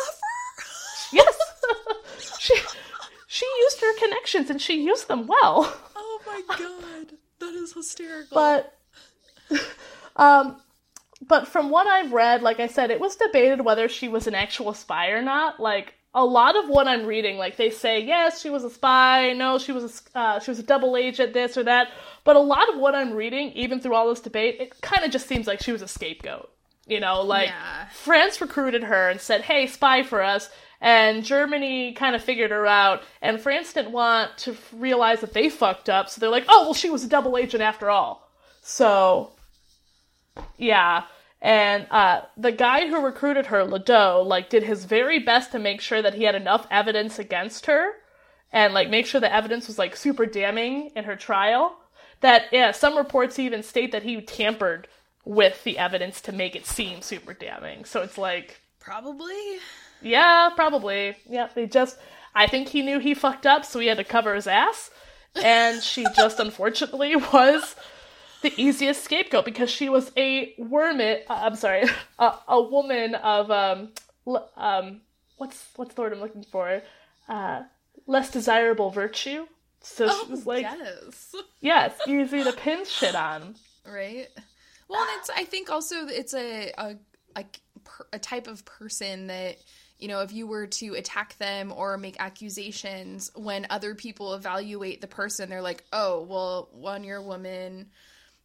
Yes. 1.12 1.38
she 2.40 2.56
she 3.28 3.46
used 3.62 3.82
her 3.82 3.98
connections 3.98 4.50
and 4.50 4.62
she 4.62 4.82
used 4.82 5.08
them 5.08 5.28
well. 5.28 5.76
Oh 6.34 6.44
my 6.48 6.58
god. 6.58 7.14
That 7.40 7.54
is 7.54 7.74
hysterical. 7.74 8.36
But 8.36 8.78
um 10.16 10.58
but 11.28 11.48
from 11.48 11.70
what 11.70 11.88
I've 11.88 12.12
read, 12.12 12.42
like 12.42 12.60
I 12.60 12.68
said, 12.68 12.92
it 12.92 13.00
was 13.00 13.16
debated 13.16 13.64
whether 13.64 13.88
she 13.88 14.08
was 14.10 14.28
an 14.28 14.36
actual 14.36 14.74
spy 14.74 15.10
or 15.10 15.22
not. 15.22 15.60
Like 15.60 15.94
a 16.14 16.26
lot 16.26 16.56
of 16.56 16.70
what 16.70 16.88
I'm 16.88 17.06
reading, 17.06 17.38
like 17.38 17.56
they 17.58 17.70
say, 17.70 18.00
yes, 18.04 18.42
she 18.42 18.50
was 18.50 18.64
a 18.64 18.70
spy. 18.70 19.34
No, 19.34 19.58
she 19.58 19.72
was 19.72 20.04
a 20.16 20.20
uh, 20.20 20.40
she 20.40 20.52
was 20.52 20.60
a 20.60 20.64
double 20.64 20.98
agent, 20.98 21.34
this 21.34 21.58
or 21.58 21.64
that. 21.64 21.90
But 22.24 22.36
a 22.36 22.40
lot 22.40 22.72
of 22.74 22.80
what 22.80 22.94
I'm 22.96 23.14
reading, 23.14 23.52
even 23.54 23.80
through 23.80 23.96
all 23.96 24.10
this 24.10 24.20
debate, 24.20 24.58
it 24.60 24.82
kind 24.82 25.04
of 25.06 25.12
just 25.12 25.28
seems 25.28 25.48
like 25.48 25.62
she 25.62 25.72
was 25.72 25.82
a 25.82 25.88
scapegoat. 25.88 26.50
You 26.86 27.00
know, 27.00 27.22
like 27.22 27.48
Yeah. 27.48 27.88
France 27.94 28.42
recruited 28.42 28.84
her 28.84 29.10
and 29.10 29.22
said, 29.22 29.42
"Hey, 29.42 29.68
spy 29.68 30.04
for 30.04 30.22
us." 30.22 30.50
And 30.84 31.24
Germany 31.24 31.94
kind 31.94 32.14
of 32.14 32.22
figured 32.22 32.52
her 32.52 32.68
out, 32.68 33.04
and 33.22 33.40
France 33.40 33.72
didn't 33.72 33.94
want 33.94 34.38
to 34.40 34.58
realize 34.74 35.22
that 35.22 35.32
they 35.32 35.50
fucked 35.50 35.90
up, 35.90 36.10
so 36.10 36.20
they're 36.20 36.30
like, 36.30 36.44
"Oh, 36.50 36.66
well, 36.66 36.74
she 36.74 36.90
was 36.90 37.06
a 37.06 37.08
double 37.08 37.38
agent 37.38 37.64
after 37.64 37.90
all." 37.90 38.30
So, 38.62 39.32
yeah. 40.58 41.06
And 41.42 41.88
uh, 41.90 42.24
the 42.36 42.52
guy 42.52 42.88
who 42.88 43.02
recruited 43.02 43.46
her, 43.46 43.64
Ladoux, 43.64 44.26
like 44.26 44.50
did 44.50 44.64
his 44.64 44.84
very 44.84 45.20
best 45.20 45.54
to 45.54 45.60
make 45.60 45.80
sure 45.80 46.02
that 46.02 46.16
he 46.16 46.26
had 46.26 46.36
enough 46.36 46.68
evidence 46.70 47.18
against 47.18 47.68
her, 47.68 47.92
and 48.52 48.74
like 48.74 48.90
make 48.90 49.06
sure 49.06 49.22
the 49.22 49.34
evidence 49.34 49.68
was 49.68 49.80
like 49.80 49.96
super 49.96 50.26
damning 50.26 50.92
in 50.98 51.06
her 51.06 51.16
trial. 51.16 51.78
That 52.20 52.48
yeah, 52.52 52.72
some 52.72 52.98
reports 52.98 53.40
even 53.40 53.64
state 53.64 53.94
that 53.94 54.04
he 54.04 54.20
tampered 54.20 54.90
with 55.24 55.64
the 55.64 55.78
evidence 55.78 56.20
to 56.22 56.34
make 56.34 56.58
it 56.58 56.66
seem 56.66 57.02
super 57.02 57.34
damning. 57.34 57.86
So 57.86 58.02
it's 58.02 58.18
like, 58.18 58.60
Probably. 58.82 59.60
Yeah, 60.04 60.50
probably. 60.56 61.16
Yeah, 61.30 61.50
they 61.54 61.66
just. 61.68 61.98
I 62.36 62.48
think 62.48 62.70
he 62.70 62.82
knew 62.82 63.00
he 63.00 63.14
fucked 63.14 63.46
up, 63.46 63.64
so 63.66 63.80
he 63.80 63.88
had 63.88 63.98
to 63.98 64.04
cover 64.04 64.34
his 64.34 64.48
ass. 64.48 64.90
And 65.36 65.82
she 65.82 66.06
just 66.16 66.40
unfortunately 66.40 67.16
was 67.34 67.76
the 68.42 68.54
easiest 68.58 69.04
scapegoat 69.04 69.46
because 69.46 69.70
she 69.70 69.90
was 69.90 70.12
a 70.18 70.54
wormit. 70.60 71.24
Uh, 71.30 71.42
I'm 71.44 71.56
sorry, 71.56 71.84
a, 72.20 72.34
a 72.48 72.62
woman 72.62 73.16
of 73.16 73.50
um, 73.50 73.90
l- 74.28 74.50
um, 74.58 75.02
what's 75.38 75.66
what's 75.76 75.96
the 75.96 76.02
word 76.02 76.14
I'm 76.14 76.20
looking 76.20 76.44
for? 76.44 76.82
Uh, 77.28 77.64
less 78.06 78.30
desirable 78.32 78.90
virtue. 78.90 79.48
So 79.82 80.08
she 80.08 80.32
was 80.32 80.46
like, 80.46 80.64
yes. 80.64 81.36
yes, 81.62 81.94
easy 82.08 82.44
to 82.44 82.54
pin 82.54 82.86
shit 82.86 83.16
on. 83.16 83.56
Right. 83.86 84.28
Well, 84.88 85.06
it's. 85.18 85.30
I 85.30 85.44
think 85.46 85.70
also 85.70 86.08
it's 86.08 86.34
a 86.34 86.72
a 86.78 86.98
a, 87.36 87.46
a 88.14 88.20
type 88.20 88.48
of 88.48 88.64
person 88.66 89.28
that 89.28 89.58
you 90.04 90.08
know 90.10 90.20
if 90.20 90.32
you 90.34 90.46
were 90.46 90.68
to 90.68 90.94
attack 90.94 91.36
them 91.40 91.72
or 91.76 91.98
make 91.98 92.18
accusations 92.20 93.32
when 93.36 93.66
other 93.72 93.96
people 93.96 94.36
evaluate 94.36 95.02
the 95.02 95.08
person, 95.08 95.50
they're 95.50 95.62
like, 95.62 95.84
oh, 95.92 96.22
well, 96.22 96.70
one, 96.74 97.04
you're 97.04 97.18
a 97.18 97.22
woman. 97.24 97.88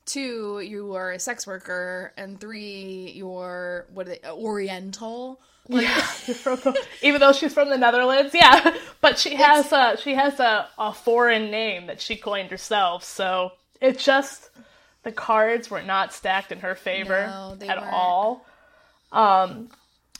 Two, 0.06 0.60
you 0.60 0.94
are 0.94 1.10
a 1.12 1.18
sex 1.18 1.46
worker, 1.46 2.14
and 2.16 2.40
three, 2.40 3.12
you're 3.14 3.84
what 3.92 4.06
are 4.06 4.10
they, 4.10 4.20
Oriental. 4.30 5.38
Yeah, 5.68 6.00
she's 6.24 6.40
from 6.40 6.56
the- 6.60 6.82
even 7.02 7.20
though 7.20 7.34
she's 7.34 7.52
from 7.52 7.68
the 7.68 7.76
Netherlands, 7.76 8.32
yeah. 8.34 8.74
But 9.02 9.18
she 9.18 9.34
has 9.34 9.70
a 9.70 9.98
she 10.02 10.14
has 10.14 10.40
a, 10.40 10.66
a 10.78 10.94
foreign 10.94 11.50
name 11.50 11.88
that 11.88 12.00
she 12.00 12.16
coined 12.16 12.50
herself, 12.50 13.04
so 13.04 13.52
it 13.82 13.98
just 13.98 14.48
the 15.02 15.12
cards 15.12 15.70
were 15.70 15.82
not 15.82 16.14
stacked 16.14 16.52
in 16.52 16.60
her 16.60 16.74
favor 16.74 17.26
No, 17.26 17.56
at 17.68 17.78
weren't. 17.80 17.92
all. 17.92 18.46
Um, 19.12 19.68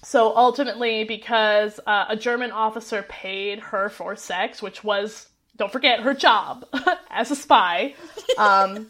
so 0.02 0.34
ultimately, 0.36 1.04
because 1.04 1.80
uh, 1.86 2.06
a 2.08 2.16
German 2.16 2.52
officer 2.52 3.02
paid 3.02 3.58
her 3.58 3.88
for 3.88 4.14
sex, 4.16 4.62
which 4.62 4.84
was 4.84 5.28
don't 5.56 5.72
forget 5.72 6.00
her 6.00 6.14
job 6.14 6.64
as 7.10 7.30
a 7.30 7.36
spy, 7.36 7.94
um, 8.38 8.86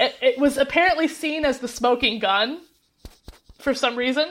it, 0.00 0.16
it 0.20 0.38
was 0.38 0.56
apparently 0.58 1.06
seen 1.06 1.44
as 1.44 1.60
the 1.60 1.68
smoking 1.68 2.18
gun 2.18 2.60
for 3.58 3.72
some 3.74 3.96
reason 3.96 4.28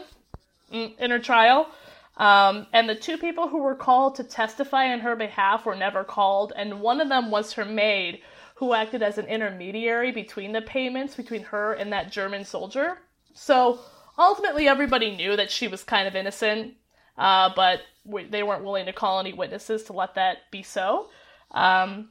mm, 0.72 0.98
in 0.99 1.11
her 1.11 1.19
trial. 1.19 1.69
Um, 2.18 2.68
and 2.73 2.89
the 2.89 2.95
two 2.95 3.18
people 3.18 3.48
who 3.48 3.60
were 3.60 3.76
called 3.76 4.15
to 4.15 4.23
testify 4.23 4.91
on 4.91 4.99
her 4.99 5.15
behalf 5.15 5.65
were 5.65 5.76
never 5.76 6.03
called, 6.03 6.52
and 6.56 6.81
one 6.81 6.99
of 6.99 7.07
them 7.07 7.31
was 7.31 7.53
her 7.53 7.65
maid, 7.65 8.22
who 8.56 8.73
acted 8.73 9.02
as 9.02 9.18
an 9.18 9.26
intermediary 9.26 10.11
between 10.11 10.52
the 10.52 10.61
payments 10.61 11.15
between 11.15 11.43
her 11.43 11.73
and 11.73 11.91
that 11.93 12.11
German 12.11 12.43
soldier. 12.43 12.99
So 13.34 13.80
ultimately, 14.22 14.68
everybody 14.68 15.15
knew 15.15 15.35
that 15.35 15.52
she 15.52 15.68
was 15.68 15.84
kind 15.84 16.07
of 16.07 16.15
innocent, 16.15 16.76
uh, 17.18 17.49
but 17.56 17.81
w- 18.06 18.30
they 18.30 18.43
weren't 18.43 18.64
willing 18.64 18.85
to 18.85 18.93
call 18.93 19.19
any 19.19 19.34
witnesses 19.34 19.84
to 19.84 19.93
let 19.93 20.15
that 20.15 20.49
be 20.52 20.64
so. 20.64 21.10
Um, 21.52 22.10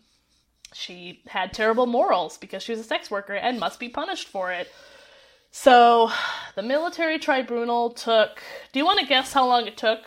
she 0.72 1.22
had 1.26 1.52
terrible 1.52 1.86
morals 1.86 2.38
because 2.38 2.62
she 2.62 2.72
was 2.72 2.80
a 2.80 2.84
sex 2.84 3.10
worker 3.10 3.34
and 3.34 3.58
must 3.58 3.80
be 3.80 3.88
punished 3.88 4.28
for 4.28 4.52
it. 4.52 4.70
So, 5.50 6.10
the 6.54 6.62
military 6.62 7.18
tribunal 7.18 7.90
took. 7.90 8.40
Do 8.72 8.78
you 8.78 8.84
want 8.84 9.00
to 9.00 9.06
guess 9.06 9.32
how 9.32 9.46
long 9.46 9.66
it 9.66 9.76
took 9.76 10.00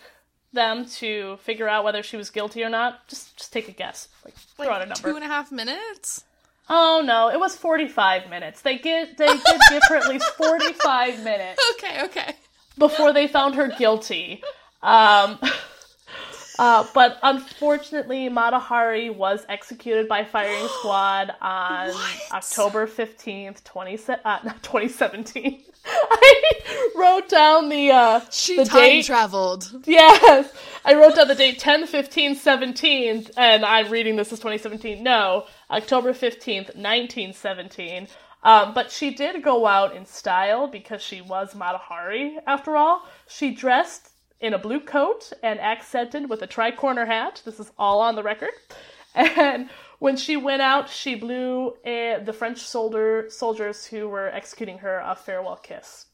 them 0.53 0.85
to 0.85 1.37
figure 1.37 1.67
out 1.67 1.83
whether 1.83 2.01
she 2.01 2.15
was 2.15 2.29
guilty 2.29 2.63
or 2.63 2.69
not? 2.69 3.07
Just, 3.07 3.35
just 3.35 3.51
take 3.51 3.67
a 3.67 3.73
guess. 3.73 4.07
Like, 4.23 4.35
throw 4.35 4.69
out 4.69 4.81
a 4.81 4.85
number. 4.85 5.09
Two 5.09 5.15
and 5.15 5.23
a 5.23 5.27
half 5.27 5.51
minutes. 5.51 6.23
Oh 6.69 7.01
no, 7.05 7.29
it 7.29 7.39
was 7.39 7.55
forty-five 7.55 8.29
minutes. 8.29 8.61
They 8.61 8.77
get 8.77 9.17
they 9.17 9.27
did 9.27 9.61
give 9.69 9.83
her 9.89 9.95
at 9.97 10.07
least 10.07 10.25
forty-five 10.37 11.23
minutes 11.23 11.61
Okay, 11.75 12.03
okay. 12.05 12.35
before 12.77 13.11
they 13.13 13.27
found 13.27 13.55
her 13.55 13.67
guilty. 13.77 14.41
Um, 14.81 15.39
uh, 16.59 16.85
but 16.93 17.17
unfortunately, 17.23 18.29
Matahari 18.29 19.13
was 19.13 19.45
executed 19.49 20.07
by 20.07 20.23
firing 20.23 20.67
squad 20.79 21.33
on 21.41 21.91
October 22.31 22.85
15th, 22.85 23.63
20, 23.63 23.99
uh, 24.09 24.15
not 24.43 24.61
2017. 24.63 25.63
I 25.85 26.91
wrote 26.95 27.27
down 27.27 27.69
the, 27.69 27.91
uh, 27.91 28.21
She 28.31 28.55
the 28.55 28.65
time 28.65 28.79
date. 28.81 29.05
traveled. 29.05 29.69
Yes, 29.85 30.53
I 30.85 30.93
wrote 30.95 31.15
down 31.15 31.27
the 31.27 31.35
date 31.35 31.59
10, 31.59 31.87
15, 31.87 32.35
17, 32.35 33.27
and 33.35 33.65
I'm 33.65 33.89
reading 33.89 34.15
this 34.15 34.31
as 34.31 34.39
2017. 34.39 35.01
No, 35.03 35.45
October 35.73 36.13
15th, 36.13 36.75
1917. 36.75 38.07
Um, 38.43 38.73
but 38.73 38.91
she 38.91 39.11
did 39.11 39.41
go 39.41 39.65
out 39.65 39.95
in 39.95 40.05
style 40.05 40.67
because 40.67 41.01
she 41.01 41.21
was 41.21 41.53
Matahari, 41.53 42.37
after 42.45 42.75
all. 42.75 43.03
She 43.27 43.51
dressed 43.55 44.09
in 44.41 44.53
a 44.53 44.59
blue 44.59 44.81
coat 44.81 45.31
and 45.41 45.59
accented 45.59 46.29
with 46.29 46.41
a 46.41 46.47
tri-corner 46.47 47.05
hat. 47.05 47.41
This 47.45 47.59
is 47.59 47.71
all 47.77 47.99
on 48.01 48.15
the 48.15 48.23
record. 48.23 48.51
And 49.15 49.69
when 49.99 50.17
she 50.17 50.35
went 50.37 50.63
out, 50.63 50.89
she 50.89 51.13
blew 51.13 51.73
a, 51.85 52.19
the 52.25 52.33
French 52.33 52.57
soldier 52.61 53.27
soldiers 53.29 53.85
who 53.85 54.09
were 54.09 54.27
executing 54.29 54.79
her 54.79 54.97
a 55.05 55.15
farewell 55.15 55.57
kiss. 55.57 56.07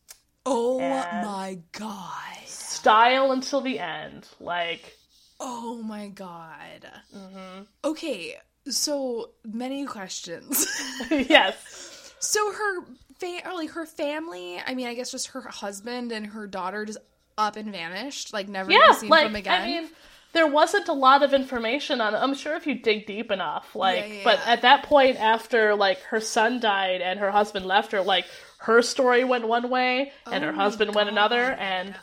Oh 0.45 0.81
And- 0.81 1.25
my 1.25 1.59
god. 1.71 2.45
Style 2.45 3.31
until 3.31 3.61
the 3.61 3.79
end. 3.79 4.27
Like, 4.41 4.97
Oh 5.39 5.81
my 5.81 6.09
god. 6.09 6.91
mhm. 7.15 7.67
Okay, 7.85 8.35
so 8.67 9.31
many 9.45 9.85
questions. 9.85 10.67
yes. 11.11 12.13
so 12.19 12.51
her 12.51 12.81
fa- 13.19 13.53
like 13.55 13.71
her 13.71 13.85
family, 13.85 14.61
I 14.65 14.73
mean, 14.75 14.87
I 14.87 14.93
guess 14.93 15.11
just 15.11 15.27
her 15.27 15.41
husband 15.41 16.11
and 16.11 16.25
her 16.27 16.47
daughter 16.47 16.85
just 16.85 16.99
up 17.37 17.55
and 17.55 17.71
vanished, 17.71 18.33
like 18.33 18.47
never 18.49 18.71
Yeah, 18.71 18.91
seen 18.93 19.09
like 19.09 19.27
from 19.27 19.35
again. 19.35 19.61
I 19.61 19.65
mean, 19.65 19.89
there 20.33 20.45
wasn't 20.47 20.87
a 20.89 20.93
lot 20.93 21.23
of 21.23 21.33
information 21.33 22.01
on 22.01 22.13
it. 22.13 22.17
I'm 22.17 22.35
sure 22.35 22.55
if 22.55 22.67
you 22.67 22.75
dig 22.75 23.07
deep 23.07 23.31
enough, 23.31 23.75
like, 23.75 24.05
yeah, 24.07 24.21
but 24.23 24.39
yeah. 24.45 24.51
at 24.53 24.61
that 24.61 24.83
point, 24.83 25.17
after 25.19 25.73
like 25.75 25.99
her 26.03 26.19
son 26.19 26.59
died 26.59 27.01
and 27.01 27.19
her 27.19 27.31
husband 27.31 27.65
left 27.65 27.91
her, 27.93 28.01
like 28.01 28.25
her 28.59 28.81
story 28.81 29.23
went 29.23 29.47
one 29.47 29.69
way 29.69 30.11
and 30.31 30.43
her 30.43 30.51
Oh 30.51 30.53
my 30.55 30.63
husband 30.63 30.93
went 30.93 31.09
another, 31.09 31.49
God. 31.49 31.59
and 31.59 31.95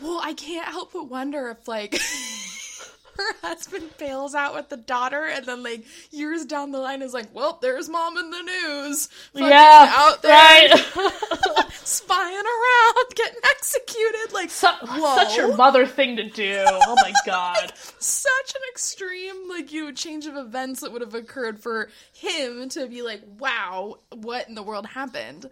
well, 0.00 0.20
I 0.22 0.32
can't 0.34 0.66
help 0.68 0.92
but 0.92 1.08
wonder 1.10 1.48
if 1.50 1.66
like 1.66 1.98
her 3.20 3.48
husband 3.48 3.90
bails 3.98 4.34
out 4.34 4.54
with 4.54 4.68
the 4.68 4.76
daughter 4.76 5.24
and 5.24 5.46
then 5.46 5.62
like 5.62 5.84
years 6.10 6.44
down 6.44 6.72
the 6.72 6.78
line 6.78 7.02
is 7.02 7.12
like, 7.14 7.34
well, 7.34 7.58
there's 7.60 7.88
mom 7.88 8.16
in 8.18 8.30
the 8.30 8.42
news. 8.42 9.06
Fucking 9.32 9.48
yeah, 9.48 9.92
out 9.94 10.22
there 10.22 10.32
right. 10.32 10.70
spying 11.72 12.34
around, 12.34 13.14
getting 13.14 13.40
executed. 13.50 14.32
Like 14.32 14.50
Su- 14.50 14.68
Whoa. 14.82 15.16
such 15.16 15.36
your 15.36 15.56
mother 15.56 15.86
thing 15.86 16.16
to 16.16 16.28
do. 16.28 16.64
Oh 16.66 16.96
my 17.02 17.12
god. 17.26 17.72
such 17.98 18.54
an 18.54 18.62
extreme 18.72 19.48
like 19.48 19.72
you 19.72 19.86
know, 19.86 19.92
change 19.92 20.26
of 20.26 20.36
events 20.36 20.80
that 20.80 20.92
would 20.92 21.02
have 21.02 21.14
occurred 21.14 21.60
for 21.60 21.90
him 22.12 22.68
to 22.70 22.86
be 22.86 23.02
like 23.02 23.22
wow 23.38 23.98
what 24.12 24.48
in 24.48 24.54
the 24.54 24.62
world 24.62 24.86
happened 24.86 25.48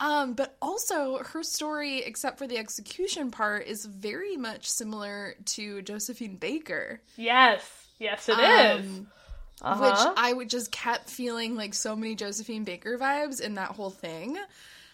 um 0.00 0.34
but 0.34 0.56
also 0.60 1.18
her 1.18 1.42
story 1.42 1.98
except 2.00 2.38
for 2.38 2.46
the 2.46 2.58
execution 2.58 3.30
part 3.30 3.66
is 3.66 3.84
very 3.86 4.36
much 4.36 4.68
similar 4.68 5.34
to 5.44 5.82
josephine 5.82 6.36
baker 6.36 7.00
Yes, 7.16 7.88
yes, 7.98 8.28
it 8.28 8.38
is. 8.38 8.84
um, 8.84 9.06
Uh-huh. 9.62 9.76
which 9.80 10.06
i 10.16 10.32
would 10.32 10.50
just 10.50 10.70
kept 10.72 11.08
feeling 11.08 11.56
like 11.56 11.74
so 11.74 11.96
many 11.96 12.14
josephine 12.14 12.64
baker 12.64 12.98
vibes 12.98 13.40
in 13.40 13.54
that 13.54 13.70
whole 13.72 13.90
thing 13.90 14.36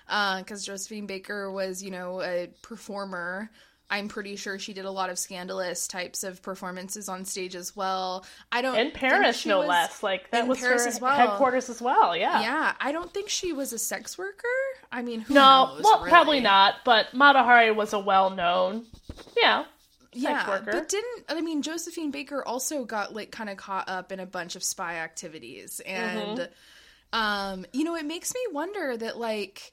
because 0.06 0.64
josephine 0.64 1.06
baker 1.06 1.50
was 1.50 1.82
you 1.82 1.90
know 1.90 2.22
a 2.22 2.48
performer 2.62 3.50
i'm 3.92 4.08
pretty 4.08 4.34
sure 4.34 4.58
she 4.58 4.72
did 4.72 4.84
a 4.84 4.90
lot 4.90 5.08
of 5.10 5.18
scandalous 5.18 5.86
types 5.86 6.24
of 6.24 6.42
performances 6.42 7.08
on 7.08 7.24
stage 7.24 7.54
as 7.54 7.76
well 7.76 8.24
i 8.50 8.60
don't 8.60 8.76
in 8.76 8.90
Paris, 8.90 9.46
no 9.46 9.60
was- 9.60 9.68
less. 9.68 10.02
Like 10.02 10.30
that 10.32 10.48
was 10.48 10.58
Paris 10.58 10.82
her 10.82 10.88
as 10.88 11.00
well. 11.00 11.14
headquarters 11.16 11.68
as 11.70 11.80
well. 11.80 12.16
Yeah. 12.16 12.40
yeah 12.40 12.72
i 12.80 12.90
don't 12.90 13.12
think 13.14 13.28
she 13.28 13.52
was 13.52 13.72
a 13.72 13.78
sex 13.78 14.18
worker 14.18 14.48
i 14.90 15.00
mean 15.02 15.20
who 15.20 15.34
No, 15.34 15.74
knows, 15.74 15.82
well, 15.84 15.98
really? 16.00 16.10
probably 16.10 16.40
not. 16.40 16.74
But 16.84 17.06
Matahari 17.14 17.72
was 17.74 17.92
a 17.92 17.98
well-known, 18.00 18.86
yeah, 19.36 19.64
yeah 20.14 20.48
worker. 20.48 20.72
but 20.72 20.88
didn't 20.88 21.24
i 21.28 21.40
mean 21.40 21.62
josephine 21.62 22.10
baker 22.10 22.42
also 22.46 22.84
got 22.84 23.14
like 23.14 23.30
kind 23.30 23.48
of 23.48 23.56
caught 23.56 23.88
up 23.88 24.10
in 24.12 24.20
a 24.20 24.26
bunch 24.26 24.56
of 24.56 24.64
spy 24.64 24.96
activities 24.96 25.80
and 25.86 26.38
Mm-hmm. 26.38 27.18
um 27.18 27.66
you 27.72 27.84
know 27.84 27.94
it 27.96 28.04
makes 28.06 28.32
me 28.34 28.40
wonder 28.52 28.96
that 28.96 29.18
like 29.18 29.72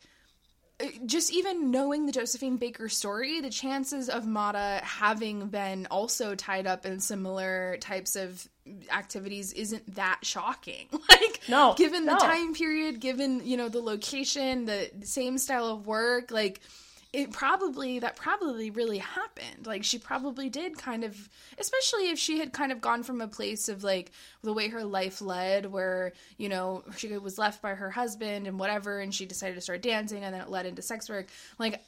just 1.06 1.34
even 1.34 1.72
knowing 1.72 2.06
the 2.06 2.12
Josephine 2.12 2.58
Baker 2.58 2.90
story, 2.90 3.42
the 3.42 3.50
chances 3.50 4.10
of 4.10 4.26
Mata 4.26 4.80
having 4.84 5.48
been 5.48 5.88
also 5.92 6.36
tied 6.36 6.68
up 6.68 6.86
in 6.86 7.00
similar 7.00 7.78
types 7.82 8.16
of 8.16 8.48
activities 8.92 9.52
isn't 9.54 9.96
that 9.96 10.20
shocking. 10.24 10.88
Like, 11.10 11.42
No, 11.50 11.74
given 11.76 12.06
the 12.06 12.16
time 12.16 12.54
period, 12.54 13.00
given 13.00 13.42
you 13.44 13.58
know 13.58 13.68
the 13.68 13.82
location, 13.82 14.66
the 14.66 14.90
same 15.02 15.38
style 15.38 15.66
of 15.66 15.88
work, 15.88 16.30
like 16.32 16.62
it 17.12 17.32
probably 17.32 18.00
that 18.00 18.16
probably 18.16 18.70
really 18.70 19.00
happened. 19.00 19.66
Like 19.66 19.84
she 19.84 19.98
probably 19.98 20.50
did 20.50 20.78
kind 20.78 21.04
of, 21.04 21.30
especially 21.58 22.10
if 22.10 22.20
she 22.20 22.38
had 22.38 22.54
kind 22.54 22.72
of 22.72 22.82
gone 22.82 23.02
from 23.04 23.22
a 23.22 23.28
place 23.28 23.68
of 23.68 23.84
like 23.84 24.12
the 24.44 24.54
way 24.54 24.70
her 24.70 24.84
life 24.84 25.22
led, 25.22 25.66
where 25.66 26.14
you 26.38 26.50
know 26.50 26.84
she 26.98 27.18
was 27.18 27.38
left 27.38 27.62
by 27.62 27.74
her 27.74 27.90
husband 27.90 28.48
and 28.48 28.60
whatever, 28.60 29.00
and 29.00 29.14
she 29.14 29.26
decided 29.26 29.56
to 29.56 29.62
start 29.62 29.82
dancing, 29.82 30.24
and 30.24 30.34
then 30.34 30.42
it 30.42 30.50
led 30.50 30.66
into 30.68 30.82
sex 30.82 31.10
work. 31.10 31.28
Like 31.58 31.84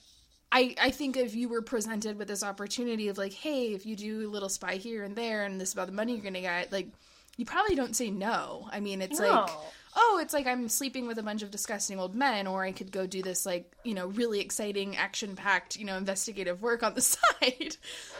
I, 0.51 0.75
I 0.81 0.91
think 0.91 1.15
if 1.15 1.33
you 1.35 1.47
were 1.47 1.61
presented 1.61 2.17
with 2.17 2.27
this 2.27 2.43
opportunity 2.43 3.07
of 3.07 3.17
like, 3.17 3.33
hey, 3.33 3.73
if 3.73 3.85
you 3.85 3.95
do 3.95 4.27
a 4.27 4.29
little 4.29 4.49
spy 4.49 4.75
here 4.75 5.03
and 5.03 5.15
there, 5.15 5.45
and 5.45 5.61
this 5.61 5.69
is 5.69 5.73
about 5.73 5.87
the 5.87 5.93
money 5.93 6.13
you're 6.13 6.23
gonna 6.23 6.41
get, 6.41 6.71
like, 6.71 6.87
you 7.37 7.45
probably 7.45 7.75
don't 7.75 7.95
say 7.95 8.11
no. 8.11 8.67
I 8.71 8.81
mean, 8.81 9.01
it's 9.01 9.19
like, 9.19 9.31
No. 9.31 9.47
Oh, 9.95 10.19
it's 10.21 10.33
like 10.33 10.47
I'm 10.47 10.69
sleeping 10.69 11.07
with 11.07 11.17
a 11.17 11.23
bunch 11.23 11.43
of 11.43 11.51
disgusting 11.51 11.99
old 11.99 12.15
men, 12.15 12.47
or 12.47 12.63
I 12.63 12.71
could 12.71 12.91
go 12.91 13.07
do 13.07 13.21
this 13.21 13.45
like, 13.45 13.71
you 13.83 13.93
know, 13.93 14.07
really 14.07 14.39
exciting, 14.39 14.95
action 14.95 15.35
packed, 15.35 15.77
you 15.77 15.85
know, 15.85 15.97
investigative 15.97 16.61
work 16.61 16.83
on 16.83 16.93
the 16.93 17.01
side. 17.01 17.77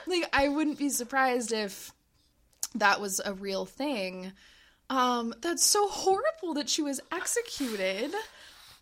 like, 0.08 0.28
I 0.34 0.50
wouldn't 0.50 0.78
be 0.78 0.90
surprised 0.90 1.52
if 1.52 1.94
that 2.76 3.02
was 3.02 3.22
a 3.24 3.34
real 3.34 3.66
thing. 3.66 4.32
Um, 4.90 5.34
that's 5.42 5.64
so 5.64 5.88
horrible 5.88 6.54
that 6.56 6.70
she 6.70 6.82
was 6.82 7.00
executed. 7.12 8.14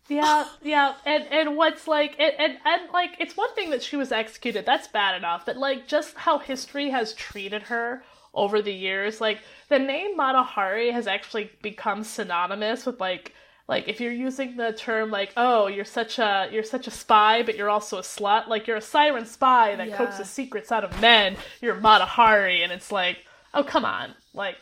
Yeah, 0.08 0.44
yeah, 0.60 0.94
and 1.06 1.24
and 1.30 1.56
what's 1.56 1.86
like, 1.86 2.16
and, 2.18 2.32
and 2.36 2.58
and 2.64 2.90
like, 2.92 3.12
it's 3.20 3.36
one 3.36 3.54
thing 3.54 3.70
that 3.70 3.80
she 3.80 3.96
was 3.96 4.10
executed. 4.10 4.66
That's 4.66 4.88
bad 4.88 5.16
enough, 5.16 5.46
but 5.46 5.56
like, 5.56 5.86
just 5.86 6.16
how 6.16 6.38
history 6.38 6.90
has 6.90 7.14
treated 7.14 7.62
her 7.64 8.02
over 8.34 8.62
the 8.62 8.72
years, 8.72 9.20
like 9.20 9.38
the 9.68 9.78
name 9.78 10.16
Mata 10.16 10.42
Hari 10.42 10.90
has 10.92 11.06
actually 11.06 11.50
become 11.62 12.04
synonymous 12.04 12.86
with 12.86 13.00
like, 13.00 13.34
like 13.68 13.88
if 13.88 14.00
you're 14.00 14.12
using 14.12 14.56
the 14.56 14.72
term 14.72 15.10
like, 15.10 15.32
oh, 15.36 15.66
you're 15.66 15.84
such 15.84 16.18
a 16.18 16.48
you're 16.52 16.62
such 16.64 16.86
a 16.86 16.90
spy, 16.90 17.42
but 17.42 17.56
you're 17.56 17.70
also 17.70 17.98
a 17.98 18.02
slut. 18.02 18.46
Like 18.48 18.66
you're 18.66 18.76
a 18.76 18.80
siren 18.82 19.26
spy 19.26 19.74
that 19.76 19.88
Yeah. 19.88 19.96
coaxes 19.96 20.28
secrets 20.30 20.70
out 20.72 20.84
of 20.84 21.00
men. 21.00 21.36
You're 21.60 21.74
Mata 21.76 22.04
Hari, 22.04 22.62
and 22.62 22.72
it's 22.72 22.90
like, 22.92 23.18
oh, 23.54 23.64
come 23.64 23.84
on, 23.84 24.14
like 24.34 24.56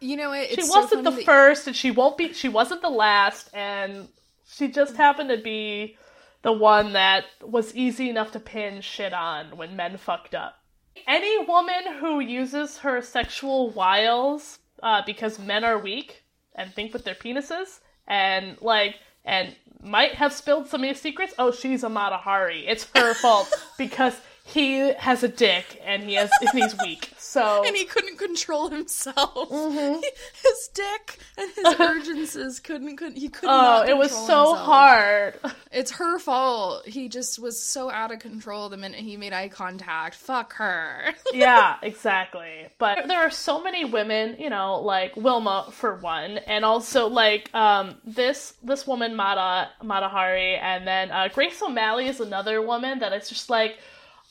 You 0.00 0.16
know, 0.16 0.32
it, 0.32 0.50
she 0.54 0.68
wasn't 0.68 1.04
the 1.04 1.10
that- 1.12 1.24
first 1.24 1.66
and 1.66 1.74
she 1.76 1.90
won't 1.90 2.16
be 2.18 2.32
she 2.32 2.48
wasn't 2.48 2.82
the 2.82 2.90
last 2.90 3.50
and 3.54 4.08
she 4.46 4.68
just 4.68 4.96
happened 4.96 5.30
to 5.30 5.38
be 5.38 5.96
the 6.42 6.52
one 6.52 6.92
that 6.92 7.24
was 7.40 7.74
easy 7.74 8.10
enough 8.10 8.32
to 8.32 8.40
pin 8.40 8.80
shit 8.82 9.12
on 9.14 9.56
when 9.56 9.74
men 9.76 9.96
fucked 9.96 10.34
up 10.34 10.58
any 11.06 11.44
woman 11.44 11.94
who 11.98 12.20
uses 12.20 12.78
her 12.78 13.02
sexual 13.02 13.70
wiles 13.70 14.58
uh, 14.82 15.02
because 15.04 15.38
men 15.38 15.64
are 15.64 15.78
weak 15.78 16.24
and 16.54 16.72
think 16.72 16.92
with 16.92 17.04
their 17.04 17.14
penises 17.14 17.80
and 18.06 18.60
like 18.60 18.96
and 19.24 19.54
might 19.82 20.14
have 20.14 20.32
spilled 20.32 20.66
some 20.68 20.82
of 20.82 20.88
these 20.88 21.00
secrets 21.00 21.34
oh 21.38 21.50
she's 21.50 21.82
a 21.84 21.88
matahari 21.88 22.64
it's 22.66 22.86
her 22.94 23.14
fault 23.14 23.52
because 23.78 24.20
he 24.46 24.92
has 24.92 25.22
a 25.22 25.28
dick 25.28 25.80
and 25.84 26.02
he 26.02 26.14
has 26.14 26.30
and 26.40 26.50
he's 26.50 26.76
weak 26.82 27.10
so 27.18 27.64
and 27.64 27.74
he 27.74 27.84
couldn't 27.84 28.18
control 28.18 28.68
himself. 28.68 29.48
Mm-hmm. 29.48 29.94
his 30.42 30.70
dick 30.74 31.18
and 31.38 31.50
his 31.50 31.74
urgencies 31.80 32.60
couldn't 32.60 32.96
couldn't 32.98 33.16
he 33.16 33.30
could 33.30 33.46
not. 33.46 33.88
Oh, 33.88 33.90
it 33.90 33.96
was 33.96 34.10
so 34.10 34.18
himself. 34.18 34.58
hard. 34.58 35.40
It's 35.72 35.92
her 35.92 36.18
fault. 36.18 36.86
He 36.86 37.08
just 37.08 37.38
was 37.38 37.58
so 37.58 37.90
out 37.90 38.12
of 38.12 38.18
control 38.18 38.68
the 38.68 38.76
minute 38.76 39.00
he 39.00 39.16
made 39.16 39.32
eye 39.32 39.48
contact. 39.48 40.14
Fuck 40.14 40.52
her. 40.54 41.14
yeah, 41.32 41.76
exactly. 41.82 42.66
But 42.78 43.08
there 43.08 43.20
are 43.20 43.30
so 43.30 43.62
many 43.62 43.86
women, 43.86 44.36
you 44.38 44.50
know, 44.50 44.80
like 44.80 45.16
Wilma 45.16 45.68
for 45.72 45.96
one, 45.96 46.36
and 46.38 46.66
also 46.66 47.08
like 47.08 47.52
um 47.54 47.96
this 48.04 48.54
this 48.62 48.86
woman 48.86 49.16
Mata 49.16 49.70
Matahari, 49.82 50.58
and 50.60 50.86
then 50.86 51.10
uh, 51.10 51.28
Grace 51.32 51.60
O'Malley 51.62 52.08
is 52.08 52.20
another 52.20 52.60
woman 52.60 52.98
that 52.98 53.14
it's 53.14 53.30
just 53.30 53.48
like 53.48 53.78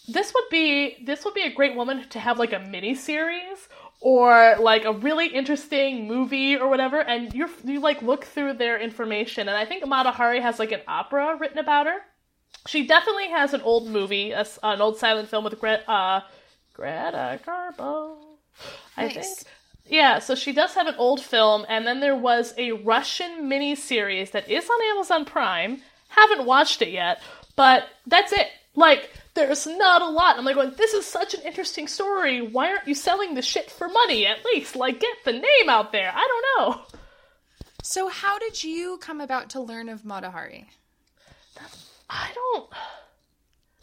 this 0.08 0.34
would 0.34 0.50
be 0.52 0.98
this 1.06 1.24
would 1.26 1.34
be 1.34 1.44
a 1.44 1.54
great 1.54 1.76
woman 1.76 2.08
to 2.10 2.20
have 2.20 2.40
like 2.40 2.54
a 2.54 2.60
mini 2.60 2.96
series 2.96 3.70
or 4.02 4.56
like 4.60 4.84
a 4.86 4.92
really 4.92 5.28
interesting 5.28 6.08
movie 6.08 6.58
or 6.58 6.68
whatever 6.68 7.00
and 7.00 7.34
you 7.34 7.50
you 7.64 7.80
like 7.80 8.02
look 8.02 8.26
through 8.26 8.54
their 8.54 8.78
information 8.80 9.48
and 9.48 9.58
I 9.58 9.66
think 9.66 9.86
Mata 9.88 10.12
Hari 10.12 10.42
has 10.42 10.60
like 10.60 10.72
an 10.72 10.82
opera 10.88 11.38
written 11.40 11.58
about 11.58 11.86
her. 11.86 11.98
She 12.68 12.86
definitely 12.88 13.30
has 13.30 13.54
an 13.54 13.62
old 13.62 13.88
movie, 13.90 14.32
a 14.32 14.46
an 14.62 14.82
old 14.82 14.98
silent 14.98 15.30
film 15.30 15.44
with 15.44 15.60
Gre- 15.60 15.84
uh, 15.88 16.22
Greta 16.74 17.40
Garbo. 17.46 18.18
I 18.96 19.08
Nice. 19.08 19.14
think. 19.14 19.48
Yeah, 19.86 20.20
so 20.20 20.34
she 20.34 20.54
does 20.54 20.74
have 20.76 20.88
an 20.88 20.96
old 20.98 21.20
film, 21.22 21.66
and 21.68 21.86
then 21.86 22.00
there 22.00 22.16
was 22.16 22.54
a 22.58 22.72
Russian 22.72 23.50
mini 23.50 23.76
series 23.76 24.32
that 24.32 24.50
is 24.50 24.70
on 24.70 24.82
Amazon 24.96 25.26
Prime. 25.26 25.82
Haven't 26.08 26.46
watched 26.46 26.82
it 26.82 26.90
yet, 26.90 27.22
but 27.58 27.88
that's 28.08 28.32
it. 28.32 28.48
Like, 28.76 29.10
there's 29.36 29.66
not 29.66 30.02
a 30.02 30.10
lot. 30.10 30.38
I'm 30.38 30.46
like, 30.46 30.56
going, 30.56 30.74
this 30.78 30.94
is 30.94 31.06
such 31.06 31.34
an 31.34 31.42
interesting 31.42 31.88
story. 31.88 32.42
Why 32.42 32.70
aren't 32.70 32.88
you 32.88 32.96
selling 32.96 33.34
the 33.34 33.42
shit 33.42 33.72
for 33.72 33.88
money 33.88 34.26
at 34.26 34.46
least? 34.46 34.76
Like, 34.76 35.00
get 35.00 35.18
the 35.26 35.34
name 35.34 35.70
out 35.70 35.92
there. 35.92 36.12
I 36.14 36.28
don't 36.28 36.68
know. 36.68 36.82
So 37.82 38.08
how 38.08 38.40
did 38.40 38.64
you 38.64 38.98
come 39.02 39.20
about 39.20 39.50
to 39.52 39.62
learn 39.62 39.90
of 39.90 40.04
Matahari? 40.04 40.66
I 42.10 42.30
don't. 42.34 42.70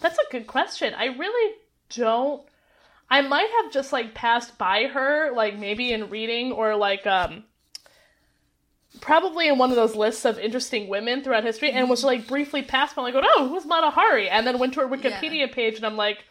That's 0.01 0.19
a 0.19 0.33
good 0.33 0.47
question. 0.47 0.95
I 0.95 1.07
really 1.07 1.57
don't. 1.91 2.43
I 3.11 3.23
might 3.23 3.51
have 3.63 3.73
just 3.73 3.93
like 3.93 4.15
passed 4.15 4.57
by 4.57 4.85
her, 4.85 5.33
like 5.35 5.59
maybe 5.59 5.93
in 5.93 6.11
reading 6.11 6.53
or 6.53 6.77
like 6.77 7.07
um 7.07 7.45
probably 9.01 9.49
in 9.49 9.57
one 9.59 9.71
of 9.71 9.77
those 9.77 9.95
lists 9.95 10.25
of 10.25 10.39
interesting 10.39 10.89
women 10.89 11.23
throughout 11.23 11.45
history 11.45 11.71
and 11.71 11.89
was 11.89 12.03
like 12.05 12.27
briefly 12.27 12.63
passed 12.63 12.97
by 12.97 13.03
like 13.03 13.15
oh 13.17 13.49
who's 13.49 13.65
Mata 13.65 13.91
Hari? 13.91 14.29
And 14.29 14.47
then 14.47 14.59
went 14.59 14.75
to 14.75 14.81
her 14.81 14.89
Wikipedia 14.89 15.47
Yeah. 15.49 15.55
page 15.55 15.77
and 15.77 15.87
I'm 15.87 15.97
like 15.97 16.25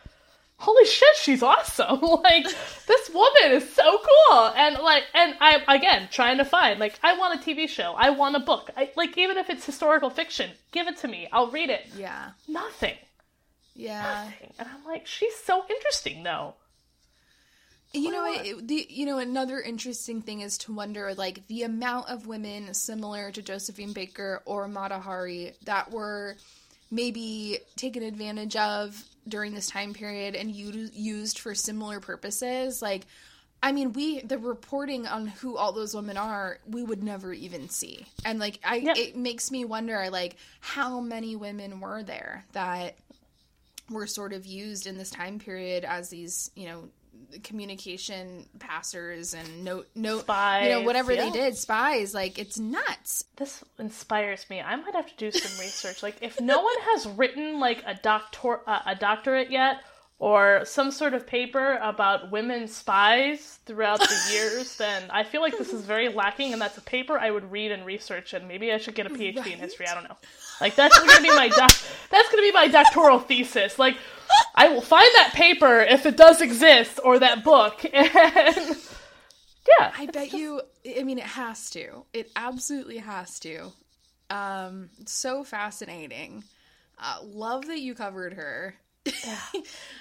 holy 0.57 0.85
shit 0.85 1.15
she's 1.15 1.41
awesome. 1.41 1.99
Like 2.01 2.43
this 2.87 3.09
woman 3.13 3.51
is 3.51 3.73
so 3.73 3.97
cool. 3.99 4.51
And 4.55 4.77
like 4.79 5.03
and 5.13 5.35
I 5.39 5.63
again 5.73 6.09
trying 6.11 6.37
to 6.39 6.45
find 6.45 6.79
like 6.79 6.99
I 7.01 7.17
want 7.17 7.39
a 7.41 7.43
TV 7.43 7.67
show. 7.69 7.95
I 7.97 8.09
want 8.09 8.35
a 8.35 8.39
book. 8.39 8.69
I, 8.75 8.91
like 8.97 9.17
even 9.17 9.37
if 9.37 9.49
it's 9.49 9.65
historical 9.65 10.09
fiction 10.09 10.51
give 10.71 10.87
it 10.87 10.97
to 10.97 11.07
me. 11.07 11.27
I'll 11.31 11.49
read 11.49 11.69
it. 11.69 11.87
Yeah. 11.97 12.31
nothing. 12.47 12.95
Yeah. 13.73 14.29
and 14.59 14.67
I'm 14.67 14.83
like 14.85 15.07
she's 15.07 15.35
so 15.35 15.63
interesting 15.69 16.23
though 16.23 16.55
You 17.91 18.11
know, 18.11 18.25
it, 18.27 18.67
the 18.67 18.85
you 18.89 19.05
know 19.07 19.17
another 19.17 19.59
interesting 19.59 20.21
thing 20.21 20.41
is 20.41 20.59
to 20.59 20.73
wonder 20.73 21.15
like 21.15 21.47
the 21.47 21.63
amount 21.63 22.09
of 22.09 22.27
women 22.27 22.73
similar 22.75 23.31
to 23.31 23.41
Josephine 23.41 23.93
Baker 23.93 24.43
or 24.45 24.67
Mata 24.67 24.99
Hari 24.99 25.53
that 25.65 25.91
were 25.91 26.35
maybe 26.91 27.59
taken 27.75 28.03
advantage 28.03 28.55
of 28.55 29.03
during 29.27 29.53
this 29.53 29.67
time 29.67 29.93
period 29.93 30.35
and 30.35 30.51
u- 30.51 30.89
used 30.93 31.39
for 31.39 31.55
similar 31.55 31.99
purposes. 31.99 32.81
Like, 32.81 33.05
I 33.61 33.71
mean, 33.71 33.93
we 33.93 34.21
the 34.21 34.37
reporting 34.37 35.07
on 35.07 35.25
who 35.25 35.57
all 35.57 35.71
those 35.71 35.95
women 35.95 36.15
are, 36.17 36.59
we 36.67 36.83
would 36.83 37.03
never 37.03 37.33
even 37.33 37.69
see. 37.69 38.05
And 38.23 38.37
like, 38.39 38.59
I 38.63 38.83
it 38.95 39.15
makes 39.15 39.49
me 39.49 39.65
wonder 39.65 40.09
like 40.11 40.35
how 40.59 40.99
many 40.99 41.35
women 41.35 41.79
were 41.79 42.03
there 42.03 42.45
that 42.53 42.95
were 43.89 44.07
sort 44.07 44.33
of 44.33 44.45
used 44.45 44.85
in 44.85 44.97
this 44.97 45.09
time 45.09 45.39
period 45.39 45.83
as 45.83 46.09
these, 46.09 46.51
you 46.55 46.67
know, 46.67 46.89
communication 47.43 48.45
passers 48.59 49.33
and 49.33 49.63
note 49.63 49.87
note 49.95 50.01
you 50.11 50.11
know 50.11 50.19
Spies, 50.19 50.85
whatever 50.85 51.15
they 51.15 51.29
did 51.29 51.55
spies 51.55 52.13
like 52.13 52.39
it's 52.39 52.57
nuts 52.57 53.25
this 53.39 53.63
inspires 53.79 54.45
me. 54.49 54.61
I 54.61 54.75
might 54.75 54.93
have 54.93 55.07
to 55.07 55.15
do 55.15 55.31
some 55.31 55.59
research. 55.59 56.03
Like, 56.03 56.17
if 56.21 56.39
no 56.39 56.61
one 56.61 56.75
has 56.81 57.07
written 57.07 57.59
like 57.59 57.81
a 57.87 57.95
doctor 57.95 58.59
uh, 58.67 58.81
a 58.85 58.95
doctorate 58.95 59.49
yet, 59.49 59.77
or 60.19 60.65
some 60.65 60.91
sort 60.91 61.13
of 61.13 61.25
paper 61.25 61.79
about 61.81 62.29
women 62.29 62.67
spies 62.67 63.59
throughout 63.65 63.99
the 63.99 64.19
years, 64.31 64.75
then 64.77 65.03
I 65.09 65.23
feel 65.23 65.41
like 65.41 65.57
this 65.57 65.71
is 65.71 65.85
very 65.85 66.09
lacking, 66.09 66.51
and 66.53 66.61
that's 66.61 66.77
a 66.77 66.81
paper 66.81 67.17
I 67.17 67.31
would 67.31 67.49
read 67.51 67.71
and 67.71 67.85
research, 67.85 68.33
and 68.33 68.47
maybe 68.47 68.71
I 68.71 68.77
should 68.77 68.95
get 68.95 69.07
a 69.07 69.09
PhD 69.09 69.53
in 69.53 69.59
history. 69.59 69.87
I 69.87 69.95
don't 69.95 70.03
know. 70.03 70.17
Like, 70.59 70.75
that's 70.75 70.99
gonna 70.99 71.21
be 71.21 71.29
my 71.29 71.47
doc- 71.47 71.77
that's 72.11 72.29
gonna 72.29 72.41
be 72.41 72.51
my 72.51 72.67
doctoral 72.67 73.19
thesis. 73.19 73.79
Like, 73.79 73.95
I 74.53 74.67
will 74.67 74.81
find 74.81 75.09
that 75.15 75.31
paper 75.33 75.79
if 75.79 76.05
it 76.05 76.17
does 76.17 76.41
exist, 76.41 76.99
or 77.03 77.19
that 77.19 77.43
book, 77.43 77.83
and 77.93 78.77
yeah, 79.79 79.91
i 79.97 80.05
bet 80.07 80.33
you 80.33 80.61
i 80.97 81.03
mean 81.03 81.17
it 81.17 81.25
has 81.25 81.69
to 81.69 82.05
it 82.13 82.31
absolutely 82.35 82.97
has 82.97 83.39
to 83.39 83.71
um 84.29 84.89
so 85.05 85.43
fascinating 85.43 86.43
uh, 87.01 87.19
love 87.23 87.65
that 87.67 87.79
you 87.79 87.95
covered 87.95 88.33
her 88.33 88.75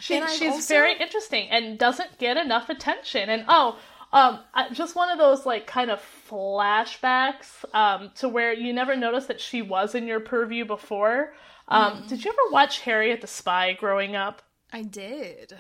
She, 0.01 0.17
And 0.17 0.29
she's 0.31 0.53
also- 0.53 0.75
very 0.75 0.95
interesting 0.99 1.49
and 1.51 1.79
doesn't 1.79 2.19
get 2.19 2.37
enough 2.37 2.69
attention. 2.69 3.29
And 3.29 3.45
oh, 3.49 3.79
um, 4.13 4.41
just 4.73 4.95
one 4.95 5.11
of 5.11 5.19
those 5.19 5.45
like 5.45 5.67
kind 5.67 5.91
of 5.91 6.01
flashbacks 6.31 7.65
um, 7.75 8.11
to 8.17 8.29
where 8.29 8.53
you 8.53 8.73
never 8.73 8.97
noticed 8.97 9.29
that 9.29 9.41
she 9.41 9.61
was 9.63 9.95
in 9.95 10.07
your 10.07 10.21
purview 10.21 10.65
before. 10.65 11.35
Um, 11.69 11.95
Mm-hmm. 11.99 12.07
Did 12.09 12.25
you 12.25 12.31
ever 12.31 12.53
watch 12.53 12.81
Harriet 12.81 13.21
the 13.21 13.27
Spy 13.27 13.73
growing 13.75 14.17
up? 14.17 14.43
i 14.73 14.83
did 14.83 15.55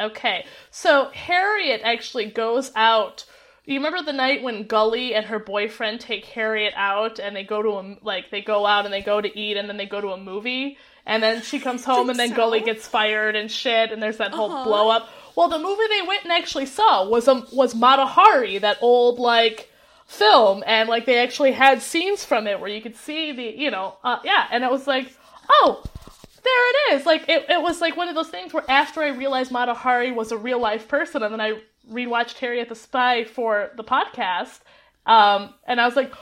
Okay, 0.00 0.46
so 0.70 1.10
Harriet 1.10 1.82
actually 1.84 2.24
goes 2.26 2.72
out. 2.74 3.26
You 3.66 3.74
remember 3.74 4.02
the 4.02 4.14
night 4.14 4.42
when 4.42 4.66
Golly 4.66 5.14
and 5.14 5.26
her 5.26 5.38
boyfriend 5.38 6.00
take 6.00 6.24
Harriet 6.24 6.72
out, 6.76 7.18
and 7.18 7.36
they 7.36 7.44
go 7.44 7.60
to 7.62 7.68
a 7.72 7.96
like 8.02 8.30
they 8.30 8.40
go 8.40 8.64
out 8.64 8.86
and 8.86 8.92
they 8.94 9.02
go 9.02 9.20
to 9.20 9.38
eat, 9.38 9.58
and 9.58 9.68
then 9.68 9.76
they 9.76 9.84
go 9.84 10.00
to 10.00 10.08
a 10.12 10.16
movie, 10.16 10.78
and 11.06 11.22
then 11.22 11.42
she 11.42 11.58
comes 11.58 11.84
home, 11.84 12.10
and 12.10 12.18
then 12.18 12.30
so. 12.30 12.36
Golly 12.36 12.60
gets 12.60 12.86
fired 12.86 13.36
and 13.36 13.50
shit, 13.50 13.90
and 13.92 14.02
there's 14.02 14.18
that 14.18 14.32
whole 14.32 14.50
Uh-huh. 14.52 14.64
blow 14.64 14.88
up. 14.90 15.08
Well, 15.34 15.48
the 15.48 15.58
movie 15.58 15.82
they 15.88 16.06
went 16.06 16.24
and 16.24 16.32
actually 16.32 16.66
saw 16.66 17.08
was 17.08 17.26
um 17.28 17.46
was 17.52 17.74
Mata 17.74 18.06
Hari, 18.06 18.58
that 18.58 18.78
old 18.82 19.18
like 19.18 19.70
film, 20.06 20.62
and 20.66 20.88
like 20.88 21.06
they 21.06 21.18
actually 21.18 21.52
had 21.52 21.80
scenes 21.82 22.24
from 22.24 22.46
it 22.46 22.60
where 22.60 22.68
you 22.70 22.82
could 22.82 22.96
see 22.96 23.32
the 23.32 23.44
you 23.44 23.70
know 23.70 23.96
uh, 24.04 24.18
yeah, 24.24 24.46
and 24.50 24.62
it 24.64 24.70
was 24.70 24.86
like 24.86 25.12
oh 25.50 25.82
there 26.44 26.70
it 26.92 26.94
is. 27.00 27.06
Like 27.06 27.28
it, 27.28 27.46
it 27.48 27.62
was 27.62 27.80
like 27.80 27.96
one 27.96 28.08
of 28.08 28.14
those 28.14 28.28
things 28.28 28.52
where 28.52 28.64
after 28.68 29.00
I 29.00 29.08
realized 29.10 29.50
Mata 29.52 29.74
Hari 29.74 30.10
was 30.12 30.32
a 30.32 30.36
real 30.36 30.58
life 30.58 30.86
person, 30.88 31.22
and 31.22 31.32
then 31.32 31.40
I 31.40 31.60
rewatched 31.90 32.38
Harriet 32.38 32.68
the 32.68 32.74
Spy 32.74 33.24
for 33.24 33.70
the 33.76 33.84
podcast, 33.84 34.60
um, 35.06 35.54
and 35.66 35.80
I 35.80 35.86
was 35.86 35.96
like, 35.96 36.10
Mata 36.10 36.18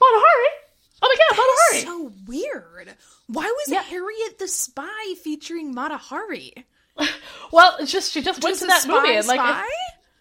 Hari. 0.00 0.65
Oh 1.02 1.08
my 1.08 1.16
god, 1.16 1.36
Mata 1.36 1.56
Hari. 1.58 1.80
so 1.82 2.12
weird 2.26 2.94
why 3.28 3.44
was 3.44 3.68
Yeah. 3.68 3.82
harriet 3.82 4.38
the 4.38 4.48
spy 4.48 5.14
featuring 5.22 5.74
mata 5.74 5.96
hari 5.96 6.52
well, 7.52 7.76
it's 7.78 7.92
just 7.92 8.12
she 8.12 8.22
just 8.22 8.42
went 8.42 8.58
to 8.58 8.66
that 8.66 8.80
spy 8.82 8.92
movie 9.02 9.16
and 9.16 9.26
like 9.26 9.38
spy? 9.38 9.64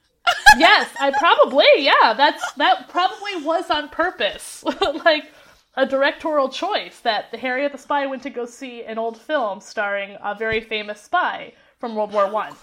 yes, 0.57 0.89
I 0.99 1.11
probably 1.11 1.65
yeah. 1.77 2.13
That's 2.17 2.51
that 2.53 2.89
probably 2.89 3.37
was 3.43 3.69
on 3.69 3.87
purpose, 3.89 4.61
like 5.05 5.31
a 5.75 5.85
directorial 5.85 6.49
choice 6.49 6.99
that 7.01 7.33
Harriet 7.35 7.71
the 7.71 7.77
Spy 7.77 8.07
went 8.07 8.23
to 8.23 8.29
go 8.29 8.45
see 8.45 8.83
an 8.83 8.97
old 8.97 9.17
film 9.17 9.61
starring 9.61 10.17
a 10.21 10.35
very 10.35 10.59
famous 10.59 10.99
spy 11.01 11.53
from 11.79 11.95
World 11.95 12.11
War 12.11 12.29
One. 12.29 12.53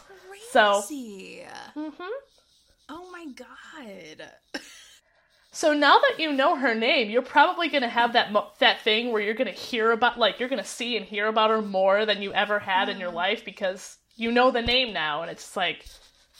So- 0.51 0.81
Crazy. 0.83 1.47
Mhm. 1.75 2.09
Oh 2.91 3.09
my 3.13 3.27
god. 3.35 4.29
So 5.55 5.74
now 5.74 5.99
that 5.99 6.19
you 6.19 6.33
know 6.33 6.57
her 6.57 6.74
name, 6.74 7.11
you're 7.11 7.20
probably 7.20 7.69
gonna 7.69 7.89
have 7.89 8.15
that 8.15 8.33
mo- 8.33 8.51
that 8.59 8.81
thing 8.81 9.12
where 9.12 9.20
you're 9.20 9.35
gonna 9.35 9.51
hear 9.51 9.93
about, 9.93 10.19
like, 10.19 10.41
you're 10.41 10.49
gonna 10.49 10.65
see 10.65 10.97
and 10.97 11.05
hear 11.05 11.27
about 11.27 11.51
her 11.51 11.61
more 11.61 12.07
than 12.07 12.23
you 12.23 12.33
ever 12.33 12.59
had 12.59 12.89
in 12.89 12.99
your 12.99 13.11
mm. 13.11 13.16
life 13.16 13.45
because 13.45 13.99
you 14.16 14.33
know 14.33 14.51
the 14.51 14.62
name 14.62 14.95
now, 14.95 15.20
and 15.20 15.31
it's 15.31 15.55
like, 15.55 15.85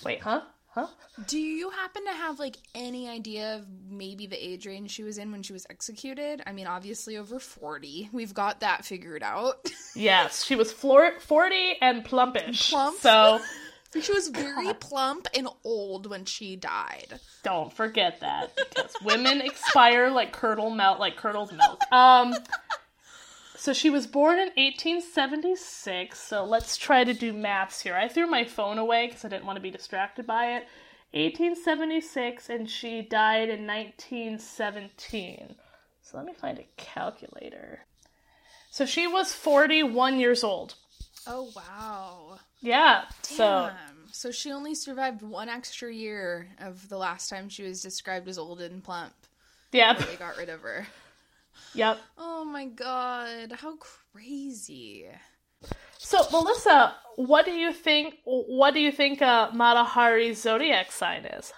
wait, 0.03 0.23
huh, 0.23 0.41
huh? 0.69 0.87
Do 1.27 1.39
you 1.39 1.69
happen 1.69 2.07
to 2.07 2.13
have 2.13 2.39
like 2.39 2.57
any 2.75 3.07
idea 3.07 3.57
of 3.57 3.67
maybe 3.87 4.27
the 4.27 4.43
age 4.43 4.67
range 4.67 4.91
she 4.91 5.03
was 5.03 5.19
in 5.19 5.31
when 5.31 5.43
she 5.43 5.53
was 5.53 5.67
executed? 5.69 6.43
I 6.47 6.53
mean, 6.53 6.67
obviously 6.67 7.19
over 7.19 7.39
40. 7.39 8.09
We've 8.13 8.33
got 8.33 8.61
that 8.61 8.85
figured 8.85 9.23
out. 9.23 9.71
Yes, 9.95 10.43
she 10.43 10.57
was 10.57 10.73
floor- 10.73 11.21
forty 11.21 11.75
and 11.83 12.03
plumpish. 12.03 12.71
Plump? 12.71 12.99
So 12.99 13.43
she 14.01 14.13
was 14.13 14.29
very 14.35 14.73
plump 14.75 15.29
and 15.37 15.49
old 15.65 16.07
when 16.07 16.25
she 16.25 16.57
died. 16.57 17.21
don't 17.43 17.73
forget 17.73 18.21
that 18.21 18.57
because 18.57 18.95
women 19.03 19.41
expire 19.45 20.11
like 20.11 20.33
curdle 20.33 20.71
melt, 20.71 20.99
like 20.99 21.17
curdled 21.17 21.53
milk. 21.57 21.81
Um. 21.93 22.35
So 23.57 23.73
she 23.73 23.91
was 23.91 24.09
born 24.09 24.39
in 24.39 24.49
1876. 24.57 26.19
So 26.19 26.45
let's 26.45 26.77
try 26.77 27.05
to 27.05 27.15
do 27.15 27.33
maths 27.33 27.81
here. 27.81 27.95
I 27.95 28.09
threw 28.09 28.27
my 28.27 28.43
phone 28.45 28.77
away 28.77 29.07
because 29.07 29.25
I 29.25 29.29
didn't 29.29 29.45
want 29.47 29.57
to 29.57 29.63
be 29.63 29.71
distracted 29.71 30.27
by 30.27 30.57
it. 30.57 30.67
1876, 31.13 32.49
and 32.49 32.69
she 32.69 33.03
died 33.03 33.51
in 33.51 33.65
1917. 33.67 35.55
So 36.01 36.17
let 36.17 36.27
me 36.27 36.33
find 36.33 36.59
a 36.59 36.67
calculator. 36.77 37.85
So 38.71 38.85
she 38.87 39.07
was 39.07 39.33
41 39.33 40.19
years 40.19 40.43
old. 40.43 40.75
Oh 41.27 41.53
wow. 41.55 42.41
Yeah. 42.63 43.05
So 43.23 43.71
Damn. 43.71 43.77
So 44.13 44.31
she 44.31 44.53
only 44.53 44.75
survived 44.75 45.23
one 45.23 45.49
extra 45.49 45.93
year 45.93 46.49
of 46.61 46.89
the 46.89 46.97
last 46.99 47.29
time 47.29 47.49
she 47.49 47.63
was 47.65 47.81
described 47.83 48.29
as 48.29 48.39
old 48.39 48.61
and 48.61 48.83
plump. 48.85 49.13
yep, 49.73 49.99
They 49.99 50.17
got 50.17 50.37
rid 50.37 50.49
of 50.49 50.61
her. 50.63 50.87
yep. 51.75 51.99
Oh 52.19 52.45
my 52.45 52.67
god, 52.67 53.53
how 53.53 53.77
crazy. 53.77 55.07
So 55.99 56.25
Melissa, 56.31 56.95
what 57.17 57.45
do 57.45 57.53
you 57.53 57.73
think? 57.73 58.17
What 58.25 58.75
do 58.75 58.81
you 58.81 58.93
think 58.93 59.23
uh, 59.23 59.51
Mata 59.55 59.85
Hari's 59.85 60.41
zodiac 60.43 60.93
sign 60.93 61.25
is? 61.25 61.53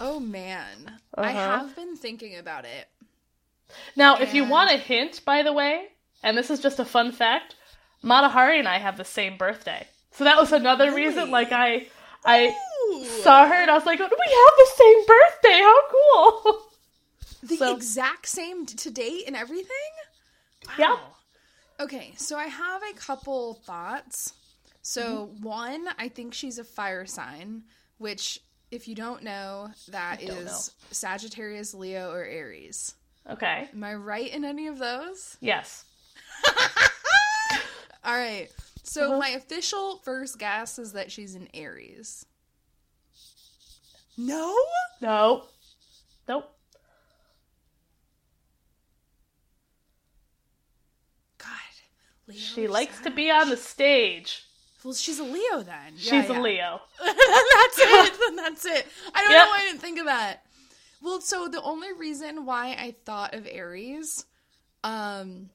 Oh 0.00 0.18
man. 0.20 0.98
I 1.14 1.30
Uh-huh. 1.30 1.58
have 1.58 1.76
been 1.76 1.96
thinking 1.96 2.36
about 2.36 2.64
it. 2.64 2.88
Now, 3.96 4.16
if 4.18 4.34
you 4.34 4.44
want 4.44 4.70
a 4.70 4.76
hint, 4.76 5.24
by 5.24 5.42
the 5.42 5.52
way, 5.52 5.86
and 6.22 6.36
this 6.36 6.50
is 6.50 6.60
just 6.60 6.78
a 6.78 6.84
fun 6.84 7.12
fact, 7.12 7.54
Mata 8.02 8.28
Hari 8.28 8.58
and 8.58 8.68
I 8.68 8.78
have 8.78 8.96
the 8.98 9.04
same 9.04 9.36
birthday. 9.38 9.86
So 10.12 10.24
that 10.24 10.36
was 10.36 10.52
another 10.52 10.94
reason. 10.94 11.30
Like 11.30 11.52
I, 11.52 11.86
I 12.24 12.54
Ooh. 12.92 13.04
saw 13.04 13.46
her 13.46 13.54
and 13.54 13.70
I 13.70 13.74
was 13.74 13.86
like, 13.86 14.00
oh, 14.00 14.04
"We 14.04 14.08
have 14.08 14.54
the 14.58 14.70
same 14.76 15.06
birthday! 15.06 15.60
How 15.60 15.80
cool!" 15.90 16.62
The 17.42 17.56
So- 17.56 17.74
exact 17.74 18.28
same 18.28 18.66
to 18.66 18.90
date 18.90 19.24
and 19.26 19.34
everything? 19.34 19.66
Wow. 20.68 20.74
Yeah. 20.78 20.96
Okay, 21.80 22.12
so 22.16 22.36
I 22.36 22.44
have 22.44 22.82
a 22.88 22.94
couple 22.94 23.54
thoughts. 23.54 24.34
So, 24.82 25.26
mm-hmm. 25.26 25.44
one, 25.44 25.88
I 25.98 26.08
think 26.08 26.34
she's 26.34 26.58
a 26.58 26.64
fire 26.64 27.06
sign, 27.06 27.64
which, 27.98 28.38
if 28.70 28.86
you 28.86 28.94
don't 28.94 29.24
know, 29.24 29.70
that 29.88 30.20
don't 30.20 30.30
is 30.30 30.72
Sagittarius, 30.92 31.74
Leo, 31.74 32.12
or 32.12 32.22
Aries. 32.24 32.94
Okay. 33.28 33.68
Am 33.72 33.82
I 33.82 33.94
right 33.94 34.32
in 34.32 34.44
any 34.44 34.68
of 34.68 34.78
those? 34.78 35.36
Yes. 35.40 35.84
All 38.04 38.16
right. 38.16 38.48
So 38.82 39.08
Uh-huh. 39.08 39.18
my 39.18 39.28
official 39.30 39.98
first 39.98 40.38
guess 40.38 40.78
is 40.78 40.92
that 40.92 41.10
she's 41.12 41.34
an 41.34 41.48
Aries. 41.54 42.26
No? 44.16 44.54
No. 45.00 45.44
Nope. 46.28 46.50
God. 51.38 51.48
Leo 52.26 52.36
She 52.38 52.66
or 52.66 52.68
likes 52.68 53.00
to 53.00 53.10
be 53.10 53.30
on 53.30 53.50
the 53.50 53.56
stage. 53.56 54.44
Well, 54.84 54.94
she's 54.94 55.18
a 55.20 55.24
Leo 55.24 55.62
then. 55.62 55.94
She's 55.96 56.12
Yeah, 56.12 56.26
yeah. 56.32 56.38
a 56.38 56.42
Leo. 56.42 56.80
that's 57.04 57.78
it. 57.78 58.14
Then 58.18 58.36
that's 58.36 58.64
it. 58.66 58.86
I 59.14 59.22
don't 59.22 59.30
Yep. 59.30 59.44
know 59.44 59.50
why 59.50 59.58
I 59.60 59.64
didn't 59.66 59.80
think 59.80 59.98
of 60.00 60.06
that. 60.06 60.44
Well, 61.00 61.20
so 61.20 61.48
the 61.48 61.62
only 61.62 61.92
reason 61.92 62.44
why 62.44 62.68
I 62.78 62.94
thought 63.04 63.34
of 63.34 63.46
Aries, 63.50 64.24
um, 64.84 65.50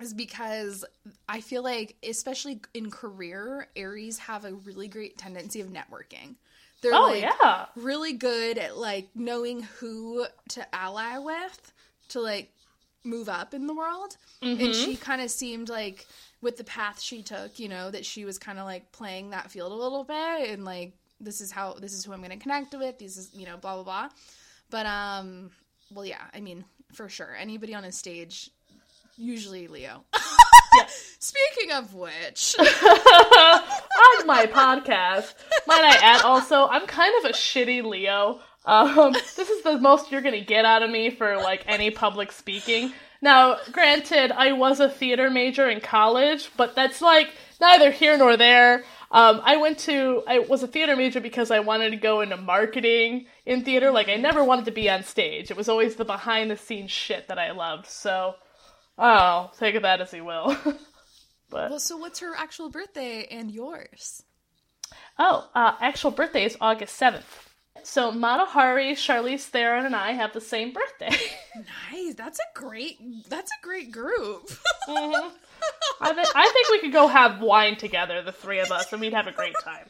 is 0.00 0.14
because 0.14 0.84
I 1.28 1.40
feel 1.40 1.62
like, 1.62 1.96
especially 2.08 2.60
in 2.74 2.90
career, 2.90 3.68
Aries 3.76 4.18
have 4.18 4.44
a 4.44 4.52
really 4.54 4.88
great 4.88 5.18
tendency 5.18 5.60
of 5.60 5.68
networking. 5.68 6.36
They're 6.80 6.92
Oh, 6.94 6.98
like 6.98 7.20
yeah. 7.20 7.66
really 7.76 8.12
good 8.12 8.58
at 8.58 8.76
like 8.76 9.10
knowing 9.14 9.62
who 9.62 10.26
to 10.50 10.74
ally 10.74 11.18
with 11.18 11.72
to 12.08 12.20
like 12.20 12.50
move 13.04 13.28
up 13.28 13.54
in 13.54 13.66
the 13.66 13.74
world. 13.74 14.16
And 14.58 14.74
Mm-hmm. 14.74 14.74
she 14.74 14.96
kind 14.96 15.20
of 15.22 15.30
seemed 15.30 15.68
like 15.68 16.06
with 16.40 16.56
the 16.56 16.64
path 16.64 17.00
she 17.00 17.22
took, 17.22 17.58
you 17.58 17.68
know, 17.68 17.90
that 17.90 18.04
she 18.04 18.24
was 18.24 18.38
kind 18.38 18.58
of 18.58 18.64
like 18.64 18.90
playing 18.92 19.30
that 19.30 19.50
field 19.50 19.72
a 19.72 19.76
little 19.76 20.04
bit 20.04 20.50
and 20.50 20.64
like 20.64 20.94
this 21.20 21.40
is 21.40 21.52
how 21.52 21.74
this 21.74 21.92
is 21.92 22.04
who 22.04 22.12
I'm 22.12 22.18
going 22.18 22.30
to 22.30 22.36
connect 22.36 22.74
with. 22.74 22.98
This 22.98 23.16
is, 23.16 23.30
you 23.34 23.46
know, 23.46 23.56
blah 23.56 23.74
blah 23.76 23.84
blah. 23.84 24.08
But 24.70 24.86
um 24.86 25.50
well 25.90 26.04
yeah, 26.06 26.22
I 26.34 26.40
mean, 26.40 26.64
for 26.92 27.08
sure. 27.08 27.34
Anybody 27.36 27.74
on 27.74 27.84
a 27.84 27.92
stage 27.92 28.50
usually 29.16 29.68
Leo. 29.68 30.04
Yeah. 30.74 30.86
Speaking 31.18 31.72
of 31.72 31.92
which, 31.92 32.56
on 32.58 34.26
my 34.26 34.46
podcast, 34.46 35.34
might 35.66 35.84
I 35.84 35.98
add 36.02 36.22
also, 36.22 36.66
I'm 36.66 36.86
kind 36.86 37.12
of 37.18 37.30
a 37.30 37.34
shitty 37.34 37.84
Leo. 37.84 38.40
Um, 38.64 39.12
this 39.12 39.50
is 39.50 39.62
the 39.64 39.78
most 39.78 40.10
you're 40.10 40.22
gonna 40.22 40.40
get 40.40 40.64
out 40.64 40.82
of 40.82 40.88
me 40.88 41.10
for 41.10 41.36
like 41.36 41.64
any 41.66 41.90
public 41.90 42.32
speaking. 42.32 42.94
Now, 43.20 43.58
granted, 43.70 44.32
I 44.32 44.52
was 44.52 44.80
a 44.80 44.88
theater 44.88 45.28
major 45.28 45.68
in 45.68 45.80
college, 45.80 46.50
but 46.56 46.74
that's 46.74 47.02
like 47.02 47.34
neither 47.60 47.90
here 47.90 48.16
nor 48.16 48.38
there. 48.38 48.84
Um, 49.12 49.42
I 49.44 49.58
went 49.58 49.78
to, 49.80 50.22
I 50.26 50.38
was 50.38 50.62
a 50.62 50.66
theater 50.66 50.96
major 50.96 51.20
because 51.20 51.50
I 51.50 51.60
wanted 51.60 51.90
to 51.90 51.96
go 51.96 52.22
into 52.22 52.38
marketing 52.38 53.26
in 53.44 53.62
theater. 53.62 53.90
Like, 53.90 54.08
I 54.08 54.16
never 54.16 54.42
wanted 54.42 54.64
to 54.64 54.70
be 54.70 54.88
on 54.88 55.04
stage. 55.04 55.50
It 55.50 55.56
was 55.56 55.68
always 55.68 55.96
the 55.96 56.04
behind 56.06 56.50
the 56.50 56.56
scenes 56.56 56.90
shit 56.90 57.28
that 57.28 57.38
I 57.38 57.52
loved. 57.52 57.86
So, 57.86 58.36
oh, 58.98 59.50
take 59.58 59.80
that 59.80 60.00
as 60.00 60.12
you 60.12 60.24
will. 60.24 60.56
but 61.50 61.70
well, 61.70 61.78
so 61.80 61.96
what's 61.96 62.20
her 62.20 62.34
actual 62.36 62.70
birthday 62.70 63.26
and 63.30 63.50
yours? 63.50 64.22
Oh, 65.18 65.48
uh, 65.54 65.74
actual 65.80 66.10
birthday 66.10 66.44
is 66.44 66.56
August 66.60 67.00
7th. 67.00 67.22
So 67.84 68.12
Mata 68.12 68.44
Hari, 68.44 68.92
Charlize 68.92 69.44
Theron, 69.44 69.86
and 69.86 69.96
I 69.96 70.12
have 70.12 70.32
the 70.32 70.40
same 70.40 70.72
birthday. 70.72 71.16
Nice. 71.92 72.14
That's 72.14 72.38
a 72.38 72.58
great. 72.58 72.96
That's 73.28 73.50
a 73.50 73.62
great 73.62 73.92
group. 73.92 74.48
Mhm. 74.88 75.30
I, 76.00 76.14
th- 76.14 76.26
I 76.34 76.48
think 76.50 76.68
we 76.70 76.78
could 76.80 76.92
go 76.92 77.06
have 77.08 77.42
wine 77.42 77.76
together, 77.76 78.22
the 78.22 78.32
three 78.32 78.60
of 78.60 78.72
us, 78.72 78.90
and 78.90 79.02
we'd 79.02 79.12
have 79.12 79.26
a 79.26 79.32
great 79.32 79.54
time. 79.62 79.84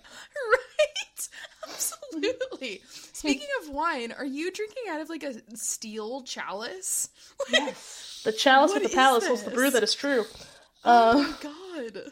right? 0.51 1.29
Absolutely. 1.69 2.81
Speaking 3.13 3.47
of 3.63 3.71
wine, 3.71 4.13
are 4.13 4.25
you 4.25 4.51
drinking 4.53 4.85
out 4.91 5.01
of 5.01 5.09
like 5.09 5.23
a 5.23 5.35
steel 5.57 6.23
chalice? 6.23 7.09
Yes. 7.51 8.23
The 8.25 8.33
chalice 8.33 8.73
with 8.75 8.83
the 8.85 8.89
palace 8.89 9.29
was 9.29 9.43
the 9.45 9.51
brew 9.51 9.71
that 9.71 9.83
is 9.83 9.95
true. 9.95 10.25
Oh 10.85 11.11
Uh, 11.11 11.23
my 11.23 11.35
god. 11.93 12.03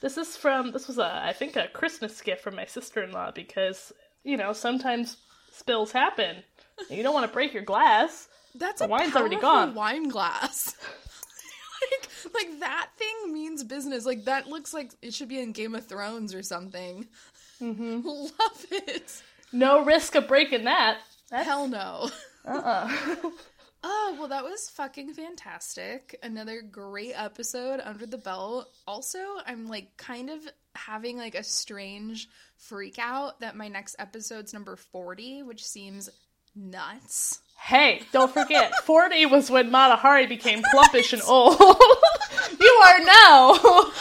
this 0.00 0.16
is 0.18 0.36
from, 0.36 0.72
this 0.72 0.88
was, 0.88 0.98
a, 0.98 1.22
I 1.24 1.32
think, 1.32 1.56
a 1.56 1.68
Christmas 1.68 2.20
gift 2.20 2.42
from 2.42 2.56
my 2.56 2.64
sister 2.64 3.02
in 3.02 3.12
law 3.12 3.30
because, 3.30 3.92
you 4.24 4.36
know, 4.36 4.52
sometimes 4.52 5.16
spills 5.52 5.92
happen. 5.92 6.42
You 6.90 7.02
don't 7.02 7.14
want 7.14 7.26
to 7.26 7.32
break 7.32 7.54
your 7.54 7.62
glass. 7.64 8.28
That's 8.54 8.80
The 8.80 8.86
a 8.86 8.88
wine's 8.88 9.14
already 9.16 9.36
gone. 9.36 9.74
Wine 9.74 10.08
glass. 10.08 10.74
like, 11.90 12.34
like 12.34 12.60
that 12.60 12.88
thing 12.96 13.32
means 13.32 13.62
business. 13.64 14.04
Like 14.06 14.24
that 14.24 14.48
looks 14.48 14.74
like 14.74 14.92
it 15.02 15.14
should 15.14 15.28
be 15.28 15.40
in 15.40 15.52
Game 15.52 15.74
of 15.74 15.86
Thrones 15.86 16.34
or 16.34 16.42
something. 16.42 17.06
Mm-hmm. 17.62 18.00
Love 18.06 18.66
it. 18.70 19.22
No 19.52 19.84
risk 19.84 20.14
of 20.14 20.28
breaking 20.28 20.64
that. 20.64 20.98
That's, 21.30 21.46
Hell 21.46 21.68
no. 21.68 22.10
uh-uh. 22.46 22.90
Oh, 23.88 24.16
well, 24.18 24.28
that 24.28 24.42
was 24.42 24.68
fucking 24.70 25.14
fantastic. 25.14 26.18
Another 26.20 26.60
great 26.60 27.12
episode 27.14 27.80
under 27.84 28.04
the 28.04 28.18
belt. 28.18 28.68
Also, 28.84 29.18
I'm 29.46 29.68
like 29.68 29.96
kind 29.96 30.28
of 30.28 30.40
having 30.74 31.16
like 31.16 31.36
a 31.36 31.44
strange 31.44 32.28
freak 32.56 32.98
out 32.98 33.38
that 33.40 33.54
my 33.54 33.68
next 33.68 33.94
episode's 34.00 34.52
number 34.52 34.74
40, 34.74 35.44
which 35.44 35.64
seems 35.64 36.10
nuts. 36.56 37.38
Hey, 37.58 38.02
don't 38.12 38.32
forget, 38.32 38.72
40 38.84 39.26
was 39.26 39.50
when 39.50 39.70
Mata 39.70 39.96
Hari 39.96 40.26
became 40.26 40.62
plumpish 40.62 41.12
and 41.12 41.22
old. 41.22 41.58
you 42.60 42.82
are 42.86 43.00
now, 43.00 43.54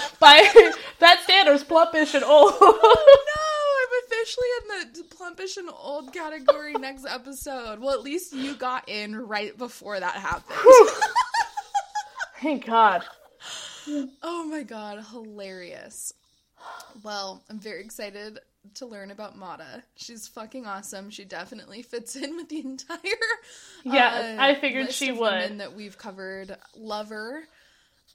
by 0.19 0.71
that 0.99 1.21
standards, 1.23 1.63
plumpish 1.63 2.13
and 2.13 2.23
old. 2.23 2.53
Oh 2.61 3.25
no, 3.35 3.41
I'm 3.81 4.03
officially 4.05 4.47
in 4.61 4.93
the 4.93 5.15
plumpish 5.15 5.57
and 5.57 5.69
old 5.69 6.13
category 6.13 6.73
next 6.73 7.05
episode. 7.07 7.79
Well, 7.79 7.93
at 7.93 8.03
least 8.03 8.33
you 8.33 8.55
got 8.55 8.87
in 8.87 9.15
right 9.15 9.57
before 9.57 9.99
that 9.99 10.15
happened. 10.15 10.59
Thank 12.41 12.65
God. 12.67 13.03
Oh 14.21 14.43
my 14.45 14.63
god, 14.63 15.03
hilarious. 15.11 16.13
Well, 17.03 17.43
I'm 17.49 17.59
very 17.59 17.83
excited 17.83 18.39
to 18.75 18.85
learn 18.85 19.11
about 19.11 19.37
Mata. 19.37 19.83
She's 19.95 20.27
fucking 20.27 20.65
awesome. 20.65 21.09
She 21.09 21.25
definitely 21.25 21.81
fits 21.81 22.15
in 22.15 22.35
with 22.35 22.49
the 22.49 22.59
entire 22.65 22.97
Yeah, 23.83 24.35
uh, 24.37 24.43
I 24.43 24.55
figured 24.55 24.91
she 24.91 25.09
of 25.09 25.17
would. 25.19 25.59
that 25.59 25.73
we've 25.75 25.97
covered. 25.97 26.57
Lover. 26.75 27.43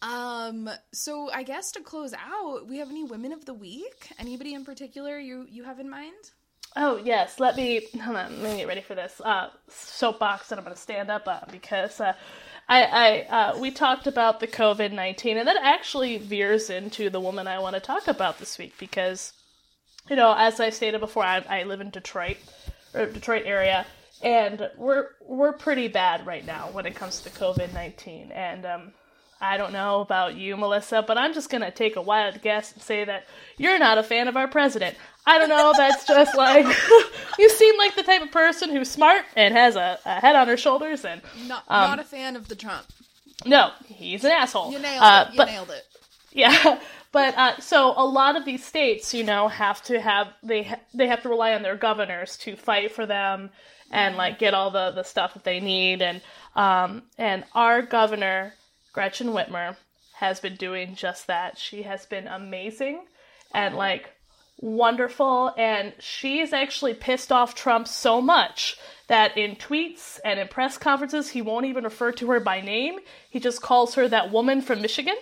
Um, 0.03 0.71
so 0.93 1.31
I 1.31 1.43
guess 1.43 1.73
to 1.73 1.81
close 1.81 2.15
out, 2.15 2.67
we 2.67 2.79
have 2.79 2.91
any 2.91 3.05
women 3.05 3.33
of 3.33 3.45
the 3.45 3.55
week? 3.55 4.09
Anybody 4.19 4.55
in 4.55 4.65
particular 4.65 5.19
you 5.19 5.47
you 5.49 5.65
have 5.65 5.79
in 5.79 5.91
mind? 5.91 6.31
Oh, 6.77 7.01
yes, 7.05 7.41
let 7.41 7.57
me, 7.57 7.85
hold 8.01 8.17
on, 8.17 8.43
let 8.43 8.53
me 8.53 8.59
get 8.59 8.69
ready 8.69 8.81
for 8.81 8.95
this 8.95 9.21
uh, 9.25 9.49
soapbox 9.69 10.49
that 10.49 10.59
I'm 10.59 10.65
going 10.65 10.75
to 10.75 10.81
stand 10.81 11.11
up 11.11 11.27
on 11.27 11.41
because 11.51 12.01
uh, 12.01 12.13
I, 12.69 12.85
I 12.85 13.21
uh, 13.23 13.59
we 13.59 13.73
talked 13.73 14.07
about 14.07 14.39
the 14.39 14.47
COVID 14.47 14.93
19, 14.93 15.37
and 15.37 15.49
that 15.49 15.57
actually 15.61 16.19
veers 16.19 16.71
into 16.71 17.11
the 17.11 17.19
woman 17.21 17.49
I 17.49 17.59
want 17.59 17.75
to 17.75 17.81
talk 17.81 18.07
about 18.07 18.39
this 18.39 18.57
week 18.57 18.75
because, 18.79 19.33
you 20.09 20.17
know, 20.17 20.35
as 20.37 20.59
I 20.61 20.71
stated 20.71 21.01
before, 21.01 21.23
I, 21.25 21.45
I 21.49 21.63
live 21.65 21.81
in 21.81 21.91
Detroit, 21.91 22.37
or 22.95 23.07
Detroit 23.07 23.43
area, 23.47 23.87
and 24.23 24.69
we're 24.77 25.09
we're 25.21 25.53
pretty 25.53 25.89
bad 25.89 26.27
right 26.27 26.45
now 26.45 26.69
when 26.73 26.87
it 26.87 26.95
comes 26.95 27.21
to 27.23 27.31
COVID 27.31 27.73
19. 27.75 28.33
And 28.33 28.67
um, 28.67 28.93
I 29.41 29.57
don't 29.57 29.73
know 29.73 30.01
about 30.01 30.37
you, 30.37 30.57
Melissa, 30.57 31.03
but 31.07 31.17
I'm 31.17 31.33
just 31.33 31.49
going 31.49 31.63
to 31.63 31.71
take 31.71 31.97
a 31.97 32.03
wild 32.03 32.43
guess 32.43 32.73
and 32.73 32.83
say 32.83 33.05
that 33.05 33.27
you're 33.57 33.79
not 33.79 33.97
a 33.99 34.03
fan 34.03 34.29
of 34.29 34.37
our 34.37 34.49
president. 34.49 34.97
I 35.27 35.39
don't 35.39 35.49
know, 35.49 35.73
that's 35.77 36.07
just 36.07 36.37
like, 36.37 36.67
you 37.39 37.49
seem 37.51 37.79
like 37.79 37.95
the 37.95 38.03
type 38.03 38.23
of 38.23 38.31
person 38.33 38.71
who's 38.71 38.91
smart 38.91 39.25
and 39.37 39.55
has 39.55 39.77
a, 39.77 39.99
a 40.05 40.21
head 40.21 40.35
on 40.35 40.49
her 40.49 40.57
shoulders, 40.57 41.05
and 41.05 41.21
Not 41.47 41.65
Um, 41.69 41.91
not 41.91 41.99
a 42.01 42.05
fan 42.05 42.37
of 42.37 42.49
the 42.49 42.57
Trump. 42.57 42.85
no, 43.47 43.71
he's 43.87 44.25
an 44.25 44.33
asshole. 44.33 44.73
You 44.73 44.79
nailed 44.81 45.03
Uh, 45.03 45.25
it. 45.29 45.33
You 45.33 45.37
but, 45.37 45.45
nailed 45.47 45.71
it. 45.71 45.87
yeah, 46.33 46.81
but 47.13 47.37
uh, 47.37 47.61
so 47.61 47.93
a 47.97 48.05
lot 48.05 48.37
of 48.37 48.45
these 48.45 48.65
states, 48.65 49.13
you 49.13 49.25
know, 49.25 49.49
have 49.49 49.83
to 49.85 50.01
have 50.01 50.29
they 50.43 50.65
ha- 50.65 50.81
they 50.95 51.09
have 51.09 51.23
to 51.23 51.29
rely 51.29 51.55
on 51.55 51.63
their 51.63 51.77
governors 51.77 52.37
to 52.39 52.57
fight 52.57 52.93
for 52.93 53.07
them 53.07 53.51
and 53.91 54.17
like 54.17 54.39
get 54.39 54.55
all 54.55 54.71
the 54.71 54.93
the 54.93 55.03
stuff 55.03 55.35
that 55.35 55.45
they 55.45 55.61
need, 55.61 56.03
and 56.03 56.21
um 56.55 57.03
and 57.19 57.45
our 57.55 57.83
governor 57.83 58.55
Gretchen 58.93 59.29
Whitmer 59.29 59.77
has 60.15 60.41
been 60.41 60.57
doing 60.57 60.95
just 60.95 61.27
that. 61.27 61.59
She 61.59 61.83
has 61.83 62.07
been 62.07 62.29
amazing 62.29 63.01
and 63.53 63.75
like 63.75 64.11
wonderful 64.61 65.55
and 65.57 65.95
she's 65.99 66.53
actually 66.53 66.93
pissed 66.93 67.33
off 67.33 67.55
Trump 67.55 67.89
so 67.89 68.21
much 68.21 68.77
that 69.07 69.37
in 69.39 69.57
tweets 69.57 70.21
and 70.23 70.39
in 70.39 70.47
press 70.49 70.77
conferences 70.77 71.31
he 71.31 71.41
won't 71.41 71.65
even 71.65 71.83
refer 71.85 72.13
to 72.13 72.31
her 72.31 72.41
by 72.41 72.61
name. 72.61 72.99
He 73.31 73.41
just 73.41 73.63
calls 73.63 73.95
her 73.95 74.07
that 74.09 74.31
woman 74.31 74.61
from 74.61 74.83
Michigan 74.83 75.17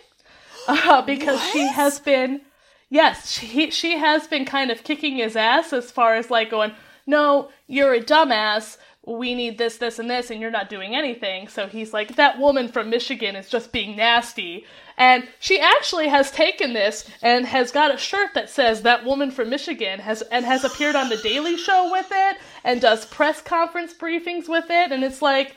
uh, 0.68 1.02
because 1.06 1.42
she 1.50 1.66
has 1.66 1.98
been 1.98 2.42
yes 2.90 3.30
she 3.30 3.70
she 3.70 3.96
has 3.98 4.26
been 4.28 4.44
kind 4.44 4.70
of 4.70 4.84
kicking 4.84 5.16
his 5.16 5.36
ass 5.36 5.72
as 5.72 5.90
far 5.90 6.14
as 6.14 6.30
like 6.30 6.50
going 6.50 6.72
no 7.06 7.48
you're 7.66 7.94
a 7.94 8.00
dumbass. 8.00 8.76
We 9.06 9.34
need 9.34 9.56
this 9.56 9.78
this 9.78 9.98
and 9.98 10.10
this 10.10 10.30
and 10.30 10.40
you're 10.40 10.50
not 10.50 10.68
doing 10.68 10.94
anything. 10.94 11.48
So 11.48 11.66
he's 11.66 11.94
like 11.94 12.16
that 12.16 12.38
woman 12.38 12.68
from 12.68 12.90
michigan 12.90 13.34
is 13.34 13.48
just 13.48 13.72
being 13.72 13.96
nasty. 13.96 14.66
And 14.98 15.26
she 15.38 15.60
actually 15.60 16.08
has 16.08 16.30
taken 16.30 16.74
this 16.74 17.08
and 17.22 17.46
has 17.46 17.70
got 17.70 17.94
a 17.94 17.96
shirt 17.96 18.34
that 18.34 18.50
says 18.50 18.82
that 18.82 19.04
woman 19.04 19.30
from 19.30 19.48
michigan 19.48 20.00
has 20.00 20.22
and 20.22 20.44
has 20.44 20.64
appeared 20.64 20.96
on 20.96 21.08
the 21.08 21.16
daily 21.16 21.56
show 21.56 21.90
with 21.90 22.08
it 22.10 22.36
and 22.64 22.80
does 22.80 23.06
press 23.06 23.40
conference 23.40 23.94
briefings 23.94 24.48
with 24.48 24.66
it. 24.68 24.92
And 24.92 25.02
it's 25.02 25.22
like 25.22 25.56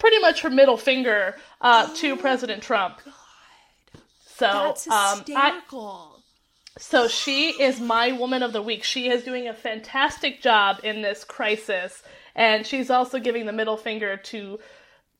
pretty 0.00 0.18
much 0.18 0.42
her 0.42 0.50
middle 0.50 0.76
finger 0.76 1.36
uh, 1.60 1.94
to 1.94 2.16
president 2.16 2.62
trump 2.62 3.00
so 4.36 4.46
That's 4.46 4.88
um, 4.88 5.24
I. 5.28 5.60
So 6.76 7.06
she 7.06 7.50
is 7.50 7.80
my 7.80 8.12
woman 8.12 8.42
of 8.42 8.52
the 8.52 8.62
week. 8.62 8.82
She 8.82 9.08
is 9.08 9.22
doing 9.22 9.46
a 9.46 9.54
fantastic 9.54 10.42
job 10.42 10.80
in 10.82 11.02
this 11.02 11.22
crisis, 11.22 12.02
and 12.34 12.66
she's 12.66 12.90
also 12.90 13.20
giving 13.20 13.46
the 13.46 13.52
middle 13.52 13.76
finger 13.76 14.16
to 14.16 14.58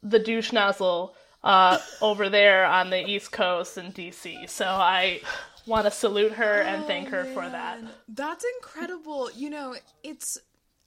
the 0.03 0.19
douche 0.19 0.53
nozzle 0.53 1.15
uh, 1.45 1.78
over 2.01 2.28
there 2.28 2.65
on 2.65 2.91
the 2.91 3.07
East 3.07 3.31
Coast 3.31 3.78
in 3.78 3.93
DC. 3.93 4.51
So 4.51 4.65
I 4.65 5.20
want 5.66 5.85
to 5.85 5.93
salute 5.93 6.32
her 6.32 6.62
and 6.62 6.85
thank 6.86 7.09
her 7.11 7.24
for 7.27 7.49
that. 7.49 7.78
Oh, 7.82 7.89
That's 8.09 8.45
incredible. 8.57 9.31
You 9.32 9.51
know, 9.51 9.77
it's 10.03 10.39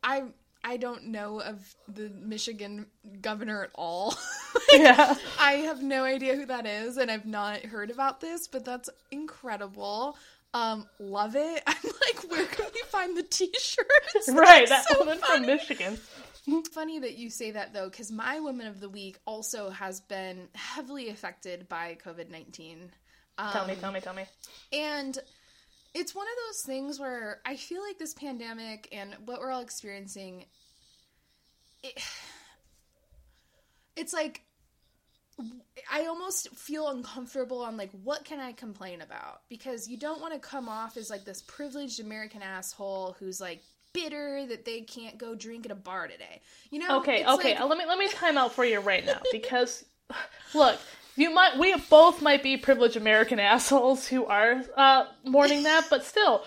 I 0.04 0.24
I 0.64 0.78
don't 0.78 1.06
know 1.08 1.40
of 1.42 1.76
the 1.88 2.10
Michigan 2.10 2.88
governor 3.22 3.64
at 3.64 3.72
all. 3.76 4.16
Yeah. 4.74 5.16
I 5.40 5.54
have 5.54 5.82
no 5.82 6.04
idea 6.04 6.36
who 6.36 6.46
that 6.48 6.66
is 6.66 6.98
and 6.98 7.10
I've 7.10 7.26
not 7.26 7.62
heard 7.62 7.90
about 7.90 8.20
this, 8.20 8.48
but 8.50 8.66
that's 8.66 8.90
incredible. 9.12 10.18
Um 10.54 10.88
love 11.00 11.36
it. 11.38 11.64
I'm 11.68 11.76
like 11.84 12.30
where 12.30 12.46
can 12.46 12.66
we 12.74 12.82
find 12.88 13.16
the 13.16 13.24
t-shirts? 13.24 14.30
Right, 14.34 14.68
That's 14.68 14.86
that 14.88 14.94
so 14.98 15.00
woman 15.00 15.20
from 15.20 15.46
Michigan. 15.46 15.98
Funny 16.74 17.00
that 17.00 17.18
you 17.18 17.30
say 17.30 17.52
that 17.52 17.74
though 17.74 17.90
cuz 17.90 18.12
my 18.12 18.40
woman 18.42 18.68
of 18.68 18.80
the 18.82 18.90
week 18.90 19.20
also 19.26 19.70
has 19.70 20.02
been 20.02 20.50
heavily 20.54 21.10
affected 21.10 21.70
by 21.70 21.98
COVID-19. 22.04 22.90
Tell 23.52 23.68
me, 23.68 23.76
tell 23.76 23.92
me, 23.92 24.00
tell 24.02 24.14
me. 24.16 24.26
And 24.74 25.18
it's 25.94 26.14
one 26.14 26.28
of 26.28 26.34
those 26.48 26.62
things 26.62 27.00
where 27.00 27.42
I 27.46 27.56
feel 27.56 27.82
like 27.82 27.98
this 27.98 28.14
pandemic 28.14 28.88
and 28.92 29.16
what 29.26 29.40
we're 29.40 29.52
all 29.52 29.62
experiencing, 29.62 30.46
it, 31.84 32.02
it's 33.96 34.14
like 34.14 34.42
I 35.92 36.06
almost 36.06 36.50
feel 36.56 36.88
uncomfortable 36.90 37.62
on 37.62 37.78
like 37.78 37.92
what 38.04 38.26
can 38.26 38.40
I 38.40 38.54
complain 38.54 39.02
about 39.02 39.42
because 39.50 39.88
you 39.88 39.98
don't 39.98 40.20
want 40.20 40.34
to 40.34 40.40
come 40.40 40.68
off 40.68 40.98
as 40.98 41.10
like 41.10 41.26
this 41.26 41.42
privileged 41.44 42.00
American 42.00 42.42
asshole 42.42 43.16
who's 43.20 43.40
like 43.40 43.62
bitter 43.94 44.46
that 44.48 44.66
they 44.66 44.82
can't 44.82 45.18
go 45.18 45.36
drink 45.36 45.66
at 45.66 45.72
a 45.72 45.76
bar 45.76 46.08
today. 46.08 46.42
You 46.72 46.80
know? 46.80 47.00
Okay, 47.00 47.26
okay. 47.26 47.52
like- 47.52 47.62
uh, 47.62 47.68
let 47.68 47.78
me 47.78 47.86
let 47.86 47.98
me 48.00 48.08
time 48.10 48.38
out 48.38 48.54
for 48.54 48.66
you 48.66 48.80
right 48.80 49.06
now 49.06 49.20
because 49.32 49.86
look, 50.54 50.80
you 51.18 51.34
might 51.34 51.58
we 51.58 51.76
both 51.90 52.22
might 52.22 52.44
be 52.44 52.58
privileged 52.58 52.96
American 52.96 53.40
assholes 53.54 54.08
who 54.08 54.26
are 54.26 54.62
uh, 54.76 55.06
mourning 55.26 55.64
that, 55.64 55.88
but 55.90 56.04
still, 56.06 56.44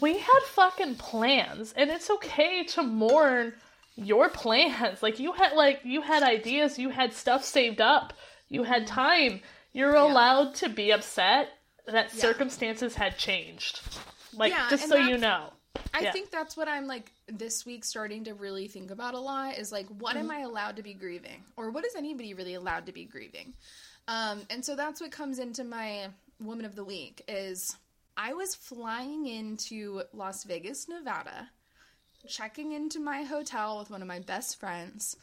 we 0.00 0.18
had 0.18 0.40
fucking 0.46 0.96
plans, 0.96 1.72
and 1.76 1.90
it's 1.90 2.10
okay 2.10 2.64
to 2.64 2.82
mourn 2.82 3.54
your 3.96 4.28
plans. 4.28 5.02
Like 5.02 5.18
you 5.18 5.32
had 5.32 5.54
like 5.54 5.80
you 5.84 6.02
had 6.02 6.22
ideas, 6.22 6.78
you 6.78 6.90
had 6.90 7.12
stuff 7.12 7.44
saved 7.44 7.80
up, 7.80 8.12
you 8.48 8.62
had 8.64 8.86
time. 8.86 9.40
You're 9.72 9.96
allowed 9.96 10.54
to 10.56 10.68
be 10.68 10.92
upset 10.92 11.48
that 11.86 12.12
circumstances 12.12 12.94
had 12.94 13.18
changed. 13.18 13.80
Like 14.32 14.52
Yeah, 14.52 14.68
just 14.70 14.88
so 14.88 14.96
you 14.96 15.18
know. 15.18 15.52
I 15.92 16.02
Yeah. 16.02 16.12
think 16.12 16.30
that's 16.30 16.56
what 16.56 16.68
I'm 16.68 16.86
like 16.86 17.10
this 17.26 17.66
week 17.66 17.84
starting 17.84 18.24
to 18.24 18.34
really 18.34 18.68
think 18.68 18.92
about 18.92 19.14
a 19.14 19.18
lot 19.18 19.58
is 19.58 19.72
like 19.72 19.86
what 19.88 20.16
am 20.16 20.30
I 20.30 20.40
allowed 20.40 20.76
to 20.76 20.82
be 20.82 20.94
grieving 20.94 21.42
or 21.56 21.70
what 21.70 21.84
is 21.84 21.94
anybody 21.96 22.34
really 22.34 22.54
allowed 22.54 22.86
to 22.86 22.92
be 22.92 23.04
grieving? 23.04 23.54
Um, 24.08 24.42
and 24.50 24.64
so 24.64 24.76
that's 24.76 25.00
what 25.00 25.10
comes 25.10 25.38
into 25.38 25.64
my 25.64 26.08
woman 26.40 26.64
of 26.64 26.74
the 26.76 26.84
week 26.84 27.22
is 27.28 27.76
I 28.16 28.34
was 28.34 28.54
flying 28.54 29.26
into 29.26 30.02
Las 30.12 30.44
Vegas, 30.44 30.88
Nevada, 30.88 31.48
checking 32.28 32.72
into 32.72 33.00
my 33.00 33.22
hotel 33.22 33.78
with 33.78 33.90
one 33.90 34.02
of 34.02 34.08
my 34.08 34.18
best 34.20 34.60
friends, 34.60 35.16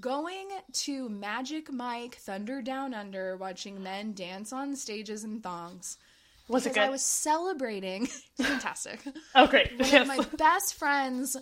going 0.00 0.48
to 0.72 1.08
Magic 1.08 1.70
Mike 1.72 2.14
Thunder 2.16 2.62
Down 2.62 2.94
Under, 2.94 3.36
watching 3.36 3.82
men 3.82 4.12
dance 4.14 4.52
on 4.52 4.74
stages 4.76 5.24
in 5.24 5.40
thongs. 5.40 5.98
Was 6.48 6.64
it 6.64 6.70
Because 6.74 6.86
I 6.86 6.90
was 6.90 7.02
celebrating 7.02 8.06
fantastic 8.36 9.00
oh 9.34 9.48
great. 9.48 9.72
one 9.78 9.88
Yes. 9.90 10.02
of 10.02 10.06
my 10.08 10.24
best 10.38 10.74
friends' 10.74 11.36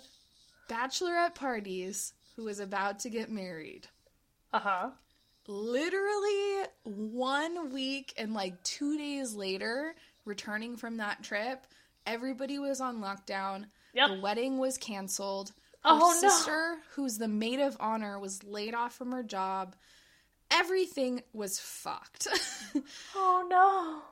bachelorette 0.69 1.35
parties 1.35 2.13
who 2.37 2.45
was 2.45 2.59
about 2.59 3.01
to 3.01 3.11
get 3.11 3.31
married. 3.31 3.87
Uh-huh. 4.53 4.91
Literally 5.47 6.65
one 6.85 7.73
week 7.73 8.15
and 8.17 8.33
like 8.35 8.63
two 8.63 8.97
days 8.97 9.35
later, 9.35 9.95
returning 10.25 10.77
from 10.77 10.97
that 10.99 11.23
trip, 11.23 11.67
everybody 12.07 12.59
was 12.59 12.81
on 12.81 13.01
lockdown. 13.03 13.67
Yep. 13.95 14.09
The 14.09 14.21
wedding 14.21 14.59
was 14.59 14.79
canceled. 14.79 15.51
Her 15.83 15.91
Oh, 15.91 16.19
no. 16.23 16.29
sister, 16.29 16.77
who's 16.95 17.19
the 17.19 17.29
maid 17.29 17.61
of 17.61 17.77
honor, 17.79 18.19
was 18.19 18.43
laid 18.43 18.75
off 18.75 18.95
from 18.95 19.13
her 19.13 19.23
job. 19.23 19.77
Everything 20.51 21.23
was 21.33 21.59
fucked. 21.59 22.27
Oh 23.15 23.47
no. 23.49 24.03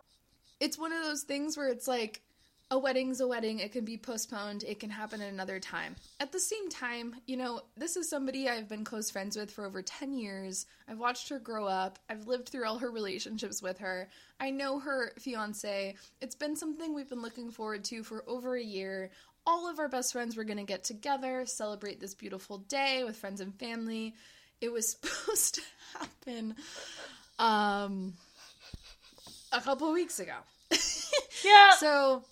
it's 0.61 0.79
one 0.79 0.93
of 0.93 1.03
those 1.03 1.23
things 1.23 1.57
where 1.57 1.69
it's 1.69 1.89
like 1.89 2.23
a 2.73 2.79
wedding's 2.79 3.21
a 3.21 3.29
wedding. 3.29 3.59
It 3.59 3.71
can 3.71 3.85
be 3.85 3.99
postponed. 3.99 4.65
It 4.67 4.81
can 4.81 4.89
happen 4.89 5.21
at 5.21 5.31
another 5.31 5.61
time. 5.61 5.95
At 6.19 6.33
the 6.33 6.41
same 6.41 6.71
time 6.71 7.15
you 7.27 7.37
know 7.37 7.61
this 7.77 7.97
is 7.97 8.09
somebody 8.09 8.49
i've 8.49 8.69
been 8.69 8.83
close 8.83 9.11
friends 9.11 9.37
with 9.37 9.51
for 9.51 9.67
over 9.67 9.83
10 9.83 10.15
years. 10.15 10.65
I've 10.89 10.99
watched 10.99 11.29
her 11.29 11.39
grow 11.39 11.67
up. 11.67 11.99
I've 12.09 12.27
lived 12.27 12.49
through 12.49 12.65
all 12.65 12.79
her 12.79 12.91
relationships 12.91 13.61
with 13.63 13.79
her. 13.79 14.09
I 14.41 14.51
know 14.51 14.79
her 14.81 15.13
fiance. 15.19 15.95
It's 16.23 16.35
been 16.35 16.57
something 16.57 16.95
we've 16.95 17.11
been 17.11 17.21
looking 17.21 17.51
forward 17.51 17.85
to 17.85 18.03
for 18.03 18.25
over 18.27 18.57
a 18.57 18.63
year. 18.63 19.11
All 19.47 19.69
of 19.69 19.79
our 19.79 19.89
best 19.89 20.13
friends 20.13 20.35
were 20.35 20.45
going 20.45 20.57
to 20.57 20.65
get 20.65 20.83
together 20.83 21.45
celebrate 21.45 22.01
this 22.01 22.15
beautiful 22.15 22.59
day 22.59 23.05
with 23.05 23.17
friends 23.17 23.43
and 23.43 23.55
family. 23.55 24.15
It 24.63 24.73
was 24.73 24.93
supposed 25.03 25.57
to 25.57 25.63
happen 25.99 26.55
um 27.39 28.15
a 29.53 29.61
couple 29.61 29.93
weeks 29.93 30.19
ago. 30.21 30.37
Yeah. 31.45 31.73
so 31.73 32.23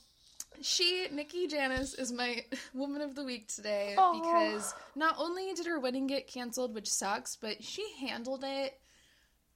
she, 0.62 1.06
Nikki 1.12 1.46
Janice, 1.46 1.94
is 1.94 2.12
my 2.12 2.44
woman 2.74 3.02
of 3.02 3.14
the 3.14 3.24
week 3.24 3.48
today 3.48 3.94
Aw. 3.96 4.12
because 4.12 4.74
not 4.94 5.16
only 5.18 5.52
did 5.54 5.66
her 5.66 5.78
wedding 5.78 6.06
get 6.06 6.26
canceled, 6.26 6.74
which 6.74 6.88
sucks, 6.88 7.36
but 7.36 7.62
she 7.62 7.84
handled 8.00 8.44
it 8.46 8.78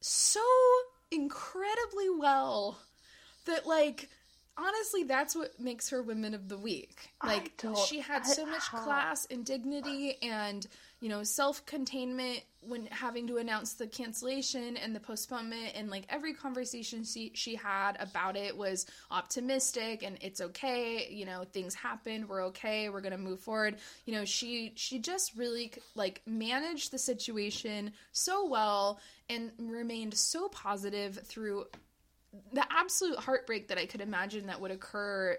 so 0.01 0.41
incredibly 1.11 2.11
well 2.11 2.79
that 3.47 3.67
like 3.67 4.09
honestly 4.57 5.05
that's 5.05 5.35
what 5.35 5.59
makes 5.59 5.91
her 5.91 6.03
women 6.03 6.35
of 6.35 6.49
the 6.49 6.59
week 6.59 7.11
like 7.25 7.53
she 7.87 8.01
had 8.01 8.25
so 8.27 8.45
much 8.47 8.63
class 8.71 9.27
and 9.31 9.45
dignity 9.45 10.17
and 10.23 10.67
you 11.01 11.09
know 11.09 11.23
self-containment 11.23 12.41
when 12.67 12.87
having 12.87 13.27
to 13.27 13.37
announce 13.37 13.75
the 13.75 13.87
cancellation 13.87 14.77
and 14.77 14.95
the 14.95 15.01
postponement 15.01 15.73
and 15.75 15.91
like 15.91 16.05
every 16.09 16.35
conversation 16.35 17.05
she, 17.05 17.31
she 17.35 17.55
had 17.55 17.97
about 18.01 18.37
it 18.37 18.57
was 18.57 18.87
optimistic 19.11 20.03
and 20.03 20.19
it's 20.21 20.41
okay 20.41 21.09
you 21.11 21.25
know 21.25 21.45
things 21.53 21.75
happened 21.75 22.29
we're 22.29 22.45
okay 22.47 22.89
we're 22.89 23.01
gonna 23.01 23.19
move 23.19 23.41
forward. 23.41 23.77
You 24.07 24.15
know 24.15 24.25
she 24.25 24.73
she 24.77 24.99
just 24.99 25.37
really 25.37 25.73
like 25.95 26.23
managed 26.27 26.91
the 26.91 26.99
situation 26.99 27.93
so 28.13 28.47
well 28.47 29.01
and 29.29 29.51
remained 29.59 30.15
so 30.15 30.49
positive 30.49 31.19
through 31.25 31.67
the 32.53 32.65
absolute 32.71 33.19
heartbreak 33.19 33.69
that 33.69 33.79
I 33.79 33.87
could 33.87 34.01
imagine 34.01 34.47
that 34.47 34.61
would 34.61 34.71
occur 34.71 35.39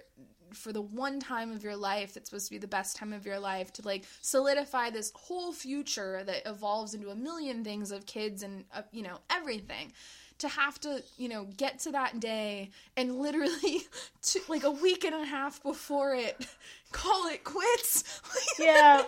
for 0.53 0.71
the 0.71 0.81
one 0.81 1.19
time 1.19 1.51
of 1.51 1.63
your 1.63 1.75
life 1.75 2.13
that's 2.13 2.29
supposed 2.29 2.47
to 2.47 2.51
be 2.51 2.57
the 2.57 2.67
best 2.67 2.95
time 2.95 3.13
of 3.13 3.25
your 3.25 3.39
life 3.39 3.71
to 3.73 3.81
like 3.83 4.05
solidify 4.21 4.89
this 4.89 5.11
whole 5.15 5.51
future 5.51 6.23
that 6.25 6.47
evolves 6.47 6.93
into 6.93 7.09
a 7.09 7.15
million 7.15 7.63
things 7.63 7.91
of 7.91 8.05
kids 8.05 8.43
and 8.43 8.65
uh, 8.73 8.81
you 8.91 9.01
know 9.01 9.17
everything 9.29 9.91
to 10.37 10.47
have 10.47 10.79
to 10.81 11.01
you 11.17 11.29
know 11.29 11.45
get 11.57 11.79
to 11.79 11.91
that 11.91 12.19
day 12.19 12.69
and 12.97 13.17
literally 13.19 13.83
to, 14.21 14.39
like 14.47 14.63
a 14.63 14.71
week 14.71 15.03
and 15.03 15.15
a 15.15 15.25
half 15.25 15.61
before 15.63 16.15
it 16.15 16.47
call 16.91 17.27
it 17.27 17.43
quits 17.43 18.21
Yeah. 18.59 19.03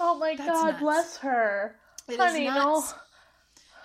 Oh 0.00 0.16
my 0.18 0.34
god, 0.34 0.46
nuts. 0.48 0.80
bless 0.80 1.16
her. 1.18 1.76
It 2.08 2.12
is 2.12 2.18
Honey, 2.18 2.46
no. 2.46 2.84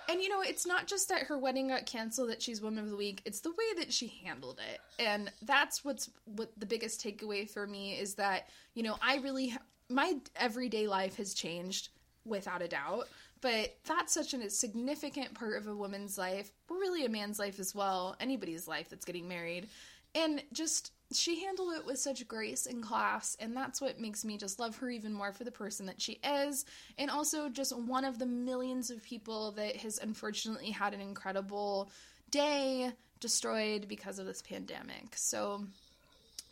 And 0.08 0.20
you 0.20 0.28
know, 0.28 0.42
it's 0.42 0.66
not 0.66 0.86
just 0.86 1.08
that 1.08 1.22
her 1.24 1.38
wedding 1.38 1.68
got 1.68 1.86
canceled 1.86 2.30
that 2.30 2.42
she's 2.42 2.60
woman 2.60 2.84
of 2.84 2.90
the 2.90 2.96
week. 2.96 3.22
It's 3.24 3.40
the 3.40 3.50
way 3.50 3.78
that 3.78 3.92
she 3.92 4.20
handled 4.24 4.60
it. 4.72 4.80
And 4.98 5.30
that's 5.42 5.84
what's 5.84 6.10
what 6.24 6.50
the 6.56 6.66
biggest 6.66 7.02
takeaway 7.02 7.48
for 7.48 7.66
me 7.66 7.98
is 7.98 8.14
that, 8.14 8.48
you 8.74 8.82
know, 8.82 8.96
I 9.00 9.16
really 9.16 9.50
ha- 9.50 9.62
my 9.88 10.16
everyday 10.36 10.86
life 10.86 11.16
has 11.16 11.34
changed 11.34 11.88
without 12.24 12.62
a 12.62 12.68
doubt, 12.68 13.08
but 13.40 13.76
that's 13.86 14.12
such 14.12 14.34
a 14.34 14.50
significant 14.50 15.34
part 15.34 15.56
of 15.56 15.66
a 15.66 15.76
woman's 15.76 16.16
life, 16.16 16.50
really 16.70 17.04
a 17.04 17.08
man's 17.08 17.38
life 17.38 17.60
as 17.60 17.74
well, 17.74 18.16
anybody's 18.20 18.66
life 18.66 18.88
that's 18.88 19.04
getting 19.04 19.28
married. 19.28 19.68
And 20.14 20.42
just 20.52 20.92
she 21.12 21.44
handled 21.44 21.74
it 21.74 21.86
with 21.86 21.98
such 21.98 22.26
grace 22.26 22.66
and 22.66 22.82
class, 22.82 23.36
and 23.38 23.56
that's 23.56 23.80
what 23.80 24.00
makes 24.00 24.24
me 24.24 24.36
just 24.36 24.58
love 24.58 24.76
her 24.78 24.90
even 24.90 25.12
more 25.12 25.32
for 25.32 25.44
the 25.44 25.50
person 25.50 25.86
that 25.86 26.00
she 26.00 26.18
is, 26.24 26.64
and 26.98 27.10
also 27.10 27.48
just 27.48 27.76
one 27.76 28.04
of 28.04 28.18
the 28.18 28.26
millions 28.26 28.90
of 28.90 29.02
people 29.02 29.52
that 29.52 29.76
has 29.76 29.98
unfortunately 29.98 30.70
had 30.70 30.94
an 30.94 31.00
incredible 31.00 31.90
day 32.30 32.90
destroyed 33.20 33.86
because 33.88 34.18
of 34.18 34.26
this 34.26 34.42
pandemic. 34.42 35.14
So, 35.16 35.64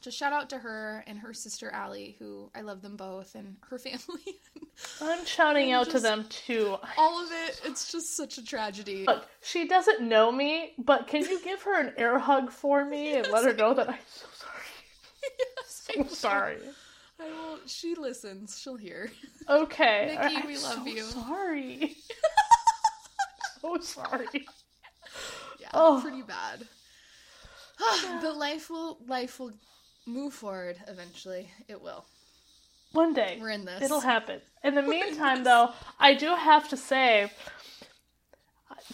just 0.00 0.18
shout 0.18 0.32
out 0.32 0.50
to 0.50 0.58
her 0.58 1.04
and 1.06 1.18
her 1.18 1.32
sister 1.32 1.70
Allie, 1.70 2.16
who 2.18 2.50
I 2.54 2.62
love 2.62 2.82
them 2.82 2.96
both, 2.96 3.34
and 3.34 3.56
her 3.68 3.78
family. 3.78 4.36
I'm 5.00 5.24
shouting 5.24 5.72
out 5.72 5.90
to 5.90 6.00
them 6.00 6.26
too. 6.28 6.76
All 6.96 7.22
of 7.22 7.30
it, 7.30 7.60
it's 7.64 7.90
just 7.92 8.16
such 8.16 8.38
a 8.38 8.44
tragedy. 8.44 9.04
Look, 9.06 9.26
she 9.42 9.66
doesn't 9.66 10.00
know 10.00 10.32
me, 10.32 10.72
but 10.78 11.06
can 11.06 11.22
you 11.22 11.40
give 11.42 11.62
her 11.62 11.80
an 11.80 11.92
air 11.96 12.18
hug 12.18 12.50
for 12.50 12.84
me 12.84 13.14
and 13.14 13.28
let 13.28 13.44
her 13.44 13.52
know 13.52 13.74
that 13.74 13.90
I'm 13.90 13.98
so 15.66 15.92
sorry? 15.94 16.00
I'm 16.00 16.08
sorry. 16.08 16.58
I 17.20 17.24
will. 17.26 17.58
She 17.66 17.94
listens. 17.94 18.58
She'll 18.60 18.76
hear. 18.76 19.10
Okay. 19.48 20.18
Nikki, 20.22 20.36
I'm 20.36 20.46
we 20.46 20.56
so 20.56 20.68
love 20.76 20.88
you. 20.88 21.02
Sorry. 21.04 21.96
so 23.60 23.78
sorry. 23.78 24.26
Yeah, 25.60 25.68
Oh. 25.74 26.00
pretty 26.02 26.22
bad. 26.22 26.66
but 28.22 28.36
life 28.36 28.70
will 28.70 28.98
life 29.06 29.38
will 29.38 29.52
move 30.06 30.34
forward 30.34 30.76
eventually. 30.88 31.50
It 31.68 31.80
will. 31.80 32.04
One 32.92 33.14
day. 33.14 33.38
We're 33.40 33.50
in 33.50 33.64
this. 33.64 33.82
It'll 33.82 34.00
happen. 34.00 34.40
In 34.64 34.74
the 34.74 34.82
in 34.82 34.90
meantime, 34.90 35.38
this. 35.38 35.46
though, 35.46 35.70
I 35.98 36.14
do 36.14 36.34
have 36.34 36.68
to 36.68 36.76
say, 36.76 37.30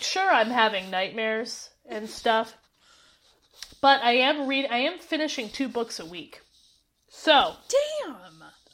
sure, 0.01 0.31
I'm 0.31 0.51
having 0.51 0.91
nightmares 0.91 1.71
and 1.89 2.09
stuff, 2.09 2.57
but 3.81 4.03
I 4.03 4.13
am 4.13 4.47
read. 4.47 4.67
I 4.71 4.79
am 4.79 4.99
finishing 4.99 5.49
two 5.49 5.69
books 5.69 5.99
a 6.01 6.07
week. 6.07 6.43
So, 7.09 7.55
Damn. 8.05 8.17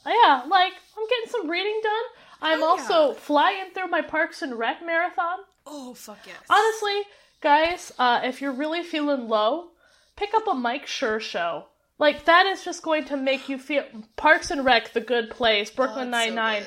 yeah, 0.05 0.43
like 0.47 0.73
I'm 0.97 1.07
getting 1.09 1.29
some 1.29 1.49
reading 1.49 1.79
done. 1.83 2.03
I'm 2.41 2.59
Hell 2.59 2.67
also 2.69 3.13
flying 3.13 3.71
through 3.73 3.87
my 3.87 4.01
Parks 4.01 4.41
and 4.41 4.57
Rec 4.57 4.85
marathon. 4.85 5.39
Oh 5.65 5.93
fuck 5.93 6.19
yes. 6.25 6.37
Honestly, 6.49 7.01
guys, 7.41 7.91
uh, 7.97 8.21
if 8.23 8.41
you're 8.41 8.51
really 8.51 8.83
feeling 8.83 9.27
low, 9.27 9.69
pick 10.15 10.33
up 10.33 10.47
a 10.47 10.53
Mike 10.53 10.85
Schur 10.85 11.19
show. 11.19 11.65
Like 11.97 12.25
that 12.25 12.45
is 12.45 12.63
just 12.63 12.83
going 12.83 13.05
to 13.05 13.17
make 13.17 13.47
you 13.47 13.57
feel 13.57 13.83
Parks 14.17 14.51
and 14.51 14.65
Rec, 14.65 14.91
The 14.93 15.01
Good 15.01 15.29
Place, 15.29 15.71
Oh, 15.71 15.75
Brooklyn 15.77 16.07
so 16.07 16.11
Nine 16.11 16.35
Nine. 16.35 16.63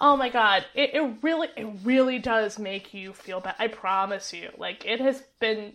Oh 0.00 0.16
my 0.16 0.30
god, 0.30 0.64
it, 0.74 0.94
it 0.94 1.14
really, 1.22 1.48
it 1.56 1.66
really 1.84 2.18
does 2.18 2.58
make 2.58 2.94
you 2.94 3.12
feel 3.12 3.40
bad. 3.40 3.54
I 3.58 3.68
promise 3.68 4.32
you. 4.32 4.50
Like 4.56 4.84
it 4.86 5.00
has 5.00 5.22
been. 5.40 5.74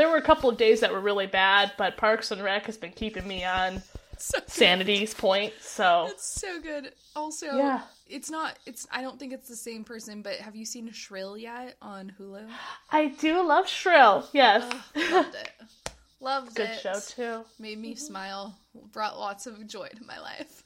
There 0.00 0.08
were 0.08 0.16
a 0.16 0.22
couple 0.22 0.48
of 0.48 0.56
days 0.56 0.80
that 0.80 0.90
were 0.90 1.00
really 1.02 1.26
bad, 1.26 1.72
but 1.76 1.98
Parks 1.98 2.30
and 2.30 2.42
Rec 2.42 2.64
has 2.64 2.78
been 2.78 2.92
keeping 2.92 3.28
me 3.28 3.44
on 3.44 3.82
So 4.16 4.38
sanity's 4.46 5.12
point. 5.12 5.52
So 5.60 6.06
It's 6.08 6.40
so 6.40 6.58
good. 6.58 6.92
Also, 7.14 7.54
Yeah. 7.54 7.82
it's 8.06 8.30
not. 8.30 8.58
It's. 8.64 8.86
I 8.90 9.02
don't 9.02 9.18
think 9.18 9.34
it's 9.34 9.46
the 9.46 9.56
same 9.56 9.84
person. 9.84 10.22
But 10.22 10.36
have 10.36 10.56
you 10.56 10.64
seen 10.64 10.90
Shrill 10.90 11.36
yet 11.36 11.76
on 11.82 12.14
Hulu? 12.18 12.48
I 12.90 13.08
do 13.08 13.46
love 13.46 13.68
Shrill. 13.68 14.26
Yes, 14.32 14.62
loved 14.96 15.34
it. 15.34 15.50
Loved 16.22 16.54
good 16.54 16.70
it. 16.70 16.80
show 16.80 16.98
too. 17.00 17.44
Made 17.58 17.78
me 17.78 17.90
mm-hmm. 17.90 17.98
smile. 17.98 18.58
Brought 18.92 19.18
lots 19.18 19.46
of 19.46 19.66
joy 19.66 19.88
to 19.88 20.04
my 20.06 20.18
life. 20.18 20.62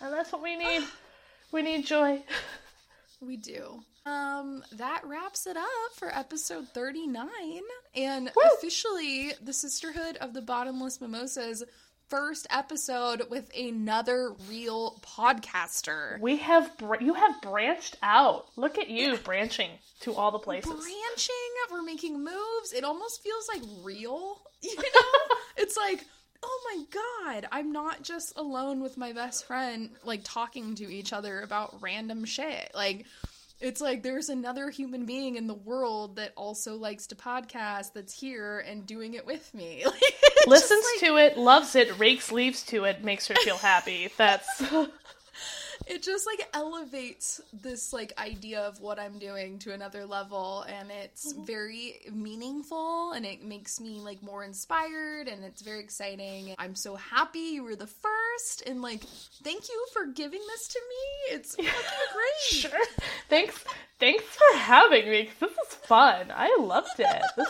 And 0.00 0.10
that's 0.10 0.32
what 0.32 0.42
we 0.42 0.56
need. 0.56 0.84
We 1.52 1.60
need 1.60 1.84
joy. 1.84 2.22
We 3.20 3.36
do. 3.36 3.82
Um, 4.06 4.64
that 4.72 5.02
wraps 5.04 5.46
it 5.46 5.56
up 5.56 5.66
for 5.96 6.08
episode 6.08 6.68
39. 6.68 7.28
And 7.94 8.30
Woo! 8.34 8.42
officially 8.56 9.32
the 9.42 9.52
Sisterhood 9.52 10.16
of 10.16 10.32
the 10.32 10.40
Bottomless 10.40 11.00
Mimosas 11.00 11.62
first 12.08 12.46
episode 12.50 13.22
with 13.30 13.48
another 13.56 14.34
real 14.48 15.00
podcaster. 15.16 16.18
We 16.20 16.38
have 16.38 16.76
br- 16.76 17.00
you 17.00 17.14
have 17.14 17.40
branched 17.40 17.96
out. 18.02 18.46
Look 18.56 18.78
at 18.78 18.90
you 18.90 19.16
branching 19.18 19.70
to 20.00 20.14
all 20.14 20.32
the 20.32 20.38
places. 20.38 20.72
Branching, 20.72 21.34
we're 21.70 21.82
making 21.82 22.18
moves. 22.24 22.72
It 22.74 22.84
almost 22.84 23.22
feels 23.22 23.48
like 23.48 23.62
real. 23.82 24.42
You 24.62 24.76
know? 24.76 25.24
it's 25.56 25.74
like, 25.74 26.04
oh 26.42 26.60
my 26.66 26.84
god, 27.32 27.48
I'm 27.50 27.72
not 27.72 28.02
just 28.02 28.36
alone 28.36 28.82
with 28.82 28.98
my 28.98 29.14
best 29.14 29.46
friend, 29.46 29.88
like 30.04 30.20
talking 30.22 30.74
to 30.74 30.92
each 30.92 31.14
other 31.14 31.40
about 31.40 31.80
random 31.80 32.26
shit. 32.26 32.70
Like, 32.74 33.06
it's 33.60 33.80
like 33.80 34.02
there's 34.02 34.28
another 34.28 34.70
human 34.70 35.04
being 35.06 35.36
in 35.36 35.46
the 35.46 35.54
world 35.54 36.16
that 36.16 36.32
also 36.36 36.76
likes 36.76 37.06
to 37.08 37.14
podcast 37.14 37.92
that's 37.94 38.12
here 38.18 38.60
and 38.60 38.86
doing 38.86 39.14
it 39.14 39.26
with 39.26 39.52
me. 39.54 39.84
Like, 39.90 40.00
it's 40.02 40.36
just 40.36 40.48
Listens 40.48 40.84
like- 41.00 41.08
to 41.10 41.16
it, 41.18 41.38
loves 41.38 41.74
it, 41.76 41.98
rakes 41.98 42.32
leaves 42.32 42.62
to 42.66 42.84
it, 42.84 43.04
makes 43.04 43.26
her 43.28 43.34
feel 43.36 43.58
happy. 43.58 44.08
That's 44.16 44.62
it 45.90 46.02
just 46.02 46.26
like 46.26 46.48
elevates 46.54 47.40
this 47.52 47.92
like 47.92 48.12
idea 48.18 48.60
of 48.60 48.80
what 48.80 48.98
I'm 48.98 49.18
doing 49.18 49.58
to 49.60 49.72
another 49.72 50.06
level 50.06 50.62
and 50.68 50.88
it's 50.90 51.32
mm-hmm. 51.32 51.44
very 51.44 51.94
meaningful 52.12 53.12
and 53.12 53.26
it 53.26 53.42
makes 53.42 53.80
me 53.80 54.00
like 54.00 54.22
more 54.22 54.44
inspired 54.44 55.26
and 55.26 55.44
it's 55.44 55.62
very 55.62 55.80
exciting. 55.80 56.54
I'm 56.58 56.76
so 56.76 56.94
happy 56.94 57.40
you 57.40 57.64
were 57.64 57.76
the 57.76 57.88
first 57.88 58.62
and 58.66 58.80
like 58.82 59.02
thank 59.42 59.68
you 59.68 59.86
for 59.92 60.06
giving 60.06 60.40
this 60.46 60.68
to 60.68 60.80
me. 60.88 61.34
It's 61.36 61.54
fucking 61.56 61.72
great. 61.72 62.70
sure. 62.70 62.80
Thanks, 63.28 63.64
thanks 63.98 64.24
for 64.24 64.58
having 64.58 65.10
me. 65.10 65.30
This 65.40 65.50
is 65.50 65.74
fun. 65.74 66.32
I 66.34 66.56
loved 66.60 67.00
it. 67.00 67.22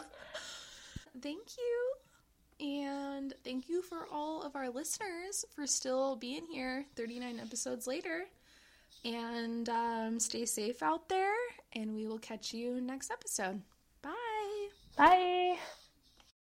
Thank 1.22 1.58
you. 1.58 1.89
And 2.60 3.32
thank 3.42 3.68
you 3.68 3.82
for 3.82 4.06
all 4.12 4.42
of 4.42 4.54
our 4.54 4.68
listeners 4.68 5.44
for 5.54 5.66
still 5.66 6.16
being 6.16 6.46
here 6.50 6.84
39 6.96 7.40
episodes 7.40 7.86
later. 7.86 8.24
And 9.04 9.68
um, 9.68 10.20
stay 10.20 10.44
safe 10.44 10.82
out 10.82 11.08
there, 11.08 11.34
and 11.72 11.94
we 11.94 12.06
will 12.06 12.18
catch 12.18 12.52
you 12.52 12.80
next 12.82 13.10
episode. 13.10 13.62
Bye. 14.02 14.68
Bye. 14.96 15.56